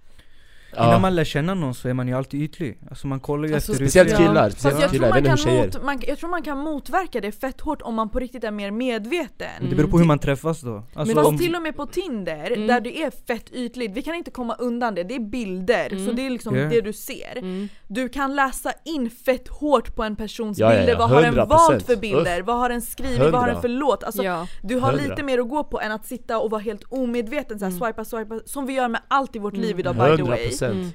Ja. 0.77 0.87
Innan 0.89 1.01
man 1.01 1.15
lär 1.15 1.25
känna 1.25 1.55
någon 1.55 1.75
så 1.75 1.89
är 1.89 1.95
man 1.95 2.09
ju 2.09 2.15
alltid 2.15 2.43
ytlig. 2.43 2.79
Alltså 2.91 3.07
man 3.07 3.21
kollar 3.21 3.49
ju 3.49 3.55
alltså, 3.55 3.73
efter 3.73 3.85
Speciellt 3.85 4.17
killar, 4.17 4.51
speciellt 4.51 4.81
jag, 4.81 4.91
killar, 4.91 5.11
tror 5.11 5.23
man 5.23 5.37
kan 5.37 5.57
mot, 5.57 5.85
man, 5.85 6.01
jag 6.07 6.19
tror 6.19 6.31
man 6.31 6.43
kan 6.43 6.59
motverka 6.59 7.21
det 7.21 7.33
fett 7.33 7.61
hårt 7.61 7.83
om 7.83 7.95
man 7.95 8.09
på 8.09 8.19
riktigt 8.19 8.45
är 8.45 8.51
mer 8.51 8.71
medveten. 8.71 9.49
Mm. 9.59 9.71
Det 9.71 9.77
beror 9.77 9.89
på 9.89 9.99
hur 9.99 10.05
man 10.05 10.19
träffas 10.19 10.61
då. 10.61 10.83
Alltså 10.95 11.15
Men 11.15 11.25
fast 11.25 11.39
till 11.39 11.55
och 11.55 11.63
med 11.63 11.77
på 11.77 11.87
Tinder, 11.87 12.51
mm. 12.51 12.67
där 12.67 12.81
du 12.81 12.91
är 12.91 13.11
fett 13.27 13.53
ytlig, 13.53 13.95
vi 13.95 14.03
kan 14.03 14.15
inte 14.15 14.31
komma 14.31 14.55
undan 14.55 14.95
det, 14.95 15.05
det 15.05 15.15
är 15.15 15.21
bilder, 15.21 15.93
mm. 15.93 16.07
så 16.07 16.13
det 16.13 16.27
är 16.27 16.31
liksom 16.31 16.57
yeah. 16.57 16.71
det 16.71 16.81
du 16.81 16.93
ser. 16.93 17.39
Mm. 17.39 17.69
Du 17.89 18.09
kan 18.09 18.37
läsa 18.37 18.73
in 18.85 19.11
fett 19.11 19.49
hårt 19.49 19.95
på 19.97 20.03
en 20.03 20.17
persons 20.17 20.59
ja, 20.59 20.69
bilder, 20.69 20.87
ja, 20.87 20.93
ja. 20.93 20.99
vad 20.99 21.11
har 21.11 21.23
den 21.23 21.49
valt 21.49 21.87
för 21.87 21.97
bilder? 21.97 22.41
Uff. 22.41 22.47
Vad 22.47 22.57
har 22.57 22.69
den 22.69 22.83
skrivit? 22.83 23.19
100. 23.19 23.31
Vad 23.31 23.41
har 23.41 23.49
den 23.49 23.61
för 23.61 23.69
låt? 23.69 24.05
Alltså, 24.05 24.23
Du 24.63 24.79
har 24.79 24.93
100. 24.93 25.09
lite 25.09 25.23
mer 25.23 25.39
att 25.39 25.49
gå 25.49 25.65
på 25.65 25.81
än 25.81 25.93
att 25.93 26.07
sitta 26.07 26.39
och 26.39 26.51
vara 26.51 26.61
helt 26.61 26.83
omedveten, 26.89 27.59
så 27.59 27.65
här, 27.65 27.73
mm. 27.73 27.81
swipa, 27.81 28.05
swipa, 28.05 28.41
som 28.45 28.67
vi 28.67 28.73
gör 28.73 28.89
med 28.89 29.01
allt 29.09 29.37
i 29.37 29.39
vårt 29.39 29.57
liv 29.57 29.81
idag 29.81 29.95
by 29.95 30.17
the 30.17 30.23
way. 30.23 30.51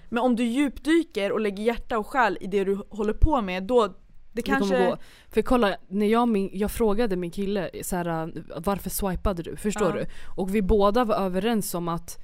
Men 0.09 0.23
om 0.23 0.35
du 0.35 0.43
djupdyker 0.43 1.31
och 1.31 1.39
lägger 1.39 1.63
hjärta 1.63 1.97
och 1.97 2.07
själ 2.07 2.37
i 2.41 2.47
det 2.47 2.63
du 2.63 2.83
håller 2.89 3.13
på 3.13 3.41
med, 3.41 3.63
då 3.63 3.93
det 4.31 4.41
kanske... 4.41 4.77
Det 4.77 4.97
För 5.29 5.41
kolla, 5.41 5.75
när 5.87 6.05
jag, 6.05 6.27
min, 6.27 6.49
jag 6.53 6.71
frågade 6.71 7.15
min 7.15 7.31
kille 7.31 7.69
så 7.83 7.95
här, 7.95 8.31
varför 8.59 8.89
swipade 8.89 9.43
du? 9.43 9.55
Förstår 9.55 9.97
ja. 9.97 10.03
du? 10.03 10.05
Och 10.41 10.55
vi 10.55 10.61
båda 10.61 11.03
var 11.03 11.15
överens 11.15 11.73
om 11.73 11.87
att 11.87 12.17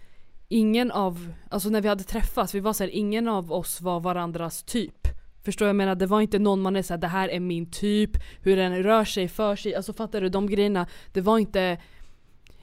ingen 0.48 0.91
av, 0.91 1.34
alltså 1.50 1.70
när 1.70 1.82
vi 1.82 1.88
hade 1.88 2.04
träffats, 2.04 2.56
vi 2.56 2.60
var 2.60 2.74
så 2.74 2.84
här, 2.84 2.91
ingen 2.91 3.28
av 3.28 3.54
oss 3.54 3.82
var 3.82 4.00
varandras 4.00 4.64
typ. 4.64 5.08
Förstår 5.46 5.68
jag 5.68 5.76
menar? 5.76 5.96
Det 5.96 6.06
var 6.06 6.22
inte 6.22 6.39
någon 6.39 6.62
man 6.62 6.76
är 6.76 6.82
såhär, 6.82 7.02
det 7.02 7.08
här 7.08 7.30
är 7.30 7.39
min 7.39 7.72
typ, 7.72 8.12
hur 8.41 8.56
den 8.56 8.84
rör 8.84 9.06
sig, 9.06 9.28
för 9.28 9.56
sig, 9.56 9.76
alltså 9.76 9.93
fattar 9.93 10.22
du? 10.22 10.30
De 10.30 10.48
grejerna, 10.48 10.88
det 11.14 11.22
var 11.22 11.38
inte 11.38 11.78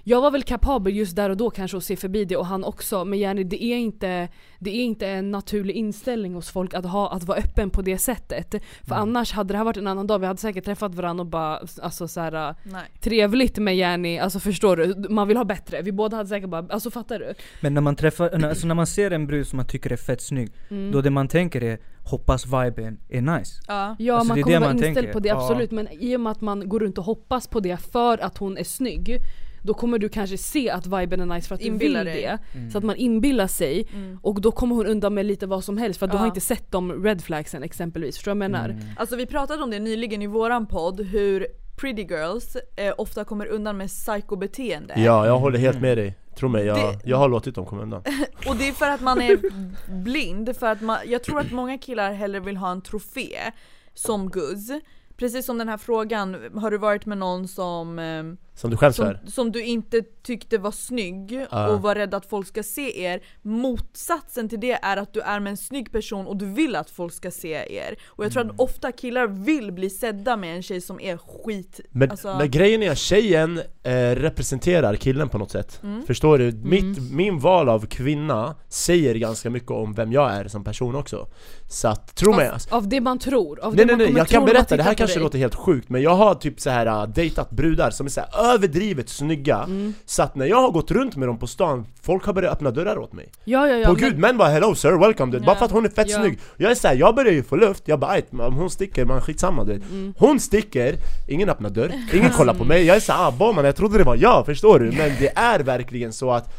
jag 0.05 0.20
var 0.20 0.30
väl 0.30 0.42
kapabel 0.42 0.96
just 0.96 1.16
där 1.16 1.30
och 1.30 1.36
då 1.36 1.50
kanske 1.50 1.76
att 1.76 1.84
se 1.84 1.96
förbi 1.96 2.24
det 2.24 2.36
och 2.36 2.46
han 2.46 2.64
också 2.64 3.05
men 3.05 3.18
gärna, 3.18 3.42
det, 3.42 3.64
är 3.64 3.76
inte, 3.76 4.28
det 4.59 4.70
är 4.70 4.84
inte 4.84 5.09
en 5.09 5.30
naturlig 5.30 5.74
inställning 5.74 6.34
hos 6.34 6.50
folk 6.50 6.74
att, 6.74 6.84
ha, 6.84 7.12
att 7.12 7.24
vara 7.24 7.38
öppen 7.38 7.70
på 7.70 7.82
det 7.82 7.98
sättet. 7.98 8.50
För 8.82 8.94
mm. 8.94 9.03
annars 9.03 9.32
hade 9.32 9.55
det 9.55 9.59
här 9.59 9.64
varit 9.64 9.76
en 9.76 9.86
annan 9.86 10.07
dag, 10.07 10.18
vi 10.18 10.26
hade 10.26 10.40
säkert 10.40 10.64
träffat 10.64 10.94
varandra 10.94 11.22
och 11.22 11.26
bara 11.26 11.61
alltså 11.82 12.09
så 12.09 12.20
här, 12.20 12.55
trevligt 13.00 13.59
med 13.59 13.76
Jenny, 13.76 14.18
alltså 14.18 14.40
förstår 14.40 14.76
du? 14.76 15.09
Man 15.09 15.28
vill 15.28 15.36
ha 15.36 15.44
bättre. 15.44 15.82
Vi 15.82 15.92
båda 15.92 16.16
hade 16.16 16.28
säkert 16.28 16.50
bara, 16.50 16.66
alltså 16.70 16.90
fattar 16.90 17.18
du? 17.18 17.34
Men 17.61 17.74
när 17.74 17.80
man 17.80 17.96
träffar, 17.96 18.44
alltså 18.44 18.66
när 18.66 18.74
man 18.74 18.86
ser 18.86 19.11
en 19.11 19.26
brud 19.26 19.46
som 19.46 19.57
man 19.57 19.66
tycker 19.66 19.92
är 19.92 19.96
fett 19.96 20.22
snygg, 20.22 20.53
mm. 20.70 20.92
då 20.92 21.00
det 21.00 21.11
man 21.11 21.28
tänker 21.28 21.62
är 21.62 21.78
hoppas 22.05 22.46
viben 22.46 22.98
är 23.09 23.20
nice. 23.20 23.62
Ja, 23.68 23.96
ja 23.98 24.14
alltså 24.14 24.34
man 24.34 24.42
kommer 24.42 24.61
vara 24.61 24.70
inställd 24.70 24.94
tänker. 24.94 25.12
på 25.12 25.20
det 25.20 25.30
absolut, 25.30 25.72
ja. 25.72 25.74
men 25.74 25.88
i 25.90 26.16
och 26.16 26.20
med 26.20 26.32
att 26.32 26.40
man 26.40 26.68
går 26.68 26.80
runt 26.80 26.98
och 26.98 27.05
hoppas 27.05 27.46
på 27.46 27.61
det 27.61 27.76
för 27.76 28.18
att 28.18 28.38
hon 28.38 28.59
är 28.59 28.64
snygg 28.64 29.18
då 29.62 29.74
kommer 29.74 29.98
du 29.98 30.08
kanske 30.08 30.38
se 30.38 30.70
att 30.70 30.86
viben 30.86 31.20
är 31.20 31.26
nice 31.26 31.48
för 31.48 31.54
att 31.54 31.60
Inbilla 31.60 31.98
du 31.98 32.04
vill 32.04 32.14
dig. 32.14 32.38
det. 32.52 32.58
Mm. 32.58 32.70
Så 32.70 32.78
att 32.78 32.84
man 32.84 32.96
inbillar 32.96 33.46
sig 33.46 33.88
mm. 33.94 34.18
och 34.22 34.40
då 34.40 34.52
kommer 34.52 34.74
hon 34.76 34.86
undan 34.86 35.14
med 35.14 35.26
lite 35.26 35.46
vad 35.46 35.64
som 35.64 35.78
helst 35.78 35.98
för 35.98 36.06
att 36.06 36.12
ja. 36.12 36.16
du 36.16 36.18
har 36.18 36.26
inte 36.26 36.40
sett 36.40 36.70
de 36.70 37.04
red 37.04 37.22
flagsen 37.22 37.62
exempelvis. 37.62 38.16
Förstår 38.16 38.34
du 38.34 38.38
vad 38.38 38.44
jag 38.44 38.50
menar? 38.50 38.68
Mm. 38.68 38.84
Alltså 38.96 39.16
vi 39.16 39.26
pratade 39.26 39.62
om 39.62 39.70
det 39.70 39.78
nyligen 39.78 40.22
i 40.22 40.26
våran 40.26 40.66
podd 40.66 41.00
hur 41.00 41.46
pretty 41.76 42.02
girls 42.02 42.56
eh, 42.76 42.94
ofta 42.98 43.24
kommer 43.24 43.46
undan 43.46 43.76
med 43.76 43.88
psykobeteende. 43.88 44.94
Ja, 44.96 45.26
jag 45.26 45.38
håller 45.38 45.58
helt 45.58 45.80
med 45.80 45.98
dig. 45.98 46.18
Tro 46.36 46.48
mig, 46.48 46.64
jag, 46.64 46.76
det, 46.76 47.00
jag 47.04 47.16
har 47.16 47.28
låtit 47.28 47.54
dem 47.54 47.66
komma 47.66 47.82
undan. 47.82 48.02
och 48.48 48.56
det 48.56 48.68
är 48.68 48.72
för 48.72 48.90
att 48.90 49.00
man 49.00 49.20
är 49.20 49.40
blind, 50.02 50.56
för 50.56 50.66
att 50.66 50.80
man, 50.80 50.98
jag 51.06 51.22
tror 51.22 51.40
att 51.40 51.52
många 51.52 51.78
killar 51.78 52.12
hellre 52.12 52.40
vill 52.40 52.56
ha 52.56 52.70
en 52.70 52.82
trofé 52.82 53.36
som 53.94 54.30
guzz 54.30 54.70
Precis 55.16 55.46
som 55.46 55.58
den 55.58 55.68
här 55.68 55.76
frågan, 55.76 56.36
har 56.54 56.70
du 56.70 56.78
varit 56.78 57.06
med 57.06 57.18
någon 57.18 57.48
som 57.48 57.98
ehm, 57.98 58.36
Som 58.55 58.70
du 58.70 58.76
skäms 58.76 58.96
som, 58.96 59.07
för? 59.07 59.30
Som 59.30 59.53
du 59.53 59.64
inte 59.64 60.03
tyckte 60.22 60.59
var 60.59 60.70
snygg 60.70 61.32
uh. 61.32 61.64
och 61.64 61.82
var 61.82 61.94
rädd 61.94 62.14
att 62.14 62.26
folk 62.26 62.46
ska 62.46 62.62
se 62.62 63.05
er 63.05 63.22
Motsatsen 63.42 64.48
till 64.48 64.61
det 64.61 64.78
är 64.82 64.96
att 64.96 65.14
du 65.14 65.20
är 65.20 65.40
med 65.40 65.50
en 65.50 65.57
snygg 65.57 65.92
person 65.92 66.26
och 66.26 66.36
du 66.36 66.46
vill 66.46 66.76
att 66.76 66.90
folk 66.90 67.12
ska 67.12 67.30
se 67.30 67.48
er 67.53 67.96
Och 68.07 68.24
jag 68.24 68.32
tror 68.32 68.42
mm. 68.42 68.55
att 68.55 68.61
ofta 68.61 68.92
killar 68.92 69.26
vill 69.26 69.72
bli 69.72 69.90
sedda 69.90 70.36
med 70.36 70.57
en 70.57 70.62
tjej 70.62 70.80
som 70.80 71.00
är 71.00 71.16
skit 71.16 71.80
Men, 71.90 72.11
alltså... 72.11 72.34
men 72.38 72.50
grejen 72.50 72.82
är 72.82 72.90
att 72.90 72.98
tjejen 72.98 73.61
eh, 73.82 73.92
representerar 74.11 74.94
killen 74.94 75.28
på 75.28 75.38
något 75.38 75.50
sätt 75.50 75.80
mm. 75.82 76.03
Förstår 76.07 76.38
du? 76.38 76.48
Mm. 76.48 76.70
Mitt, 76.70 77.12
min 77.12 77.38
val 77.38 77.68
av 77.68 77.86
kvinna 77.86 78.55
säger 78.68 79.14
ganska 79.14 79.50
mycket 79.50 79.70
om 79.70 79.94
vem 79.94 80.12
jag 80.12 80.32
är 80.32 80.48
som 80.48 80.64
person 80.64 80.94
också 80.94 81.28
Så 81.68 81.88
att, 81.88 82.14
tro 82.14 82.32
mig 82.32 82.48
alltså. 82.48 82.74
Av 82.74 82.88
det 82.88 83.00
man 83.00 83.18
tror? 83.18 83.61
Av 83.61 83.76
nej 83.76 83.86
nej 83.86 83.96
nej, 83.96 84.12
jag 84.16 84.28
kan 84.28 84.44
berätta, 84.44 84.76
det 84.76 84.82
här 84.82 84.94
kanske 84.94 85.20
låter 85.20 85.38
helt 85.38 85.55
sjukt 85.55 85.88
men 85.88 86.03
jag 86.03 86.14
har 86.14 86.34
typ 86.34 86.61
så 86.61 86.70
här 86.70 86.86
uh, 86.86 87.12
dejtat 87.12 87.50
brudar 87.50 87.90
som 87.90 88.07
är 88.07 88.11
så 88.11 88.20
här 88.20 88.41
överdrivet 88.43 89.09
snygga 89.09 89.57
mm. 89.59 89.95
Så 90.07 90.22
att 90.22 90.34
när 90.34 90.47
jag 90.47 90.62
har 90.62 90.70
gått 90.70 90.90
runt 90.90 91.16
med 91.16 91.28
dem 91.28 91.38
på 91.38 91.47
stan, 91.47 91.86
folk 92.03 92.24
har 92.24 92.32
börjat 92.32 92.53
öppna 92.53 92.70
dörrar 92.70 92.99
åt 92.99 93.12
mig 93.12 93.28
Ja 93.45 93.68
ja 93.68 93.76
ja 93.76 93.86
På 93.86 93.93
men... 93.93 94.01
gud, 94.01 94.18
män 94.18 94.38
bara 94.38 94.49
'hello 94.49 94.74
sir, 94.74 94.88
welcome' 94.88 95.34
ja. 95.34 95.40
bara 95.47 95.57
för 95.57 95.64
att 95.64 95.70
hon 95.70 95.84
är 95.84 95.88
fett 95.88 96.11
ja. 96.11 96.18
snygg 96.18 96.38
Jag 96.57 96.70
är 96.70 96.74
såhär, 96.74 96.95
jag 96.95 97.14
börjar 97.14 97.32
ju 97.32 97.43
få 97.43 97.57
luft, 97.57 97.82
jag 97.86 97.99
bara 97.99 98.20
om 98.47 98.55
hon 98.55 98.70
sticker, 98.70 99.05
man 99.05 99.20
skitsamma 99.20 99.64
du 99.64 99.74
mm. 99.74 100.14
Hon 100.18 100.40
sticker, 100.40 100.97
ingen 101.28 101.49
öppnar 101.49 101.70
dörr, 101.70 101.93
ingen 102.12 102.30
kollar 102.36 102.55
på 102.55 102.64
mig 102.64 102.84
Jag 102.84 102.97
är 102.97 103.01
såhär 103.01 103.32
ah, 103.40 103.53
man, 103.53 103.64
jag 103.64 103.76
trodde 103.76 103.99
det 103.99 104.05
var 104.05 104.16
jag, 104.16 104.47
förstår 104.47 104.78
du? 104.78 104.86
Men 104.86 105.11
det 105.18 105.32
är 105.34 105.61
verkligen 105.61 106.12
så 106.12 106.30
att 106.30 106.55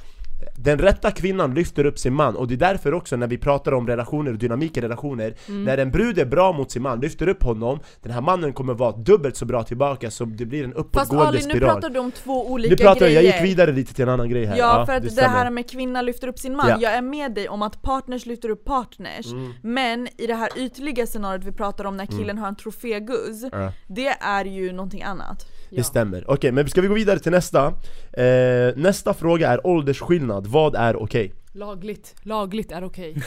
den 0.55 0.79
rätta 0.79 1.11
kvinnan 1.11 1.53
lyfter 1.53 1.85
upp 1.85 1.99
sin 1.99 2.13
man 2.13 2.35
och 2.35 2.47
det 2.47 2.53
är 2.53 2.57
därför 2.57 2.93
också 2.93 3.15
när 3.15 3.27
vi 3.27 3.37
pratar 3.37 3.73
om 3.73 3.87
relationer 3.87 4.31
och 4.31 4.37
dynamik 4.37 4.77
i 4.77 4.81
relationer 4.81 5.35
mm. 5.47 5.63
När 5.63 5.77
en 5.77 5.91
brud 5.91 6.19
är 6.19 6.25
bra 6.25 6.51
mot 6.51 6.71
sin 6.71 6.81
man, 6.81 6.99
lyfter 6.99 7.27
upp 7.27 7.43
honom 7.43 7.79
Den 8.01 8.11
här 8.11 8.21
mannen 8.21 8.53
kommer 8.53 8.73
vara 8.73 8.91
dubbelt 8.91 9.37
så 9.37 9.45
bra 9.45 9.63
tillbaka 9.63 10.11
så 10.11 10.25
det 10.25 10.45
blir 10.45 10.63
en 10.63 10.73
uppåtgående 10.73 11.41
spiral 11.41 11.59
nu 11.59 11.65
pratar 11.65 11.89
du 11.89 11.99
om 11.99 12.11
två 12.11 12.51
olika 12.51 12.69
nu 12.69 12.77
pratar, 12.77 12.99
grejer 12.99 13.21
Jag 13.21 13.23
gick 13.23 13.43
vidare 13.43 13.71
lite 13.71 13.93
till 13.93 14.03
en 14.03 14.09
annan 14.09 14.29
grej 14.29 14.45
här 14.45 14.57
Ja, 14.57 14.79
ja 14.79 14.85
för 14.85 14.93
att 14.93 15.03
det, 15.03 15.15
det 15.15 15.27
här 15.27 15.49
med 15.49 15.69
kvinna 15.69 16.01
lyfter 16.01 16.27
upp 16.27 16.39
sin 16.39 16.55
man, 16.55 16.69
ja. 16.69 16.77
jag 16.81 16.93
är 16.93 17.01
med 17.01 17.33
dig 17.33 17.49
om 17.49 17.61
att 17.61 17.81
partners 17.81 18.25
lyfter 18.25 18.49
upp 18.49 18.65
partners 18.65 19.31
mm. 19.31 19.53
Men 19.61 20.07
i 20.17 20.27
det 20.27 20.35
här 20.35 20.49
ytliga 20.55 21.05
scenariot 21.05 21.43
vi 21.43 21.51
pratar 21.51 21.85
om 21.85 21.97
när 21.97 22.03
mm. 22.03 22.17
killen 22.17 22.29
mm. 22.29 22.41
har 22.41 22.47
en 22.47 22.55
troféguzz 22.55 23.43
ja. 23.51 23.71
Det 23.87 24.07
är 24.07 24.45
ju 24.45 24.71
någonting 24.71 25.03
annat 25.03 25.45
det 25.75 25.83
stämmer. 25.83 26.23
Okej, 26.27 26.51
men 26.51 26.69
ska 26.69 26.81
vi 26.81 26.87
gå 26.87 26.93
vidare 26.93 27.19
till 27.19 27.31
nästa? 27.31 27.65
Eh, 28.13 28.75
nästa 28.75 29.13
fråga 29.13 29.49
är 29.49 29.67
åldersskillnad, 29.67 30.42
vad 30.47 30.75
är 30.75 30.95
okej? 30.95 31.25
Okay? 31.25 31.37
Lagligt, 31.51 32.15
lagligt 32.21 32.71
är 32.71 32.83
okej 32.83 33.11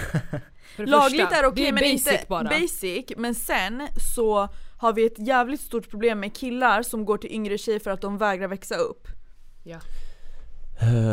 okay. 0.75 0.87
Lagligt 0.87 1.33
är 1.33 1.47
okej 1.47 1.49
okay, 1.49 1.73
men 1.73 1.85
inte 1.85 2.25
bara. 2.29 2.45
basic, 2.45 3.05
men 3.17 3.35
sen 3.35 3.89
så 4.15 4.49
har 4.79 4.93
vi 4.93 5.07
ett 5.07 5.19
jävligt 5.19 5.61
stort 5.61 5.91
problem 5.91 6.21
med 6.21 6.37
killar 6.37 6.83
som 6.83 7.05
går 7.05 7.19
till 7.19 7.33
yngre 7.33 7.59
tjejer 7.59 7.79
för 7.79 7.91
att 7.91 8.01
de 8.01 8.19
vägrar 8.19 8.49
växa 8.49 8.77
upp 8.77 9.09
Ja 9.65 9.79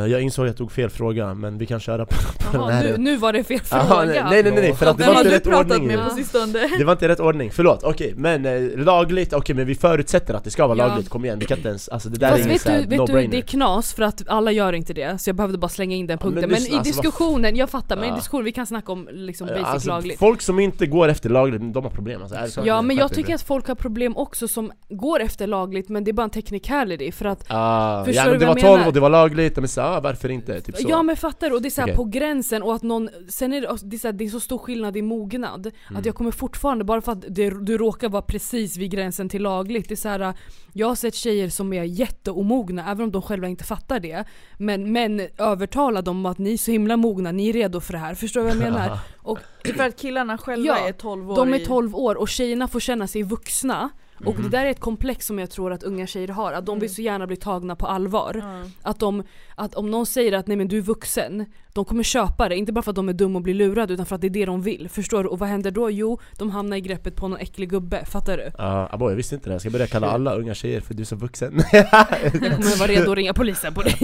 jag 0.10 0.22
insåg 0.22 0.46
att 0.46 0.50
jag 0.50 0.58
tog 0.58 0.72
fel 0.72 0.90
fråga, 0.90 1.34
men 1.34 1.58
vi 1.58 1.66
kan 1.66 1.80
köra 1.80 2.06
på, 2.06 2.16
på 2.52 2.58
Aha, 2.58 2.68
den 2.68 2.76
här. 2.76 2.84
nu, 2.84 2.98
nu 2.98 3.18
var 3.18 3.34
det 3.34 3.44
fel 3.44 3.60
fråga! 3.60 3.82
Aha, 3.82 4.04
nej, 4.06 4.24
nej 4.30 4.44
nej 4.44 4.54
nej, 4.54 4.76
för 4.76 4.86
att 4.86 4.98
det 4.98 5.08
var 5.08 5.18
inte 5.18 5.32
rätt 5.32 5.48
ordning. 5.48 5.88
med 5.88 6.04
på 6.04 6.16
sistone? 6.16 6.70
Det 6.78 6.84
var 6.84 6.92
inte 6.94 7.08
rätt 7.08 7.20
ordning, 7.20 7.52
förlåt, 7.52 7.84
okej 7.84 8.08
okay, 8.08 8.20
men 8.22 8.46
eh, 8.46 8.78
lagligt, 8.78 9.28
okej 9.28 9.38
okay, 9.38 9.56
men 9.56 9.66
vi 9.66 9.76
förutsätter 9.76 10.34
att 10.34 10.44
det 10.44 10.52
ska 10.52 10.68
vara 10.68 10.78
ja. 10.78 10.88
lagligt, 10.88 11.10
kom 11.10 11.26
igen, 11.26 11.40
vi 11.40 11.46
kan 11.46 11.58
inte 11.58 11.70
ens, 11.70 11.90
alltså 11.90 12.10
det 12.10 12.20
där 12.20 12.30
Fast 12.30 12.46
är 12.46 12.50
vet, 12.50 12.90
du, 12.90 12.98
vet 12.98 13.08
du, 13.08 13.28
det 13.28 13.38
är 13.38 13.42
knas 13.42 13.94
för 13.94 14.04
att 14.04 14.24
alla 14.28 14.52
gör 14.52 14.74
inte 14.74 14.94
det, 14.94 15.22
så 15.22 15.30
jag 15.30 15.36
behövde 15.36 15.58
bara 15.58 15.70
slänga 15.70 15.96
in 15.96 16.08
den 16.08 16.18
punkten 16.18 16.42
ja, 16.42 16.48
Men, 16.48 16.64
men 16.64 16.74
i 16.74 16.78
alltså, 16.78 17.02
diskussionen, 17.02 17.56
jag 17.56 17.70
fattar, 17.70 17.96
men 17.96 18.14
i 18.14 18.16
diskussionen, 18.16 18.46
vi 18.46 18.52
kan 18.52 18.66
snacka 18.66 18.92
om 18.92 19.10
liksom 19.12 19.48
basic 19.48 19.66
alltså, 19.66 19.90
lagligt. 19.90 20.20
Folk 20.20 20.42
som 20.42 20.60
inte 20.60 20.86
går 20.86 21.08
efter 21.08 21.30
lagligt, 21.30 21.74
de 21.74 21.84
har 21.84 21.92
problem 21.92 22.22
alltså, 22.22 22.62
Ja 22.66 22.82
men 22.82 22.96
jag 22.96 23.14
tycker 23.14 23.36
att 23.36 23.42
folk 23.42 23.68
har 23.68 23.76
problem 23.76 24.18
också 24.18 24.48
som 24.48 24.72
går 24.90 25.20
efter 25.20 25.48
lagligt 25.48 25.90
men 25.90 26.04
det 26.04 26.12
är 26.12 26.14
bara 26.14 26.24
en 26.24 26.30
technicality 26.30 27.12
för 27.12 27.26
att 27.26 27.46
ah, 27.48 28.06
Förstår 28.06 28.26
ja, 28.26 28.32
men 28.32 28.40
det 28.40 28.46
var 28.46 28.56
12 28.56 28.88
och 28.88 28.94
det 28.94 29.00
var 29.00 29.10
lagligt, 29.10 29.53
men 29.62 29.68
så, 29.68 29.82
ah, 29.82 30.00
varför 30.00 30.30
inte? 30.30 30.62
Typ 30.62 30.78
så. 30.78 30.88
Ja 30.90 31.04
men 31.04 31.18
fattar? 31.18 31.54
Och 31.54 31.62
det 31.62 31.68
är 31.68 31.70
så 31.70 31.84
okay. 31.84 31.96
på 31.96 32.04
gränsen 32.04 32.64
och 32.64 32.76
att 32.76 32.84
någon, 32.84 33.10
sen 33.30 33.54
är 33.54 33.62
det, 33.62 33.78
det, 33.84 33.96
är 33.96 34.00
så 34.00 34.08
här, 34.08 34.14
det 34.14 34.26
är 34.26 34.30
så 34.30 34.40
stor 34.40 34.58
skillnad 34.58 34.98
i 34.98 35.02
mognad 35.02 35.72
mm. 35.90 36.00
Att 36.00 36.06
jag 36.06 36.16
kommer 36.16 36.32
fortfarande, 36.32 36.84
bara 36.84 37.02
för 37.02 37.12
att 37.12 37.26
det, 37.28 37.66
du 37.66 37.78
råkar 37.78 38.10
vara 38.10 38.22
precis 38.22 38.78
vid 38.78 38.92
gränsen 38.92 39.30
till 39.30 39.42
lagligt 39.42 39.88
Det 39.90 39.94
är 39.94 39.96
så 39.96 40.10
här, 40.10 40.34
Jag 40.74 40.88
har 40.88 40.96
sett 40.96 41.16
tjejer 41.16 41.50
som 41.50 41.74
är 41.74 41.84
jätteomogna, 41.84 42.92
även 42.92 43.04
om 43.04 43.12
de 43.12 43.22
själva 43.22 43.48
inte 43.48 43.64
fattar 43.64 44.00
det 44.00 44.24
Men, 44.58 44.92
men 44.92 45.28
övertala 45.38 46.02
dem 46.02 46.26
att 46.26 46.38
ni 46.38 46.54
är 46.54 46.58
så 46.58 46.72
himla 46.72 46.98
mogna, 46.98 47.32
ni 47.32 47.50
är 47.50 47.54
redo 47.54 47.80
för 47.80 47.94
det 47.94 48.00
här, 48.00 48.16
förstår 48.16 48.42
du 48.42 48.48
vad 48.48 48.56
jag 48.56 48.60
menar? 48.60 49.00
Och, 49.18 49.40
för 49.76 49.84
att 49.84 50.00
killarna 50.00 50.38
själva 50.38 50.68
ja, 50.68 50.88
är 50.88 50.92
12 50.92 51.32
år 51.32 51.36
de 51.36 51.54
är 51.54 51.66
12 51.66 51.96
år 51.96 52.16
och 52.16 52.30
tjejerna 52.30 52.68
får 52.68 52.80
känna 52.80 53.08
sig 53.08 53.24
vuxna 53.24 53.90
och 54.20 54.36
mm. 54.36 54.44
det 54.44 54.50
där 54.58 54.66
är 54.66 54.70
ett 54.70 54.80
komplex 54.80 55.26
som 55.26 55.40
jag 55.40 55.50
tror 55.50 55.74
att 55.74 55.84
unga 55.84 56.08
tjejer 56.08 56.28
har, 56.28 56.54
att 56.54 56.66
de 56.66 56.80
vill 56.80 56.90
mm. 56.90 56.96
så 56.96 57.02
gärna 57.02 57.28
bli 57.28 57.36
tagna 57.36 57.76
på 57.76 57.88
allvar. 57.88 58.36
Mm. 58.36 58.72
Att, 58.82 59.00
de, 59.00 59.24
att 59.56 59.76
om 59.76 59.92
någon 59.92 60.06
säger 60.06 60.34
att 60.34 60.48
nej 60.48 60.58
men 60.58 60.68
du 60.68 60.78
är 60.78 60.82
vuxen, 60.82 61.46
de 61.74 61.86
kommer 61.86 62.04
köpa 62.04 62.50
det, 62.50 62.56
inte 62.56 62.72
bara 62.74 62.82
för 62.82 62.92
att 62.92 62.96
de 62.96 63.10
är 63.10 63.14
dumma 63.14 63.38
och 63.40 63.44
blir 63.44 63.54
lurade 63.54 63.94
utan 63.94 64.06
för 64.06 64.16
att 64.16 64.22
det 64.22 64.28
är 64.28 64.30
det 64.30 64.46
de 64.46 64.62
vill. 64.62 64.90
Förstår 64.90 65.24
du? 65.24 65.30
Och 65.30 65.40
vad 65.40 65.50
händer 65.50 65.72
då? 65.72 65.92
Jo, 65.92 66.20
de 66.38 66.50
hamnar 66.50 66.78
i 66.78 66.82
greppet 66.82 67.16
på 67.16 67.28
någon 67.28 67.40
äcklig 67.40 67.70
gubbe, 67.70 68.06
fattar 68.06 68.38
du? 68.38 68.52
Ja, 68.58 68.90
uh, 68.94 69.10
jag 69.10 69.16
visste 69.16 69.36
inte 69.36 69.50
det. 69.50 69.54
Jag 69.54 69.62
ska 69.62 69.70
börja 69.70 69.88
kalla 69.88 70.12
alla 70.12 70.36
unga 70.36 70.54
tjejer 70.54 70.82
för 70.82 70.94
du 70.94 71.02
är 71.02 71.06
så 71.06 71.16
vuxen. 71.16 71.64
jag 71.72 71.90
kommer 72.32 72.80
vara 72.80 72.92
redo 72.92 73.12
att 73.12 73.18
ringa 73.18 73.34
polisen 73.34 73.74
på 73.74 73.82
dig. 73.82 73.96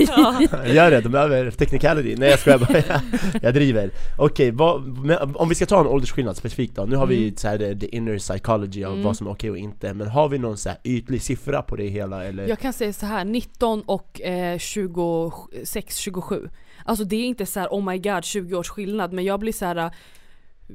Gör 0.65 0.91
det, 0.91 1.01
de 1.01 1.15
över 1.15 1.51
technicality. 1.51 2.15
Nej 2.17 2.29
jag 2.29 2.39
skojar 2.39 2.57
bara, 2.57 3.01
jag 3.41 3.53
driver. 3.53 3.91
Okej, 4.17 4.53
okay, 4.53 5.15
om 5.35 5.49
vi 5.49 5.55
ska 5.55 5.65
ta 5.65 5.79
en 5.79 5.87
åldersskillnad 5.87 6.37
specifikt 6.37 6.75
då. 6.75 6.85
Nu 6.85 6.95
har 6.95 7.07
vi 7.07 7.23
mm. 7.23 7.35
så 7.35 7.47
här, 7.47 7.57
the 7.79 7.95
inner 7.95 8.17
psychology 8.17 8.83
av 8.83 8.93
mm. 8.93 9.03
vad 9.03 9.17
som 9.17 9.27
är 9.27 9.31
okej 9.31 9.51
okay 9.51 9.61
och 9.61 9.63
inte. 9.63 9.93
Men 9.93 10.07
har 10.07 10.29
vi 10.29 10.37
någon 10.37 10.57
så 10.57 10.69
här 10.69 10.77
ytlig 10.83 11.21
siffra 11.21 11.61
på 11.61 11.75
det 11.75 11.87
hela 11.87 12.25
eller? 12.25 12.47
Jag 12.47 12.59
kan 12.59 12.73
säga 12.73 12.93
så 12.93 13.05
här 13.05 13.25
19 13.25 13.81
och 13.81 14.21
eh, 14.21 14.57
26, 14.57 15.97
27 15.97 16.49
Alltså 16.89 17.05
det 17.05 17.15
är 17.15 17.25
inte 17.25 17.45
så 17.45 17.59
här, 17.59 17.67
oh 17.67 17.85
my 17.91 17.97
god 17.97 18.23
20 18.23 18.55
års 18.55 18.69
skillnad 18.69 19.13
men 19.13 19.25
jag 19.25 19.39
blir 19.39 19.53
så 19.53 19.65
här 19.65 19.91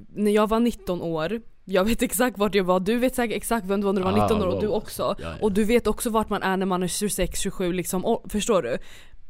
när 0.08 0.30
jag 0.30 0.48
var 0.48 0.60
19 0.60 1.02
år 1.02 1.40
jag 1.64 1.84
vet 1.84 2.02
exakt 2.08 2.38
vart 2.38 2.54
jag 2.54 2.64
var, 2.64 2.80
du 2.80 2.98
vet 2.98 3.14
säkert 3.14 3.36
exakt 3.36 3.66
vem 3.66 3.80
du 3.80 3.86
var 3.86 3.92
när 3.92 4.00
du 4.00 4.04
var 4.04 4.20
19 4.20 4.42
år 4.42 4.46
och 4.46 4.60
du 4.60 4.68
också. 4.68 5.02
Ja, 5.02 5.14
ja. 5.28 5.34
Och 5.40 5.52
du 5.52 5.64
vet 5.64 5.86
också 5.86 6.10
vart 6.10 6.30
man 6.30 6.42
är 6.42 6.56
när 6.56 6.66
man 6.66 6.82
är 6.82 6.88
26, 6.88 7.40
27 7.40 7.72
liksom, 7.72 8.20
förstår 8.28 8.62
du? 8.62 8.78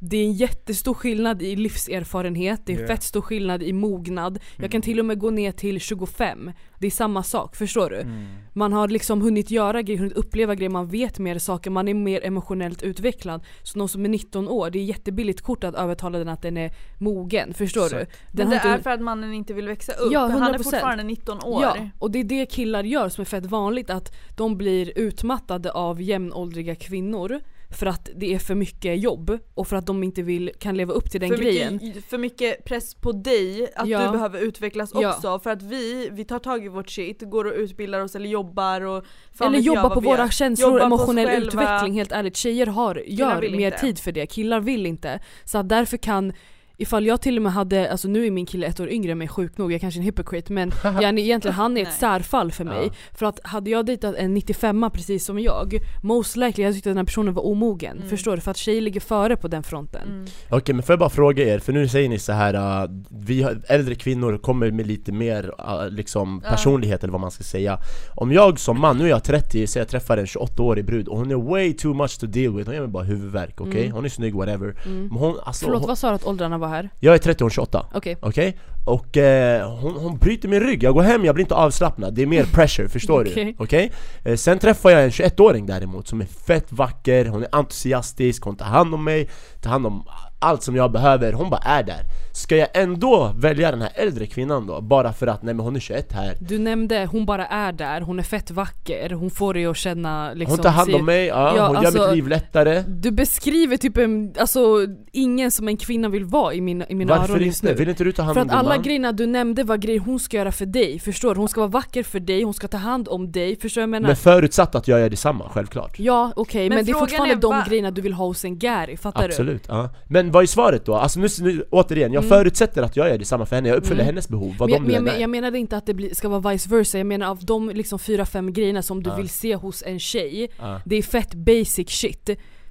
Det 0.08 0.16
är 0.16 0.24
en 0.24 0.32
jättestor 0.32 0.94
skillnad 0.94 1.42
i 1.42 1.56
livserfarenhet, 1.56 2.60
det 2.64 2.72
är 2.72 2.76
yeah. 2.76 2.88
fett 2.88 3.02
stor 3.02 3.20
skillnad 3.20 3.62
i 3.62 3.72
mognad. 3.72 4.32
Mm. 4.32 4.42
Jag 4.56 4.70
kan 4.70 4.78
mm. 4.78 4.82
till 4.82 5.00
och 5.00 5.06
med 5.06 5.18
gå 5.18 5.30
ner 5.30 5.52
till 5.52 5.80
25. 5.80 6.52
Det 6.78 6.86
är 6.86 6.90
samma 6.90 7.22
sak, 7.22 7.56
förstår 7.56 7.90
du? 7.90 8.00
Mm. 8.00 8.24
Man 8.52 8.72
har 8.72 8.88
liksom 8.88 9.22
hunnit 9.22 9.50
göra 9.50 9.82
grejer, 9.82 9.98
hunnit 9.98 10.16
uppleva 10.16 10.54
grejer, 10.54 10.70
man 10.70 10.88
vet 10.88 11.18
mer 11.18 11.38
saker, 11.38 11.70
man 11.70 11.88
är 11.88 11.94
mer 11.94 12.24
emotionellt 12.24 12.82
utvecklad. 12.82 13.44
Så 13.62 13.78
någon 13.78 13.88
som 13.88 14.04
är 14.04 14.08
19 14.08 14.48
år, 14.48 14.70
det 14.70 14.78
är 14.78 14.84
jättebilligt 14.84 15.40
kort 15.40 15.64
att 15.64 15.74
övertala 15.74 16.18
den 16.18 16.28
att 16.28 16.42
den 16.42 16.56
är 16.56 16.72
mogen, 16.98 17.54
förstår 17.54 17.88
så. 17.88 17.96
du? 17.96 18.06
Den 18.32 18.48
Men 18.48 18.50
det 18.50 18.56
inte... 18.56 18.68
är 18.68 18.78
för 18.78 18.90
att 18.90 19.00
mannen 19.00 19.34
inte 19.34 19.54
vill 19.54 19.68
växa 19.68 19.92
upp, 19.92 20.12
ja, 20.12 20.28
100%. 20.28 20.30
han 20.30 20.54
är 20.54 20.58
fortfarande 20.58 21.04
19 21.04 21.38
år. 21.44 21.62
Ja, 21.62 21.88
och 21.98 22.10
det 22.10 22.18
är 22.18 22.24
det 22.24 22.46
killar 22.46 22.84
gör 22.84 23.08
som 23.08 23.22
är 23.22 23.26
fett 23.26 23.46
vanligt, 23.46 23.90
att 23.90 24.14
de 24.36 24.56
blir 24.56 24.98
utmattade 24.98 25.72
av 25.72 26.02
jämnåldriga 26.02 26.74
kvinnor 26.74 27.40
för 27.74 27.86
att 27.86 28.08
det 28.16 28.34
är 28.34 28.38
för 28.38 28.54
mycket 28.54 29.02
jobb 29.02 29.38
och 29.54 29.68
för 29.68 29.76
att 29.76 29.86
de 29.86 30.04
inte 30.04 30.22
vill, 30.22 30.50
kan 30.58 30.76
leva 30.76 30.92
upp 30.92 31.10
till 31.10 31.20
den 31.20 31.30
för 31.30 31.36
grejen. 31.36 31.80
Mycket, 31.82 32.04
för 32.04 32.18
mycket 32.18 32.64
press 32.64 32.94
på 32.94 33.12
dig, 33.12 33.72
att 33.76 33.88
ja. 33.88 34.06
du 34.06 34.12
behöver 34.12 34.40
utvecklas 34.40 34.92
också. 34.92 35.18
Ja. 35.22 35.38
För 35.38 35.50
att 35.50 35.62
vi, 35.62 36.08
vi 36.12 36.24
tar 36.24 36.38
tag 36.38 36.64
i 36.64 36.68
vårt 36.68 36.90
shit, 36.90 37.22
går 37.22 37.44
och 37.44 37.52
utbildar 37.56 38.00
oss 38.00 38.16
eller 38.16 38.28
jobbar 38.28 38.80
och 38.80 39.04
Eller 39.40 39.58
jobbar 39.58 39.90
på 39.90 40.00
våra 40.00 40.30
känslor, 40.30 40.80
emotionell 40.80 41.42
utveckling 41.42 41.92
helt 41.92 42.12
ärligt. 42.12 42.36
Tjejer 42.36 42.66
har, 42.66 43.02
gör 43.06 43.56
mer 43.56 43.66
inte. 43.66 43.78
tid 43.78 43.98
för 43.98 44.12
det, 44.12 44.26
killar 44.26 44.60
vill 44.60 44.86
inte. 44.86 45.20
Så 45.44 45.62
därför 45.62 45.96
kan 45.96 46.32
Ifall 46.76 47.06
jag 47.06 47.20
till 47.20 47.36
och 47.36 47.42
med 47.42 47.52
hade, 47.52 47.90
alltså 47.90 48.08
nu 48.08 48.26
är 48.26 48.30
min 48.30 48.46
kille 48.46 48.66
ett 48.66 48.80
år 48.80 48.88
yngre 48.88 49.12
än 49.12 49.18
mig 49.18 49.28
sjukt 49.28 49.58
nog, 49.58 49.72
jag 49.72 49.74
är 49.74 49.78
kanske 49.78 49.98
är 49.98 50.00
en 50.00 50.04
hypocrite 50.04 50.52
men 50.52 50.72
jag, 50.82 51.18
egentligen 51.18 51.54
han 51.54 51.76
är 51.76 51.82
ett 51.82 51.92
särfall 51.92 52.52
för 52.52 52.64
mig. 52.64 52.84
Ja. 52.86 52.92
För 53.18 53.26
att 53.26 53.40
hade 53.42 53.70
jag 53.70 53.86
dejtat 53.86 54.14
en 54.14 54.34
95 54.34 54.90
precis 54.94 55.24
som 55.24 55.38
jag, 55.38 55.78
most 56.02 56.36
likely 56.36 56.64
jag 56.64 56.74
tyckte 56.74 56.90
att 56.90 56.94
den 56.94 56.98
här 56.98 57.04
personen 57.04 57.34
var 57.34 57.46
omogen. 57.46 57.96
Mm. 57.96 58.08
Förstår 58.08 58.36
du? 58.36 58.40
För 58.42 58.50
att 58.50 58.56
tjejer 58.56 58.80
ligger 58.80 59.00
före 59.00 59.36
på 59.36 59.48
den 59.48 59.62
fronten. 59.62 60.02
Mm. 60.08 60.22
Okej 60.22 60.58
okay, 60.58 60.74
men 60.74 60.82
får 60.82 60.92
jag 60.92 60.98
bara 60.98 61.10
fråga 61.10 61.44
er, 61.44 61.58
för 61.58 61.72
nu 61.72 61.88
säger 61.88 62.08
ni 62.08 62.18
så 62.18 62.32
här 62.32 62.84
uh, 62.84 62.90
vi 63.10 63.42
har, 63.42 63.62
äldre 63.68 63.94
kvinnor 63.94 64.38
kommer 64.38 64.70
med 64.70 64.86
lite 64.86 65.12
mer 65.12 65.44
uh, 65.44 65.90
liksom 65.90 66.40
personlighet 66.40 67.02
ja. 67.02 67.04
eller 67.04 67.12
vad 67.12 67.20
man 67.20 67.30
ska 67.30 67.44
säga. 67.44 67.78
Om 68.14 68.32
jag 68.32 68.58
som 68.58 68.80
man, 68.80 68.98
nu 68.98 69.04
är 69.04 69.08
jag 69.08 69.24
30, 69.24 69.66
så 69.66 69.78
jag 69.78 69.88
träffar 69.88 70.16
en 70.16 70.26
28-årig 70.26 70.84
brud 70.84 71.08
och 71.08 71.18
hon 71.18 71.30
är 71.30 71.34
way 71.34 71.72
too 71.72 71.94
much 71.94 72.18
to 72.18 72.26
deal 72.26 72.56
with, 72.56 72.68
hon 72.68 72.74
ger 72.74 72.80
mig 72.80 72.90
bara 72.90 73.04
huvudvärk, 73.04 73.60
okej? 73.60 73.70
Okay? 73.70 73.82
Mm. 73.82 73.92
Hon 73.92 74.04
är 74.04 74.08
snygg, 74.08 74.34
whatever. 74.34 74.76
Mm. 74.86 75.06
Men 75.06 75.18
hon, 75.18 75.38
alltså, 75.44 75.64
Förlåt, 75.64 75.80
hon, 75.80 75.88
vad 75.88 75.98
sa 75.98 76.08
du 76.08 76.14
att 76.14 76.26
åldrarna 76.26 76.58
var? 76.58 76.63
Vara 76.64 76.76
här? 76.76 76.90
Jag 77.00 77.14
är 77.14 77.18
30, 77.18 77.44
hon 77.44 77.50
28 77.50 77.86
Okej 77.92 78.16
okay. 78.22 78.28
okay? 78.28 78.52
Och 78.84 79.16
eh, 79.16 79.70
hon, 79.78 79.92
hon 79.92 80.18
bryter 80.18 80.48
min 80.48 80.60
rygg, 80.60 80.82
jag 80.82 80.94
går 80.94 81.02
hem, 81.02 81.24
jag 81.24 81.34
blir 81.34 81.44
inte 81.44 81.54
avslappnad 81.54 82.14
Det 82.14 82.22
är 82.22 82.26
mer 82.26 82.44
pressure, 82.44 82.88
förstår 82.88 83.20
okay. 83.20 83.44
du? 83.44 83.54
Okej? 83.58 83.92
Eh, 84.24 84.36
sen 84.36 84.58
träffar 84.58 84.90
jag 84.90 85.04
en 85.04 85.10
21-åring 85.10 85.66
däremot 85.66 86.08
som 86.08 86.20
är 86.20 86.26
fett 86.26 86.72
vacker, 86.72 87.24
hon 87.24 87.42
är 87.42 87.48
entusiastisk, 87.52 88.42
hon 88.42 88.56
tar 88.56 88.66
hand 88.66 88.94
om 88.94 89.04
mig 89.04 89.28
Tar 89.62 89.70
hand 89.70 89.86
om 89.86 90.04
allt 90.38 90.62
som 90.62 90.76
jag 90.76 90.92
behöver, 90.92 91.32
hon 91.32 91.50
bara 91.50 91.60
är 91.60 91.82
där 91.82 92.04
Ska 92.36 92.56
jag 92.56 92.68
ändå 92.74 93.32
välja 93.36 93.70
den 93.70 93.82
här 93.82 93.92
äldre 93.94 94.26
kvinnan 94.26 94.66
då? 94.66 94.80
Bara 94.80 95.12
för 95.12 95.26
att 95.26 95.42
nej 95.42 95.54
men 95.54 95.64
hon 95.64 95.76
är 95.76 95.80
21 95.80 96.12
här 96.12 96.36
Du 96.40 96.58
nämnde 96.58 97.08
hon 97.12 97.26
bara 97.26 97.46
är 97.46 97.72
där, 97.72 98.00
hon 98.00 98.18
är 98.18 98.22
fett 98.22 98.50
vacker, 98.50 99.10
hon 99.10 99.30
får 99.30 99.54
dig 99.54 99.66
att 99.66 99.76
känna 99.76 100.32
liksom 100.32 100.50
Hon 100.50 100.62
tar 100.62 100.70
hand 100.70 100.94
om 100.94 101.04
mig, 101.04 101.26
ja, 101.26 101.56
ja 101.56 101.66
hon 101.66 101.76
alltså, 101.76 101.98
gör 101.98 102.06
mitt 102.06 102.16
liv 102.16 102.28
lättare 102.28 102.84
Du 102.88 103.10
beskriver 103.10 103.76
typ 103.76 103.96
en, 103.96 104.34
alltså 104.38 104.86
ingen 105.12 105.50
som 105.50 105.68
en 105.68 105.76
kvinna 105.76 106.08
vill 106.08 106.24
vara 106.24 106.54
i 106.54 106.60
mina, 106.60 106.86
i 106.88 106.94
mina 106.94 107.18
Varför 107.18 107.34
öron 107.34 107.46
just 107.46 107.64
inte? 107.64 107.74
Vill 107.74 107.88
inte 107.88 108.04
du 108.04 108.12
ta 108.12 108.22
hand 108.22 108.38
om 108.38 108.48
För 108.48 108.54
att 108.54 108.58
alla 108.60 108.74
man? 108.74 108.82
grejerna 108.82 109.12
du 109.12 109.26
nämnde 109.26 109.64
var 109.64 109.76
grejer 109.76 110.00
hon 110.00 110.18
ska 110.20 110.36
göra 110.36 110.52
för 110.52 110.66
dig, 110.66 110.98
förstår 110.98 111.34
du? 111.34 111.40
Hon 111.40 111.48
ska 111.48 111.60
vara 111.60 111.70
vacker 111.70 112.02
för 112.02 112.20
dig, 112.20 112.42
hon 112.42 112.54
ska 112.54 112.68
ta 112.68 112.76
hand 112.76 113.08
om 113.08 113.32
dig, 113.32 113.56
förstår 113.56 113.80
du 113.80 113.82
jag 113.82 113.90
menar? 113.90 114.06
Men 114.06 114.16
förutsatt 114.16 114.74
att 114.74 114.88
jag 114.88 115.00
gör 115.00 115.10
detsamma, 115.10 115.48
självklart 115.50 115.94
Ja 115.98 116.32
okej, 116.36 116.42
okay, 116.42 116.68
men, 116.68 116.76
men 116.76 116.84
det 116.84 116.90
är 116.90 116.94
fortfarande 116.94 117.34
är 117.34 117.38
de 117.38 117.62
grejerna 117.68 117.90
du 117.90 118.00
vill 118.00 118.12
ha 118.12 118.26
hos 118.26 118.44
en 118.44 118.58
Gary, 118.58 118.96
fattar 118.96 119.24
Absolut, 119.24 119.66
du? 119.66 119.72
Absolut, 119.72 119.94
ja 119.94 120.00
Men 120.08 120.30
vad 120.30 120.42
är 120.42 120.46
svaret 120.46 120.86
då? 120.86 120.94
Alltså 120.94 121.20
nu, 121.20 121.28
nu 121.40 121.64
återigen, 121.70 122.12
jag 122.12 122.23
mm. 122.24 122.38
förutsätter 122.38 122.82
att 122.82 122.96
jag 122.96 123.08
gör 123.08 123.18
detsamma 123.18 123.46
för 123.46 123.56
henne, 123.56 123.68
jag 123.68 123.78
uppfyller 123.78 124.00
mm. 124.00 124.06
hennes 124.06 124.28
behov, 124.28 124.56
vad 124.58 124.70
men, 124.70 124.88
de 124.88 125.00
men, 125.00 125.20
jag 125.20 125.30
menade 125.30 125.58
inte 125.58 125.76
att 125.76 125.86
det 125.86 126.16
ska 126.16 126.28
vara 126.28 126.52
vice 126.52 126.68
versa, 126.68 126.98
jag 126.98 127.06
menar 127.06 127.30
av 127.30 127.44
de 127.44 127.70
liksom 127.70 127.98
fyra, 127.98 128.26
fem 128.26 128.52
grejerna 128.52 128.82
som 128.82 129.02
du 129.02 129.14
vill 129.16 129.28
se 129.28 129.54
hos 129.54 129.82
en 129.86 130.00
tjej. 130.00 130.48
Det 130.84 130.96
är 130.96 131.02
fett 131.02 131.34
basic 131.34 131.90
shit 131.90 132.30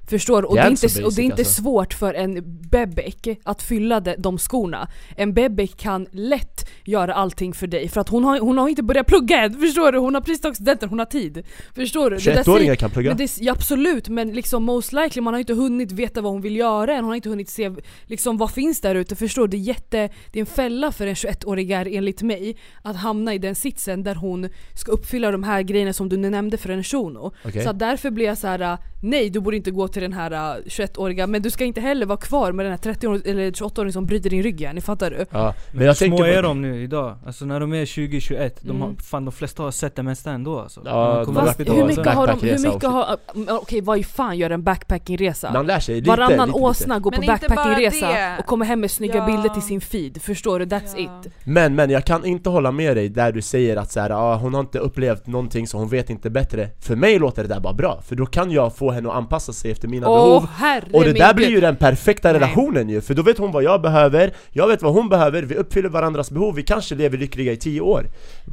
Förstår 0.10 0.45
Och 0.45 0.56
det 0.56 0.62
är, 0.62 0.70
inte, 0.70 0.86
basic, 0.86 1.04
och 1.04 1.14
det 1.14 1.22
är 1.22 1.24
inte 1.24 1.36
alltså. 1.36 1.62
svårt 1.62 1.93
för 1.93 2.14
en 2.14 2.60
bebek 2.72 3.28
att 3.43 3.62
fylla 3.62 3.99
de, 3.99 4.16
de 4.18 4.38
skorna. 4.38 4.88
En 5.18 5.34
bebek 5.34 5.78
kan 5.78 6.08
lätt 6.12 6.70
göra 6.84 7.14
allting 7.14 7.54
för 7.54 7.68
dig 7.68 7.89
för 7.89 8.01
att 8.01 8.10
hon 8.10 8.24
har, 8.24 8.39
hon 8.39 8.58
har 8.58 8.70
inte 8.70 8.84
börjat 8.84 9.08
plugga 9.08 9.43
än, 9.43 9.60
förstår 9.60 9.91
du? 9.91 9.97
Hon 9.97 10.16
har 10.16 10.22
precis 10.22 10.41
tagit 10.41 10.56
studenten, 10.56 10.89
hon 10.89 10.99
har 10.99 11.06
tid. 11.06 11.43
Förstår 11.76 12.10
du? 12.10 12.18
21-åringar 12.18 12.76
kan 12.76 12.89
plugga? 12.89 13.10
Men 13.10 13.18
det, 13.18 13.38
ja, 13.39 13.54
absolut, 13.54 14.10
men 14.10 14.32
liksom 14.32 14.64
most 14.64 14.93
likely, 14.93 15.22
man 15.22 15.34
har 15.34 15.39
inte 15.39 15.54
hunnit 15.54 15.91
veta 15.91 16.22
vad 16.22 16.32
hon 16.32 16.41
vill 16.41 16.56
göra 16.56 16.93
än, 16.93 17.04
hon 17.04 17.10
har 17.10 17.16
inte 17.16 17.30
hunnit 17.30 17.49
se 17.49 17.72
liksom 18.06 18.38
vad 18.38 18.51
finns 18.51 18.82
där 18.82 18.95
ute, 18.95 19.16
förstår 19.16 19.47
du? 19.47 19.58
Det 19.58 19.64
är, 19.64 19.68
jätte, 19.68 20.10
det 20.32 20.39
är 20.39 20.41
en 20.41 20.45
fälla 20.45 20.91
för 20.91 21.08
en 21.08 21.16
21-åring 21.16 21.72
enligt 21.72 22.22
mig 22.22 22.58
att 22.82 22.95
hamna 22.95 23.34
i 23.34 23.38
den 23.38 23.56
sitsen 23.56 24.04
där 24.04 24.16
hon 24.16 24.49
ska 24.76 24.91
uppfylla 24.91 25.32
de 25.32 25.43
här 25.43 25.62
grejerna 25.62 25.93
som 25.93 26.10
du 26.10 26.18
nämnde 26.18 26.58
för 26.58 26.70
en 26.70 26.84
shuno. 26.84 27.34
Okay. 27.45 27.64
Så 27.64 27.72
därför 27.72 28.12
blir 28.12 28.26
jag 28.26 28.38
så 28.38 28.47
här: 28.47 28.78
nej 29.04 29.30
du 29.30 29.39
borde 29.39 29.58
inte 29.58 29.72
gå 29.72 29.88
till 29.93 30.01
den 30.01 30.13
här 30.13 30.61
21-åriga, 30.65 31.27
men 31.27 31.41
du 31.41 31.51
ska 31.51 31.65
inte 31.65 31.81
heller 31.81 32.05
vara 32.05 32.17
kvar 32.17 32.51
med 32.51 32.65
den 32.65 32.71
här 32.71 32.77
30 32.77 33.21
eller 33.25 33.51
28-åringen 33.51 33.91
som 33.91 34.05
bryter 34.05 34.29
din 34.29 34.43
rygg 34.43 34.69
ni 34.73 34.81
fattar 34.81 35.09
du? 35.09 35.25
Ja, 35.29 35.53
men 35.71 35.85
jag 35.85 35.97
små 35.97 36.23
är 36.23 36.43
de 36.43 36.61
nu 36.61 36.83
idag? 36.83 37.17
Alltså 37.25 37.45
när 37.45 37.59
de 37.59 37.73
är 37.73 37.85
20-21, 37.85 38.35
mm. 38.63 38.79
de 38.79 38.97
fan 38.97 39.25
de 39.25 39.31
flesta 39.31 39.63
har 39.63 39.71
sett 39.71 39.95
det 39.95 40.03
mesta 40.03 40.31
ändå 40.31 40.59
alltså. 40.59 40.81
Ja, 40.85 41.25
Fast 41.33 41.59
hur 41.59 41.85
mycket 41.85 42.13
har 42.13 42.27
de, 42.27 42.39
hur 42.41 42.59
mycket 42.59 42.89
har, 42.89 43.17
okej 43.33 43.53
okay, 43.53 43.81
vad 43.81 44.05
fan 44.05 44.37
gör 44.37 44.49
en 44.49 44.63
backpackingresa? 44.63 45.53
Man 45.53 45.65
lär 45.65 45.79
sig 45.79 45.95
lite, 45.95 46.09
Varannan 46.09 46.47
lite, 46.47 46.59
åsna 46.59 46.99
går 46.99 47.11
på 47.11 47.21
backpackingresa 47.21 48.37
och 48.39 48.45
kommer 48.45 48.65
hem 48.65 48.79
med 48.79 48.91
snygga 48.91 49.15
ja. 49.15 49.25
bilder 49.25 49.49
till 49.49 49.61
sin 49.61 49.81
feed, 49.81 50.21
förstår 50.21 50.59
du? 50.59 50.65
That's 50.65 50.93
ja. 50.97 51.21
it 51.25 51.33
Men 51.43 51.75
men 51.75 51.89
jag 51.89 52.05
kan 52.05 52.25
inte 52.25 52.49
hålla 52.49 52.71
med 52.71 52.97
dig 52.97 53.09
där 53.09 53.31
du 53.31 53.41
säger 53.41 53.77
att 53.77 53.91
så 53.91 53.99
här, 53.99 54.09
ah, 54.09 54.35
hon 54.35 54.53
har 54.53 54.61
inte 54.61 54.79
upplevt 54.79 55.27
någonting 55.27 55.67
så 55.67 55.77
hon 55.77 55.89
vet 55.89 56.09
inte 56.09 56.29
bättre 56.29 56.69
För 56.79 56.95
mig 56.95 57.19
låter 57.19 57.41
det 57.43 57.49
där 57.49 57.59
bara 57.59 57.73
bra, 57.73 58.01
för 58.01 58.15
då 58.15 58.25
kan 58.25 58.51
jag 58.51 58.75
få 58.75 58.91
henne 58.91 59.09
att 59.09 59.15
anpassa 59.15 59.53
sig 59.53 59.71
efter 59.71 59.82
mina 59.88 60.07
oh, 60.07 60.13
behov 60.13 60.47
Och 60.93 61.03
det 61.03 61.13
där 61.13 61.34
blir 61.34 61.49
ju 61.49 61.61
den 61.61 61.75
perfekta 61.75 62.31
Nej. 62.31 62.41
relationen 62.41 62.89
ju, 62.89 63.01
för 63.01 63.13
då 63.13 63.21
vet 63.21 63.38
hon 63.38 63.51
vad 63.51 63.63
jag 63.63 63.81
behöver, 63.81 64.34
jag 64.51 64.67
vet 64.67 64.81
vad 64.81 64.93
hon 64.93 65.09
behöver, 65.09 65.43
vi 65.43 65.55
uppfyller 65.55 65.89
varandras 65.89 66.31
behov, 66.31 66.55
vi 66.55 66.63
kanske 66.63 66.95
lever 66.95 67.17
lyckliga 67.17 67.51
i 67.51 67.57
tio 67.57 67.81
år 67.81 68.07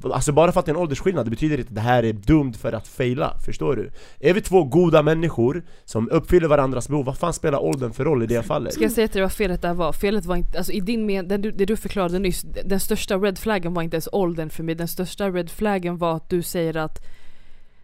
Alltså 0.04 0.32
bara 0.32 0.52
för 0.52 0.60
att 0.60 0.66
det 0.66 0.72
är 0.72 0.74
en 0.74 0.80
åldersskillnad, 0.80 1.26
det 1.26 1.30
betyder 1.30 1.58
inte 1.58 1.68
att 1.68 1.74
det 1.74 1.80
här 1.80 2.02
är 2.02 2.12
dumt 2.12 2.52
för 2.52 2.72
att 2.72 2.88
faila, 2.88 3.36
förstår 3.44 3.76
du? 3.76 3.90
Är 4.20 4.34
vi 4.34 4.40
två 4.40 4.64
goda 4.64 5.02
människor 5.02 5.62
som 5.84 6.10
uppfyller 6.10 6.48
varandras 6.48 6.88
behov, 6.88 7.04
vad 7.04 7.18
fan 7.18 7.32
spelar 7.32 7.58
åldern 7.58 7.92
för 7.92 8.04
roll 8.04 8.22
i 8.22 8.26
det 8.26 8.42
fallet? 8.42 8.74
Ska 8.74 8.82
jag 8.82 8.92
säga 8.92 9.08
till 9.08 9.14
dig 9.14 9.22
vad 9.22 9.32
felet 9.32 9.62
där 9.62 9.74
var? 9.74 9.92
Felet 9.92 10.26
var 10.26 10.36
inte, 10.36 10.58
alltså 10.58 10.72
i 10.72 10.80
din 10.80 11.06
men, 11.06 11.28
det 11.28 11.36
du, 11.36 11.50
det 11.50 11.64
du 11.64 11.76
förklarade 11.76 12.18
nyss, 12.18 12.42
den 12.64 12.80
största 12.80 13.16
red 13.16 13.38
flaggen 13.38 13.74
var 13.74 13.82
inte 13.82 13.94
ens 13.94 14.08
åldern 14.12 14.50
för 14.50 14.62
mig, 14.62 14.74
den 14.74 14.88
största 14.88 15.30
red 15.30 15.50
flaggen 15.50 15.98
var 15.98 16.16
att 16.16 16.30
du 16.30 16.42
säger 16.42 16.76
att 16.76 17.06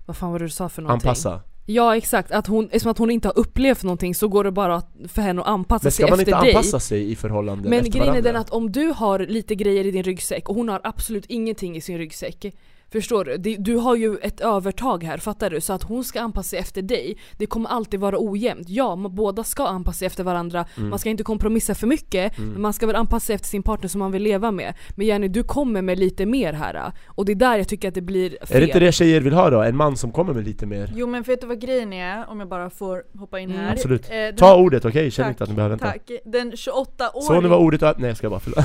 vad 0.06 0.16
fan 0.16 0.32
var 0.32 0.38
det 0.38 0.44
du 0.44 0.48
sa 0.48 0.68
för 0.68 0.82
någonting? 0.82 1.08
Anpassa 1.08 1.40
Ja 1.68 1.96
exakt, 1.96 2.30
att 2.30 2.46
hon, 2.46 2.64
eftersom 2.64 2.90
att 2.90 2.98
hon 2.98 3.10
inte 3.10 3.28
har 3.28 3.38
upplevt 3.38 3.82
någonting 3.82 4.14
så 4.14 4.28
går 4.28 4.44
det 4.44 4.50
bara 4.50 4.82
för 5.08 5.22
henne 5.22 5.40
att 5.40 5.46
anpassa 5.46 5.90
sig 5.90 6.04
efter 6.04 6.16
dig 6.16 6.16
Men 6.16 6.26
ska 6.26 6.36
man 6.36 6.46
inte 6.46 6.58
anpassa 6.58 6.80
sig 6.80 7.10
i 7.10 7.16
förhållanden 7.16 7.70
Men 7.70 7.90
grejen 7.90 8.14
är 8.14 8.22
den 8.22 8.36
att 8.36 8.50
om 8.50 8.72
du 8.72 8.86
har 8.86 9.18
lite 9.18 9.54
grejer 9.54 9.86
i 9.86 9.90
din 9.90 10.02
ryggsäck 10.02 10.48
och 10.48 10.54
hon 10.54 10.68
har 10.68 10.80
absolut 10.84 11.26
ingenting 11.26 11.76
i 11.76 11.80
sin 11.80 11.98
ryggsäck 11.98 12.54
Förstår 12.92 13.24
du? 13.24 13.56
Du 13.56 13.76
har 13.76 13.96
ju 13.96 14.16
ett 14.22 14.40
övertag 14.40 15.04
här, 15.04 15.18
fattar 15.18 15.50
du? 15.50 15.60
Så 15.60 15.72
att 15.72 15.82
hon 15.82 16.04
ska 16.04 16.20
anpassa 16.20 16.48
sig 16.48 16.58
efter 16.58 16.82
dig, 16.82 17.18
det 17.36 17.46
kommer 17.46 17.70
alltid 17.70 18.00
vara 18.00 18.16
ojämnt. 18.18 18.68
Ja, 18.68 18.96
man, 18.96 19.14
båda 19.14 19.44
ska 19.44 19.66
anpassa 19.66 19.98
sig 19.98 20.06
efter 20.06 20.24
varandra, 20.24 20.66
mm. 20.76 20.90
man 20.90 20.98
ska 20.98 21.10
inte 21.10 21.22
kompromissa 21.22 21.74
för 21.74 21.86
mycket, 21.86 22.38
mm. 22.38 22.50
men 22.50 22.62
man 22.62 22.72
ska 22.72 22.86
väl 22.86 22.96
anpassa 22.96 23.26
sig 23.26 23.34
efter 23.34 23.48
sin 23.48 23.62
partner 23.62 23.88
som 23.88 23.98
man 23.98 24.12
vill 24.12 24.22
leva 24.22 24.50
med. 24.50 24.74
Men 24.96 25.06
Jenny, 25.06 25.28
du 25.28 25.42
kommer 25.42 25.82
med 25.82 25.98
lite 25.98 26.26
mer 26.26 26.52
här, 26.52 26.92
och 27.06 27.24
det 27.24 27.32
är 27.32 27.36
där 27.36 27.56
jag 27.56 27.68
tycker 27.68 27.88
att 27.88 27.94
det 27.94 28.02
blir 28.02 28.30
fel. 28.30 28.56
Är 28.56 28.60
det 28.60 28.66
inte 28.66 28.80
det 28.80 28.92
tjejer 28.92 29.20
vill 29.20 29.32
ha 29.32 29.50
då? 29.50 29.62
En 29.62 29.76
man 29.76 29.96
som 29.96 30.12
kommer 30.12 30.34
med 30.34 30.44
lite 30.44 30.66
mer? 30.66 30.92
Jo 30.94 31.06
men 31.06 31.22
vet 31.22 31.40
du 31.40 31.46
vad 31.46 31.60
grejen 31.60 31.92
är? 31.92 32.30
Om 32.30 32.40
jag 32.40 32.48
bara 32.48 32.70
får 32.70 33.02
hoppa 33.18 33.40
in 33.40 33.50
mm. 33.50 33.62
här. 33.62 33.72
Absolut. 33.72 34.10
Eh, 34.10 34.36
Ta 34.36 34.56
ordet, 34.56 34.84
okej? 34.84 34.90
Okay? 34.90 35.10
Känn 35.10 35.28
inte 35.28 35.44
att 35.44 35.50
ni 35.50 35.56
behöver 35.56 35.76
vänta. 35.76 35.86
Tack. 35.86 36.10
Den 36.24 36.52
28-åriga... 36.52 37.20
Så 37.20 37.40
nu 37.40 37.48
var 37.48 37.58
ordet 37.58 37.98
Nej 37.98 38.08
jag 38.08 38.16
ska 38.16 38.30
bara 38.30 38.40
förlåt. 38.40 38.64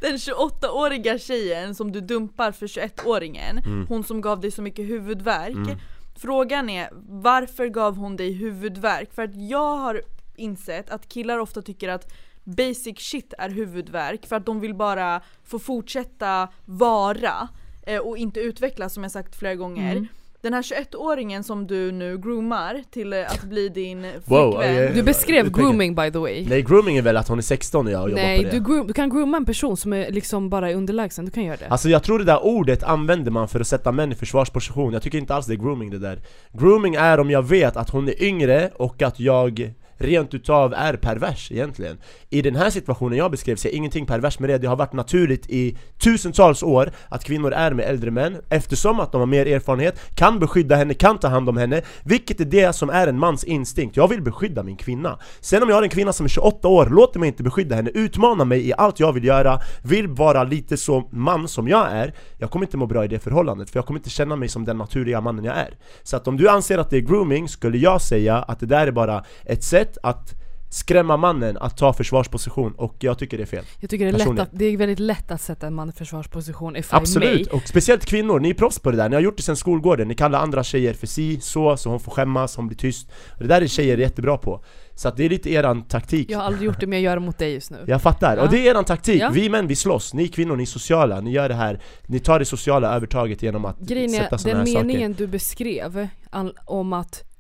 Den 0.01 0.17
28-åriga 0.17 1.19
tjejen 1.19 1.75
som 1.75 1.93
du 1.93 2.01
dumpar 2.01 2.53
för 2.53 2.67
21-åringen, 2.67 3.59
mm. 3.59 3.87
hon 3.89 4.05
som 4.05 4.21
gav 4.21 4.41
dig 4.41 4.51
så 4.51 4.63
mycket 4.63 4.89
huvudvärk. 4.89 5.55
Mm. 5.55 5.79
Frågan 6.17 6.71
är, 6.71 6.89
varför 7.09 7.67
gav 7.67 7.97
hon 7.97 8.17
dig 8.17 8.33
huvudvärk? 8.33 9.15
För 9.15 9.23
att 9.23 9.35
jag 9.35 9.77
har 9.77 10.03
insett 10.37 10.91
att 10.91 11.09
killar 11.09 11.39
ofta 11.39 11.63
tycker 11.63 11.89
att 11.89 12.13
basic 12.45 12.99
shit 12.99 13.35
är 13.39 13.51
huvudvärk 13.51 14.27
för 14.27 14.37
att 14.37 14.47
de 14.47 14.61
vill 14.61 14.75
bara 14.75 15.23
få 15.45 15.59
fortsätta 15.59 16.49
vara 16.65 17.49
eh, 17.87 17.99
och 17.99 18.19
inte 18.19 18.41
utvecklas 18.41 18.95
som 18.95 19.03
jag 19.03 19.13
sagt 19.13 19.37
flera 19.37 19.55
gånger. 19.55 19.93
Mm 19.93 20.09
den 20.43 20.55
här 20.55 20.63
21-åringen 20.63 21.43
som 21.43 21.67
du 21.67 21.93
nu 21.93 22.19
groomar 22.19 22.83
till 22.91 23.13
att 23.13 23.43
bli 23.45 23.69
din 23.69 24.03
flickvän. 24.03 24.23
wow, 24.25 24.63
yeah. 24.63 24.95
Du 24.95 25.03
beskrev 25.03 25.51
grooming 25.51 25.95
by 25.95 26.11
the 26.11 26.19
way. 26.19 26.47
Nej 26.49 26.63
grooming 26.63 26.97
är 26.97 27.03
väl 27.03 27.17
att 27.17 27.29
hon 27.29 27.39
är 27.39 27.43
16 27.43 27.87
och 27.87 27.93
jag 27.93 28.11
jobbar 28.11 28.23
Nej, 28.23 28.37
på 28.39 28.43
det. 28.43 28.61
Nej 28.61 28.85
du 28.87 28.93
kan 28.93 29.11
grooma 29.11 29.37
en 29.37 29.45
person 29.45 29.77
som 29.77 29.93
är 29.93 30.11
liksom 30.11 30.51
bara 30.51 30.71
är 30.71 30.75
underlägsen, 30.75 31.25
du 31.25 31.31
kan 31.31 31.45
göra 31.45 31.57
det. 31.57 31.69
Alltså 31.69 31.89
jag 31.89 32.03
tror 32.03 32.19
det 32.19 32.25
där 32.25 32.45
ordet 32.45 32.83
använder 32.83 33.31
man 33.31 33.49
för 33.49 33.61
att 33.61 33.67
sätta 33.67 33.93
män 33.93 34.13
i 34.13 34.15
försvarsposition. 34.15 34.93
Jag 34.93 35.03
tycker 35.03 35.19
inte 35.19 35.35
alls 35.35 35.47
det 35.47 35.53
är 35.53 35.57
grooming 35.57 35.91
det 35.91 35.99
där. 35.99 36.19
Grooming 36.53 36.95
är 36.95 37.21
om 37.21 37.31
jag 37.31 37.43
vet 37.43 37.77
att 37.77 37.91
hon 37.91 38.09
är 38.09 38.23
yngre 38.23 38.71
och 38.75 39.03
att 39.03 39.21
jag 39.21 39.73
rent 40.03 40.35
utav 40.35 40.75
är 40.75 40.97
pervers 40.97 41.53
egentligen. 41.53 41.99
I 42.31 42.43
den 42.43 42.57
här 42.57 42.71
situationen 42.71 43.19
jag 43.19 43.31
beskrev 43.31 43.57
ser 43.57 43.69
jag 43.69 43.77
ingenting 43.77 44.07
pervers 44.07 44.39
med 44.39 44.51
det, 44.51 44.59
det 44.59 44.67
har 44.67 44.77
varit 44.77 44.93
naturligt 44.93 45.51
i 45.51 45.77
tusentals 46.03 46.63
år 46.63 46.91
att 47.09 47.25
kvinnor 47.25 47.53
är 47.53 47.73
med 47.73 47.85
äldre 47.85 48.11
män 48.11 48.37
Eftersom 48.49 49.01
att 49.01 49.13
de 49.13 49.21
har 49.21 49.27
mer 49.27 49.47
erfarenhet, 49.47 50.01
kan 50.15 50.39
beskydda 50.39 50.77
henne, 50.77 50.95
kan 50.95 51.19
ta 51.19 51.29
hand 51.29 51.49
om 51.49 51.57
henne 51.57 51.83
Vilket 52.05 52.41
är 52.41 52.45
det 52.45 52.73
som 52.73 52.91
är 52.91 53.07
en 53.07 53.19
mans 53.19 53.45
instinkt, 53.45 53.97
jag 53.97 54.09
vill 54.09 54.23
beskydda 54.23 54.63
min 54.63 54.77
kvinna. 54.77 55.19
Sen 55.41 55.63
om 55.63 55.69
jag 55.69 55.77
har 55.77 55.83
en 55.83 55.89
kvinna 55.89 56.13
som 56.13 56.25
är 56.25 56.29
28 56.29 56.69
år, 56.69 56.89
låt 56.91 57.15
mig 57.15 57.27
inte 57.27 57.43
beskydda 57.43 57.77
henne, 57.77 57.91
utmana 57.95 58.45
mig 58.45 58.69
i 58.69 58.73
allt 58.77 59.01
jag 59.01 59.13
vill 59.13 59.25
göra. 59.25 59.61
Vill 59.83 60.09
vara 60.09 60.45
lite 60.45 60.77
så 60.77 61.09
man 61.11 61.49
som 61.49 61.69
jag 61.69 61.93
är. 61.93 62.15
Jag 62.39 62.51
kommer 62.51 62.67
inte 62.67 62.77
må 62.77 62.87
bra 62.87 63.05
i 63.05 63.09
det 63.09 63.19
förhållandet, 63.19 63.71
för 63.71 63.79
jag 63.79 63.87
kommer 63.87 64.01
inte 64.01 64.11
känna 64.11 64.37
mig 64.37 64.49
som 64.49 64.65
den 64.65 64.79
naturliga 64.79 65.21
mannen 65.21 65.45
jag 65.45 65.57
är. 65.57 65.75
Så 66.03 66.17
att 66.17 66.29
om 66.29 66.37
du 66.37 66.49
anser 66.49 66.79
att 66.79 66.91
det 66.91 66.97
är 66.97 67.01
grooming, 67.01 67.49
skulle 67.49 67.79
jag 67.79 68.01
säga 68.03 68.37
att 68.37 68.61
det 68.61 68.67
där 68.67 68.87
är 68.87 68.93
bara 68.93 69.25
ett 69.45 69.65
sätt 69.65 69.92
sätt 69.93 69.99
att 70.03 70.35
skrämma 70.73 71.17
mannen 71.17 71.59
att 71.61 71.77
ta 71.77 71.93
försvarsposition 71.93 72.73
och 72.73 72.97
jag 73.01 73.19
tycker 73.19 73.37
det 73.37 73.45
är 73.45 73.47
fel. 73.47 73.65
Jag 73.81 73.91
tycker 73.91 74.05
det 74.05 74.23
är, 74.23 74.29
lätt 74.29 74.39
att, 74.39 74.49
det 74.53 74.65
är 74.65 74.77
väldigt 74.77 74.99
lätt 74.99 75.31
att 75.31 75.41
sätta 75.41 75.67
en 75.67 75.75
man 75.75 75.89
i 75.89 75.93
försvarsposition 75.93 76.77
if 76.77 76.95
Absolut, 76.95 77.47
och 77.47 77.63
speciellt 77.69 78.07
kvinnor, 78.07 78.41
ni 78.41 78.51
är 78.51 78.55
proffs 78.55 78.79
på 78.79 78.91
det 78.91 78.97
där, 78.97 79.09
ni 79.09 79.15
har 79.15 79.23
gjort 79.23 79.37
det 79.37 79.43
sen 79.43 79.57
skolgården. 79.57 80.09
Ni 80.09 80.15
kallar 80.15 80.39
andra 80.39 80.65
tjejer 80.65 80.95
för 80.95 81.07
si, 81.07 81.41
så, 81.41 81.77
så 81.77 81.91
hon 81.91 82.01
får 82.01 82.13
skämmas, 82.13 82.57
hon 82.57 82.67
blir 82.69 82.79
tyst. 82.79 83.11
Det 83.39 83.47
där 83.47 83.63
är 83.63 83.67
tjejer 83.67 83.99
jättebra 83.99 84.37
på. 84.37 84.65
Så 84.95 85.09
att 85.09 85.17
det 85.17 85.25
är 85.25 85.29
lite 85.29 85.51
eran 85.51 85.83
taktik. 85.83 86.31
Jag 86.31 86.39
har 86.39 86.45
aldrig 86.45 86.67
gjort 86.67 86.81
det 86.81 86.87
men 86.87 86.99
jag 86.99 87.05
gör 87.05 87.17
det 87.17 87.27
mot 87.27 87.39
dig 87.39 87.53
just 87.53 87.71
nu. 87.71 87.85
Jag 87.87 88.03
fattar, 88.03 88.37
ja. 88.37 88.43
och 88.43 88.51
det 88.51 88.59
är 88.59 88.71
eran 88.71 88.85
taktik, 88.85 89.23
ja. 89.23 89.31
vi 89.33 89.49
män 89.49 89.67
vi 89.67 89.77
slåss, 89.77 90.15
ni 90.15 90.29
kvinnor 90.29 90.57
ni 90.57 90.63
är 90.63 90.67
sociala, 90.67 91.21
ni 91.21 91.33
gör 91.33 91.49
det 91.49 91.55
här. 91.55 91.81
Ni 92.07 92.19
tar 92.19 92.39
det 92.39 92.45
sociala 92.45 92.95
övertaget 92.95 93.43
genom 93.43 93.65
att 93.65 93.79
Grejen 93.79 94.11
sätta 94.11 94.39
sådana 94.39 94.59
här 94.59 94.67
saker. 94.67 94.79
Den 94.79 94.87
meningen 94.87 95.13
du 95.13 95.27
beskrev, 95.27 96.09
om 96.67 96.93
att 96.93 97.32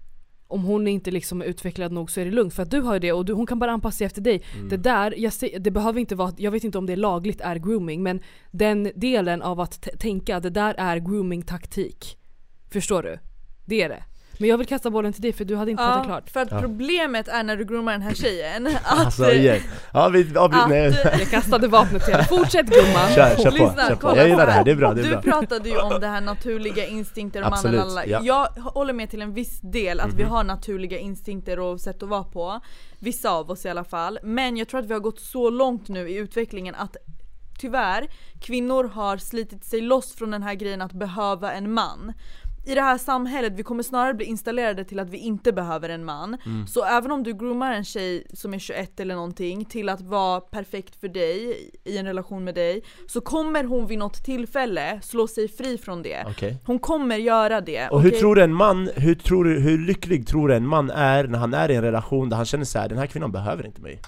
om 0.53 0.64
hon 0.64 0.88
inte 0.88 1.11
liksom 1.11 1.42
är 1.42 1.46
utvecklad 1.46 1.92
nog 1.92 2.11
så 2.11 2.20
är 2.20 2.24
det 2.24 2.30
lugnt 2.30 2.55
för 2.55 2.62
att 2.62 2.70
du 2.70 2.80
har 2.80 2.94
ju 2.94 3.00
det 3.00 3.12
och 3.12 3.24
du, 3.24 3.32
hon 3.32 3.46
kan 3.46 3.59
bara 3.59 3.70
anpassa 3.70 3.98
sig 3.98 4.07
efter 4.07 4.20
dig. 4.20 4.42
Mm. 4.55 4.68
Det 4.68 4.76
där, 4.76 5.14
jag, 5.16 5.32
det 5.61 5.70
behöver 5.70 6.00
inte 6.00 6.14
vara, 6.14 6.32
jag 6.36 6.50
vet 6.50 6.64
inte 6.64 6.78
om 6.78 6.86
det 6.86 6.92
är 6.92 6.96
lagligt 6.96 7.40
är 7.40 7.57
grooming 7.57 8.03
men 8.03 8.20
den 8.50 8.90
delen 8.94 9.42
av 9.42 9.61
att 9.61 9.88
tänka 9.98 10.40
det 10.40 10.50
där 10.50 10.74
är 10.78 10.96
grooming 10.98 11.42
taktik. 11.42 12.18
Förstår 12.70 13.03
du? 13.03 13.18
Det 13.64 13.82
är 13.82 13.88
det. 13.88 14.05
Men 14.39 14.49
jag 14.49 14.59
vill 14.59 14.66
kasta 14.66 14.91
bollen 14.91 15.12
till 15.12 15.22
dig 15.22 15.33
för 15.33 15.45
du 15.45 15.57
hade 15.57 15.70
inte 15.70 15.83
ja, 15.83 15.89
pratat 15.89 16.07
klart. 16.07 16.30
för 16.30 16.41
att 16.41 16.51
ja. 16.51 16.61
problemet 16.61 17.28
är 17.28 17.43
när 17.43 17.57
du 17.57 17.64
groomar 17.64 17.93
den 17.93 18.03
här 18.03 18.14
tjejen 18.14 18.66
att... 18.85 19.05
Alltså 19.05 19.33
igen. 19.33 19.61
Ja, 19.93 20.09
vi, 20.09 20.30
ja, 20.35 20.49
vi, 20.49 20.74
nej. 20.74 21.01
Jag 21.18 21.30
kastade 21.30 21.68
vapnet 21.68 22.05
till 22.05 22.14
henne. 22.14 22.24
Fortsätt 22.24 22.66
gumman! 22.66 23.09
Kör, 23.14 23.37
kör 23.37 23.51
på, 23.51 23.51
Lyssna, 23.51 23.89
kör 23.89 23.97
på. 23.97 24.16
Jag 24.16 24.28
gillar 24.28 24.47
det 24.47 24.53
här, 24.53 24.64
det 24.64 24.70
är 24.70 24.76
bra, 24.76 24.95
det 24.95 25.01
är 25.01 25.05
du 25.05 25.11
bra. 25.11 25.20
Du 25.20 25.30
pratade 25.30 25.68
ju 25.68 25.78
om 25.78 26.01
det 26.01 26.07
här 26.07 26.20
naturliga 26.20 26.87
instinkter 26.87 27.41
och 27.41 27.47
Absolut, 27.47 27.80
mannen 27.80 28.05
ja. 28.07 28.20
Jag 28.22 28.47
håller 28.62 28.93
med 28.93 29.11
till 29.11 29.22
en 29.22 29.35
viss 29.35 29.61
del 29.61 30.01
att 30.01 30.05
mm 30.05 30.14
-hmm. 30.14 30.18
vi 30.18 30.24
mhm. 30.24 30.33
har 30.33 30.45
naturliga 30.45 30.99
instinkter 30.99 31.59
och 31.59 31.80
sätt 31.80 32.03
att 32.03 32.09
vara 32.09 32.24
på. 32.24 32.61
Vissa 32.99 33.30
av 33.30 33.51
oss 33.51 33.64
i 33.64 33.68
alla 33.68 33.85
fall. 33.85 34.18
Men 34.22 34.57
jag 34.57 34.68
tror 34.68 34.80
att 34.80 34.87
vi 34.87 34.93
har 34.93 35.01
gått 35.01 35.20
så 35.20 35.51
långt 35.51 35.89
nu 35.89 36.09
i 36.09 36.16
utvecklingen 36.16 36.74
att 36.74 36.97
tyvärr, 37.62 38.09
kvinnor 38.41 38.85
har 38.85 39.16
slitit 39.16 39.64
sig 39.64 39.80
loss 39.80 40.14
från 40.14 40.30
den 40.30 40.43
här 40.43 40.55
grejen 40.55 40.83
att 40.83 40.93
behöva 40.93 41.53
en 41.53 41.72
man 41.72 42.12
i 42.64 42.74
det 42.74 42.80
här 42.80 42.98
samhället, 42.98 43.52
vi 43.56 43.62
kommer 43.62 43.82
snarare 43.82 44.14
bli 44.14 44.26
installerade 44.26 44.84
till 44.84 44.98
att 44.98 45.10
vi 45.10 45.18
inte 45.18 45.52
behöver 45.52 45.88
en 45.88 46.04
man. 46.04 46.36
Mm. 46.46 46.66
Så 46.66 46.84
även 46.84 47.12
om 47.12 47.22
du 47.22 47.34
groomar 47.34 47.72
en 47.72 47.84
tjej 47.84 48.26
som 48.32 48.54
är 48.54 48.58
21 48.58 49.00
eller 49.00 49.14
någonting 49.14 49.64
till 49.64 49.88
att 49.88 50.00
vara 50.00 50.40
perfekt 50.40 51.00
för 51.00 51.08
dig 51.08 51.70
i 51.84 51.98
en 51.98 52.06
relation 52.06 52.44
med 52.44 52.54
dig 52.54 52.82
så 53.06 53.20
kommer 53.20 53.64
hon 53.64 53.86
vid 53.86 53.98
något 53.98 54.24
tillfälle 54.24 55.00
slå 55.02 55.26
sig 55.26 55.48
fri 55.48 55.78
från 55.78 56.02
det. 56.02 56.24
Okay. 56.30 56.54
Hon 56.64 56.78
kommer 56.78 57.16
göra 57.16 57.60
det. 57.60 57.88
Och 57.88 57.98
okay? 57.98 58.10
hur 58.10 58.18
tror 58.18 58.40
en 58.40 58.54
man, 58.54 58.90
hur, 58.96 59.14
tror, 59.14 59.44
hur 59.44 59.78
lycklig 59.78 60.26
tror 60.26 60.48
du 60.48 60.54
en 60.54 60.66
man 60.66 60.90
är 60.90 61.24
när 61.24 61.38
han 61.38 61.54
är 61.54 61.70
i 61.70 61.74
en 61.74 61.82
relation 61.82 62.28
där 62.28 62.36
han 62.36 62.46
känner 62.46 62.64
så 62.64 62.78
här: 62.78 62.88
den 62.88 62.98
här 62.98 63.06
kvinnan 63.06 63.32
behöver 63.32 63.66
inte 63.66 63.80
mig? 63.80 64.00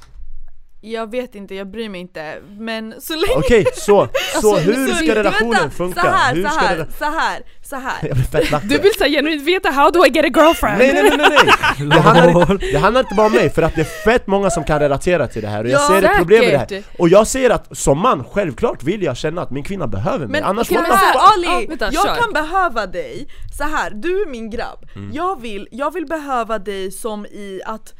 Jag 0.86 1.10
vet 1.10 1.34
inte, 1.34 1.54
jag 1.54 1.70
bryr 1.70 1.88
mig 1.88 2.00
inte. 2.00 2.34
Men 2.58 2.94
så 3.00 3.14
länge... 3.14 3.34
Okej, 3.36 3.60
okay, 3.60 3.72
så, 3.74 3.80
så 3.80 4.00
alltså, 4.34 4.56
hur 4.56 4.94
ska 4.94 5.14
relationen 5.14 5.50
vänta, 5.50 5.70
funka? 5.70 6.00
Så 6.00 6.06
här, 6.06 6.34
hur 6.34 6.42
så 6.42 6.48
här, 6.48 6.76
det... 6.76 6.86
så 6.98 7.04
här, 7.04 7.42
så 7.62 7.76
här. 7.76 8.60
Du 8.68 8.78
vill 8.78 8.94
så 8.98 9.04
genuint 9.04 9.42
veta 9.42 9.70
how 9.70 9.90
do 9.90 10.06
I 10.06 10.08
get 10.08 10.24
a 10.24 10.40
girlfriend? 10.40 10.78
Nej 10.78 10.92
nej 10.92 11.02
nej 11.02 11.16
nej! 11.18 11.38
nej. 11.78 11.88
Det, 11.88 12.00
handlar 12.00 12.52
inte, 12.52 12.66
det 12.66 12.78
handlar 12.78 13.00
inte 13.00 13.14
bara 13.14 13.26
om 13.26 13.32
mig, 13.32 13.50
för 13.50 13.62
att 13.62 13.74
det 13.74 13.80
är 13.80 14.04
fett 14.04 14.26
många 14.26 14.50
som 14.50 14.64
kan 14.64 14.80
relatera 14.80 15.26
till 15.26 15.42
det 15.42 15.48
här 15.48 15.64
och 15.64 15.70
jag 15.70 15.80
ja, 15.80 15.88
ser 15.88 16.02
ett 16.02 16.16
problem 16.16 16.44
med 16.44 16.68
det 16.68 16.74
här. 16.74 16.84
Och 16.98 17.08
jag 17.08 17.26
ser 17.26 17.50
att 17.50 17.78
som 17.78 17.98
man, 17.98 18.24
självklart 18.24 18.82
vill 18.82 19.02
jag 19.02 19.16
känna 19.16 19.42
att 19.42 19.50
min 19.50 19.64
kvinna 19.64 19.86
behöver 19.86 20.26
mig, 20.26 20.40
men, 20.40 20.44
annars 20.44 20.70
okay, 20.70 20.82
men 20.82 20.96
här, 20.96 21.14
Ali, 21.32 21.68
ja, 21.80 21.88
jag 21.92 22.06
kör. 22.06 22.14
kan 22.14 22.32
behöva 22.32 22.86
dig, 22.86 23.28
så 23.58 23.64
här, 23.64 23.90
du 23.90 24.22
är 24.22 24.26
min 24.26 24.50
grabb. 24.50 24.86
Mm. 24.96 25.12
Jag, 25.12 25.40
vill, 25.40 25.68
jag 25.70 25.94
vill 25.94 26.06
behöva 26.06 26.58
dig 26.58 26.90
som 26.90 27.26
i 27.26 27.60
att 27.66 27.94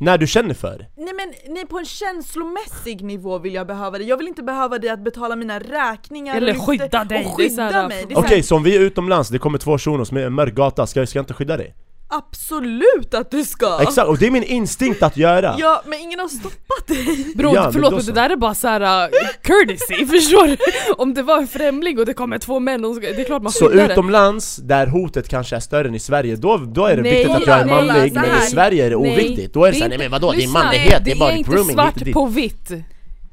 när 0.00 0.18
du 0.18 0.26
känner 0.26 0.54
för 0.54 0.86
Nej 0.96 1.14
men 1.14 1.54
nej, 1.54 1.66
på 1.66 1.78
en 1.78 1.84
känslomässig 1.84 3.02
nivå 3.02 3.38
vill 3.38 3.54
jag 3.54 3.66
behöva 3.66 3.98
dig, 3.98 4.08
jag 4.08 4.16
vill 4.16 4.28
inte 4.28 4.42
behöva 4.42 4.78
dig 4.78 4.90
att 4.90 5.04
betala 5.04 5.36
mina 5.36 5.58
räkningar 5.58 6.36
Eller 6.36 6.54
skydda 6.54 7.04
dig! 7.04 7.26
Och 7.26 7.36
skydda 7.36 7.88
mig! 7.88 8.04
Okej, 8.04 8.16
okay, 8.16 8.42
så 8.42 8.56
om 8.56 8.62
vi 8.62 8.76
är 8.76 8.80
utomlands, 8.80 9.28
det 9.28 9.38
kommer 9.38 9.58
två 9.58 9.78
shunos 9.78 10.12
med 10.12 10.26
en 10.26 10.32
mörk 10.32 10.54
gata, 10.54 10.86
ska, 10.86 11.06
ska 11.06 11.18
jag 11.18 11.22
inte 11.22 11.34
skydda 11.34 11.56
dig? 11.56 11.74
Absolut 12.12 13.14
att 13.14 13.30
du 13.30 13.44
ska! 13.44 13.78
Exakt, 13.82 14.08
och 14.08 14.18
det 14.18 14.26
är 14.26 14.30
min 14.30 14.42
instinkt 14.42 15.02
att 15.02 15.16
göra! 15.16 15.56
Ja, 15.58 15.82
men 15.86 15.98
ingen 15.98 16.20
har 16.20 16.28
stoppat 16.28 16.86
dig! 16.86 17.34
Bror, 17.34 17.54
ja, 17.54 17.70
förlåt 17.72 17.92
men 17.92 18.04
det 18.04 18.12
där 18.12 18.30
är 18.30 18.36
bara 18.36 18.54
såhär 18.54 18.80
uh, 18.80 19.10
courtesy, 19.42 20.06
förstår 20.18 20.46
du? 20.46 20.56
Om 20.92 21.14
det 21.14 21.22
var 21.22 21.38
en 21.38 21.46
främling 21.46 21.98
och 21.98 22.06
det 22.06 22.14
kommer 22.14 22.38
två 22.38 22.60
män, 22.60 22.84
och 22.84 23.00
det 23.00 23.20
är 23.20 23.24
klart 23.24 23.42
man 23.42 23.52
Så 23.52 23.70
utomlands, 23.70 24.56
där 24.56 24.86
hotet 24.86 25.28
kanske 25.28 25.56
är 25.56 25.60
större 25.60 25.88
än 25.88 25.94
i 25.94 25.98
Sverige, 25.98 26.36
då, 26.36 26.56
då 26.56 26.86
är 26.86 26.96
det 26.96 27.02
nej, 27.02 27.12
viktigt 27.12 27.36
att 27.36 27.46
jag 27.46 27.60
är 27.60 27.64
manlig, 27.64 28.14
men 28.14 28.24
i 28.24 28.46
Sverige 28.46 28.86
är 28.86 28.90
det 28.90 28.96
oviktigt, 28.96 29.54
då 29.54 29.64
är 29.64 29.72
det 29.72 29.78
såhär, 29.78 29.88
nej 29.88 29.98
men 29.98 30.10
vadå, 30.10 30.32
din 30.32 30.50
manlighet, 30.50 31.04
det 31.04 31.10
är 31.10 31.16
bara 31.16 31.32
grooming 31.32 31.76
Det 31.76 31.82
är 31.82 31.86
inte 31.86 32.04
svart 32.04 32.12
på 32.12 32.26
vitt 32.26 32.70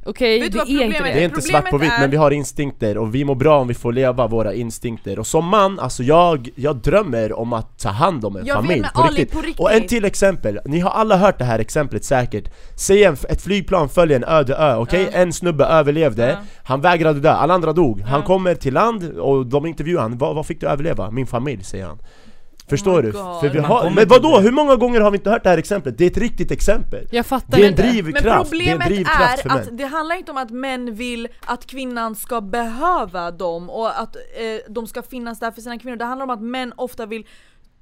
Okej, 0.09 0.37
okay, 0.37 0.49
det 0.49 0.59
är 0.59 0.83
inte 0.83 1.03
det. 1.03 1.03
Det 1.03 1.19
är 1.19 1.25
inte 1.25 1.41
svart 1.41 1.69
på 1.69 1.77
vitt 1.77 1.91
är... 1.91 1.99
men 1.99 2.09
vi 2.09 2.17
har 2.17 2.31
instinkter 2.31 2.97
och 2.97 3.15
vi 3.15 3.25
mår 3.25 3.35
bra 3.35 3.59
om 3.59 3.67
vi 3.67 3.73
får 3.73 3.93
leva 3.93 4.27
våra 4.27 4.53
instinkter 4.53 5.19
Och 5.19 5.27
som 5.27 5.45
man, 5.45 5.79
alltså 5.79 6.03
jag, 6.03 6.49
jag 6.55 6.75
drömmer 6.75 7.33
om 7.33 7.53
att 7.53 7.79
ta 7.79 7.89
hand 7.89 8.25
om 8.25 8.35
en 8.35 8.45
jag 8.45 8.55
familj 8.55 8.81
vet, 8.81 8.93
på, 8.93 9.01
Ali, 9.01 9.09
riktigt. 9.09 9.31
på, 9.31 9.41
riktigt. 9.41 9.59
Och 9.59 9.71
en 9.71 9.87
till 9.87 10.05
exempel, 10.05 10.59
ni 10.65 10.79
har 10.79 10.89
alla 10.89 11.17
hört 11.17 11.39
det 11.39 11.45
här 11.45 11.59
exemplet 11.59 12.05
säkert 12.05 12.51
Säg 12.75 13.03
en, 13.03 13.17
ett 13.29 13.41
flygplan 13.41 13.89
följer 13.89 14.17
en 14.17 14.23
öde 14.23 14.55
ö, 14.55 14.75
okej? 14.75 15.03
Okay? 15.03 15.15
Uh. 15.15 15.21
En 15.21 15.33
snubbe 15.33 15.65
överlevde, 15.65 16.31
uh. 16.31 16.37
han 16.63 16.81
vägrade 16.81 17.19
dö, 17.19 17.31
alla 17.31 17.53
andra 17.53 17.73
dog 17.73 17.99
uh. 17.99 18.05
Han 18.05 18.23
kommer 18.23 18.55
till 18.55 18.73
land 18.73 19.03
och 19.19 19.45
de 19.45 19.65
intervjuar 19.65 20.03
honom, 20.03 20.17
vad, 20.17 20.35
vad 20.35 20.45
fick 20.45 20.59
du 20.59 20.67
överleva? 20.67 21.11
Min 21.11 21.27
familj, 21.27 21.63
säger 21.63 21.85
han 21.85 21.99
Förstår 22.69 22.99
oh 22.99 23.03
du? 23.03 23.11
För 23.11 23.49
vi 23.49 23.59
har, 23.59 23.89
men 23.89 24.07
vadå? 24.07 24.39
Hur 24.39 24.51
många 24.51 24.75
gånger 24.75 25.01
har 25.01 25.11
vi 25.11 25.17
inte 25.17 25.29
hört 25.29 25.43
det 25.43 25.49
här 25.49 25.57
exemplet? 25.57 25.97
Det 25.97 26.05
är 26.05 26.11
ett 26.11 26.17
riktigt 26.17 26.51
exempel. 26.51 27.07
Jag 27.11 27.25
fattar 27.25 27.57
Det 27.57 27.63
är 27.63 27.67
en 27.67 27.75
drivkraft, 27.75 28.25
Men 28.25 28.59
problemet 28.59 28.79
det 28.79 28.93
är, 28.93 28.97
en 28.97 29.03
drivkraft 29.03 29.45
är 29.45 29.49
att 29.49 29.77
det 29.77 29.85
handlar 29.85 30.15
inte 30.15 30.31
om 30.31 30.37
att 30.37 30.49
män 30.49 30.95
vill 30.95 31.27
att 31.45 31.67
kvinnan 31.67 32.15
ska 32.15 32.41
behöva 32.41 33.31
dem 33.31 33.69
och 33.69 34.01
att 34.01 34.15
eh, 34.15 34.21
de 34.69 34.87
ska 34.87 35.01
finnas 35.01 35.39
där 35.39 35.51
för 35.51 35.61
sina 35.61 35.79
kvinnor. 35.79 35.97
Det 35.97 36.05
handlar 36.05 36.23
om 36.23 36.29
att 36.29 36.41
män 36.41 36.73
ofta 36.75 37.05
vill 37.05 37.27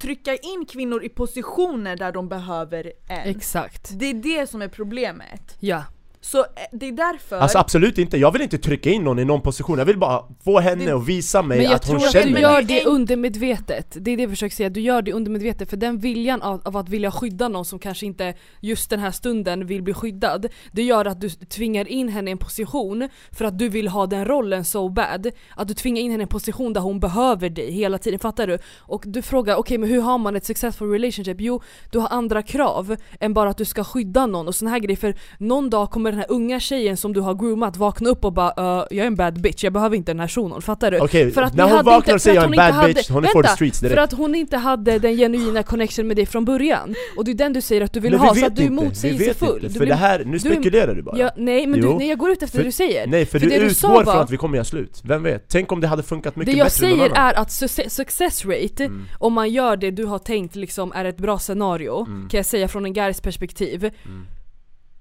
trycka 0.02 0.36
in 0.36 0.66
kvinnor 0.70 1.04
i 1.04 1.10
positioner 1.10 1.96
där 1.96 2.12
de 2.12 2.30
behöver 2.30 2.92
en. 3.08 3.30
Exakt. 3.30 3.90
Det 4.00 4.06
är 4.06 4.14
det 4.14 4.50
som 4.50 4.62
är 4.62 4.68
problemet. 4.68 5.58
Ja 5.60 5.84
så 6.26 6.40
eh, 6.40 6.46
det 6.72 6.88
är 6.88 6.92
därför... 6.92 7.40
Alltså 7.40 7.58
absolut 7.58 7.98
inte, 7.98 8.18
jag 8.18 8.32
vill 8.32 8.42
inte 8.42 8.58
trycka 8.58 8.90
in 8.90 9.04
någon 9.04 9.20
i 9.20 9.26
någon 9.26 9.42
position, 9.42 9.78
jag 9.78 9.86
vill 9.86 9.98
bara 9.98 10.24
få 10.44 10.60
henne 10.60 10.96
att 10.96 11.08
visa 11.08 11.42
mig 11.42 11.66
att 11.66 11.88
hon 11.88 12.00
känner 12.00 12.32
Men 12.32 12.42
jag 12.42 12.52
tror 12.52 12.60
att 12.60 12.68
du 12.68 12.72
gör 12.74 12.82
det 12.82 12.86
undermedvetet, 12.90 13.98
det 14.00 14.12
är 14.12 14.18
det 14.18 14.24
jag 14.24 14.30
försöker 14.30 14.56
säga, 14.56 14.70
du 14.70 14.80
gör 14.80 15.02
det 15.02 15.14
undermedvetet 15.14 15.70
för 15.70 15.78
den 15.78 15.98
viljan 15.98 16.42
av, 16.42 16.62
av, 16.66 16.78
att 16.78 16.90
vilja 16.90 17.12
skydda 17.12 17.48
någon 17.48 17.66
som 17.66 17.80
kanske 17.80 18.06
inte 18.06 18.34
just 18.62 18.90
den 18.90 19.00
här 19.00 19.12
stunden 19.12 19.68
vill 19.68 19.84
bli 19.84 19.94
skyddad 19.94 20.48
Det 20.72 20.84
gör 20.84 21.06
att 21.06 21.22
du 21.22 21.30
tvingar 21.30 21.88
in 21.88 22.10
henne 22.10 22.30
i 22.30 22.32
en 22.32 22.38
position 22.38 23.10
för 23.32 23.46
att 23.46 23.60
du 23.60 23.70
vill 23.70 23.88
ha 23.88 24.06
den 24.06 24.26
rollen 24.26 24.66
so 24.66 24.90
bad. 24.90 25.32
Att 25.56 25.68
du 25.68 25.74
tvingar 25.74 26.02
in 26.02 26.12
henne 26.12 26.22
i 26.22 26.26
en 26.26 26.28
position 26.28 26.74
där 26.74 26.82
hon 26.82 27.00
behöver 27.00 27.50
dig 27.50 27.72
hela 27.72 27.98
tiden, 27.98 28.20
fattar 28.20 28.48
du? 28.48 28.58
Och 28.78 29.04
du 29.06 29.22
frågar 29.22 29.54
okej 29.54 29.60
okay, 29.60 29.78
men 29.78 29.90
hur 29.90 30.02
har 30.02 30.18
man 30.18 30.36
ett 30.36 30.46
successful 30.46 30.92
relationship? 30.92 31.38
Jo, 31.40 31.62
du 31.92 32.00
har 32.00 32.10
andra 32.10 32.42
krav 32.42 32.96
än 33.20 33.34
bara 33.34 33.50
att 33.50 33.58
du 33.58 33.66
ska 33.66 33.84
skydda 33.84 34.26
någon 34.26 34.48
och 34.48 34.56
såna 34.56 34.72
här 34.72 34.80
grejer 34.80 34.98
för 34.98 35.16
någon 35.38 35.70
dag 35.70 35.92
kommer 35.92 36.15
den 36.16 36.20
här 36.30 36.36
unga 36.36 36.60
tjejen 36.60 36.98
som 36.98 37.14
du 37.14 37.22
har 37.22 37.34
groomat 37.34 37.78
vakna 37.78 38.10
upp 38.10 38.26
och 38.26 38.34
bara 38.34 38.80
uh, 38.80 38.88
jag 38.90 39.04
är 39.04 39.08
en 39.08 39.16
bad 39.16 39.42
bitch, 39.42 39.64
jag 39.64 39.74
behöver 39.74 39.96
inte 39.96 40.12
den 40.12 40.20
här 40.20 40.28
shunon, 40.28 40.62
fattar 40.62 40.92
du? 40.92 41.00
Okej, 41.00 41.28
okay, 41.28 41.50
när 41.54 41.64
hon 41.64 41.86
vaknar 41.86 42.14
och 42.14 42.22
säger 42.22 42.36
jag 42.36 42.56
är 42.56 42.68
en 42.68 42.76
bad 42.76 42.86
bitch, 42.86 43.10
hon 43.10 43.26
är 43.26 43.28
for 43.28 43.44
the 43.44 43.50
streets 43.50 43.80
direkt. 43.80 43.96
För 43.96 44.02
att 44.02 44.14
hon 44.14 44.36
inte 44.36 44.58
hade 44.58 45.00
den 45.00 45.18
genuina 45.18 45.64
connection 45.64 46.08
med 46.08 46.16
dig 46.16 46.26
från 46.26 46.46
början. 46.46 46.96
Och 47.18 47.26
det 47.26 47.32
är 47.32 47.36
den 47.36 47.54
du 47.54 47.62
säger 47.62 47.82
att 47.82 47.94
du 47.94 48.00
vill 48.00 48.12
men 48.12 48.20
ha, 48.20 48.36
så 48.36 48.46
att 48.46 48.56
du 48.56 48.64
är 48.64 48.70
motsägelsefull. 48.70 49.70
För 49.70 49.80
blir, 49.80 49.88
det 49.88 49.96
här, 49.96 50.24
nu 50.26 50.40
spekulerar 50.40 50.88
du, 50.88 50.94
du 50.94 51.02
bara. 51.02 51.18
Ja, 51.18 51.32
Nej 51.38 51.68
men 51.68 51.82
du, 51.82 51.94
nej, 51.94 52.10
jag 52.10 52.18
går 52.18 52.32
ut 52.32 52.44
efter 52.44 52.58
för, 52.58 52.64
det 52.64 52.68
du 52.68 52.72
säger. 52.72 53.08
Nej 53.08 53.26
för, 53.26 53.40
för 53.40 53.48
du 53.48 53.56
utgår 53.56 54.04
från 54.04 54.18
att 54.18 54.32
vi 54.32 54.38
kommer 54.38 54.56
göra 54.56 54.66
slut, 54.66 55.02
vem 55.04 55.24
vet? 55.24 55.46
Tänk 55.50 55.72
om 55.72 55.82
det 55.82 55.88
hade 55.88 56.04
funkat 56.04 56.36
mycket 56.36 56.54
bättre 56.54 56.58
Det 56.58 56.64
jag 56.64 56.72
säger 56.72 57.10
är 57.16 57.34
att 57.34 57.52
success 57.92 58.46
rate, 58.46 58.84
mm. 58.84 59.06
om 59.20 59.34
man 59.34 59.50
gör 59.50 59.78
det 59.78 59.92
du 59.92 60.06
har 60.06 60.20
tänkt 60.20 60.56
liksom 60.56 60.92
är 60.96 61.06
ett 61.06 61.18
bra 61.18 61.40
scenario, 61.40 62.06
mm. 62.06 62.30
kan 62.30 62.38
jag 62.38 62.46
säga 62.46 62.68
från 62.68 62.86
en 62.86 62.94
guys 62.94 63.22
perspektiv 63.22 63.84
mm 63.84 64.28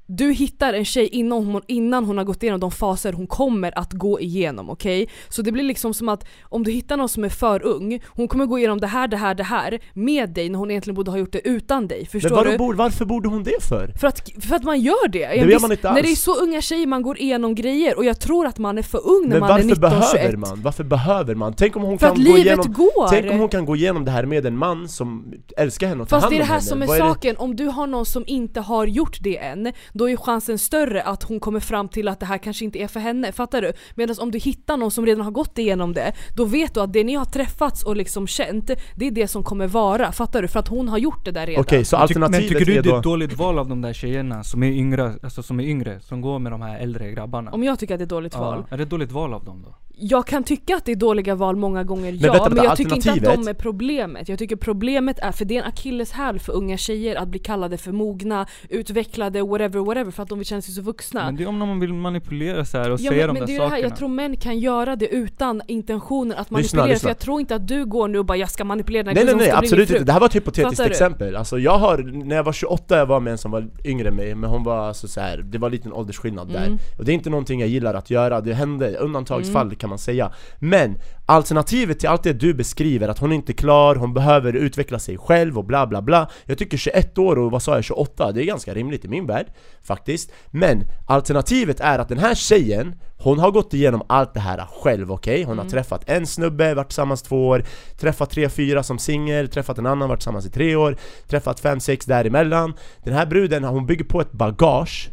du 0.06 0.32
hittar 0.32 0.72
en 0.72 0.84
tjej 0.84 1.06
innan 1.06 1.46
hon, 1.46 1.62
innan 1.66 2.04
hon 2.04 2.18
har 2.18 2.24
gått 2.24 2.42
igenom 2.42 2.60
de 2.60 2.70
faser 2.70 3.12
hon 3.12 3.26
kommer 3.26 3.78
att 3.78 3.92
gå 3.92 4.20
igenom, 4.20 4.70
okej? 4.70 5.02
Okay? 5.02 5.14
Så 5.28 5.42
det 5.42 5.52
blir 5.52 5.64
liksom 5.64 5.94
som 5.94 6.08
att 6.08 6.26
om 6.42 6.64
du 6.64 6.70
hittar 6.70 6.96
någon 6.96 7.08
som 7.08 7.24
är 7.24 7.28
för 7.28 7.62
ung, 7.62 8.02
hon 8.08 8.28
kommer 8.28 8.46
gå 8.46 8.58
igenom 8.58 8.80
det 8.80 8.86
här, 8.86 9.08
det 9.08 9.16
här, 9.16 9.34
det 9.34 9.42
här 9.42 9.80
med 9.94 10.30
dig 10.30 10.48
när 10.48 10.58
hon 10.58 10.70
egentligen 10.70 10.94
borde 10.94 11.10
ha 11.10 11.18
gjort 11.18 11.32
det 11.32 11.48
utan 11.48 11.88
dig, 11.88 12.06
förstår 12.06 12.44
Men 12.44 12.58
du? 12.58 12.74
varför 12.74 13.04
borde 13.04 13.28
hon 13.28 13.42
det 13.42 13.62
för? 13.62 13.92
För 14.00 14.06
att, 14.08 14.30
för 14.40 14.56
att 14.56 14.64
man 14.64 14.80
gör 14.80 15.08
det! 15.08 15.28
Det 15.28 15.36
gör 15.36 15.60
man 15.60 15.72
inte 15.72 15.88
alls. 15.88 15.96
När 15.96 16.02
det 16.02 16.12
är 16.12 16.16
så 16.16 16.34
unga 16.34 16.60
tjejer 16.60 16.86
man 16.86 17.02
går 17.02 17.20
igenom 17.20 17.54
grejer, 17.54 17.96
och 17.96 18.04
jag 18.04 18.20
tror 18.20 18.46
att 18.46 18.58
man 18.58 18.78
är 18.78 18.82
för 18.82 19.08
ung 19.08 19.28
när 19.28 19.40
Men 19.40 19.40
man 19.40 19.60
är 19.60 19.64
19 19.64 19.82
varför 19.90 20.16
behöver 20.16 20.36
man? 20.36 20.62
Varför 20.62 20.84
behöver 20.84 21.34
man? 21.34 21.54
Tänk 21.54 21.76
om 21.76 21.82
hon 21.82 21.98
för 21.98 22.06
kan 22.06 22.16
att 22.16 22.26
gå 22.26 22.38
igenom, 22.38 22.72
går! 22.72 23.08
Tänk 23.08 23.32
om 23.32 23.38
hon 23.38 23.48
kan 23.48 23.64
gå 23.64 23.76
igenom 23.76 24.04
det 24.04 24.10
här 24.10 24.24
med 24.24 24.46
en 24.46 24.58
man 24.58 24.88
som 24.88 25.34
älskar 25.56 25.86
henne 25.86 26.02
och 26.02 26.08
tar 26.08 26.16
Fast 26.16 26.24
hand 26.24 26.34
om 26.34 26.46
henne 26.46 26.54
Fast 26.54 26.70
det 26.70 26.76
är 26.76 26.78
det 26.78 26.88
här 26.88 26.96
som 26.98 27.04
är 27.04 27.08
saken, 27.08 27.36
om 27.36 27.56
du 27.56 27.66
har 27.66 27.86
någon 27.86 28.06
som 28.06 28.24
inte 28.26 28.60
har 28.60 28.86
gjort 28.86 29.18
det 29.20 29.38
än, 29.38 29.72
då 29.94 30.10
är 30.10 30.16
chansen 30.16 30.58
större 30.58 31.02
att 31.02 31.22
hon 31.22 31.40
kommer 31.40 31.60
fram 31.60 31.88
till 31.88 32.08
att 32.08 32.20
det 32.20 32.26
här 32.26 32.38
kanske 32.38 32.64
inte 32.64 32.78
är 32.78 32.88
för 32.88 33.00
henne, 33.00 33.32
fattar 33.32 33.62
du? 33.62 33.72
Medan 33.94 34.16
om 34.18 34.30
du 34.30 34.38
hittar 34.38 34.76
någon 34.76 34.90
som 34.90 35.06
redan 35.06 35.24
har 35.24 35.30
gått 35.30 35.58
igenom 35.58 35.92
det, 35.92 36.12
då 36.36 36.44
vet 36.44 36.74
du 36.74 36.80
att 36.80 36.92
det 36.92 37.04
ni 37.04 37.14
har 37.14 37.24
träffats 37.24 37.84
och 37.84 37.96
liksom 37.96 38.26
känt, 38.26 38.70
det 38.96 39.06
är 39.06 39.10
det 39.10 39.28
som 39.28 39.42
kommer 39.42 39.66
vara, 39.66 40.12
fattar 40.12 40.42
du? 40.42 40.48
För 40.48 40.58
att 40.58 40.68
hon 40.68 40.88
har 40.88 40.98
gjort 40.98 41.24
det 41.24 41.30
där 41.30 41.46
redan. 41.46 41.60
Okej, 41.60 41.76
okay, 41.76 41.84
så 41.84 41.96
alternativet 41.96 42.50
Men 42.50 42.58
tycker 42.58 42.72
du 42.72 42.82
det 42.82 42.90
är 42.90 42.98
ett 42.98 43.02
dåligt 43.02 43.32
val 43.32 43.58
av 43.58 43.68
de 43.68 43.80
där 43.80 43.92
tjejerna 43.92 44.44
som 44.44 44.62
är 44.62 44.70
yngre, 44.70 45.14
alltså 45.22 45.42
som 45.42 45.60
är 45.60 45.64
yngre, 45.64 46.00
som 46.00 46.20
går 46.20 46.38
med 46.38 46.52
de 46.52 46.62
här 46.62 46.78
äldre 46.78 47.10
grabbarna? 47.10 47.50
Om 47.50 47.62
jag 47.62 47.78
tycker 47.78 47.94
att 47.94 47.98
det 47.98 48.02
är 48.02 48.06
ett 48.06 48.10
dåligt 48.10 48.34
ja, 48.34 48.40
val? 48.40 48.64
Är 48.70 48.76
det 48.76 48.82
ett 48.82 48.90
dåligt 48.90 49.12
val 49.12 49.34
av 49.34 49.44
dem 49.44 49.62
då? 49.62 49.74
Jag 49.96 50.26
kan 50.26 50.44
tycka 50.44 50.76
att 50.76 50.84
det 50.84 50.92
är 50.92 50.96
dåliga 50.96 51.34
val 51.34 51.56
många 51.56 51.84
gånger, 51.84 52.12
men 52.12 52.20
ja, 52.20 52.32
vänta, 52.32 52.50
men 52.50 52.64
jag 52.64 52.76
tycker 52.76 52.96
inte 52.96 53.12
att 53.12 53.22
de 53.22 53.48
är 53.48 53.54
problemet. 53.54 54.28
Jag 54.28 54.38
tycker 54.38 54.56
problemet 54.56 55.18
är, 55.18 55.32
för 55.32 55.44
det 55.44 55.56
är 55.56 55.62
en 55.62 55.68
akilleshäl 55.68 56.38
för 56.38 56.52
unga 56.52 56.76
tjejer 56.76 57.16
att 57.16 57.28
bli 57.28 57.38
kallade 57.38 57.76
för 57.76 57.92
mogna, 57.92 58.46
utvecklade, 58.68 59.42
whatever, 59.42 59.80
whatever, 59.80 60.10
för 60.10 60.22
att 60.22 60.28
de 60.28 60.44
känna 60.44 60.62
sig 60.62 60.74
så 60.74 60.82
vuxna. 60.82 61.24
Men 61.24 61.36
det 61.36 61.42
är 61.42 61.46
om 61.46 61.58
man 61.58 61.80
vill 61.80 61.94
manipulera 61.94 62.64
så 62.64 62.78
och 62.80 62.86
ja, 62.86 62.96
säga 62.96 63.10
men, 63.10 63.18
de 63.18 63.26
men 63.26 63.34
där 63.34 63.46
det 63.46 63.52
är 63.52 63.58
sakerna. 63.58 63.64
Det 63.64 63.82
här, 63.82 63.82
jag 63.82 63.96
tror 63.96 64.08
män 64.08 64.36
kan 64.36 64.58
göra 64.58 64.96
det 64.96 65.08
utan 65.08 65.62
intentionen 65.68 66.38
att 66.38 66.50
manipulera, 66.50 66.62
lyssna, 66.62 66.86
lyssna. 66.86 67.00
för 67.00 67.08
jag 67.08 67.18
tror 67.18 67.40
inte 67.40 67.54
att 67.54 67.68
du 67.68 67.84
går 67.84 68.08
nu 68.08 68.18
och 68.18 68.24
bara 68.24 68.38
'jag 68.38 68.50
ska 68.50 68.64
manipulera 68.64 69.02
den 69.02 69.16
här 69.16 69.24
Nej 69.24 69.34
nej 69.34 69.46
nej, 69.46 69.56
absolut 69.56 69.90
inte. 69.90 70.04
Det 70.04 70.12
här 70.12 70.20
var 70.20 70.26
ett 70.26 70.36
hypotetiskt 70.36 70.80
exempel. 70.80 71.36
Alltså 71.36 71.58
jag 71.58 71.78
har, 71.78 71.98
när 71.98 72.36
jag 72.36 72.44
var 72.44 72.52
28, 72.52 72.96
jag 72.96 73.06
var 73.06 73.20
med 73.20 73.30
en 73.30 73.38
som 73.38 73.50
var 73.50 73.68
yngre 73.84 74.08
än 74.08 74.16
mig, 74.16 74.34
men 74.34 74.50
hon 74.50 74.64
var 74.64 74.88
alltså 74.88 75.08
så 75.08 75.20
här, 75.20 75.38
det 75.38 75.58
var 75.58 75.68
en 75.68 75.72
liten 75.72 75.92
åldersskillnad 75.92 76.50
mm. 76.50 76.62
där. 76.62 76.78
Och 76.98 77.04
det 77.04 77.12
är 77.12 77.14
inte 77.14 77.30
någonting 77.30 77.60
jag 77.60 77.68
gillar 77.68 77.94
att 77.94 78.10
göra, 78.10 78.40
det 78.40 78.54
hände 78.54 78.96
undantagsfall 78.96 79.66
mm. 79.66 79.70
Kan 79.84 79.88
man 79.88 79.98
säga. 79.98 80.32
Men 80.58 80.98
alternativet 81.26 81.98
till 81.98 82.08
allt 82.08 82.22
det 82.22 82.32
du 82.32 82.54
beskriver, 82.54 83.08
att 83.08 83.18
hon 83.18 83.32
inte 83.32 83.52
är 83.52 83.54
klar, 83.54 83.94
hon 83.94 84.14
behöver 84.14 84.52
utveckla 84.52 84.98
sig 84.98 85.18
själv 85.18 85.58
och 85.58 85.64
bla 85.64 85.86
bla 85.86 86.02
bla 86.02 86.30
Jag 86.44 86.58
tycker 86.58 86.76
21 86.76 87.18
år 87.18 87.38
och 87.38 87.50
vad 87.50 87.62
sa 87.62 87.74
jag, 87.74 87.84
28, 87.84 88.32
det 88.32 88.42
är 88.42 88.44
ganska 88.44 88.74
rimligt 88.74 89.04
i 89.04 89.08
min 89.08 89.26
värld 89.26 89.46
faktiskt 89.82 90.32
Men 90.50 90.84
alternativet 91.06 91.80
är 91.80 91.98
att 91.98 92.08
den 92.08 92.18
här 92.18 92.34
tjejen, 92.34 92.94
hon 93.18 93.38
har 93.38 93.50
gått 93.50 93.74
igenom 93.74 94.02
allt 94.06 94.34
det 94.34 94.40
här 94.40 94.66
själv, 94.82 95.12
okej? 95.12 95.34
Okay? 95.34 95.44
Hon 95.44 95.52
mm. 95.52 95.64
har 95.64 95.70
träffat 95.70 96.08
en 96.08 96.26
snubbe, 96.26 96.74
varit 96.74 96.88
tillsammans 96.88 97.22
två 97.22 97.48
år 97.48 97.64
Träffat 97.98 98.30
tre, 98.30 98.48
fyra 98.48 98.82
som 98.82 98.98
singel, 98.98 99.48
träffat 99.48 99.78
en 99.78 99.86
annan, 99.86 100.08
varit 100.08 100.20
tillsammans 100.20 100.46
i 100.46 100.50
tre 100.50 100.76
år 100.76 100.96
Träffat 101.26 101.60
fem, 101.60 101.80
sex 101.80 102.06
däremellan 102.06 102.74
Den 103.02 103.14
här 103.14 103.26
bruden, 103.26 103.64
hon 103.64 103.86
bygger 103.86 104.04
på 104.04 104.20
ett 104.20 104.32
bagage 104.32 105.10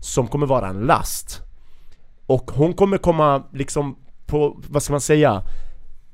som 0.00 0.28
kommer 0.28 0.46
vara 0.46 0.68
en 0.68 0.80
last 0.80 1.42
och 2.30 2.50
hon 2.50 2.72
kommer 2.72 2.98
komma 2.98 3.42
liksom 3.52 3.96
på, 4.30 4.60
vad 4.68 4.82
ska 4.82 4.92
man 4.92 5.00
säga? 5.00 5.42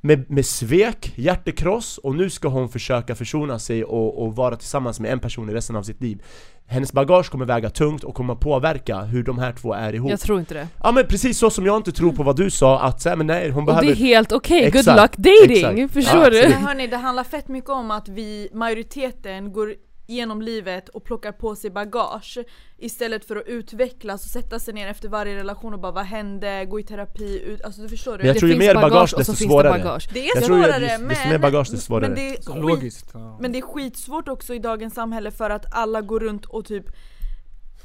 Med, 0.01 0.31
med 0.31 0.45
svek, 0.45 1.13
hjärtekross 1.15 1.97
och 1.97 2.15
nu 2.15 2.29
ska 2.29 2.47
hon 2.47 2.69
försöka 2.69 3.15
försona 3.15 3.59
sig 3.59 3.83
och, 3.83 4.23
och 4.23 4.35
vara 4.35 4.55
tillsammans 4.55 4.99
med 4.99 5.11
en 5.11 5.19
person 5.19 5.49
i 5.49 5.53
resten 5.53 5.75
av 5.75 5.83
sitt 5.83 6.01
liv 6.01 6.21
hennes 6.69 6.93
bagage 6.93 7.29
kommer 7.31 7.45
väga 7.45 7.69
tungt 7.69 8.03
och 8.03 8.15
kommer 8.15 8.35
påverka 8.35 9.01
hur 9.01 9.23
de 9.23 9.39
här 9.39 9.51
två 9.51 9.73
är 9.73 9.93
ihop 9.93 10.11
Jag 10.11 10.19
tror 10.19 10.39
inte 10.39 10.53
det 10.53 10.67
Ja 10.83 10.91
men 10.91 11.07
precis 11.07 11.37
så 11.37 11.49
som 11.49 11.65
jag 11.65 11.77
inte 11.77 11.91
tror 11.91 12.11
på 12.11 12.23
vad 12.23 12.35
du 12.35 12.49
sa, 12.49 12.79
att 12.79 13.01
så 13.01 13.15
men 13.15 13.27
nej 13.27 13.49
hon 13.49 13.59
och 13.59 13.65
behöver 13.65 13.89
Och 13.89 13.95
det 13.95 14.03
är 14.03 14.05
helt 14.05 14.31
okej, 14.31 14.67
okay. 14.67 14.81
good 14.81 14.95
luck 14.95 15.17
dating! 15.17 15.79
Exakt. 15.79 15.93
Förstår 15.93 16.23
ja, 16.23 16.29
du? 16.29 16.49
Men 16.49 16.63
hörni, 16.63 16.87
det 16.87 16.97
handlar 16.97 17.23
fett 17.23 17.47
mycket 17.47 17.69
om 17.69 17.91
att 17.91 18.09
vi, 18.09 18.49
majoriteten, 18.53 19.53
går 19.53 19.73
genom 20.07 20.41
livet 20.41 20.89
och 20.89 21.03
plockar 21.03 21.31
på 21.31 21.55
sig 21.55 21.69
bagage 21.69 22.37
istället 22.77 23.25
för 23.25 23.35
att 23.35 23.47
utvecklas 23.47 24.25
och 24.25 24.31
sätta 24.31 24.59
sig 24.59 24.73
ner 24.73 24.87
efter 24.87 25.09
varje 25.09 25.35
relation 25.35 25.73
och 25.73 25.79
bara 25.79 25.91
vad 25.91 26.05
hände, 26.05 26.65
gå 26.65 26.79
i 26.79 26.83
terapi, 26.83 27.41
ut, 27.41 27.61
alltså 27.61 27.81
du 27.81 27.89
förstår 27.89 28.11
du? 28.11 28.17
Men 28.17 28.27
jag 28.27 28.35
det 28.35 28.39
tror 28.39 28.51
ju 28.51 28.57
mer 28.57 28.73
bagage, 28.73 28.91
bagage 28.91 29.13
desto 29.17 29.33
svårare. 29.35 29.77
Det, 29.77 29.83
bagage. 29.83 30.09
det 30.13 30.29
är 30.29 30.35
jag 30.35 30.43
svårare 30.43 30.87
tror 30.87 30.99
men, 30.99 31.09
desto 31.09 31.29
mer 31.29 31.39
bagage 31.39 31.71
desto 31.71 31.85
svårare. 31.85 32.09
Men 32.09 32.15
det, 32.15 32.29
är 32.29 32.35
skit, 32.35 32.55
Logiskt, 32.55 33.09
ja. 33.13 33.37
men 33.41 33.51
det 33.51 33.57
är 33.57 33.61
skitsvårt 33.61 34.27
också 34.27 34.53
i 34.53 34.59
dagens 34.59 34.93
samhälle 34.93 35.31
för 35.31 35.49
att 35.49 35.65
alla 35.71 36.01
går 36.01 36.19
runt 36.19 36.45
och 36.45 36.65
typ 36.65 36.85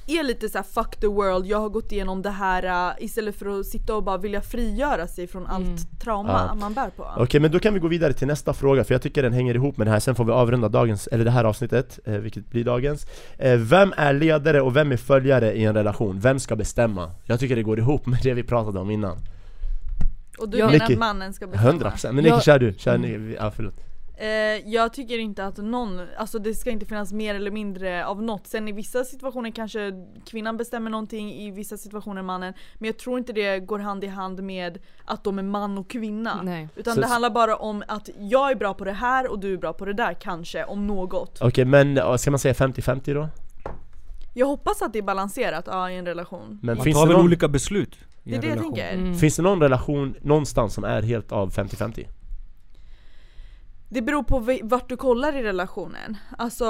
är 0.06 0.22
lite 0.22 0.48
så 0.48 0.58
här, 0.58 0.64
fuck 0.64 0.96
the 0.96 1.06
world, 1.06 1.46
jag 1.46 1.58
har 1.58 1.68
gått 1.68 1.92
igenom 1.92 2.22
det 2.22 2.30
här 2.30 2.90
uh, 2.90 3.04
istället 3.04 3.36
för 3.36 3.60
att 3.60 3.66
sitta 3.66 3.94
och 3.94 4.02
bara 4.02 4.18
vilja 4.18 4.40
frigöra 4.40 5.06
sig 5.06 5.26
från 5.26 5.46
allt 5.46 5.66
mm. 5.66 5.78
trauma 6.00 6.46
ja. 6.48 6.54
man 6.54 6.74
bär 6.74 6.90
på. 6.90 7.02
Okej 7.02 7.22
okay, 7.22 7.40
men 7.40 7.50
då 7.50 7.58
kan 7.58 7.74
vi 7.74 7.80
gå 7.80 7.88
vidare 7.88 8.12
till 8.12 8.26
nästa 8.26 8.52
fråga 8.52 8.84
för 8.84 8.94
jag 8.94 9.02
tycker 9.02 9.22
den 9.22 9.32
hänger 9.32 9.54
ihop 9.54 9.76
med 9.76 9.86
det 9.86 9.90
här, 9.90 10.00
sen 10.00 10.14
får 10.14 10.24
vi 10.24 10.32
avrunda 10.32 10.68
dagens, 10.68 11.06
eller 11.06 11.24
det 11.24 11.30
här 11.30 11.44
avsnittet, 11.44 11.98
eh, 12.04 12.14
vilket 12.14 12.50
blir 12.50 12.64
dagens. 12.64 13.06
Eh, 13.38 13.56
vem 13.56 13.94
är 13.96 14.12
ledare 14.12 14.60
och 14.60 14.76
vem 14.76 14.92
är 14.92 14.96
följare 14.96 15.52
i 15.52 15.64
en 15.64 15.74
relation? 15.74 16.20
Vem 16.20 16.38
ska 16.38 16.56
bestämma? 16.56 17.10
Jag 17.24 17.40
tycker 17.40 17.56
det 17.56 17.62
går 17.62 17.78
ihop 17.78 18.06
med 18.06 18.20
det 18.22 18.34
vi 18.34 18.42
pratade 18.42 18.78
om 18.78 18.90
innan. 18.90 19.18
Och 20.38 20.48
du 20.48 20.58
menar 20.58 20.84
att 20.84 20.98
mannen 20.98 21.32
ska 21.34 21.46
bestämma? 21.46 21.72
100% 21.72 22.06
men 22.06 22.16
Nicky 22.16 22.28
jag... 22.28 22.42
kör 22.42 22.58
du, 22.58 22.74
kör 22.78 22.98
ni, 22.98 23.36
ja 23.40 23.50
förlåt 23.50 23.74
jag 24.64 24.92
tycker 24.92 25.18
inte 25.18 25.44
att 25.44 25.56
någon, 25.56 26.00
alltså 26.16 26.38
det 26.38 26.54
ska 26.54 26.70
inte 26.70 26.86
finnas 26.86 27.12
mer 27.12 27.34
eller 27.34 27.50
mindre 27.50 28.06
av 28.06 28.22
något. 28.22 28.46
Sen 28.46 28.68
i 28.68 28.72
vissa 28.72 29.04
situationer 29.04 29.50
kanske 29.50 29.92
kvinnan 30.26 30.56
bestämmer 30.56 30.90
någonting, 30.90 31.32
i 31.32 31.50
vissa 31.50 31.76
situationer 31.76 32.22
mannen. 32.22 32.54
Men 32.78 32.86
jag 32.86 32.98
tror 32.98 33.18
inte 33.18 33.32
det 33.32 33.60
går 33.60 33.78
hand 33.78 34.04
i 34.04 34.06
hand 34.06 34.42
med 34.42 34.78
att 35.04 35.24
de 35.24 35.38
är 35.38 35.42
man 35.42 35.78
och 35.78 35.90
kvinna. 35.90 36.42
Nej. 36.42 36.68
Utan 36.76 36.94
så 36.94 37.00
det 37.00 37.06
handlar 37.06 37.30
bara 37.30 37.56
om 37.56 37.82
att 37.88 38.08
jag 38.18 38.50
är 38.50 38.54
bra 38.54 38.74
på 38.74 38.84
det 38.84 38.92
här 38.92 39.30
och 39.30 39.38
du 39.38 39.52
är 39.52 39.56
bra 39.56 39.72
på 39.72 39.84
det 39.84 39.92
där 39.92 40.14
kanske, 40.20 40.64
om 40.64 40.86
något. 40.86 41.38
Okej 41.40 41.48
okay, 41.48 41.64
men 41.64 42.18
ska 42.18 42.30
man 42.30 42.38
säga 42.38 42.54
50-50 42.54 43.14
då? 43.14 43.28
Jag 44.34 44.46
hoppas 44.46 44.82
att 44.82 44.92
det 44.92 44.98
är 44.98 45.02
balanserat 45.02 45.64
ja, 45.66 45.90
i 45.90 45.96
en 45.96 46.06
relation. 46.06 46.58
Men 46.62 46.76
man 46.76 46.84
finns 46.84 46.96
tar 46.96 47.06
väl 47.06 47.16
någon... 47.16 47.24
olika 47.24 47.48
beslut? 47.48 47.98
Det 48.22 48.34
är 48.34 48.40
det 48.40 48.48
relation. 48.48 48.74
jag 48.76 48.86
tänker. 48.86 48.98
Mm. 48.98 49.18
Finns 49.18 49.36
det 49.36 49.42
någon 49.42 49.60
relation 49.60 50.14
någonstans 50.20 50.74
som 50.74 50.84
är 50.84 51.02
helt 51.02 51.32
av 51.32 51.52
50-50? 51.52 52.06
Det 53.92 54.02
beror 54.02 54.22
på 54.22 54.58
vart 54.62 54.88
du 54.88 54.96
kollar 54.96 55.36
i 55.36 55.42
relationen. 55.42 56.16
Alltså, 56.38 56.64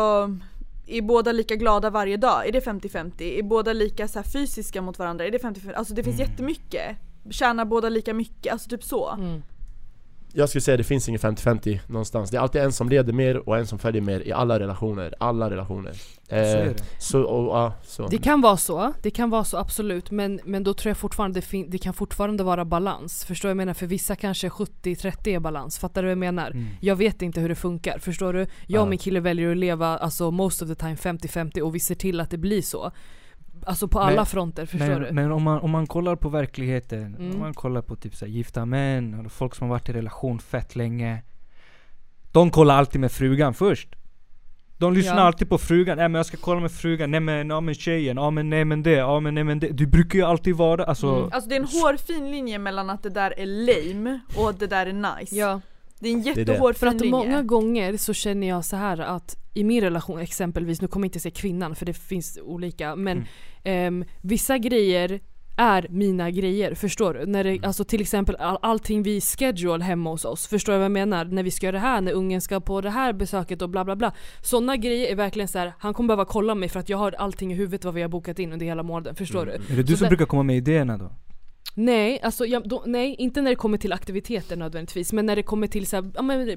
är 0.86 1.02
båda 1.02 1.32
lika 1.32 1.56
glada 1.56 1.90
varje 1.90 2.16
dag? 2.16 2.48
Är 2.48 2.52
det 2.52 2.60
50-50? 2.60 3.38
Är 3.38 3.42
båda 3.42 3.72
lika 3.72 4.08
så 4.08 4.22
fysiska 4.22 4.82
mot 4.82 4.98
varandra? 4.98 5.26
Är 5.26 5.30
det 5.30 5.38
50-50? 5.38 5.74
Alltså 5.74 5.94
det 5.94 6.04
finns 6.04 6.20
mm. 6.20 6.30
jättemycket. 6.30 6.96
Tjänar 7.30 7.64
båda 7.64 7.88
lika 7.88 8.14
mycket? 8.14 8.52
Alltså 8.52 8.70
typ 8.70 8.84
så. 8.84 9.10
Mm 9.10 9.42
jag 10.32 10.48
skulle 10.48 10.62
säga 10.62 10.74
att 10.74 10.78
det 10.78 10.84
finns 10.84 11.08
inget 11.08 11.22
50-50 11.22 11.78
någonstans. 11.86 12.30
Det 12.30 12.36
är 12.36 12.40
alltid 12.40 12.62
en 12.62 12.72
som 12.72 12.88
leder 12.88 13.12
mer 13.12 13.48
och 13.48 13.58
en 13.58 13.66
som 13.66 13.78
följer 13.78 14.02
mer 14.02 14.20
i 14.20 14.32
alla 14.32 14.58
relationer. 14.58 15.14
Alla 15.18 15.50
relationer. 15.50 15.90
Eh, 16.28 16.42
så 16.42 16.56
är 16.58 16.64
det. 16.64 16.74
Så, 16.98 17.22
och, 17.22 17.56
ja, 17.56 17.72
så. 17.84 18.06
Det 18.06 18.18
kan 18.18 18.40
vara 18.40 18.56
så, 18.56 18.92
det 19.02 19.10
kan 19.10 19.30
vara 19.30 19.44
så 19.44 19.56
absolut. 19.56 20.10
Men, 20.10 20.40
men 20.44 20.64
då 20.64 20.74
tror 20.74 20.90
jag 20.90 20.96
fortfarande 20.96 21.40
det, 21.40 21.64
det 21.68 21.78
kan 21.78 21.94
fortfarande 21.94 22.44
vara 22.44 22.64
balans. 22.64 23.24
Förstår 23.24 23.48
du 23.48 23.50
vad 23.50 23.60
jag 23.60 23.66
menar? 23.66 23.74
För 23.74 23.86
vissa 23.86 24.16
kanske 24.16 24.48
70-30 24.48 25.28
är 25.28 25.40
balans. 25.40 25.78
Fattar 25.78 26.02
du 26.02 26.06
vad 26.06 26.10
jag 26.10 26.18
menar? 26.18 26.50
Mm. 26.50 26.66
Jag 26.80 26.96
vet 26.96 27.22
inte 27.22 27.40
hur 27.40 27.48
det 27.48 27.54
funkar. 27.54 27.98
Förstår 27.98 28.32
du? 28.32 28.46
Jag 28.66 28.82
och 28.82 28.88
min 28.88 28.98
kille 28.98 29.20
väljer 29.20 29.50
att 29.50 29.56
leva 29.56 29.98
alltså 29.98 30.30
most 30.30 30.62
of 30.62 30.68
the 30.68 30.74
time 30.74 30.94
50-50 30.94 31.60
och 31.60 31.74
vi 31.74 31.80
ser 31.80 31.94
till 31.94 32.20
att 32.20 32.30
det 32.30 32.38
blir 32.38 32.62
så. 32.62 32.92
Alltså 33.66 33.88
på 33.88 34.00
alla 34.00 34.24
fronter, 34.24 34.66
förstår 34.66 34.86
men, 34.86 35.00
du? 35.00 35.12
Men 35.12 35.32
om 35.32 35.42
man, 35.42 35.60
om 35.60 35.70
man 35.70 35.86
kollar 35.86 36.16
på 36.16 36.28
verkligheten, 36.28 37.14
mm. 37.14 37.32
om 37.32 37.38
man 37.38 37.54
kollar 37.54 37.82
på 37.82 37.96
typ 37.96 38.14
så 38.14 38.24
här, 38.24 38.32
gifta 38.32 38.64
män, 38.64 39.14
eller 39.14 39.28
folk 39.28 39.54
som 39.54 39.68
har 39.68 39.74
varit 39.74 39.88
i 39.88 39.92
relation 39.92 40.38
fett 40.38 40.76
länge. 40.76 41.22
De 42.32 42.50
kollar 42.50 42.78
alltid 42.78 43.00
med 43.00 43.12
frugan 43.12 43.54
först. 43.54 43.88
De 44.78 44.92
lyssnar 44.92 45.16
ja. 45.16 45.22
alltid 45.22 45.48
på 45.48 45.58
frugan, 45.58 45.96
nej 45.96 46.08
men 46.08 46.18
jag 46.18 46.26
ska 46.26 46.36
kolla 46.36 46.60
med 46.60 46.72
frugan, 46.72 47.10
nej 47.10 47.20
men, 47.20 47.50
ja 47.50 47.60
men 47.60 47.74
tjejen, 47.74 48.16
ja 48.16 48.30
men 48.30 48.50
nej 48.50 48.64
men 48.64 48.82
det, 48.82 48.90
ja 48.90 49.20
men 49.20 49.34
nej 49.34 49.44
men 49.44 49.58
det. 49.58 49.68
Du 49.68 49.86
brukar 49.86 50.18
ju 50.18 50.24
alltid 50.24 50.56
vara, 50.56 50.84
alltså 50.84 51.06
mm. 51.06 51.28
Alltså 51.32 51.48
det 51.48 51.56
är 51.56 51.60
en 51.60 51.66
hårfin 51.66 52.30
linje 52.30 52.58
mellan 52.58 52.90
att 52.90 53.02
det 53.02 53.10
där 53.10 53.34
är 53.38 53.46
lame 53.46 54.20
och 54.36 54.50
att 54.50 54.58
det 54.58 54.66
där 54.66 54.86
är 54.86 54.92
nice. 54.92 55.36
Ja. 55.36 55.60
Det 56.02 56.08
är 56.08 56.12
en 56.12 56.22
jättehård 56.22 56.76
För 56.76 56.86
att 56.86 57.04
många 57.04 57.42
gånger 57.42 57.96
så 57.96 58.14
känner 58.14 58.48
jag 58.48 58.64
så 58.64 58.76
här 58.76 58.98
att 58.98 59.36
i 59.54 59.64
min 59.64 59.80
relation 59.80 60.20
exempelvis, 60.20 60.80
nu 60.80 60.88
kommer 60.88 61.04
jag 61.04 61.08
inte 61.08 61.20
säga 61.20 61.32
kvinnan 61.32 61.74
för 61.74 61.86
det 61.86 61.94
finns 61.94 62.38
olika, 62.42 62.96
men 62.96 63.26
mm. 63.64 64.02
eh, 64.02 64.06
vissa 64.20 64.58
grejer 64.58 65.20
är 65.56 65.86
mina 65.90 66.30
grejer, 66.30 66.74
förstår 66.74 67.14
du? 67.14 67.26
När 67.26 67.44
det, 67.44 67.50
mm. 67.50 67.64
alltså 67.64 67.84
till 67.84 68.00
exempel 68.00 68.36
all, 68.36 68.58
allting 68.62 69.02
vi 69.02 69.20
schedule 69.20 69.84
hemma 69.84 70.10
hos 70.10 70.24
oss, 70.24 70.46
förstår 70.46 70.72
du 70.72 70.78
vad 70.78 70.84
jag 70.84 70.92
menar? 70.92 71.24
När 71.24 71.42
vi 71.42 71.50
ska 71.50 71.66
göra 71.66 71.76
det 71.76 71.78
här, 71.78 72.00
när 72.00 72.12
ungen 72.12 72.40
ska 72.40 72.60
på 72.60 72.80
det 72.80 72.90
här 72.90 73.12
besöket 73.12 73.62
och 73.62 73.68
bla 73.68 73.84
bla 73.84 73.96
bla. 73.96 74.12
Sådana 74.40 74.76
grejer 74.76 75.10
är 75.10 75.16
verkligen 75.16 75.48
så 75.48 75.58
här, 75.58 75.72
han 75.78 75.94
kommer 75.94 76.06
behöva 76.06 76.24
kolla 76.24 76.54
mig 76.54 76.68
för 76.68 76.80
att 76.80 76.88
jag 76.88 76.98
har 76.98 77.12
allting 77.12 77.52
i 77.52 77.54
huvudet 77.54 77.84
vad 77.84 77.94
vi 77.94 78.02
har 78.02 78.08
bokat 78.08 78.38
in 78.38 78.52
under 78.52 78.66
hela 78.66 78.82
månaden, 78.82 79.14
förstår 79.14 79.42
mm. 79.42 79.62
du? 79.66 79.72
Är 79.72 79.76
det 79.76 79.82
du 79.82 79.92
så 79.92 79.96
som 79.96 80.04
där, 80.04 80.08
brukar 80.10 80.26
komma 80.26 80.42
med 80.42 80.56
idéerna 80.56 80.98
då? 80.98 81.12
Nej, 81.74 82.20
alltså 82.22 82.46
ja, 82.46 82.60
då, 82.64 82.82
nej, 82.86 83.14
inte 83.18 83.42
när 83.42 83.50
det 83.50 83.56
kommer 83.56 83.78
till 83.78 83.92
aktiviteter 83.92 84.56
nödvändigtvis. 84.56 85.12
Men 85.12 85.26
när 85.26 85.36
det 85.36 85.42
kommer 85.42 85.66
till 85.66 85.86
så 85.86 85.96
här, 85.96 86.10
ja, 86.14 86.22
men, 86.22 86.48
eh, 86.50 86.56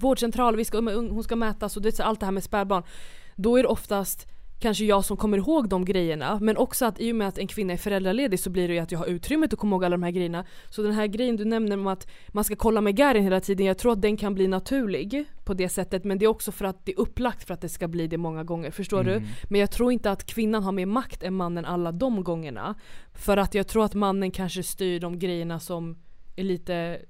vårdcentral, 0.00 0.56
vi 0.56 0.64
ska, 0.64 0.78
hon 0.80 1.24
ska 1.24 1.36
mätas 1.36 1.76
och 1.76 1.82
det, 1.82 2.00
allt 2.00 2.20
det 2.20 2.26
här 2.26 2.32
med 2.32 2.44
spädbarn. 2.44 2.82
Då 3.36 3.56
är 3.56 3.62
det 3.62 3.68
oftast 3.68 4.28
kanske 4.62 4.84
jag 4.84 5.04
som 5.04 5.16
kommer 5.16 5.38
ihåg 5.38 5.68
de 5.68 5.84
grejerna. 5.84 6.38
Men 6.40 6.56
också 6.56 6.84
att 6.86 7.00
i 7.00 7.12
och 7.12 7.16
med 7.16 7.28
att 7.28 7.38
en 7.38 7.46
kvinna 7.46 7.72
är 7.72 7.76
föräldraledig 7.76 8.40
så 8.40 8.50
blir 8.50 8.68
det 8.68 8.74
ju 8.74 8.80
att 8.80 8.92
jag 8.92 8.98
har 8.98 9.06
utrymmet 9.06 9.52
att 9.52 9.58
komma 9.58 9.76
ihåg 9.76 9.84
alla 9.84 9.96
de 9.96 10.02
här 10.02 10.10
grejerna. 10.10 10.44
Så 10.70 10.82
den 10.82 10.92
här 10.92 11.06
grejen 11.06 11.36
du 11.36 11.44
nämner 11.44 11.76
om 11.76 11.86
att 11.86 12.06
man 12.28 12.44
ska 12.44 12.56
kolla 12.56 12.80
med 12.80 12.96
Garin 12.96 13.22
hela 13.22 13.40
tiden, 13.40 13.66
jag 13.66 13.78
tror 13.78 13.92
att 13.92 14.02
den 14.02 14.16
kan 14.16 14.34
bli 14.34 14.48
naturlig 14.48 15.24
på 15.44 15.54
det 15.54 15.68
sättet. 15.68 16.04
Men 16.04 16.18
det 16.18 16.24
är 16.24 16.26
också 16.26 16.52
för 16.52 16.64
att 16.64 16.86
det 16.86 16.92
är 16.92 17.00
upplagt 17.00 17.46
för 17.46 17.54
att 17.54 17.60
det 17.60 17.68
ska 17.68 17.88
bli 17.88 18.06
det 18.06 18.18
många 18.18 18.44
gånger. 18.44 18.70
Förstår 18.70 19.00
mm. 19.00 19.22
du? 19.22 19.28
Men 19.48 19.60
jag 19.60 19.70
tror 19.70 19.92
inte 19.92 20.10
att 20.10 20.26
kvinnan 20.26 20.62
har 20.62 20.72
mer 20.72 20.86
makt 20.86 21.22
än 21.22 21.34
mannen 21.34 21.64
alla 21.64 21.92
de 21.92 22.24
gångerna. 22.24 22.74
För 23.14 23.36
att 23.36 23.54
jag 23.54 23.68
tror 23.68 23.84
att 23.84 23.94
mannen 23.94 24.30
kanske 24.30 24.62
styr 24.62 25.00
de 25.00 25.18
grejerna 25.18 25.60
som 25.60 25.98
är 26.36 26.44
lite 26.44 27.00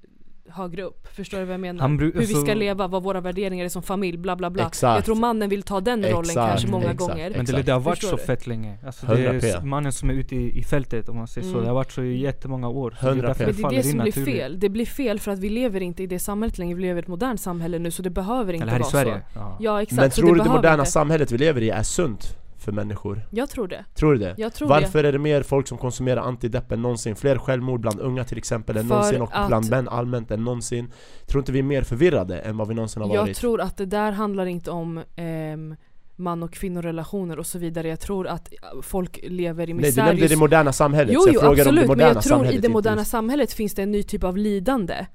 högre 0.49 0.83
upp. 0.83 1.07
Förstår 1.07 1.39
du 1.39 1.45
vad 1.45 1.53
jag 1.53 1.59
menar? 1.59 1.87
Hur 1.89 2.11
vi 2.13 2.25
ska 2.25 2.37
alltså- 2.37 2.53
leva, 2.53 2.87
vad 2.87 3.03
våra 3.03 3.21
värderingar 3.21 3.65
är 3.65 3.69
som 3.69 3.83
familj, 3.83 4.17
bla 4.17 4.35
bla 4.35 4.49
bla. 4.49 4.67
Exakt. 4.67 4.95
Jag 4.95 5.05
tror 5.05 5.15
mannen 5.15 5.49
vill 5.49 5.63
ta 5.63 5.81
den 5.81 6.03
rollen 6.03 6.19
exakt, 6.19 6.49
kanske 6.49 6.67
många 6.67 6.91
exakt, 6.91 6.99
gånger. 6.99 7.29
Men 7.35 7.45
det, 7.45 7.61
det 7.61 7.71
har 7.71 7.79
varit 7.79 7.99
Förstår 7.99 8.17
så 8.17 8.23
fett 8.23 8.47
länge. 8.47 8.77
Alltså 8.85 9.05
det 9.05 9.25
är 9.25 9.61
mannen 9.61 9.91
som 9.91 10.09
är 10.09 10.13
ute 10.13 10.35
i, 10.35 10.59
i 10.59 10.63
fältet 10.63 11.09
om 11.09 11.17
man 11.17 11.27
säger 11.27 11.47
mm. 11.47 11.59
så. 11.59 11.61
Det 11.61 11.67
har 11.67 11.75
varit 11.75 11.91
så 11.91 12.01
i 12.01 12.19
jättemånga 12.19 12.67
år. 12.67 12.97
100 12.99 13.35
det, 13.37 13.45
Men 13.45 13.55
det 13.55 13.63
är 13.63 13.69
det 13.69 13.83
som 13.83 13.99
blir 13.99 14.11
fel. 14.11 14.59
Det 14.59 14.69
blir 14.69 14.85
fel 14.85 15.19
för 15.19 15.31
att 15.31 15.39
vi 15.39 15.49
lever 15.49 15.81
inte 15.81 16.03
i 16.03 16.07
det 16.07 16.19
samhället 16.19 16.57
längre. 16.57 16.75
Vi 16.75 16.81
lever 16.81 17.01
i 17.01 17.03
ett 17.03 17.07
modernt 17.07 17.41
samhälle 17.41 17.79
nu 17.79 17.91
så 17.91 18.01
det 18.01 18.09
behöver 18.09 18.53
inte 18.53 18.65
vara 18.65 18.83
så. 18.83 18.97
Eller 18.97 19.11
här 19.11 19.17
i 19.17 19.21
Sverige. 19.21 19.25
Ja. 19.35 19.57
ja 19.59 19.81
exakt. 19.81 20.01
Men 20.01 20.09
tror 20.09 20.35
du 20.35 20.43
det 20.43 20.49
moderna 20.49 20.73
inte. 20.73 20.91
samhället 20.91 21.31
vi 21.31 21.37
lever 21.37 21.61
i 21.61 21.69
är 21.69 21.83
sunt? 21.83 22.42
För 22.63 22.71
människor? 22.71 23.27
Jag 23.29 23.49
tror 23.49 23.67
det. 23.67 23.85
Tror 23.93 24.13
du 24.13 24.19
det? 24.19 24.35
Jag 24.37 24.53
tror 24.53 24.67
Varför 24.67 25.03
det. 25.03 25.09
är 25.09 25.13
det 25.13 25.19
mer 25.19 25.43
folk 25.43 25.67
som 25.67 25.77
konsumerar 25.77 26.21
antidepp 26.21 26.71
än 26.71 26.81
någonsin? 26.81 27.15
Fler 27.15 27.37
självmord 27.37 27.79
bland 27.79 27.99
unga 27.99 28.23
till 28.23 28.37
exempel 28.37 28.77
än 28.77 28.87
för 28.87 28.95
någonsin 28.95 29.21
och 29.21 29.29
bland 29.47 29.69
män 29.69 29.89
allmänt 29.89 30.31
än 30.31 30.43
någonsin 30.43 30.91
Tror 31.25 31.41
inte 31.41 31.51
vi 31.51 31.59
är 31.59 31.63
mer 31.63 31.81
förvirrade 31.81 32.39
än 32.39 32.57
vad 32.57 32.67
vi 32.67 32.73
någonsin 32.73 33.01
har 33.01 33.09
varit? 33.09 33.27
Jag 33.27 33.35
tror 33.35 33.61
att 33.61 33.77
det 33.77 33.85
där 33.85 34.11
handlar 34.11 34.45
inte 34.45 34.71
om 34.71 35.01
ehm, 35.15 35.75
man 36.15 36.43
och 36.43 36.53
kvinnorelationer 36.53 37.39
och 37.39 37.45
så 37.45 37.59
vidare. 37.59 37.87
Jag 37.87 37.99
tror 37.99 38.27
att 38.27 38.53
folk 38.81 39.19
lever 39.23 39.69
i 39.69 39.73
misär. 39.73 40.01
Nej 40.01 40.05
du 40.05 40.11
nämnde 40.11 40.27
det 40.27 40.39
moderna 40.39 40.73
samhället, 40.73 41.13
jo, 41.13 41.23
jo, 41.27 41.39
jag 41.41 41.59
absolut, 41.59 41.87
men 41.87 41.99
jag 41.99 42.23
tror 42.23 42.45
i 42.45 42.57
det 42.57 42.69
moderna 42.69 43.05
samhället 43.05 43.53
finns 43.53 43.75
det 43.75 43.83
en 43.83 43.91
ny 43.91 44.03
typ 44.03 44.23
av 44.23 44.37
lidande 44.37 45.05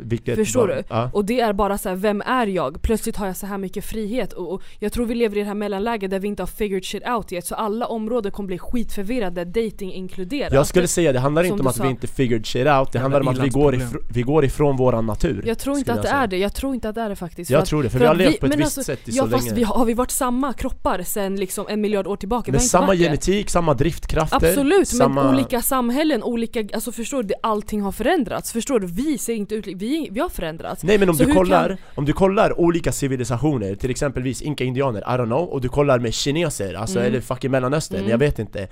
vilket 0.00 0.36
Förstår 0.36 0.68
var, 0.68 0.74
du? 0.74 0.82
Ja. 0.88 1.10
Och 1.12 1.24
det 1.24 1.40
är 1.40 1.52
bara 1.52 1.78
så 1.78 1.88
här, 1.88 1.96
vem 1.96 2.22
är 2.26 2.46
jag? 2.46 2.82
Plötsligt 2.82 3.16
har 3.16 3.26
jag 3.26 3.36
så 3.36 3.46
här 3.46 3.58
mycket 3.58 3.84
frihet 3.84 4.32
och, 4.32 4.52
och, 4.52 4.62
jag 4.78 4.92
tror 4.92 5.06
vi 5.06 5.14
lever 5.14 5.36
i 5.36 5.40
det 5.40 5.46
här 5.46 5.54
mellanläget 5.54 6.10
där 6.10 6.18
vi 6.18 6.28
inte 6.28 6.42
har 6.42 6.46
figured 6.46 6.84
shit 6.84 7.08
out 7.08 7.32
yet 7.32 7.46
så 7.46 7.54
alla 7.54 7.86
områden 7.86 8.32
kommer 8.32 8.46
bli 8.46 8.58
skitförvirrade, 8.58 9.44
dating 9.44 9.92
inkluderat 9.92 10.52
Jag 10.52 10.66
skulle 10.66 10.88
säga 10.88 11.12
det 11.12 11.18
handlar 11.18 11.44
inte 11.44 11.60
om 11.60 11.66
att 11.66 11.76
sa. 11.76 11.82
vi 11.82 11.88
inte 11.88 12.06
figured 12.06 12.46
shit 12.46 12.66
out, 12.66 12.92
det 12.92 12.98
handlar 12.98 13.20
om 13.20 13.28
att 13.28 13.38
vi 13.38 13.48
går, 13.48 13.74
ifr 13.74 13.98
vi 14.12 14.22
går 14.22 14.44
ifrån 14.44 14.76
våran 14.76 15.06
natur 15.06 15.42
Jag 15.46 15.58
tror 15.58 15.78
inte 15.78 15.92
att 15.92 16.02
det 16.02 16.08
är 16.08 16.26
det, 16.26 16.38
jag 16.38 16.54
tror 16.54 16.74
inte 16.74 16.88
att 16.88 16.94
det 16.94 17.00
är 17.00 17.08
det 17.08 17.16
faktiskt 17.16 17.50
Jag 17.50 17.66
tror 17.66 17.82
det, 17.82 17.90
för, 17.90 17.98
för 17.98 18.04
vi 18.04 18.08
har 18.08 18.14
levt 18.14 18.40
på 18.40 18.46
ett 18.46 18.52
visst 18.52 18.62
alltså, 18.62 18.82
sätt 18.82 19.08
i 19.08 19.12
ja, 19.12 19.24
så 19.24 19.30
fast 19.30 19.44
länge 19.44 19.56
vi 19.56 19.64
har, 19.64 19.74
har 19.74 19.84
vi 19.84 19.94
varit 19.94 20.10
samma 20.10 20.52
kroppar 20.52 21.02
sen 21.02 21.36
liksom 21.36 21.66
en 21.68 21.80
miljard 21.80 22.06
år 22.06 22.16
tillbaka? 22.16 22.52
Med 22.52 22.62
samma 22.62 22.94
genetik, 22.96 23.50
samma 23.50 23.74
driftkrafter 23.74 24.36
Absolut, 24.36 24.88
samma... 24.88 25.22
men 25.22 25.34
olika 25.34 25.62
samhällen, 25.62 26.22
olika, 26.22 26.64
alltså 26.74 26.92
förstår 26.92 27.22
du? 27.22 27.34
Allting 27.42 27.82
har 27.82 27.92
förändrats, 27.92 28.52
förstår 28.52 28.80
du? 28.80 28.86
Vi 28.86 29.18
ser 29.18 29.34
inte 29.34 29.54
ut, 29.54 29.66
vi, 29.66 29.87
vi 30.10 30.20
har 30.20 30.28
förändrats 30.28 30.58
förändrats. 30.58 30.82
Nej 30.82 30.98
men 30.98 31.08
om 31.10 31.16
du 31.16 31.26
kollar, 31.26 31.68
kan... 31.68 31.76
om 31.94 32.04
du 32.04 32.12
kollar 32.12 32.60
olika 32.60 32.92
civilisationer, 32.92 33.74
till 33.74 33.90
exempelvis 33.90 34.42
inka-indianer, 34.42 35.00
I 35.00 35.18
don't 35.18 35.26
know, 35.26 35.48
och 35.48 35.60
du 35.60 35.68
kollar 35.68 35.98
med 35.98 36.14
kineser, 36.14 36.74
alltså 36.74 36.98
mm. 36.98 37.08
eller 37.08 37.20
fucking 37.20 37.50
mellanöstern, 37.50 37.98
mm. 37.98 38.10
jag 38.10 38.18
vet 38.18 38.38
inte 38.38 38.68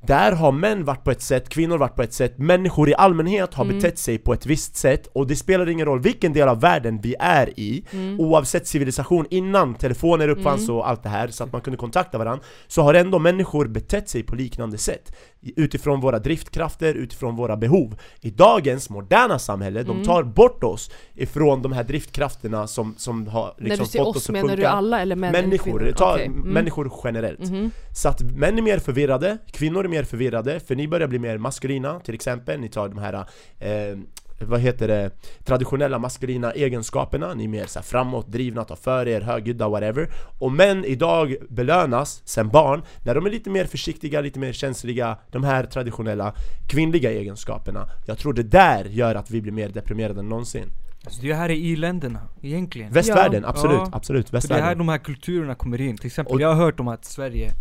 där 0.00 0.32
har 0.32 0.52
män 0.52 0.84
varit 0.84 1.04
på 1.04 1.10
ett 1.10 1.22
sätt, 1.22 1.48
kvinnor 1.48 1.78
varit 1.78 1.96
på 1.96 2.02
ett 2.02 2.12
sätt, 2.12 2.38
människor 2.38 2.88
i 2.88 2.94
allmänhet 2.94 3.54
har 3.54 3.64
mm. 3.64 3.76
betett 3.76 3.98
sig 3.98 4.18
på 4.18 4.32
ett 4.32 4.46
visst 4.46 4.76
sätt 4.76 5.06
och 5.12 5.26
det 5.26 5.36
spelar 5.36 5.68
ingen 5.68 5.86
roll 5.86 6.00
vilken 6.00 6.32
del 6.32 6.48
av 6.48 6.60
världen 6.60 7.00
vi 7.00 7.14
är 7.18 7.60
i 7.60 7.84
mm. 7.90 8.20
Oavsett 8.20 8.66
civilisation, 8.66 9.26
innan 9.30 9.74
telefoner 9.74 10.28
uppfanns 10.28 10.62
mm. 10.62 10.76
och 10.76 10.88
allt 10.88 11.02
det 11.02 11.08
här 11.08 11.28
så 11.28 11.44
att 11.44 11.52
man 11.52 11.60
kunde 11.60 11.76
kontakta 11.76 12.18
varandra 12.18 12.44
Så 12.68 12.82
har 12.82 12.94
ändå 12.94 13.18
människor 13.18 13.66
betett 13.66 14.08
sig 14.08 14.22
på 14.22 14.34
liknande 14.34 14.78
sätt 14.78 15.12
utifrån 15.40 16.00
våra 16.00 16.18
driftkrafter, 16.18 16.94
utifrån 16.94 17.36
våra 17.36 17.56
behov. 17.56 17.96
I 18.20 18.30
dagens 18.30 18.90
moderna 18.90 19.38
samhälle, 19.38 19.80
mm. 19.80 19.96
de 19.96 20.04
tar 20.04 20.22
bort 20.22 20.64
oss 20.64 20.90
ifrån 21.14 21.62
de 21.62 21.72
här 21.72 21.84
driftkrafterna 21.84 22.66
som, 22.66 22.94
som 22.96 23.26
har 23.26 23.46
liksom 23.46 23.68
När 23.68 23.76
du 23.76 23.84
säger 23.84 24.04
fått 24.04 24.16
oss, 24.16 24.28
menar 24.28 24.56
du 24.56 24.64
alla 24.64 25.00
eller 25.00 25.16
män 25.16 25.32
Människor, 25.32 25.92
ta 25.96 26.14
okay. 26.14 26.26
mm. 26.26 26.40
människor 26.40 26.92
generellt. 27.04 27.48
Mm. 27.48 27.70
Så 27.94 28.08
att 28.08 28.22
män 28.22 28.58
är 28.58 28.62
mer 28.62 28.78
förvirrade, 28.78 29.38
kvinnor 29.50 29.84
är 29.84 29.88
mer 29.88 30.04
förvirrade, 30.04 30.60
för 30.60 30.76
ni 30.76 30.88
börjar 30.88 31.08
bli 31.08 31.18
mer 31.18 31.38
maskulina 31.38 32.00
till 32.00 32.14
exempel, 32.14 32.60
ni 32.60 32.68
tar 32.68 32.88
de 32.88 32.98
här 32.98 33.14
eh, 33.58 33.98
vad 34.40 34.60
heter 34.60 34.88
det, 34.88 35.10
traditionella 35.44 35.98
maskulina 35.98 36.52
egenskaperna, 36.52 37.34
ni 37.34 37.44
är 37.44 37.48
mer 37.48 37.66
så 37.66 37.78
här 37.78 37.84
framåt, 37.84 38.28
drivna, 38.28 38.64
tar 38.64 38.76
för 38.76 39.08
er, 39.08 39.20
högljudda, 39.20 39.68
whatever 39.68 40.10
Och 40.38 40.52
män 40.52 40.84
idag 40.84 41.36
belönas, 41.48 42.22
sen 42.24 42.48
barn, 42.48 42.82
när 43.04 43.14
de 43.14 43.26
är 43.26 43.30
lite 43.30 43.50
mer 43.50 43.64
försiktiga, 43.64 44.20
lite 44.20 44.38
mer 44.38 44.52
känsliga, 44.52 45.18
de 45.30 45.44
här 45.44 45.64
traditionella 45.64 46.34
kvinnliga 46.68 47.10
egenskaperna 47.10 47.88
Jag 48.06 48.18
tror 48.18 48.32
det 48.32 48.42
där 48.42 48.84
gör 48.84 49.14
att 49.14 49.30
vi 49.30 49.42
blir 49.42 49.52
mer 49.52 49.68
deprimerade 49.68 50.20
än 50.20 50.28
någonsin 50.28 50.70
Alltså 51.04 51.22
det 51.22 51.34
här 51.34 51.48
är 51.48 51.54
i-länderna, 51.54 52.20
egentligen 52.42 52.92
Västvärlden, 52.92 53.42
ja. 53.42 53.48
absolut, 53.48 53.78
ja. 53.78 53.90
absolut, 53.92 54.32
västvärlden 54.32 54.64
Det 54.64 54.66
är 54.66 54.68
här 54.68 54.74
de 54.74 54.88
här 54.88 54.98
kulturerna 54.98 55.54
kommer 55.54 55.80
in, 55.80 55.96
till 55.96 56.06
exempel 56.06 56.34
Och 56.34 56.40
jag 56.40 56.48
har 56.48 56.54
hört 56.54 56.80
om 56.80 56.88
att 56.88 57.04
Sverige 57.04 57.52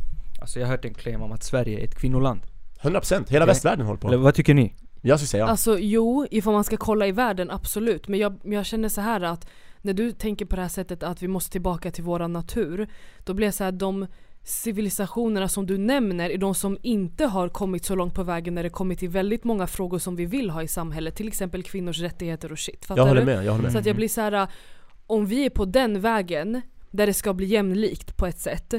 Alltså 0.41 0.59
jag 0.59 0.67
har 0.67 0.71
hört 0.71 0.85
en 0.85 0.93
claim 0.93 1.21
om 1.21 1.31
att 1.31 1.43
Sverige 1.43 1.79
är 1.79 1.83
ett 1.83 1.95
kvinnoland 1.95 2.41
100% 2.81 3.11
hela 3.11 3.43
okay. 3.43 3.45
västvärlden 3.45 3.85
håller 3.85 3.99
på 3.99 4.07
Eller 4.07 4.17
vad 4.17 4.35
tycker 4.35 4.53
ni? 4.53 4.73
Jag 5.01 5.19
skulle 5.19 5.27
säga 5.27 5.43
ja. 5.43 5.49
Alltså 5.49 5.79
jo, 5.79 6.27
ifall 6.31 6.53
man 6.53 6.63
ska 6.63 6.77
kolla 6.77 7.07
i 7.07 7.11
världen, 7.11 7.51
absolut. 7.51 8.07
Men 8.07 8.19
jag, 8.19 8.39
jag 8.43 8.65
känner 8.65 8.89
så 8.89 9.01
här 9.01 9.21
att 9.21 9.49
när 9.81 9.93
du 9.93 10.11
tänker 10.11 10.45
på 10.45 10.55
det 10.55 10.61
här 10.61 10.69
sättet 10.69 11.03
att 11.03 11.23
vi 11.23 11.27
måste 11.27 11.51
tillbaka 11.51 11.91
till 11.91 12.03
våran 12.03 12.33
natur, 12.33 12.87
då 13.23 13.33
blir 13.33 13.47
det 13.47 13.51
så 13.51 13.63
här 13.63 13.71
de 13.71 14.07
civilisationerna 14.43 15.49
som 15.49 15.65
du 15.65 15.77
nämner 15.77 16.29
är 16.29 16.37
de 16.37 16.55
som 16.55 16.77
inte 16.81 17.25
har 17.25 17.49
kommit 17.49 17.85
så 17.85 17.95
långt 17.95 18.13
på 18.13 18.23
vägen 18.23 18.55
när 18.55 18.63
det 18.63 18.69
kommer 18.69 18.95
till 18.95 19.09
väldigt 19.09 19.43
många 19.43 19.67
frågor 19.67 19.99
som 19.99 20.15
vi 20.15 20.25
vill 20.25 20.49
ha 20.49 20.63
i 20.63 20.67
samhället. 20.67 21.15
Till 21.15 21.27
exempel 21.27 21.63
kvinnors 21.63 21.99
rättigheter 21.99 22.51
och 22.51 22.59
shit. 22.59 22.85
Fattar 22.85 23.01
jag 23.01 23.07
håller 23.07 23.25
med, 23.25 23.45
jag 23.45 23.51
håller 23.51 23.63
med. 23.63 23.71
Så 23.71 23.77
att 23.77 23.85
jag 23.85 23.95
blir 23.95 24.07
så 24.07 24.21
här 24.21 24.47
om 25.07 25.25
vi 25.25 25.45
är 25.45 25.49
på 25.49 25.65
den 25.65 26.01
vägen, 26.01 26.61
där 26.91 27.07
det 27.07 27.13
ska 27.13 27.33
bli 27.33 27.45
jämlikt 27.45 28.17
på 28.17 28.25
ett 28.25 28.39
sätt, 28.39 28.73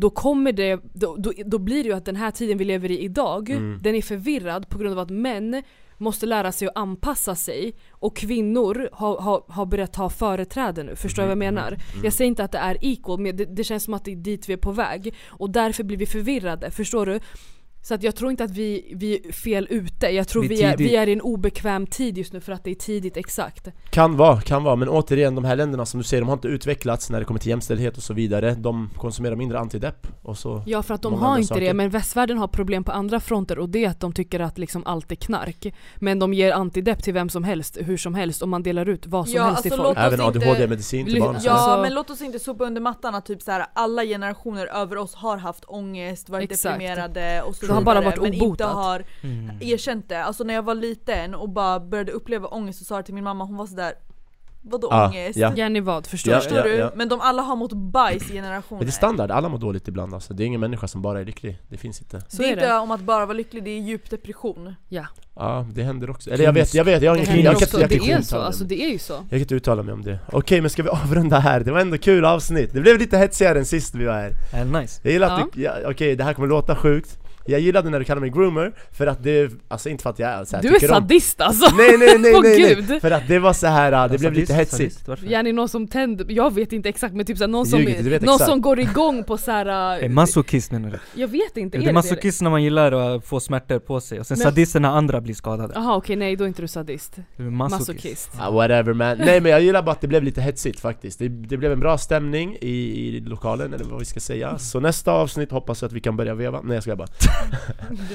då 0.00 0.10
kommer 0.10 0.52
det, 0.52 0.80
då, 0.92 1.16
då, 1.16 1.32
då, 1.46 1.58
blir 1.58 1.82
det 1.82 1.88
ju 1.88 1.94
att 1.94 2.04
den 2.04 2.16
här 2.16 2.30
tiden 2.30 2.58
vi 2.58 2.64
lever 2.64 2.90
i 2.90 2.98
idag, 2.98 3.50
mm. 3.50 3.80
den 3.82 3.94
är 3.94 4.02
förvirrad 4.02 4.68
på 4.68 4.78
grund 4.78 4.92
av 4.92 4.98
att 4.98 5.10
män 5.10 5.62
måste 5.96 6.26
lära 6.26 6.52
sig 6.52 6.68
att 6.68 6.76
anpassa 6.76 7.34
sig 7.34 7.74
och 7.90 8.16
kvinnor 8.16 8.88
har, 8.92 9.20
har, 9.20 9.42
har 9.48 9.66
börjat 9.66 9.92
ta 9.92 10.10
företräde 10.10 10.82
nu. 10.82 10.96
Förstår 10.96 11.22
du 11.22 11.26
mm. 11.26 11.38
vad 11.38 11.46
jag 11.46 11.54
menar? 11.54 11.68
Mm. 11.68 12.04
Jag 12.04 12.12
säger 12.12 12.28
inte 12.28 12.44
att 12.44 12.52
det 12.52 12.58
är 12.58 12.78
equal 12.80 13.20
men 13.20 13.36
det, 13.36 13.44
det 13.44 13.64
känns 13.64 13.84
som 13.84 13.94
att 13.94 14.04
det 14.04 14.12
är 14.12 14.16
dit 14.16 14.48
vi 14.48 14.52
är 14.52 14.56
på 14.56 14.72
väg. 14.72 15.14
Och 15.26 15.50
därför 15.50 15.84
blir 15.84 15.96
vi 15.96 16.06
förvirrade, 16.06 16.70
förstår 16.70 17.06
du? 17.06 17.20
Så 17.88 17.94
att 17.94 18.02
jag 18.02 18.16
tror 18.16 18.30
inte 18.30 18.44
att 18.44 18.50
vi, 18.50 18.92
vi 18.96 19.28
är 19.28 19.32
fel 19.32 19.66
ute, 19.70 20.06
jag 20.06 20.28
tror 20.28 20.42
vi, 20.42 20.48
vi, 20.48 20.62
är, 20.62 20.76
vi 20.76 20.96
är 20.96 21.06
i 21.06 21.12
en 21.12 21.20
obekväm 21.20 21.86
tid 21.86 22.18
just 22.18 22.32
nu 22.32 22.40
för 22.40 22.52
att 22.52 22.64
det 22.64 22.70
är 22.70 22.74
tidigt 22.74 23.16
exakt. 23.16 23.68
Kan 23.90 24.16
vara, 24.16 24.40
kan 24.40 24.64
vara, 24.64 24.76
men 24.76 24.88
återigen 24.88 25.34
de 25.34 25.44
här 25.44 25.56
länderna 25.56 25.86
som 25.86 25.98
du 26.00 26.04
säger, 26.04 26.20
de 26.20 26.28
har 26.28 26.36
inte 26.36 26.48
utvecklats 26.48 27.10
när 27.10 27.18
det 27.18 27.24
kommer 27.24 27.40
till 27.40 27.48
jämställdhet 27.48 27.96
och 27.96 28.02
så 28.02 28.14
vidare. 28.14 28.54
De 28.54 28.90
konsumerar 28.96 29.36
mindre 29.36 29.58
antidepp 29.58 30.06
och 30.22 30.38
så 30.38 30.62
Ja 30.66 30.82
för 30.82 30.94
att 30.94 31.02
de 31.02 31.14
har 31.14 31.36
inte 31.36 31.48
saker. 31.48 31.60
det, 31.60 31.74
men 31.74 31.90
västvärlden 31.90 32.38
har 32.38 32.48
problem 32.48 32.84
på 32.84 32.92
andra 32.92 33.20
fronter 33.20 33.58
och 33.58 33.68
det 33.68 33.84
är 33.84 33.88
att 33.88 34.00
de 34.00 34.12
tycker 34.12 34.40
att 34.40 34.58
liksom 34.58 34.82
allt 34.86 35.12
är 35.12 35.16
knark. 35.16 35.74
Men 35.96 36.18
de 36.18 36.34
ger 36.34 36.52
antidepp 36.52 37.02
till 37.02 37.14
vem 37.14 37.28
som 37.28 37.44
helst, 37.44 37.78
hur 37.80 37.96
som 37.96 38.14
helst 38.14 38.42
och 38.42 38.48
man 38.48 38.62
delar 38.62 38.88
ut 38.88 39.06
vad 39.06 39.28
som 39.28 39.36
ja, 39.36 39.42
helst 39.42 39.56
alltså 39.56 39.70
till 39.70 39.84
folk 39.84 39.98
Även 39.98 40.20
ADHD-medicin 40.20 41.06
till 41.06 41.20
barn 41.20 41.36
Ja 41.42 41.52
alltså, 41.52 41.82
men 41.82 41.94
låt 41.94 42.10
oss 42.10 42.22
inte 42.22 42.38
sopa 42.38 42.64
under 42.64 42.80
mattan 42.80 43.14
att 43.14 43.26
typ 43.26 43.42
så 43.42 43.50
här, 43.50 43.66
alla 43.72 44.04
generationer 44.04 44.66
över 44.66 44.96
oss 44.96 45.14
har 45.14 45.36
haft 45.36 45.64
ångest, 45.66 46.28
varit 46.28 46.52
exakt. 46.52 46.74
deprimerade 46.74 47.42
och 47.42 47.56
så 47.56 47.77
har 47.78 47.94
bara 47.94 48.00
varit 48.00 48.22
men 48.22 48.34
obotat. 48.34 48.50
inte 48.50 48.64
har 48.64 49.04
mm. 49.20 49.56
erkänt 49.60 50.08
det. 50.08 50.24
Alltså 50.24 50.44
när 50.44 50.54
jag 50.54 50.62
var 50.62 50.74
liten 50.74 51.34
och 51.34 51.48
bara 51.48 51.80
började 51.80 52.12
uppleva 52.12 52.48
ångest 52.48 52.78
så 52.78 52.84
sa 52.84 52.94
jag 52.94 53.04
till 53.04 53.14
min 53.14 53.24
mamma, 53.24 53.44
hon 53.44 53.56
var 53.56 53.66
sådär 53.66 53.94
Vadå 54.62 54.88
ah, 54.90 55.08
ångest? 55.08 55.38
Ja. 55.38 55.52
Jenny 55.56 55.80
vad? 55.80 56.06
Förstår, 56.06 56.32
ja, 56.34 56.40
förstår 56.40 56.58
ja, 56.58 56.64
du? 56.64 56.96
Men 56.96 57.08
de 57.08 57.20
alla 57.20 57.42
har 57.42 57.56
mått 57.56 57.72
bajs 57.72 58.30
i 58.30 58.32
generationer 58.32 58.78
Men 58.78 58.86
det 58.86 58.90
är 58.90 58.92
standard, 58.92 59.30
alla 59.30 59.48
mår 59.48 59.58
dåligt 59.58 59.88
ibland 59.88 60.14
alltså. 60.14 60.34
Det 60.34 60.44
är 60.44 60.46
ingen 60.46 60.60
människa 60.60 60.88
som 60.88 61.02
bara 61.02 61.20
är 61.20 61.24
lycklig, 61.24 61.58
det 61.68 61.76
finns 61.76 62.00
inte 62.00 62.20
Så 62.28 62.42
det 62.42 62.48
är 62.48 62.52
inte 62.52 62.74
om 62.74 62.90
att 62.90 63.00
bara 63.00 63.26
vara 63.26 63.36
lycklig, 63.36 63.64
det 63.64 63.70
är 63.70 63.80
djup 63.80 64.10
depression 64.10 64.74
Ja 64.88 65.06
Ja, 65.34 65.66
det 65.72 65.82
händer 65.82 66.10
också. 66.10 66.30
Eller 66.30 66.44
jag 66.44 66.52
vet, 66.52 66.74
jag 66.74 66.84
vet, 66.84 67.02
jag 67.02 67.10
har 67.10 67.16
ingen 67.16 67.44
jag, 67.44 67.88
Det 67.88 68.10
är 68.10 68.22
så, 68.22 68.38
alltså 68.38 68.64
det 68.64 68.82
är 68.82 68.88
ju 68.88 68.98
så 68.98 69.12
Jag 69.12 69.30
kan 69.30 69.38
inte 69.38 69.54
uttala 69.54 69.82
mig 69.82 69.94
om 69.94 70.02
det 70.02 70.18
Okej, 70.26 70.38
okay, 70.38 70.60
men 70.60 70.70
ska 70.70 70.82
vi 70.82 70.88
avrunda 71.04 71.38
här? 71.38 71.60
Det 71.60 71.72
var 71.72 71.80
ändå 71.80 71.98
kul 71.98 72.24
avsnitt, 72.24 72.72
det 72.72 72.80
blev 72.80 72.98
lite 72.98 73.18
hetsigare 73.18 73.58
än 73.58 73.66
sist 73.66 73.94
vi 73.94 74.04
var 74.04 74.12
här 74.12 74.64
uh, 74.64 74.80
Nice 74.80 75.00
Jag 75.02 75.12
gillar 75.12 75.40
att 75.40 75.56
ja. 75.56 75.72
okej 75.72 75.86
okay, 75.86 76.14
det 76.14 76.24
här 76.24 76.34
kommer 76.34 76.48
låta 76.48 76.76
sjukt 76.76 77.18
jag 77.48 77.60
gillade 77.60 77.90
när 77.90 77.98
du 77.98 78.04
kallade 78.04 78.20
mig 78.20 78.30
groomer, 78.30 78.72
för 78.92 79.06
att 79.06 79.22
det, 79.22 79.52
alltså 79.68 79.88
inte 79.88 80.02
för 80.02 80.10
att 80.10 80.18
jag 80.18 80.48
så 80.48 80.56
här, 80.56 80.62
Du 80.62 80.74
är 80.76 80.88
sadist 80.88 81.40
om... 81.40 81.46
alltså! 81.46 81.76
Nej 81.76 81.98
nej 81.98 82.18
nej, 82.18 82.32
nej, 82.42 82.84
nej, 82.88 83.00
För 83.00 83.10
att 83.10 83.28
det 83.28 83.38
var 83.38 83.52
så 83.52 83.66
här, 83.66 84.08
det 84.08 84.18
blev 84.18 84.18
sadist, 84.18 84.40
lite 84.40 84.54
hetsigt. 84.54 85.08
Gärna 85.22 85.52
någon 85.52 85.68
som 85.68 85.88
tänder, 85.88 86.26
jag 86.28 86.54
vet 86.54 86.72
inte 86.72 86.88
exakt 86.88 87.14
men 87.14 87.26
typ 87.26 87.38
såhär, 87.38 87.48
någon, 87.48 87.66
som, 87.66 87.80
Ljuget, 87.80 88.22
någon 88.22 88.38
som 88.38 88.60
går 88.60 88.80
igång 88.80 89.24
på 89.24 89.38
såhär 89.38 89.66
Är 89.66 90.08
masochist 90.08 90.72
menar 90.72 90.90
du? 90.90 91.20
Jag 91.20 91.28
vet 91.28 91.56
inte, 91.56 91.78
är 91.78 91.82
det, 91.82 91.88
är 91.88 91.92
masochist 91.92 92.42
när 92.42 92.50
man 92.50 92.62
gillar 92.62 92.92
att 92.92 93.24
få 93.24 93.40
smärtor 93.40 93.78
på 93.78 94.00
sig, 94.00 94.20
och 94.20 94.26
sen 94.26 94.38
men... 94.38 94.44
sadist 94.44 94.74
när 94.74 94.88
andra 94.88 95.20
blir 95.20 95.34
skadade. 95.34 95.72
Jaha 95.74 95.96
okej, 95.96 96.14
okay, 96.14 96.16
nej 96.16 96.36
då 96.36 96.44
är 96.44 96.48
inte 96.48 96.62
du 96.62 96.68
sadist. 96.68 97.16
Du 97.36 97.46
är 97.46 97.50
masochist, 97.50 97.88
masochist. 97.88 98.30
Ah, 98.38 98.50
Whatever 98.50 98.92
man, 98.92 99.18
nej 99.18 99.40
men 99.40 99.52
jag 99.52 99.62
gillar 99.62 99.82
bara 99.82 99.92
att 99.92 100.00
det 100.00 100.08
blev 100.08 100.22
lite 100.22 100.40
hetsigt 100.40 100.80
faktiskt. 100.80 101.18
Det, 101.18 101.28
det 101.28 101.56
blev 101.56 101.72
en 101.72 101.80
bra 101.80 101.98
stämning 101.98 102.56
i, 102.60 102.68
i 102.68 103.20
lokalen, 103.20 103.74
eller 103.74 103.84
vad 103.84 103.98
vi 103.98 104.04
ska 104.04 104.20
säga. 104.20 104.58
Så 104.58 104.80
nästa 104.80 105.12
avsnitt 105.12 105.50
hoppas 105.50 105.82
jag 105.82 105.88
att 105.88 105.92
vi 105.92 106.00
kan 106.00 106.16
börja 106.16 106.34
veva, 106.34 106.60
nej 106.64 106.74
jag 106.74 106.82
ska 106.82 106.96
bara 106.96 107.08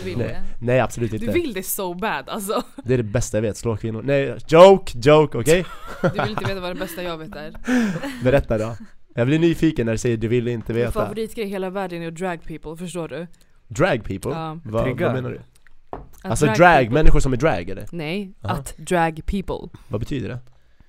vill 0.04 0.18
nej. 0.18 0.28
det? 0.28 0.44
Nej 0.60 0.80
absolut 0.80 1.14
inte 1.14 1.26
Du 1.26 1.32
vill 1.32 1.54
det 1.54 1.64
so 1.64 1.94
bad 1.94 2.30
alltså 2.30 2.64
Det 2.84 2.94
är 2.94 2.98
det 2.98 3.04
bästa 3.04 3.38
jag 3.38 3.42
vet, 3.42 3.58
slå 3.58 3.78
kvinnor. 3.78 4.02
Nej, 4.06 4.36
joke, 4.48 4.92
joke, 5.04 5.38
okej? 5.38 5.66
Okay? 5.98 6.12
Du 6.14 6.22
vill 6.22 6.30
inte 6.30 6.46
veta 6.46 6.60
vad 6.60 6.72
det 6.72 6.80
bästa 6.80 7.04
jag 7.04 7.18
vet 7.18 7.36
är 7.36 7.54
Berätta 8.24 8.58
då 8.58 8.76
Jag 9.16 9.28
blir 9.28 9.40
nyfiken 9.40 9.86
när 9.86 9.94
du 9.94 9.98
säger 9.98 10.18
du 10.18 10.28
vill 10.28 10.48
inte 10.48 10.74
veta 10.74 11.00
Min 11.00 11.08
favoritgrej 11.08 11.46
i 11.46 11.50
hela 11.50 11.70
världen 11.70 12.02
är 12.02 12.08
att 12.08 12.16
drag 12.16 12.44
people, 12.44 12.78
förstår 12.78 13.08
du? 13.08 13.28
Drag 13.68 14.04
people? 14.04 14.32
Ja. 14.32 14.60
Va, 14.64 14.96
vad 15.00 15.14
menar 15.14 15.30
du? 15.30 15.42
Att 15.90 16.30
alltså 16.30 16.46
drag, 16.46 16.58
drag 16.58 16.92
människor 16.92 17.20
som 17.20 17.34
är 17.34 17.38
drag 17.38 17.70
eller? 17.70 17.86
Nej, 17.92 18.34
Aha. 18.44 18.54
att 18.54 18.78
drag 18.78 19.26
people 19.26 19.80
Vad 19.88 20.00
betyder 20.00 20.30
det? 20.30 20.40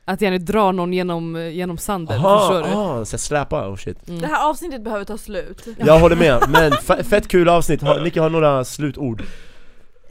Att 0.05 0.21
gärna 0.21 0.39
dra 0.39 0.73
någon 0.73 0.93
genom, 0.93 1.51
genom 1.53 1.79
sanden, 1.79 2.19
Aha, 2.19 2.39
förstår 2.39 2.69
du? 2.69 2.75
Aha, 2.75 3.05
så 3.05 3.19
släpa, 3.19 3.69
oh 3.69 3.77
shit. 3.77 4.09
Mm. 4.09 4.21
Det 4.21 4.27
här 4.27 4.51
avsnittet 4.51 4.83
behöver 4.83 5.05
ta 5.05 5.19
slut. 5.19 5.67
Jag 5.79 5.99
håller 5.99 6.17
med, 6.17 6.43
men 6.49 6.73
fett 7.05 7.29
kul 7.29 7.49
avsnitt, 7.49 7.83
Nicke 8.03 8.21
har 8.21 8.31
några 8.31 8.65
slutord? 8.65 9.23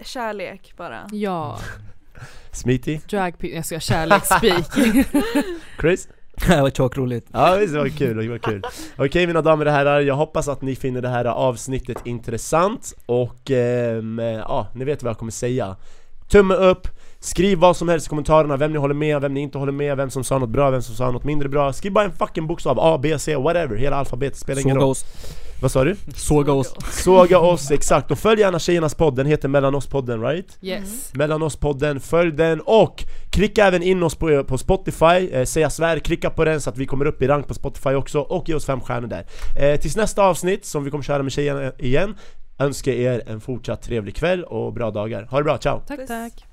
Kärlek 0.01 0.73
bara. 0.77 1.07
Ja. 1.11 1.57
Smitty? 2.51 2.99
Drag 3.09 3.35
jag 3.39 3.65
ska 3.65 3.79
kärleksspeak 3.79 4.65
Chris? 5.81 6.07
det 6.47 6.61
var 6.61 6.69
tjockt 6.69 6.97
Ja 7.31 7.55
visst, 7.55 7.73
det 7.73 7.79
var 7.79 7.89
kul, 7.89 8.17
det 8.17 8.29
var 8.29 8.37
kul. 8.37 8.63
Okej 8.97 9.27
mina 9.27 9.41
damer 9.41 9.65
och 9.65 9.71
herrar, 9.71 9.99
jag 9.99 10.15
hoppas 10.15 10.47
att 10.47 10.61
ni 10.61 10.75
finner 10.75 11.01
det 11.01 11.09
här 11.09 11.25
avsnittet 11.25 11.97
intressant 12.05 12.93
Och 13.05 13.51
ehm, 13.51 14.19
ja, 14.19 14.67
ni 14.75 14.85
vet 14.85 15.03
vad 15.03 15.09
jag 15.09 15.17
kommer 15.17 15.31
säga. 15.31 15.75
Tumme 16.31 16.55
upp, 16.55 16.87
Skriv 17.24 17.57
vad 17.57 17.78
som 17.78 17.89
helst 17.89 18.07
i 18.07 18.09
kommentarerna, 18.09 18.57
vem 18.57 18.71
ni 18.71 18.78
håller 18.80 18.93
med, 18.95 19.21
vem 19.21 19.34
ni 19.34 19.39
inte 19.39 19.57
håller 19.57 19.71
med, 19.71 19.97
vem 19.97 20.09
som 20.09 20.24
sa 20.24 20.38
något 20.38 20.49
bra, 20.49 20.69
vem 20.69 20.82
som 20.82 20.95
sa 20.95 21.11
något 21.11 21.24
mindre 21.24 21.49
bra. 21.49 21.74
Skriv 21.74 21.91
bara 21.93 22.05
en 22.05 22.11
fucking 22.11 22.47
bokstav, 22.47 22.80
A, 22.80 22.99
B, 23.03 23.19
C, 23.19 23.36
whatever, 23.36 23.76
hela 23.76 23.95
alfabetet 23.95 24.39
spelar 24.39 24.61
ingen 24.61 24.76
roll. 24.76 24.89
oss. 24.89 25.05
Vad 25.61 25.71
sa 25.71 25.84
du? 25.84 25.95
Såga 26.15 26.51
oss. 26.53 26.76
Såga 26.91 27.39
oss, 27.39 27.71
exakt, 27.71 28.11
och 28.11 28.19
följ 28.19 28.41
gärna 28.41 28.59
tjejernas 28.59 28.95
podd, 28.95 29.15
den 29.15 29.26
heter 29.26 29.47
Mellan 29.47 29.76
oss-podden 29.76 30.21
right? 30.30 30.57
Yes. 30.61 31.13
Mellan 31.13 31.43
oss-podden, 31.43 31.99
följ 31.99 32.32
den. 32.32 32.61
Och 32.61 33.03
klicka 33.30 33.65
även 33.65 33.84
in 33.84 34.03
oss 34.03 34.15
på, 34.15 34.43
på 34.43 34.57
Spotify, 34.57 35.30
eh, 35.32 35.45
säga 35.45 35.69
svär, 35.69 35.99
klicka 35.99 36.30
på 36.30 36.45
den 36.45 36.61
så 36.61 36.69
att 36.69 36.78
vi 36.78 36.86
kommer 36.86 37.05
upp 37.05 37.21
i 37.21 37.28
rank 37.28 37.47
på 37.47 37.53
Spotify 37.53 37.89
också. 37.89 38.19
Och 38.19 38.49
ge 38.49 38.55
oss 38.55 38.65
fem 38.65 38.82
stjärnor 38.82 39.07
där. 39.07 39.26
Eh, 39.59 39.80
Tills 39.80 39.95
nästa 39.95 40.24
avsnitt 40.24 40.65
som 40.65 40.84
vi 40.84 40.91
kommer 40.91 41.03
köra 41.03 41.24
med 41.24 41.32
tjejerna 41.32 41.71
igen. 41.80 42.15
Önskar 42.59 42.91
er 42.91 43.24
en 43.28 43.41
fortsatt 43.41 43.82
trevlig 43.82 44.15
kväll 44.15 44.43
och 44.43 44.74
bra 44.74 44.91
dagar. 44.91 45.28
Ha 45.32 45.38
det 45.38 45.43
bra, 45.43 45.57
ciao! 45.57 45.82
Tack. 45.88 46.07
Tack! 46.07 46.52